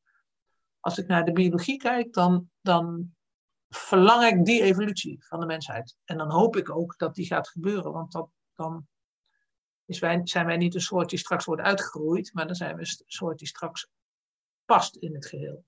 Als 0.80 0.98
ik 0.98 1.06
naar 1.06 1.24
de 1.24 1.32
biologie 1.32 1.76
kijk, 1.76 2.12
dan, 2.12 2.50
dan 2.60 3.15
verlang 3.68 4.24
ik 4.24 4.44
die 4.44 4.62
evolutie 4.62 5.24
van 5.24 5.40
de 5.40 5.46
mensheid. 5.46 5.96
En 6.04 6.18
dan 6.18 6.30
hoop 6.30 6.56
ik 6.56 6.70
ook 6.70 6.98
dat 6.98 7.14
die 7.14 7.26
gaat 7.26 7.48
gebeuren, 7.48 7.92
want 7.92 8.26
dan 8.54 8.86
wij, 9.86 10.20
zijn 10.24 10.46
wij 10.46 10.56
niet 10.56 10.74
een 10.74 10.80
soort 10.80 11.10
die 11.10 11.18
straks 11.18 11.44
wordt 11.44 11.62
uitgegroeid, 11.62 12.30
maar 12.34 12.46
dan 12.46 12.54
zijn 12.54 12.76
we 12.76 12.80
een 12.80 13.04
soort 13.06 13.38
die 13.38 13.48
straks 13.48 13.88
past 14.64 14.96
in 14.96 15.14
het 15.14 15.26
geheel. 15.26 15.64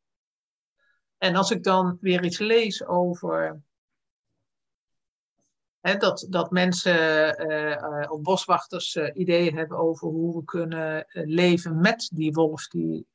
En 1.18 1.36
als 1.36 1.50
ik 1.50 1.62
dan 1.62 1.98
weer 2.00 2.24
iets 2.24 2.38
lees 2.38 2.86
over 2.86 3.62
dat, 5.80 6.26
dat 6.30 6.50
mensen 6.50 6.96
uh, 7.50 8.10
of 8.10 8.20
boswachters 8.22 8.94
uh, 8.94 9.10
ideeën 9.14 9.56
hebben 9.56 9.78
over 9.78 10.08
hoe 10.08 10.36
we 10.36 10.44
kunnen 10.44 11.06
leven 11.12 11.80
met 11.80 12.10
die 12.14 12.32
wolf 12.32 12.68
die, 12.68 13.06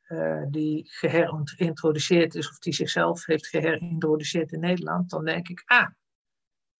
die 0.49 0.89
geherintroduceerd 0.89 2.35
is 2.35 2.49
of 2.49 2.59
die 2.59 2.73
zichzelf 2.73 3.25
heeft 3.25 3.47
geherintroduceerd 3.47 4.51
in 4.51 4.59
Nederland, 4.59 5.09
dan 5.09 5.25
denk 5.25 5.47
ik, 5.47 5.63
ah, 5.65 5.87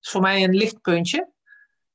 is 0.01 0.10
voor 0.10 0.22
mij 0.22 0.43
een 0.43 0.55
lichtpuntje. 0.55 1.31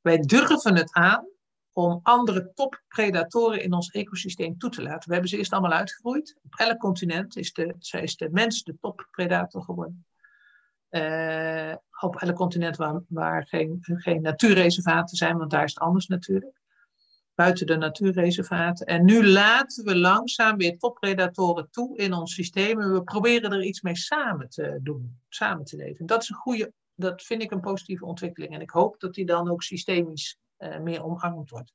Wij 0.01 0.19
durven 0.19 0.77
het 0.77 0.93
aan 0.93 1.29
om 1.73 2.01
andere 2.03 2.53
toppredatoren 2.55 3.63
in 3.63 3.73
ons 3.73 3.91
ecosysteem 3.91 4.59
toe 4.59 4.71
te 4.71 4.83
laten. 4.83 5.09
We 5.09 5.13
hebben 5.13 5.31
ze 5.31 5.37
eerst 5.37 5.53
allemaal 5.53 5.73
uitgegroeid. 5.73 6.37
Op 6.43 6.55
elk 6.57 6.79
continent 6.79 7.37
is 7.37 7.53
de, 7.53 7.75
is 8.01 8.17
de 8.17 8.29
mens 8.31 8.63
de 8.63 8.77
toppredator 8.81 9.63
geworden. 9.63 10.07
Uh, 10.91 11.75
op 12.01 12.17
elk 12.17 12.35
continent 12.35 12.77
waar, 13.09 13.47
geen, 13.47 13.79
geen 13.81 14.23
natuurreservaten 14.23 15.17
zijn, 15.17 15.37
want 15.37 15.51
daar 15.51 15.65
is 15.65 15.75
het 15.75 15.83
anders 15.83 16.07
natuurlijk. 16.07 16.61
Buiten 17.35 17.67
de 17.67 17.77
natuurreservaten. 17.77 18.87
En 18.87 19.05
nu 19.05 19.27
laten 19.27 19.85
we 19.85 19.97
langzaam 19.97 20.57
weer 20.57 20.79
toppredatoren 20.79 21.71
toe 21.71 21.97
in 21.97 22.13
ons 22.13 22.35
systeem. 22.35 22.81
En 22.81 22.93
we 22.93 23.03
proberen 23.03 23.53
er 23.53 23.63
iets 23.63 23.81
mee 23.81 23.97
samen 23.97 24.49
te 24.49 24.79
doen, 24.83 25.21
samen 25.29 25.65
te 25.65 25.77
leven. 25.77 26.07
Dat 26.07 26.23
is 26.23 26.29
een 26.29 26.37
goede, 26.37 26.73
dat 26.95 27.23
vind 27.23 27.43
ik 27.43 27.51
een 27.51 27.61
positieve 27.61 28.05
ontwikkeling. 28.05 28.55
En 28.55 28.61
ik 28.61 28.71
hoop 28.71 29.01
dat 29.01 29.15
die 29.15 29.27
dan 29.27 29.51
ook 29.51 29.63
systemisch 29.63 30.39
uh, 30.59 30.79
meer 30.79 31.05
omarmd 31.05 31.51
wordt. 31.51 31.73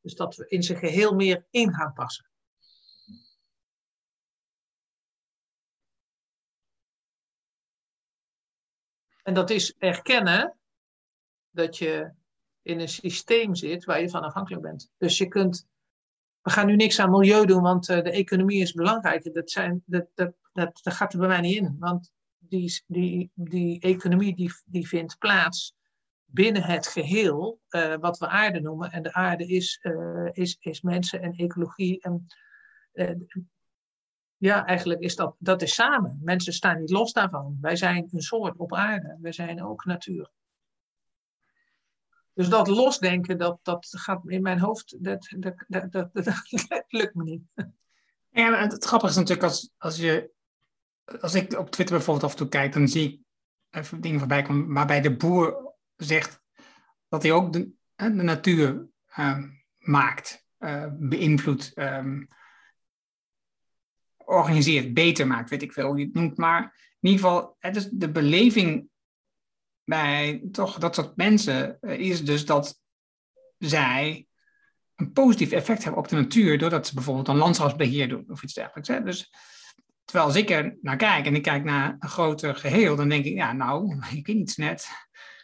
Dus 0.00 0.14
dat 0.14 0.36
we 0.36 0.44
in 0.48 0.62
zijn 0.62 0.78
geheel 0.78 1.14
meer 1.14 1.46
in 1.50 1.74
gaan 1.74 1.92
passen. 1.92 2.26
En 9.28 9.34
dat 9.34 9.50
is 9.50 9.74
erkennen 9.78 10.54
dat 11.50 11.78
je 11.78 12.10
in 12.62 12.80
een 12.80 12.88
systeem 12.88 13.54
zit 13.54 13.84
waar 13.84 14.00
je 14.00 14.08
van 14.08 14.22
afhankelijk 14.22 14.62
bent. 14.62 14.90
Dus 14.98 15.18
je 15.18 15.28
kunt, 15.28 15.66
we 16.42 16.50
gaan 16.50 16.66
nu 16.66 16.76
niks 16.76 16.98
aan 17.00 17.10
milieu 17.10 17.46
doen, 17.46 17.62
want 17.62 17.88
uh, 17.88 18.02
de 18.02 18.10
economie 18.10 18.60
is 18.60 18.72
belangrijk. 18.72 19.34
Dat, 19.34 19.50
zijn, 19.50 19.82
dat, 19.86 20.06
dat, 20.52 20.80
gaat 20.82 21.12
er 21.12 21.18
bij 21.18 21.28
mij 21.28 21.40
niet 21.40 21.56
in. 21.56 21.76
Want 21.78 22.12
die, 22.38 22.82
die, 22.86 23.30
die 23.34 23.80
economie 23.80 24.36
die, 24.36 24.52
die 24.64 24.88
vindt 24.88 25.18
plaats 25.18 25.74
binnen 26.24 26.62
het 26.62 26.86
geheel, 26.86 27.60
uh, 27.70 27.94
wat 27.94 28.18
we 28.18 28.28
aarde 28.28 28.60
noemen. 28.60 28.90
En 28.90 29.02
de 29.02 29.12
aarde 29.12 29.46
is, 29.46 29.80
uh, 29.82 30.28
is, 30.32 30.56
is 30.60 30.80
mensen 30.80 31.22
en 31.22 31.32
ecologie. 31.32 32.00
En, 32.00 32.26
ja, 34.38 34.66
eigenlijk 34.66 35.00
is 35.00 35.16
dat, 35.16 35.34
dat 35.38 35.62
is 35.62 35.74
samen. 35.74 36.20
Mensen 36.22 36.52
staan 36.52 36.80
niet 36.80 36.90
los 36.90 37.12
daarvan. 37.12 37.58
Wij 37.60 37.76
zijn 37.76 38.08
een 38.12 38.22
soort 38.22 38.56
op 38.56 38.74
aarde. 38.74 39.18
Wij 39.20 39.32
zijn 39.32 39.64
ook 39.64 39.84
natuur. 39.84 40.30
Dus 42.34 42.48
dat 42.48 42.68
losdenken, 42.68 43.38
dat, 43.38 43.58
dat 43.62 43.86
gaat 43.90 44.22
in 44.26 44.42
mijn 44.42 44.58
hoofd, 44.58 45.04
dat, 45.04 45.28
dat, 45.38 45.64
dat, 45.68 45.92
dat, 46.12 46.42
lukt 46.88 47.14
me 47.14 47.22
niet. 47.22 47.42
Ja, 48.28 48.68
het, 48.68 48.84
grappige 48.84 49.10
is 49.10 49.18
natuurlijk 49.18 49.48
als, 49.48 49.70
als 49.78 49.96
je, 49.96 50.30
als 51.20 51.34
ik 51.34 51.58
op 51.58 51.70
Twitter 51.70 51.96
bijvoorbeeld 51.96 52.24
af 52.24 52.30
en 52.30 52.36
toe 52.36 52.48
kijk, 52.48 52.72
dan 52.72 52.88
zie 52.88 53.12
ik 53.12 53.20
even 53.70 54.00
dingen 54.00 54.18
voorbij 54.18 54.42
komen 54.42 54.72
waarbij 54.72 55.00
de 55.00 55.16
boer 55.16 55.74
zegt 55.96 56.40
dat 57.08 57.22
hij 57.22 57.32
ook 57.32 57.52
de, 57.52 57.70
de 57.96 58.08
natuur 58.08 58.88
uh, 59.18 59.38
maakt, 59.78 60.46
uh, 60.58 60.86
beïnvloedt. 60.90 61.72
Um, 61.74 62.28
organiseert, 64.28 64.94
beter 64.94 65.26
maakt, 65.26 65.50
weet 65.50 65.62
ik 65.62 65.72
veel 65.72 65.86
hoe 65.86 65.98
je 65.98 66.04
het 66.04 66.14
noemt. 66.14 66.36
Maar 66.36 66.62
in 67.00 67.10
ieder 67.10 67.24
geval, 67.24 67.56
het 67.58 67.76
is 67.76 67.88
de 67.90 68.10
beleving 68.10 68.88
bij 69.84 70.42
toch 70.52 70.78
dat 70.78 70.94
soort 70.94 71.16
mensen 71.16 71.80
eh, 71.80 71.98
is 71.98 72.24
dus 72.24 72.44
dat 72.44 72.80
zij 73.58 74.26
een 74.94 75.12
positief 75.12 75.50
effect 75.50 75.84
hebben 75.84 76.02
op 76.02 76.08
de 76.08 76.16
natuur, 76.16 76.58
doordat 76.58 76.86
ze 76.86 76.94
bijvoorbeeld 76.94 77.28
een 77.28 77.36
landschapsbeheer 77.36 78.08
doen 78.08 78.24
of 78.28 78.42
iets 78.42 78.54
dergelijks. 78.54 78.88
Hè? 78.88 79.02
Dus 79.02 79.32
terwijl 80.04 80.26
als 80.26 80.36
ik 80.36 80.50
er 80.50 80.78
naar 80.82 80.96
kijk 80.96 81.26
en 81.26 81.34
ik 81.34 81.42
kijk 81.42 81.64
naar 81.64 81.96
een 81.98 82.08
groter 82.08 82.56
geheel, 82.56 82.96
dan 82.96 83.08
denk 83.08 83.24
ik, 83.24 83.34
ja, 83.34 83.52
nou, 83.52 83.98
ik 84.14 84.26
weet 84.26 84.36
niet 84.36 84.56
net, 84.56 84.88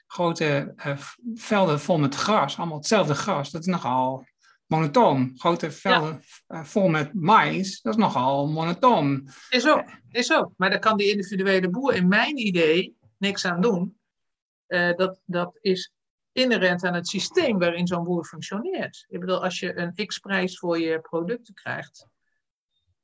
grote 0.07 0.75
uh, 0.87 0.99
velden 1.35 1.81
vol 1.81 1.99
met 1.99 2.15
gras, 2.15 2.59
allemaal 2.59 2.77
hetzelfde 2.77 3.15
gras, 3.15 3.51
dat 3.51 3.61
is 3.61 3.67
nogal 3.67 4.27
monotoon. 4.67 5.33
Grote 5.37 5.71
velden 5.71 6.23
ja. 6.47 6.59
Eh, 6.59 6.65
vol 6.65 6.89
met 6.89 7.15
mais, 7.15 7.81
dat 7.81 7.95
is 7.95 8.01
nogal 8.01 8.49
monotoon. 8.49 9.29
Is 9.49 9.69
ook, 9.69 9.85
is 10.11 10.33
ook. 10.33 10.53
Maar 10.57 10.71
daar 10.71 10.79
kan 10.79 10.97
die 10.97 11.11
individuele 11.11 11.71
boer 11.71 11.95
in 11.95 12.09
mijn 12.09 12.39
idee 12.39 12.97
niks 13.19 13.45
aan 13.45 13.61
doen. 13.61 13.99
Uh, 14.69 14.95
dat, 14.97 15.21
dat 15.25 15.59
is 15.61 15.93
inherent 16.33 16.85
aan 16.85 16.95
het 16.95 17.09
systeem 17.09 17.59
waarin 17.59 17.87
zo'n 17.87 18.05
boer 18.05 18.25
functioneert. 18.25 19.05
Ik 19.09 19.21
bedoel, 19.21 19.43
als 19.43 19.59
je 19.59 19.77
een 19.77 20.07
x-prijs 20.07 20.59
voor 20.59 20.79
je 20.79 21.01
producten 21.01 21.55
krijgt, 21.55 22.07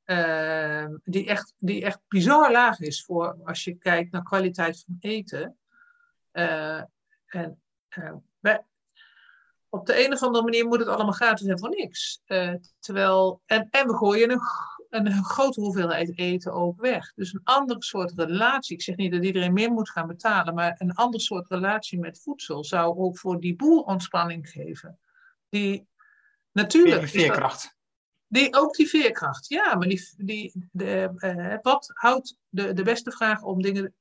uh, 0.07 0.87
die, 1.05 1.27
echt, 1.27 1.55
die 1.59 1.85
echt 1.85 2.01
bizar 2.09 2.53
laag 2.53 2.81
is 2.81 3.05
voor 3.05 3.39
als 3.45 3.65
je 3.65 3.75
kijkt 3.75 4.13
naar 4.13 4.23
kwaliteit 4.23 4.85
van 4.87 4.97
eten. 5.01 5.57
Uh, 6.33 6.83
en 7.27 7.63
bij, 8.41 8.65
op 9.71 9.87
de 9.87 10.05
een 10.05 10.13
of 10.13 10.23
andere 10.23 10.45
manier 10.45 10.67
moet 10.67 10.79
het 10.79 10.89
allemaal 10.89 11.13
gratis 11.13 11.47
zijn 11.47 11.59
voor 11.59 11.69
niks. 11.69 12.21
Uh, 12.27 12.55
terwijl, 12.79 13.43
en, 13.47 13.69
en 13.71 13.87
we 13.87 13.97
gooien 13.97 14.31
een, 14.31 14.41
een 14.89 15.25
grote 15.25 15.61
hoeveelheid 15.61 16.19
eten 16.19 16.53
ook 16.53 16.81
weg. 16.81 17.13
Dus 17.15 17.33
een 17.33 17.41
andere 17.45 17.83
soort 17.83 18.13
relatie. 18.17 18.77
Ik 18.77 18.83
zeg 18.83 18.97
niet 18.97 19.13
dat 19.13 19.25
iedereen 19.25 19.53
meer 19.53 19.71
moet 19.71 19.91
gaan 19.91 20.07
betalen, 20.07 20.55
maar 20.55 20.75
een 20.79 20.95
ander 20.95 21.21
soort 21.21 21.49
relatie 21.49 21.99
met 21.99 22.21
voedsel 22.23 22.65
zou 22.65 22.99
ook 22.99 23.19
voor 23.19 23.41
die 23.41 23.57
boer 23.57 23.83
ontspanning 23.83 24.51
geven. 24.51 24.99
Die 25.49 25.87
natuurlijk. 26.53 27.01
Die 27.01 27.21
veerkracht. 27.21 27.77
die, 28.27 28.57
ook 28.57 28.75
die 28.75 28.89
veerkracht, 28.89 29.49
ja. 29.49 29.75
Maar 29.75 29.89
die, 29.89 30.15
die, 30.17 30.69
de, 30.73 31.11
uh, 31.17 31.57
wat 31.63 31.91
houdt 31.95 32.37
de, 32.49 32.73
de 32.73 32.83
beste 32.83 33.11
vraag 33.11 33.43
om 33.43 33.63
dingen 33.63 33.95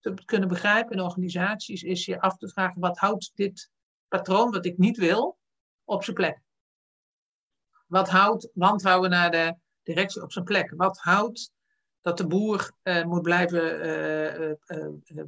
te 0.00 0.14
kunnen 0.24 0.48
begrijpen 0.48 0.96
in 0.96 1.02
organisaties, 1.02 1.82
is 1.82 2.04
je 2.04 2.20
af 2.20 2.36
te 2.36 2.48
vragen: 2.48 2.80
wat 2.80 2.98
houdt 2.98 3.30
dit 3.34 3.70
patroon 4.08 4.50
wat 4.50 4.64
ik 4.64 4.78
niet 4.78 4.96
wil 4.96 5.38
op 5.84 6.04
zijn 6.04 6.16
plek? 6.16 6.40
Wat 7.86 8.08
houdt 8.08 8.50
wantrouwen 8.54 9.10
naar 9.10 9.30
de 9.30 9.56
directie 9.82 10.22
op 10.22 10.32
zijn 10.32 10.44
plek? 10.44 10.72
Wat 10.76 10.98
houdt 10.98 11.52
dat 12.00 12.16
de 12.16 12.26
boer 12.26 12.70
uh, 12.82 13.04
moet 13.04 13.22
blijven 13.22 13.86
uh, 13.86 14.48
uh, 14.66 15.24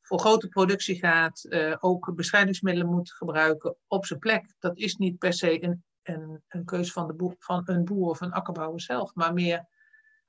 voor 0.00 0.18
grote 0.18 0.48
productie 0.48 0.98
gaat, 0.98 1.46
ook 1.80 2.14
bestrijdingsmiddelen 2.14 2.90
moet 2.90 3.12
gebruiken 3.12 3.76
op 3.86 4.06
zijn 4.06 4.18
plek? 4.18 4.54
Dat 4.58 4.76
is 4.76 4.96
niet 4.96 5.18
per 5.18 5.32
se 5.32 5.64
een, 5.64 5.84
een, 6.02 6.42
een 6.48 6.64
keuze 6.64 6.92
van, 6.92 7.06
de 7.06 7.14
boer, 7.14 7.34
van 7.38 7.62
een 7.64 7.84
boer 7.84 8.08
of 8.08 8.20
een 8.20 8.32
akkerbouwer 8.32 8.80
zelf, 8.80 9.14
maar 9.14 9.32
meer 9.32 9.66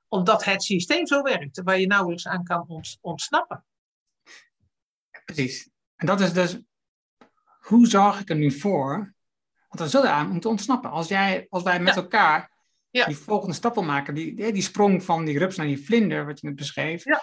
omdat 0.08 0.44
het 0.44 0.62
systeem 0.62 1.06
zo 1.06 1.22
werkt, 1.22 1.62
waar 1.62 1.78
je 1.78 1.86
nauwelijks 1.86 2.26
aan 2.26 2.44
kan 2.44 2.84
ontsnappen. 3.00 3.64
Precies. 5.24 5.70
En 5.96 6.06
dat 6.06 6.20
is 6.20 6.32
dus 6.32 6.60
hoe 7.64 7.86
zorg 7.86 8.20
ik 8.20 8.30
er 8.30 8.36
nu 8.36 8.50
voor? 8.50 9.14
Want 9.68 9.80
we 9.80 9.88
zullen 9.98 10.10
aan 10.10 10.30
moeten 10.30 10.50
ontsnappen. 10.50 10.90
Als, 10.90 11.08
jij, 11.08 11.46
als 11.48 11.62
wij 11.62 11.80
met 11.80 11.96
elkaar 11.96 12.50
ja. 12.90 13.06
die 13.06 13.16
volgende 13.16 13.54
stap 13.54 13.74
wil 13.74 13.82
maken, 13.82 14.14
die, 14.14 14.52
die 14.52 14.62
sprong 14.62 15.04
van 15.04 15.24
die 15.24 15.38
rups 15.38 15.56
naar 15.56 15.66
die 15.66 15.84
vlinder, 15.84 16.26
wat 16.26 16.40
je 16.40 16.46
net 16.46 16.56
beschreef, 16.56 17.04
ja. 17.04 17.22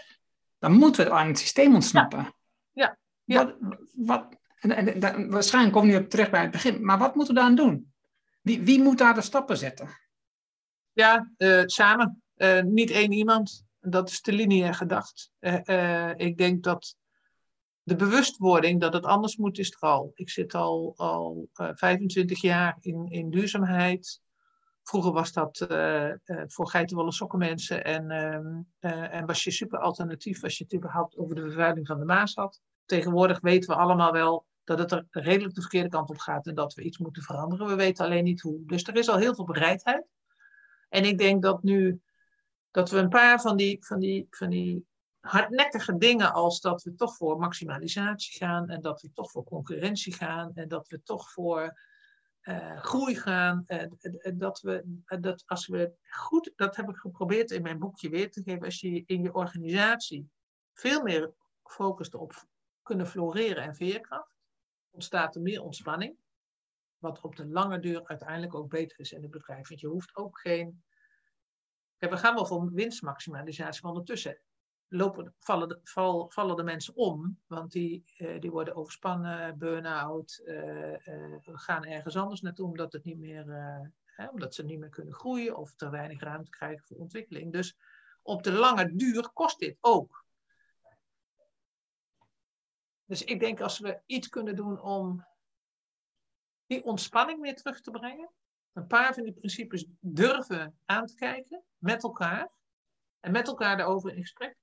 dan 0.59 0.72
moeten 0.72 1.05
we 1.05 1.11
aan 1.11 1.27
het 1.27 1.39
systeem 1.39 1.73
ontsnappen. 1.73 2.34
Ja. 2.72 2.97
Wat, 3.26 3.55
wat, 3.95 4.35
en, 4.59 4.72
en, 4.72 5.01
en, 5.01 5.30
waarschijnlijk 5.30 5.76
we 5.76 5.85
nu 5.85 5.95
op 5.95 6.09
terug 6.09 6.30
bij 6.30 6.41
het 6.41 6.51
begin, 6.51 6.85
maar 6.85 6.97
wat 6.97 7.15
moeten 7.15 7.34
we 7.34 7.41
daar 7.41 7.55
doen? 7.55 7.93
Wie, 8.41 8.61
wie 8.61 8.81
moet 8.81 8.97
daar 8.97 9.13
de 9.13 9.22
stappen 9.22 9.57
zetten? 9.57 9.89
Ja, 10.91 11.31
uh, 11.38 11.63
samen. 11.65 12.22
Uh, 12.38 12.61
niet 12.61 12.89
één 12.89 13.11
iemand. 13.11 13.63
Dat 13.80 14.09
is 14.09 14.22
de 14.22 14.31
lineair 14.31 14.73
gedacht. 14.73 15.31
Uh, 15.39 16.11
ik 16.15 16.38
denk 16.38 16.63
dat 16.63 16.95
de 17.84 17.95
bewustwording 17.95 18.82
dat 18.82 18.94
het 18.94 19.06
anders 19.06 19.38
moet, 19.38 19.58
is 19.58 19.72
er 19.72 19.80
al. 19.80 20.12
Ik 20.16 20.30
zit 20.30 20.53
al, 20.53 20.94
al 20.98 21.49
uh, 21.56 21.70
eh, 21.70 21.76
25 21.76 22.41
jaar 22.41 22.78
in, 22.80 23.08
in 23.10 23.30
duurzaamheid. 23.30 24.22
Vroeger 24.84 25.12
was 25.12 25.34
dat 25.34 25.68
uh, 25.72 26.08
uh, 26.08 26.44
voor 26.48 26.68
geitenwolle 26.68 27.12
sokkenmensen 27.12 27.84
en, 27.84 28.12
ehm, 28.12 28.62
en 29.12 29.26
was 29.26 29.44
je 29.44 29.52
super 29.52 29.80
alternatief 29.80 30.44
als 30.44 30.58
je 30.58 30.64
het 30.64 30.74
überhaupt 30.74 31.18
over 31.18 31.36
de 31.36 31.41
vervuiling 31.41 31.88
van 31.88 31.99
de 31.99 32.06
Maas 32.06 32.36
had. 32.36 32.62
Tegenwoordig 32.86 33.40
weten 33.40 33.70
we 33.70 33.82
allemaal 33.82 34.12
wel 34.12 34.45
dat 34.64 34.80
het 34.80 34.91
er 34.91 35.08
redelijk 35.10 35.56
de 35.56 35.62
verkeerde 35.62 35.90
kant 35.90 36.10
op 36.10 36.18
gaat 36.18 36.48
en 36.48 36.56
dat 36.56 36.74
we 36.74 36.82
iets 36.82 36.98
moeten 36.98 37.24
veranderen. 37.24 37.68
We 37.68 37.76
weten 37.76 38.06
alleen 38.06 38.24
niet 38.24 38.41
hoe. 38.41 38.66
Dus 38.66 38.84
er 38.84 38.95
is 38.95 39.10
al 39.10 39.18
heel 39.18 39.36
veel 39.36 39.45
bereidheid. 39.45 40.06
En 40.90 41.06
ik 41.06 41.18
denk 41.18 41.41
dat 41.41 41.64
nu 41.64 42.02
dat 42.72 42.90
we 42.90 42.98
een 42.98 43.10
paar 43.10 43.41
van 43.41 43.58
die, 43.58 43.86
van 43.86 43.99
die, 43.99 44.28
van 44.30 44.49
die 44.49 44.86
hardnekkige 45.22 45.98
dingen 45.98 46.34
als 46.34 46.61
dat 46.61 46.84
we 46.84 46.95
toch 46.95 47.15
voor 47.15 47.39
maximalisatie 47.39 48.38
gaan 48.38 48.69
en 48.69 48.81
dat 48.81 49.02
we 49.02 49.11
toch 49.11 49.31
voor 49.31 49.43
concurrentie 49.43 50.14
gaan 50.14 50.53
en 50.53 50.68
dat 50.68 50.88
we 50.88 51.03
toch 51.03 51.31
voor 51.31 51.80
uh, 52.41 52.77
groei 52.77 53.15
gaan. 53.15 53.64
En, 53.65 53.98
en, 53.99 54.38
dat 54.38 54.61
we, 54.61 55.02
dat 55.19 55.43
als 55.45 55.68
we 55.68 55.93
goed, 56.10 56.52
dat 56.56 56.76
heb 56.76 56.89
ik 56.89 56.95
geprobeerd 56.95 57.52
in 57.52 57.61
mijn 57.61 57.80
boekje 57.80 58.10
weer 58.10 58.31
te 58.31 58.43
geven, 58.43 58.65
als 58.65 58.80
je 58.80 59.03
in 59.06 59.22
je 59.22 59.34
organisatie 59.34 60.30
veel 60.73 61.02
meer 61.02 61.34
focust 61.64 62.15
op 62.15 62.45
kunnen 62.81 63.07
floreren 63.07 63.64
en 63.64 63.76
veerkracht, 63.76 64.35
ontstaat 64.89 65.35
er 65.35 65.41
meer 65.41 65.61
ontspanning. 65.61 66.15
Wat 66.98 67.22
op 67.22 67.35
de 67.35 67.45
lange 67.45 67.80
duur 67.80 68.07
uiteindelijk 68.07 68.56
ook 68.56 68.69
beter 68.69 68.99
is 68.99 69.11
in 69.11 69.22
het 69.22 69.31
bedrijf. 69.31 69.68
Want 69.68 69.80
je 69.80 69.88
hoeft 69.88 70.15
ook 70.15 70.39
geen. 70.39 70.84
we 71.98 72.18
gaan 72.18 72.35
wel 72.35 72.45
voor 72.45 72.72
winstmaximalisatie, 72.72 73.81
maar 73.81 73.91
ondertussen 73.91 74.41
lopen, 74.93 75.35
vallen, 75.39 75.68
de, 75.68 75.80
val, 75.84 76.30
vallen 76.30 76.55
de 76.55 76.63
mensen 76.63 76.95
om, 76.95 77.39
want 77.47 77.72
die, 77.72 78.03
uh, 78.18 78.39
die 78.39 78.51
worden 78.51 78.76
overspannen, 78.76 79.57
burn-out, 79.57 80.41
uh, 80.45 80.95
gaan 81.41 81.85
ergens 81.85 82.18
anders 82.18 82.41
naartoe 82.41 82.68
omdat, 82.68 82.93
het 82.93 83.03
niet 83.03 83.18
meer, 83.18 83.45
hè, 84.05 84.27
omdat 84.27 84.55
ze 84.55 84.63
niet 84.63 84.80
meer 84.80 84.89
kunnen 84.89 85.13
groeien 85.13 85.57
of 85.57 85.73
te 85.73 85.89
weinig 85.89 86.19
ruimte 86.19 86.49
krijgen 86.49 86.85
voor 86.85 86.97
ontwikkeling. 86.97 87.51
Dus 87.51 87.77
op 88.22 88.43
de 88.43 88.51
lange 88.51 88.95
duur 88.95 89.30
kost 89.34 89.59
dit 89.59 89.77
ook. 89.80 90.26
Dus 93.05 93.23
ik 93.23 93.39
denk 93.39 93.61
als 93.61 93.80
we 93.80 94.01
iets 94.05 94.27
kunnen 94.30 94.55
doen 94.55 94.81
om 94.81 95.26
die 96.65 96.84
ontspanning 96.84 97.41
weer 97.41 97.55
terug 97.55 97.81
te 97.81 97.91
brengen, 97.91 98.30
een 98.73 98.88
paar 98.88 99.13
van 99.13 99.23
die 99.23 99.34
principes 99.34 99.85
durven 99.99 100.80
aan 100.85 101.05
te 101.05 101.15
kijken 101.15 101.63
met 101.77 102.03
elkaar 102.03 102.49
en 103.19 103.31
met 103.31 103.47
elkaar 103.47 103.77
daarover 103.77 104.15
in 104.15 104.22
gesprek. 104.22 104.60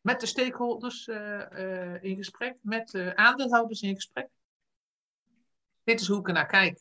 Met 0.00 0.20
de 0.20 0.26
stakeholders 0.26 1.06
uh, 1.06 1.46
uh, 1.52 2.02
in 2.02 2.16
gesprek, 2.16 2.56
met 2.60 2.88
de 2.88 3.16
aandeelhouders 3.16 3.82
in 3.82 3.94
gesprek. 3.94 4.28
Dit 5.84 6.00
is 6.00 6.06
hoe 6.06 6.18
ik 6.18 6.26
er 6.26 6.32
naar 6.32 6.46
kijk. 6.46 6.80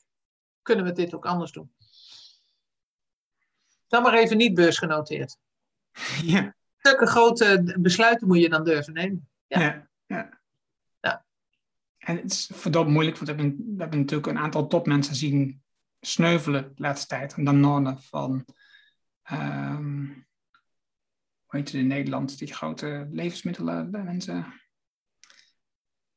Kunnen 0.62 0.86
we 0.86 0.92
dit 0.92 1.14
ook 1.14 1.26
anders 1.26 1.52
doen? 1.52 1.74
Dan 3.88 4.04
maar 4.04 4.14
even 4.14 4.38
niet 4.38 4.54
beursgenoteerd. 4.54 5.38
Ja. 6.24 6.58
Zulke 6.78 7.06
grote 7.06 7.76
besluiten 7.80 8.28
moet 8.28 8.40
je 8.40 8.50
dan 8.50 8.64
durven 8.64 8.94
nemen. 8.94 9.30
Ja. 9.48 9.90
ja. 10.06 10.40
En 12.10 12.16
het 12.16 12.32
is 12.32 12.50
verdomd 12.54 12.90
moeilijk, 12.90 13.18
want 13.18 13.30
we 13.30 13.36
hebben, 13.36 13.76
we 13.76 13.82
hebben 13.82 14.00
natuurlijk 14.00 14.28
een 14.28 14.38
aantal 14.38 14.68
topmensen 14.68 15.16
zien 15.16 15.62
sneuvelen 16.00 16.64
de 16.76 16.82
laatste 16.82 17.08
tijd. 17.08 17.34
En 17.34 17.44
dan 17.44 17.60
Norne 17.60 17.98
van, 17.98 18.46
ehm, 19.24 20.08
hoe 21.50 21.60
heet 21.60 21.72
het 21.72 21.82
in 21.82 21.88
Nederland, 21.88 22.38
die 22.40 22.54
grote 22.54 23.08
levensmiddelen 23.12 23.90
mensen. 23.92 24.54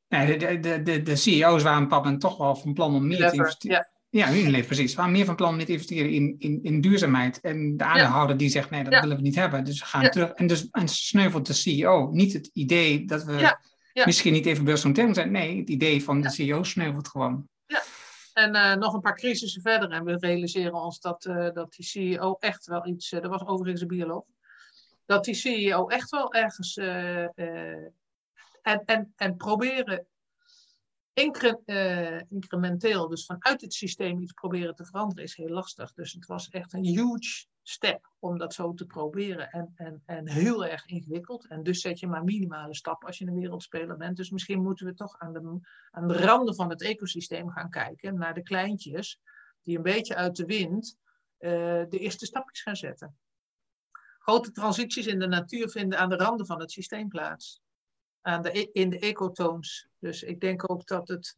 Nee, 0.07 0.37
de, 0.37 0.59
de, 0.59 0.81
de, 0.83 1.01
de 1.01 1.15
CEO's 1.15 1.63
waren 1.63 1.77
op 1.77 1.83
bepaald 1.83 2.03
moment 2.03 2.21
toch 2.21 2.37
wel 2.37 2.55
van 2.55 2.73
plan 2.73 2.95
om 2.95 3.07
meer 3.07 3.29
te 3.29 3.35
investeren. 3.35 3.75
Ja. 3.77 3.91
Ja, 4.09 4.33
Unilever 4.33 4.65
precies. 4.65 4.91
We 4.91 4.97
waren 4.97 5.11
meer 5.11 5.25
van 5.25 5.35
plan 5.35 5.53
om 5.53 5.59
te 5.65 5.71
investeren 5.71 6.11
in, 6.11 6.35
in, 6.37 6.59
in 6.63 6.81
duurzaamheid. 6.81 7.41
En 7.41 7.77
de 7.77 7.83
aandeelhouder 7.83 8.37
die 8.37 8.49
zegt, 8.49 8.69
nee, 8.69 8.83
dat 8.83 8.93
Ja. 8.93 9.01
willen 9.01 9.15
we 9.15 9.21
niet 9.23 9.35
hebben. 9.35 9.63
Dus 9.63 9.79
we 9.79 9.85
gaan 9.85 10.01
Ja. 10.01 10.09
terug. 10.09 10.29
En 10.31 10.47
dus 10.47 10.67
en 10.71 10.87
sneuvelt 10.87 11.47
de 11.47 11.53
CEO. 11.53 12.09
Niet 12.11 12.33
het 12.33 12.49
idee 12.53 13.05
dat 13.05 13.23
we 13.23 13.31
Ja. 13.33 13.61
Ja. 13.93 14.05
misschien 14.05 14.33
niet 14.33 14.45
even 14.45 14.63
beursgenoteerd 14.63 15.15
zijn. 15.15 15.31
Nee, 15.31 15.59
het 15.59 15.69
idee 15.69 16.03
van 16.03 16.21
de 16.21 16.29
CEO 16.29 16.63
sneuvelt 16.63 17.07
gewoon. 17.07 17.47
En 18.33 18.55
eh, 18.55 18.75
nog 18.75 18.93
een 18.93 19.01
paar 19.01 19.15
crisissen 19.15 19.61
verder. 19.61 19.89
En 19.89 20.03
we 20.03 20.17
realiseren 20.19 20.73
ons 20.73 20.99
dat, 20.99 21.25
eh, 21.25 21.51
dat 21.51 21.73
die 21.73 21.85
CEO 21.85 22.35
echt 22.39 22.65
wel 22.65 22.87
iets. 22.87 23.11
eh, 23.11 23.23
er 23.23 23.29
was 23.29 23.45
overigens 23.45 23.81
een 23.81 23.87
bioloog. 23.87 24.23
Dat 25.05 25.23
die 25.23 25.33
CEO 25.33 25.87
echt 25.87 26.09
wel 26.09 26.33
ergens. 26.33 26.77
eh, 26.77 27.23
eh, 27.37 27.91
en, 28.61 28.81
en, 28.85 29.13
en 29.15 29.35
proberen. 29.37 30.07
incre- 31.13 31.61
eh, 31.65 32.21
incrementeel, 32.29 33.07
dus 33.07 33.25
vanuit 33.25 33.61
het 33.61 33.73
systeem 33.73 34.21
iets 34.21 34.33
proberen 34.33 34.75
te 34.75 34.85
veranderen, 34.85 35.23
is 35.23 35.35
heel 35.35 35.49
lastig. 35.49 35.93
Dus 35.93 36.13
het 36.13 36.25
was 36.25 36.49
echt 36.49 36.73
een 36.73 36.85
huge 36.85 37.45
step 37.61 38.11
om 38.19 38.37
dat 38.37 38.53
zo 38.53 38.73
te 38.73 38.85
proberen. 38.85 39.49
En, 39.51 39.71
en, 39.75 40.01
en 40.05 40.27
heel 40.29 40.65
erg 40.65 40.85
ingewikkeld. 40.85 41.47
En 41.47 41.63
dus 41.63 41.81
zet 41.81 41.99
je 41.99 42.07
maar 42.07 42.23
minimale 42.23 42.75
stappen 42.75 43.07
als 43.07 43.17
je 43.17 43.27
een 43.27 43.39
wereldspeler 43.39 43.97
bent. 43.97 44.17
Dus 44.17 44.29
misschien 44.29 44.61
moeten 44.63 44.85
we 44.85 44.93
toch 44.93 45.19
aan 45.19 45.33
de, 45.33 45.59
aan 45.91 46.07
de 46.07 46.17
randen 46.25 46.55
van 46.55 46.69
het 46.69 46.81
ecosysteem 46.81 47.49
gaan 47.49 47.69
kijken. 47.69 48.17
Naar 48.17 48.33
de 48.33 48.43
kleintjes 48.43 49.19
die 49.61 49.77
een 49.77 49.83
beetje 49.83 50.15
uit 50.15 50.35
de 50.35 50.45
wind 50.45 50.97
de 51.37 51.87
eerste 51.89 52.25
stapjes 52.25 52.61
gaan 52.61 52.75
zetten. 52.75 53.17
Grote 54.23 54.51
transities 54.51 55.07
in 55.07 55.19
de 55.19 55.27
natuur 55.27 55.69
vinden 55.69 55.99
aan 55.99 56.09
de 56.09 56.15
randen 56.15 56.45
van 56.45 56.59
het 56.59 56.71
systeem 56.71 57.07
plaats. 57.07 57.61
Aan 58.21 58.41
de, 58.41 58.59
e- 58.59 58.69
in 58.73 58.89
de 58.89 58.99
ecotoons. 58.99 59.87
Dus 59.99 60.23
ik 60.23 60.39
denk 60.39 60.71
ook 60.71 60.87
dat 60.87 61.07
het. 61.07 61.37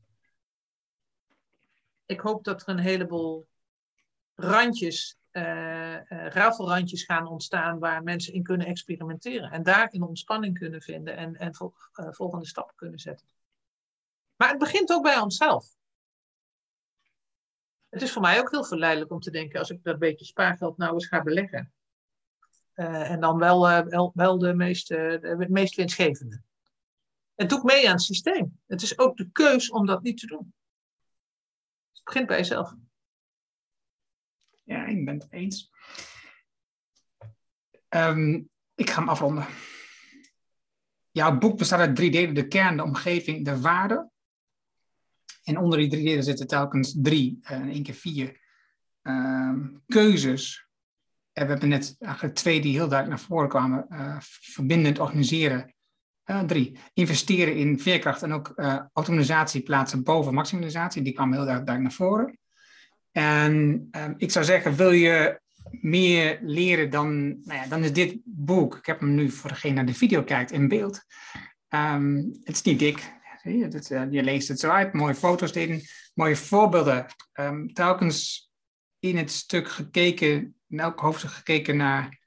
Ik 2.06 2.20
hoop 2.20 2.44
dat 2.44 2.62
er 2.62 2.70
een 2.70 2.80
heleboel 2.80 3.48
randjes, 4.36 5.18
eh, 5.32 6.06
rafelrandjes 6.08 7.04
gaan 7.04 7.28
ontstaan 7.28 7.80
waar 7.80 8.04
mensen 8.04 8.34
in 8.34 8.44
kunnen 8.44 8.68
experimenteren. 8.68 9.52
En 9.52 9.64
daarin 9.64 10.04
ontspanning 10.04 10.58
kunnen 10.60 10.82
vinden 10.82 11.18
en, 11.18 11.36
en 11.36 11.52
eh, 11.52 12.08
volgende 12.12 12.46
stappen 12.46 12.76
kunnen 12.76 13.00
zetten. 13.00 13.28
Maar 14.36 14.50
het 14.50 14.60
begint 14.60 14.92
ook 14.92 15.04
bij 15.04 15.20
onszelf. 15.20 15.66
Het 17.90 18.02
is 18.02 18.12
voor 18.12 18.22
mij 18.22 18.40
ook 18.40 18.52
heel 18.52 18.66
verleidelijk 18.66 19.12
om 19.12 19.20
te 19.20 19.32
denken, 19.32 19.60
als 19.60 19.70
ik 19.70 19.84
dat 19.84 20.00
beetje 20.00 20.26
spaargeld 20.26 20.78
nou 20.78 20.94
eens 20.94 21.08
ga 21.08 21.24
beleggen. 21.24 21.74
Eh, 22.76 23.12
en 23.12 23.20
dan 23.20 23.38
wel, 23.38 23.70
eh, 23.70 24.10
wel, 24.14 24.38
de, 24.38 24.54
meest, 24.54 24.92
eh, 24.92 25.22
de 25.22 25.46
meest 25.50 25.76
winstgevende. 25.76 26.42
Het 27.36 27.50
doet 27.50 27.64
mee 27.64 27.88
aan 27.88 27.94
het 27.94 28.02
systeem. 28.02 28.60
Het 28.68 28.82
is 28.82 28.98
ook 28.98 29.18
de 29.18 29.30
keus 29.32 29.70
om 29.70 29.86
dat 29.86 30.04
niet 30.04 30.18
te 30.18 30.28
doen. 30.28 30.54
Het 31.94 32.04
begint 32.04 32.28
bij 32.28 32.38
jezelf. 32.38 32.74
Ja, 34.64 34.86
ik 34.86 35.06
ben 35.06 35.14
het 35.14 35.28
eens. 35.30 35.72
Ehm, 37.90 38.44
ik 38.76 38.90
ga 38.90 39.00
hem 39.00 39.10
afronden. 39.10 39.46
Jouw 41.12 41.38
boek 41.38 41.58
bestaat 41.58 41.80
uit 41.80 41.96
drie 41.96 42.12
delen. 42.12 42.36
De 42.36 42.48
kern, 42.48 42.78
de 42.78 42.84
omgeving, 42.84 43.46
de 43.46 43.60
waarde. 43.60 44.10
En 45.44 45.58
onder 45.58 45.80
die 45.80 45.90
drie 45.90 46.04
delen 46.04 46.24
zitten 46.24 46.48
telkens 46.48 46.96
drie, 47.02 47.40
in 47.50 47.70
één 47.70 47.84
keer 47.84 47.94
vier, 47.94 48.42
ehm, 49.02 49.78
keuzes. 49.88 50.65
En 51.36 51.46
we 51.46 51.52
hebben 51.52 51.70
net 51.70 51.96
eigenlijk 52.00 52.36
twee 52.36 52.62
die 52.62 52.72
heel 52.72 52.88
duidelijk 52.88 53.20
naar 53.20 53.30
voren 53.30 53.50
kwamen. 53.50 53.86
Eh, 53.90 54.18
verbindend 54.20 55.00
organiseren. 55.00 55.74
Eh, 56.24 56.40
drie, 56.40 56.78
investeren 56.94 57.56
in 57.56 57.80
veerkracht 57.80 58.22
en 58.22 58.34
ook 58.34 58.54
eh, 58.56 58.80
automatisatie 58.94 59.62
plaatsen 59.62 60.04
boven 60.04 60.34
maximalisatie. 60.34 61.02
Die 61.02 61.14
kwamen 61.14 61.36
heel 61.36 61.46
duidelijk 61.46 61.82
naar 61.82 61.92
voren. 61.92 62.38
En 63.12 63.88
ehm, 63.92 64.14
ik 64.18 64.32
zou 64.32 64.46
zeggen, 64.46 64.76
wil 64.76 64.92
je 64.92 65.40
meer 65.72 66.40
leren 66.42 66.90
dan, 66.90 67.28
nou 67.28 67.60
ja, 67.60 67.68
dan 67.68 67.84
is 67.84 67.94
dit 67.94 68.18
boek. 68.24 68.78
Ik 68.78 68.86
heb 68.86 69.00
hem 69.00 69.16
nu 69.16 69.30
voor 69.30 69.50
degene 69.50 69.74
naar 69.74 69.86
de 69.86 69.94
video 69.94 70.24
kijkt 70.24 70.52
in 70.52 70.68
beeld. 70.68 71.06
Ehm, 71.68 72.16
het 72.44 72.56
is 72.56 72.62
niet 72.62 72.80
dik. 72.80 73.14
Je, 73.44 73.68
eh, 73.90 74.24
leest 74.24 74.48
het 74.48 74.60
zo 74.60 74.70
uit. 74.70 74.94
Mooie 74.94 75.16
foto's 75.16 75.54
erin, 75.54 75.82
mooie 76.14 76.36
voorbeelden. 76.36 77.06
Ehm, 77.32 77.68
telkens 77.68 78.50
in 79.00 79.18
het 79.18 79.32
stuk 79.32 79.70
gekeken, 79.70 80.55
in 80.68 80.80
elk 80.80 81.00
hoofdstuk 81.00 81.32
gekeken 81.32 81.78
naar 81.78 82.20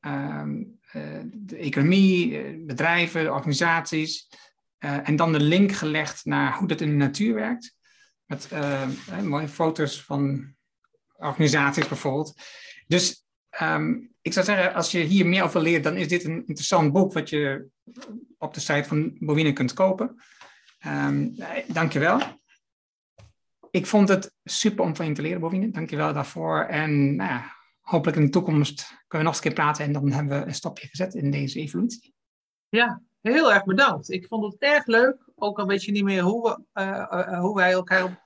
ehm, 0.00 0.62
eh, 0.90 1.20
de 1.32 1.56
economie, 1.56 2.38
eh, 2.38 2.66
bedrijven, 2.66 3.32
organisaties. 3.32 4.28
Eh, 4.78 5.08
en 5.08 5.16
dan 5.16 5.32
de 5.32 5.40
link 5.40 5.72
gelegd 5.72 6.24
naar 6.24 6.58
hoe 6.58 6.68
dat 6.68 6.80
in 6.80 6.88
de 6.88 6.94
natuur 6.94 7.34
werkt. 7.34 7.76
Met 8.26 8.48
eh, 8.50 8.82
eh, 8.82 9.22
mooie 9.22 9.48
foto's 9.48 10.02
van 10.02 10.54
organisaties 11.16 11.88
bijvoorbeeld. 11.88 12.34
Dus 12.86 13.24
ehm, 13.50 13.94
ik 14.22 14.32
zou 14.32 14.44
zeggen, 14.44 14.74
als 14.74 14.90
je 14.90 14.98
hier 14.98 15.26
meer 15.26 15.42
over 15.42 15.60
leert, 15.60 15.84
dan 15.84 15.96
is 15.96 16.08
dit 16.08 16.24
een 16.24 16.46
interessant 16.46 16.92
boek 16.92 17.12
wat 17.12 17.30
je 17.30 17.66
op 18.38 18.54
de 18.54 18.60
site 18.60 18.88
van 18.88 19.16
Bovine 19.18 19.52
kunt 19.52 19.72
kopen. 19.72 20.22
Ehm 20.78 21.28
eh, 21.38 21.68
dankjewel. 21.68 22.20
Ik 23.70 23.86
vond 23.86 24.08
het 24.08 24.34
super 24.44 24.84
om 24.84 24.96
van 24.96 25.06
je 25.06 25.12
te 25.12 25.22
leren, 25.22 25.40
Bovine. 25.40 25.70
Dankjewel 25.70 26.12
daarvoor. 26.12 26.60
En 26.60 27.16
nou 27.16 27.30
ja, 27.30 27.55
hopelijk 27.88 28.16
in 28.16 28.24
de 28.24 28.30
toekomst 28.30 28.86
kunnen 28.88 29.06
we 29.08 29.16
nog 29.16 29.26
eens 29.26 29.36
een 29.36 29.42
keer 29.42 29.52
praten 29.52 29.84
en 29.84 29.92
dan 29.92 30.10
hebben 30.10 30.40
we 30.40 30.46
een 30.46 30.54
stapje 30.54 30.86
gezet 30.86 31.14
in 31.14 31.30
deze 31.30 31.58
evolutie. 31.60 32.14
Ja, 32.68 33.02
heel 33.20 33.52
erg 33.52 33.64
bedankt. 33.64 34.10
Ik 34.10 34.26
vond 34.26 34.52
het 34.52 34.62
erg 34.62 34.86
leuk. 34.86 35.28
Ook 35.34 35.58
al 35.58 35.66
weet 35.66 35.84
je 35.84 35.92
niet 35.92 36.04
meer 36.04 36.22
hoe, 36.22 36.64
eh, 36.72 36.98
eh, 36.98 37.40
hoe 37.40 37.54
wij 37.54 37.72
elkaar 37.72 38.04
op 38.04 38.22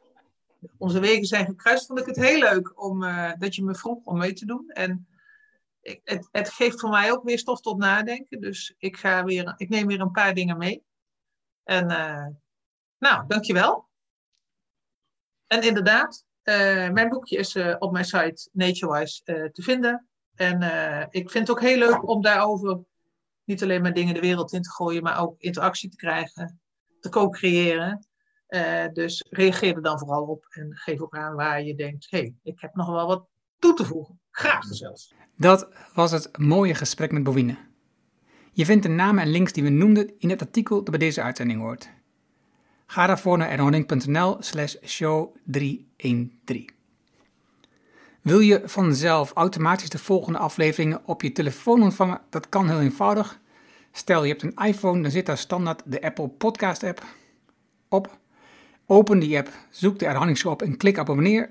onze 0.76 1.00
wegen 1.00 1.24
zijn 1.24 1.46
gekruist. 1.46 1.86
Vond 1.86 1.98
ik 1.98 2.06
het 2.06 2.16
heel 2.16 2.38
leuk 2.38 2.82
om, 2.82 3.04
eh, 3.04 3.32
dat 3.38 3.54
je 3.54 3.62
me 3.62 3.74
vroeg 3.74 4.04
om 4.04 4.18
mee 4.18 4.32
te 4.32 4.46
doen. 4.46 4.68
En 4.68 5.08
ik, 5.80 6.00
het, 6.04 6.28
het 6.30 6.50
geeft 6.50 6.80
voor 6.80 6.90
mij 6.90 7.12
ook 7.12 7.24
weer 7.24 7.38
stof 7.38 7.60
tot 7.60 7.78
nadenken. 7.78 8.40
Dus 8.40 8.74
ik, 8.78 8.96
ga 8.96 9.24
weer, 9.24 9.54
ik 9.56 9.68
neem 9.68 9.86
weer 9.86 10.00
een 10.00 10.10
paar 10.10 10.34
dingen 10.34 10.58
mee. 10.58 10.84
En 11.62 11.86
nou, 12.98 13.26
dankjewel. 13.26 13.88
En 15.46 15.62
inderdaad, 15.62 16.24
mijn 16.92 17.08
boekje 17.08 17.36
is 17.36 17.54
eh, 17.54 17.76
op 17.78 17.92
mijn 17.92 18.04
site 18.04 18.48
NatureWise 18.52 19.20
eh, 19.24 19.44
te 19.44 19.62
vinden. 19.62 20.08
En 20.40 20.62
eh, 20.62 21.06
ik 21.10 21.30
vind 21.30 21.48
het 21.48 21.56
ook 21.56 21.62
heel 21.62 21.78
leuk 21.78 22.08
om 22.08 22.22
daarover 22.22 22.80
niet 23.44 23.62
alleen 23.62 23.82
maar 23.82 23.92
dingen 23.92 24.14
de 24.14 24.20
wereld 24.20 24.52
in 24.52 24.62
te 24.62 24.70
gooien, 24.70 25.02
maar 25.02 25.20
ook 25.20 25.34
interactie 25.38 25.90
te 25.90 25.96
krijgen, 25.96 26.60
te 27.00 27.08
co-creëren. 27.08 28.06
Eh, 28.46 28.84
dus 28.92 29.26
reageer 29.30 29.74
er 29.74 29.82
dan 29.82 29.98
vooral 29.98 30.22
op 30.22 30.46
en 30.48 30.76
geef 30.76 31.00
ook 31.00 31.16
aan 31.16 31.34
waar 31.34 31.62
je 31.62 31.74
denkt, 31.74 32.06
hé, 32.10 32.18
hey, 32.18 32.34
ik 32.42 32.60
heb 32.60 32.74
nog 32.74 32.88
wel 32.88 33.06
wat 33.06 33.26
toe 33.58 33.74
te 33.74 33.84
voegen. 33.84 34.20
Graag 34.30 34.64
zelfs. 34.64 35.14
Dat 35.36 35.68
was 35.94 36.10
het 36.10 36.38
mooie 36.38 36.74
gesprek 36.74 37.12
met 37.12 37.22
Bovine. 37.22 37.56
Je 38.52 38.64
vindt 38.64 38.82
de 38.82 38.88
namen 38.88 39.22
en 39.22 39.30
links 39.30 39.52
die 39.52 39.62
we 39.62 39.68
noemden 39.68 40.18
in 40.18 40.30
het 40.30 40.40
artikel 40.40 40.76
dat 40.76 40.90
bij 40.90 40.98
deze 40.98 41.22
uitzending 41.22 41.60
hoort. 41.60 41.90
Ga 42.90 43.06
daarvoor 43.06 43.38
naar 43.38 43.50
erhoning.nl 43.50 44.38
show 44.84 45.36
313. 45.44 46.70
Wil 48.20 48.40
je 48.40 48.62
vanzelf 48.64 49.32
automatisch 49.32 49.88
de 49.88 49.98
volgende 49.98 50.38
afleveringen 50.38 51.00
op 51.04 51.22
je 51.22 51.32
telefoon 51.32 51.82
ontvangen? 51.82 52.20
Dat 52.30 52.48
kan 52.48 52.68
heel 52.68 52.80
eenvoudig. 52.80 53.40
Stel 53.92 54.24
je 54.24 54.30
hebt 54.30 54.42
een 54.42 54.66
iPhone, 54.66 55.02
dan 55.02 55.10
zit 55.10 55.26
daar 55.26 55.38
standaard 55.38 55.82
de 55.84 56.02
Apple 56.02 56.28
Podcast 56.28 56.82
app 56.82 57.04
op. 57.88 58.18
Open 58.86 59.18
die 59.18 59.38
app, 59.38 59.48
zoek 59.70 59.98
de 59.98 60.06
Erhoningshow 60.06 60.52
op 60.52 60.62
en 60.62 60.76
klik 60.76 60.98
op 60.98 61.10
abonneer. 61.10 61.50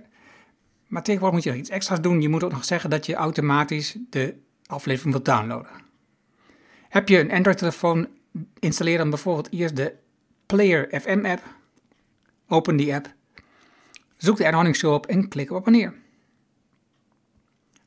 Maar 0.87 1.03
tegenwoordig 1.03 1.35
moet 1.37 1.45
je 1.45 1.51
nog 1.51 1.59
iets 1.59 1.69
extra's 1.69 2.01
doen. 2.01 2.21
Je 2.21 2.29
moet 2.29 2.43
ook 2.43 2.51
nog 2.51 2.65
zeggen 2.65 2.89
dat 2.89 3.05
je 3.05 3.15
automatisch 3.15 3.97
de 4.09 4.35
aflevering 4.65 5.13
wilt 5.13 5.25
downloaden. 5.25 5.71
Heb 6.89 7.09
je 7.09 7.19
een 7.19 7.31
Android-telefoon, 7.31 8.07
installeer 8.59 8.97
dan 8.97 9.09
bijvoorbeeld 9.09 9.51
eerst 9.51 9.75
de 9.75 9.95
Player 10.55 11.01
FM 11.01 11.25
app. 11.25 11.43
Open 12.47 12.75
die 12.75 12.93
app. 12.93 13.13
Zoek 14.17 14.37
de 14.37 14.43
Erno 14.43 14.73
Show 14.73 14.93
op 14.93 15.05
en 15.05 15.27
klik 15.27 15.51
op 15.51 15.57
abonneer. 15.57 15.93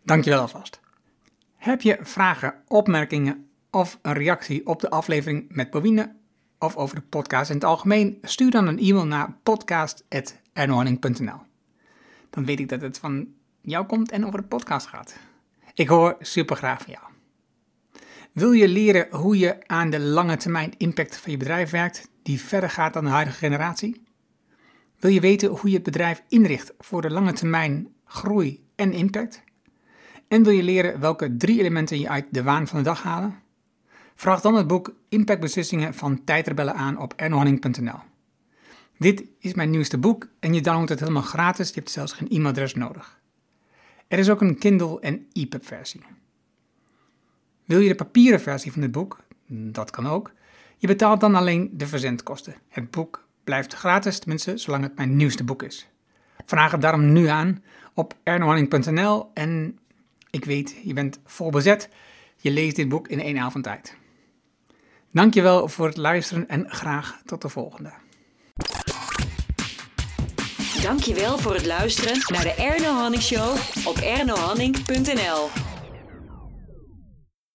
Dankjewel 0.02 0.40
alvast. 0.40 0.80
Heb 1.56 1.80
je 1.80 1.98
vragen, 2.00 2.54
opmerkingen 2.68 3.48
of 3.70 3.98
een 4.02 4.12
reactie 4.12 4.66
op 4.66 4.80
de 4.80 4.90
aflevering 4.90 5.46
met 5.48 5.70
Bowine 5.70 6.14
of 6.58 6.76
over 6.76 6.96
de 6.96 7.02
podcast 7.02 7.50
in 7.50 7.56
het 7.56 7.64
algemeen? 7.64 8.18
Stuur 8.22 8.50
dan 8.50 8.66
een 8.66 8.78
e-mail 8.78 9.06
naar 9.06 9.36
podcast.ernohanning.nl 9.42 11.40
Dan 12.30 12.44
weet 12.44 12.60
ik 12.60 12.68
dat 12.68 12.80
het 12.80 12.98
van 12.98 13.34
jou 13.60 13.86
komt 13.86 14.10
en 14.10 14.26
over 14.26 14.40
de 14.40 14.46
podcast 14.46 14.86
gaat. 14.86 15.16
Ik 15.74 15.88
hoor 15.88 16.16
super 16.20 16.56
graag 16.56 16.82
van 16.82 16.92
jou. 16.92 17.04
Wil 18.32 18.52
je 18.52 18.68
leren 18.68 19.06
hoe 19.10 19.38
je 19.38 19.66
aan 19.66 19.90
de 19.90 20.00
lange 20.00 20.36
termijn 20.36 20.74
impact 20.76 21.16
van 21.16 21.30
je 21.30 21.36
bedrijf 21.36 21.70
werkt, 21.70 22.10
die 22.22 22.40
verder 22.40 22.70
gaat 22.70 22.92
dan 22.92 23.04
de 23.04 23.10
huidige 23.10 23.36
generatie? 23.36 24.02
Wil 24.98 25.10
je 25.10 25.20
weten 25.20 25.48
hoe 25.48 25.68
je 25.68 25.74
het 25.74 25.84
bedrijf 25.84 26.22
inricht 26.28 26.72
voor 26.78 27.02
de 27.02 27.10
lange 27.10 27.32
termijn 27.32 27.88
groei 28.04 28.64
en 28.74 28.92
impact? 28.92 29.42
En 30.28 30.42
wil 30.42 30.52
je 30.52 30.62
leren 30.62 31.00
welke 31.00 31.36
drie 31.36 31.58
elementen 31.58 32.00
je 32.00 32.08
uit 32.08 32.26
de 32.30 32.42
waan 32.42 32.66
van 32.66 32.78
de 32.78 32.84
dag 32.84 33.02
halen? 33.02 33.40
Vraag 34.14 34.40
dan 34.40 34.54
het 34.54 34.66
boek 34.66 34.94
Impactbeslissingen 35.08 35.94
van 35.94 36.24
tijdrebellen 36.24 36.74
aan 36.74 36.98
op 36.98 37.12
ernohanning.nl. 37.16 37.98
Dit 38.98 39.24
is 39.38 39.54
mijn 39.54 39.70
nieuwste 39.70 39.98
boek 39.98 40.28
en 40.40 40.54
je 40.54 40.60
downloadt 40.60 40.90
het 40.90 41.00
helemaal 41.00 41.22
gratis, 41.22 41.68
je 41.68 41.74
hebt 41.74 41.90
zelfs 41.90 42.12
geen 42.12 42.28
e-mailadres 42.28 42.74
nodig. 42.74 43.20
Er 44.08 44.18
is 44.18 44.30
ook 44.30 44.40
een 44.40 44.58
Kindle 44.58 45.00
en 45.00 45.26
EPUB 45.32 45.66
versie. 45.66 46.02
Wil 47.64 47.80
je 47.80 47.88
de 47.88 47.94
papieren 47.94 48.40
versie 48.40 48.72
van 48.72 48.80
dit 48.80 48.92
boek? 48.92 49.18
Dat 49.46 49.90
kan 49.90 50.06
ook. 50.06 50.32
Je 50.82 50.88
betaalt 50.88 51.20
dan 51.20 51.34
alleen 51.34 51.70
de 51.72 51.86
verzendkosten. 51.86 52.54
Het 52.68 52.90
boek 52.90 53.24
blijft 53.44 53.74
gratis, 53.74 54.18
tenminste 54.18 54.56
zolang 54.56 54.82
het 54.82 54.96
mijn 54.96 55.16
nieuwste 55.16 55.44
boek 55.44 55.62
is. 55.62 55.88
Vraag 56.44 56.72
het 56.72 56.80
daarom 56.80 57.12
nu 57.12 57.26
aan 57.26 57.62
op 57.94 58.14
ernohanning.nl 58.22 59.30
en 59.34 59.78
ik 60.30 60.44
weet, 60.44 60.76
je 60.84 60.92
bent 60.92 61.18
vol 61.24 61.50
bezet. 61.50 61.88
Je 62.36 62.50
leest 62.50 62.76
dit 62.76 62.88
boek 62.88 63.08
in 63.08 63.20
één 63.20 63.38
avond 63.38 63.64
tijd. 63.64 63.96
Dankjewel 65.10 65.68
voor 65.68 65.86
het 65.86 65.96
luisteren 65.96 66.48
en 66.48 66.70
graag 66.70 67.20
tot 67.24 67.42
de 67.42 67.48
volgende. 67.48 67.92
Dankjewel 70.82 71.38
voor 71.38 71.54
het 71.54 71.66
luisteren 71.66 72.18
naar 72.26 72.42
de 72.42 72.54
Erno 72.54 72.92
Hanning 72.92 73.22
Show 73.22 73.56
op 73.86 73.96
ernohanning.nl. 73.96 75.71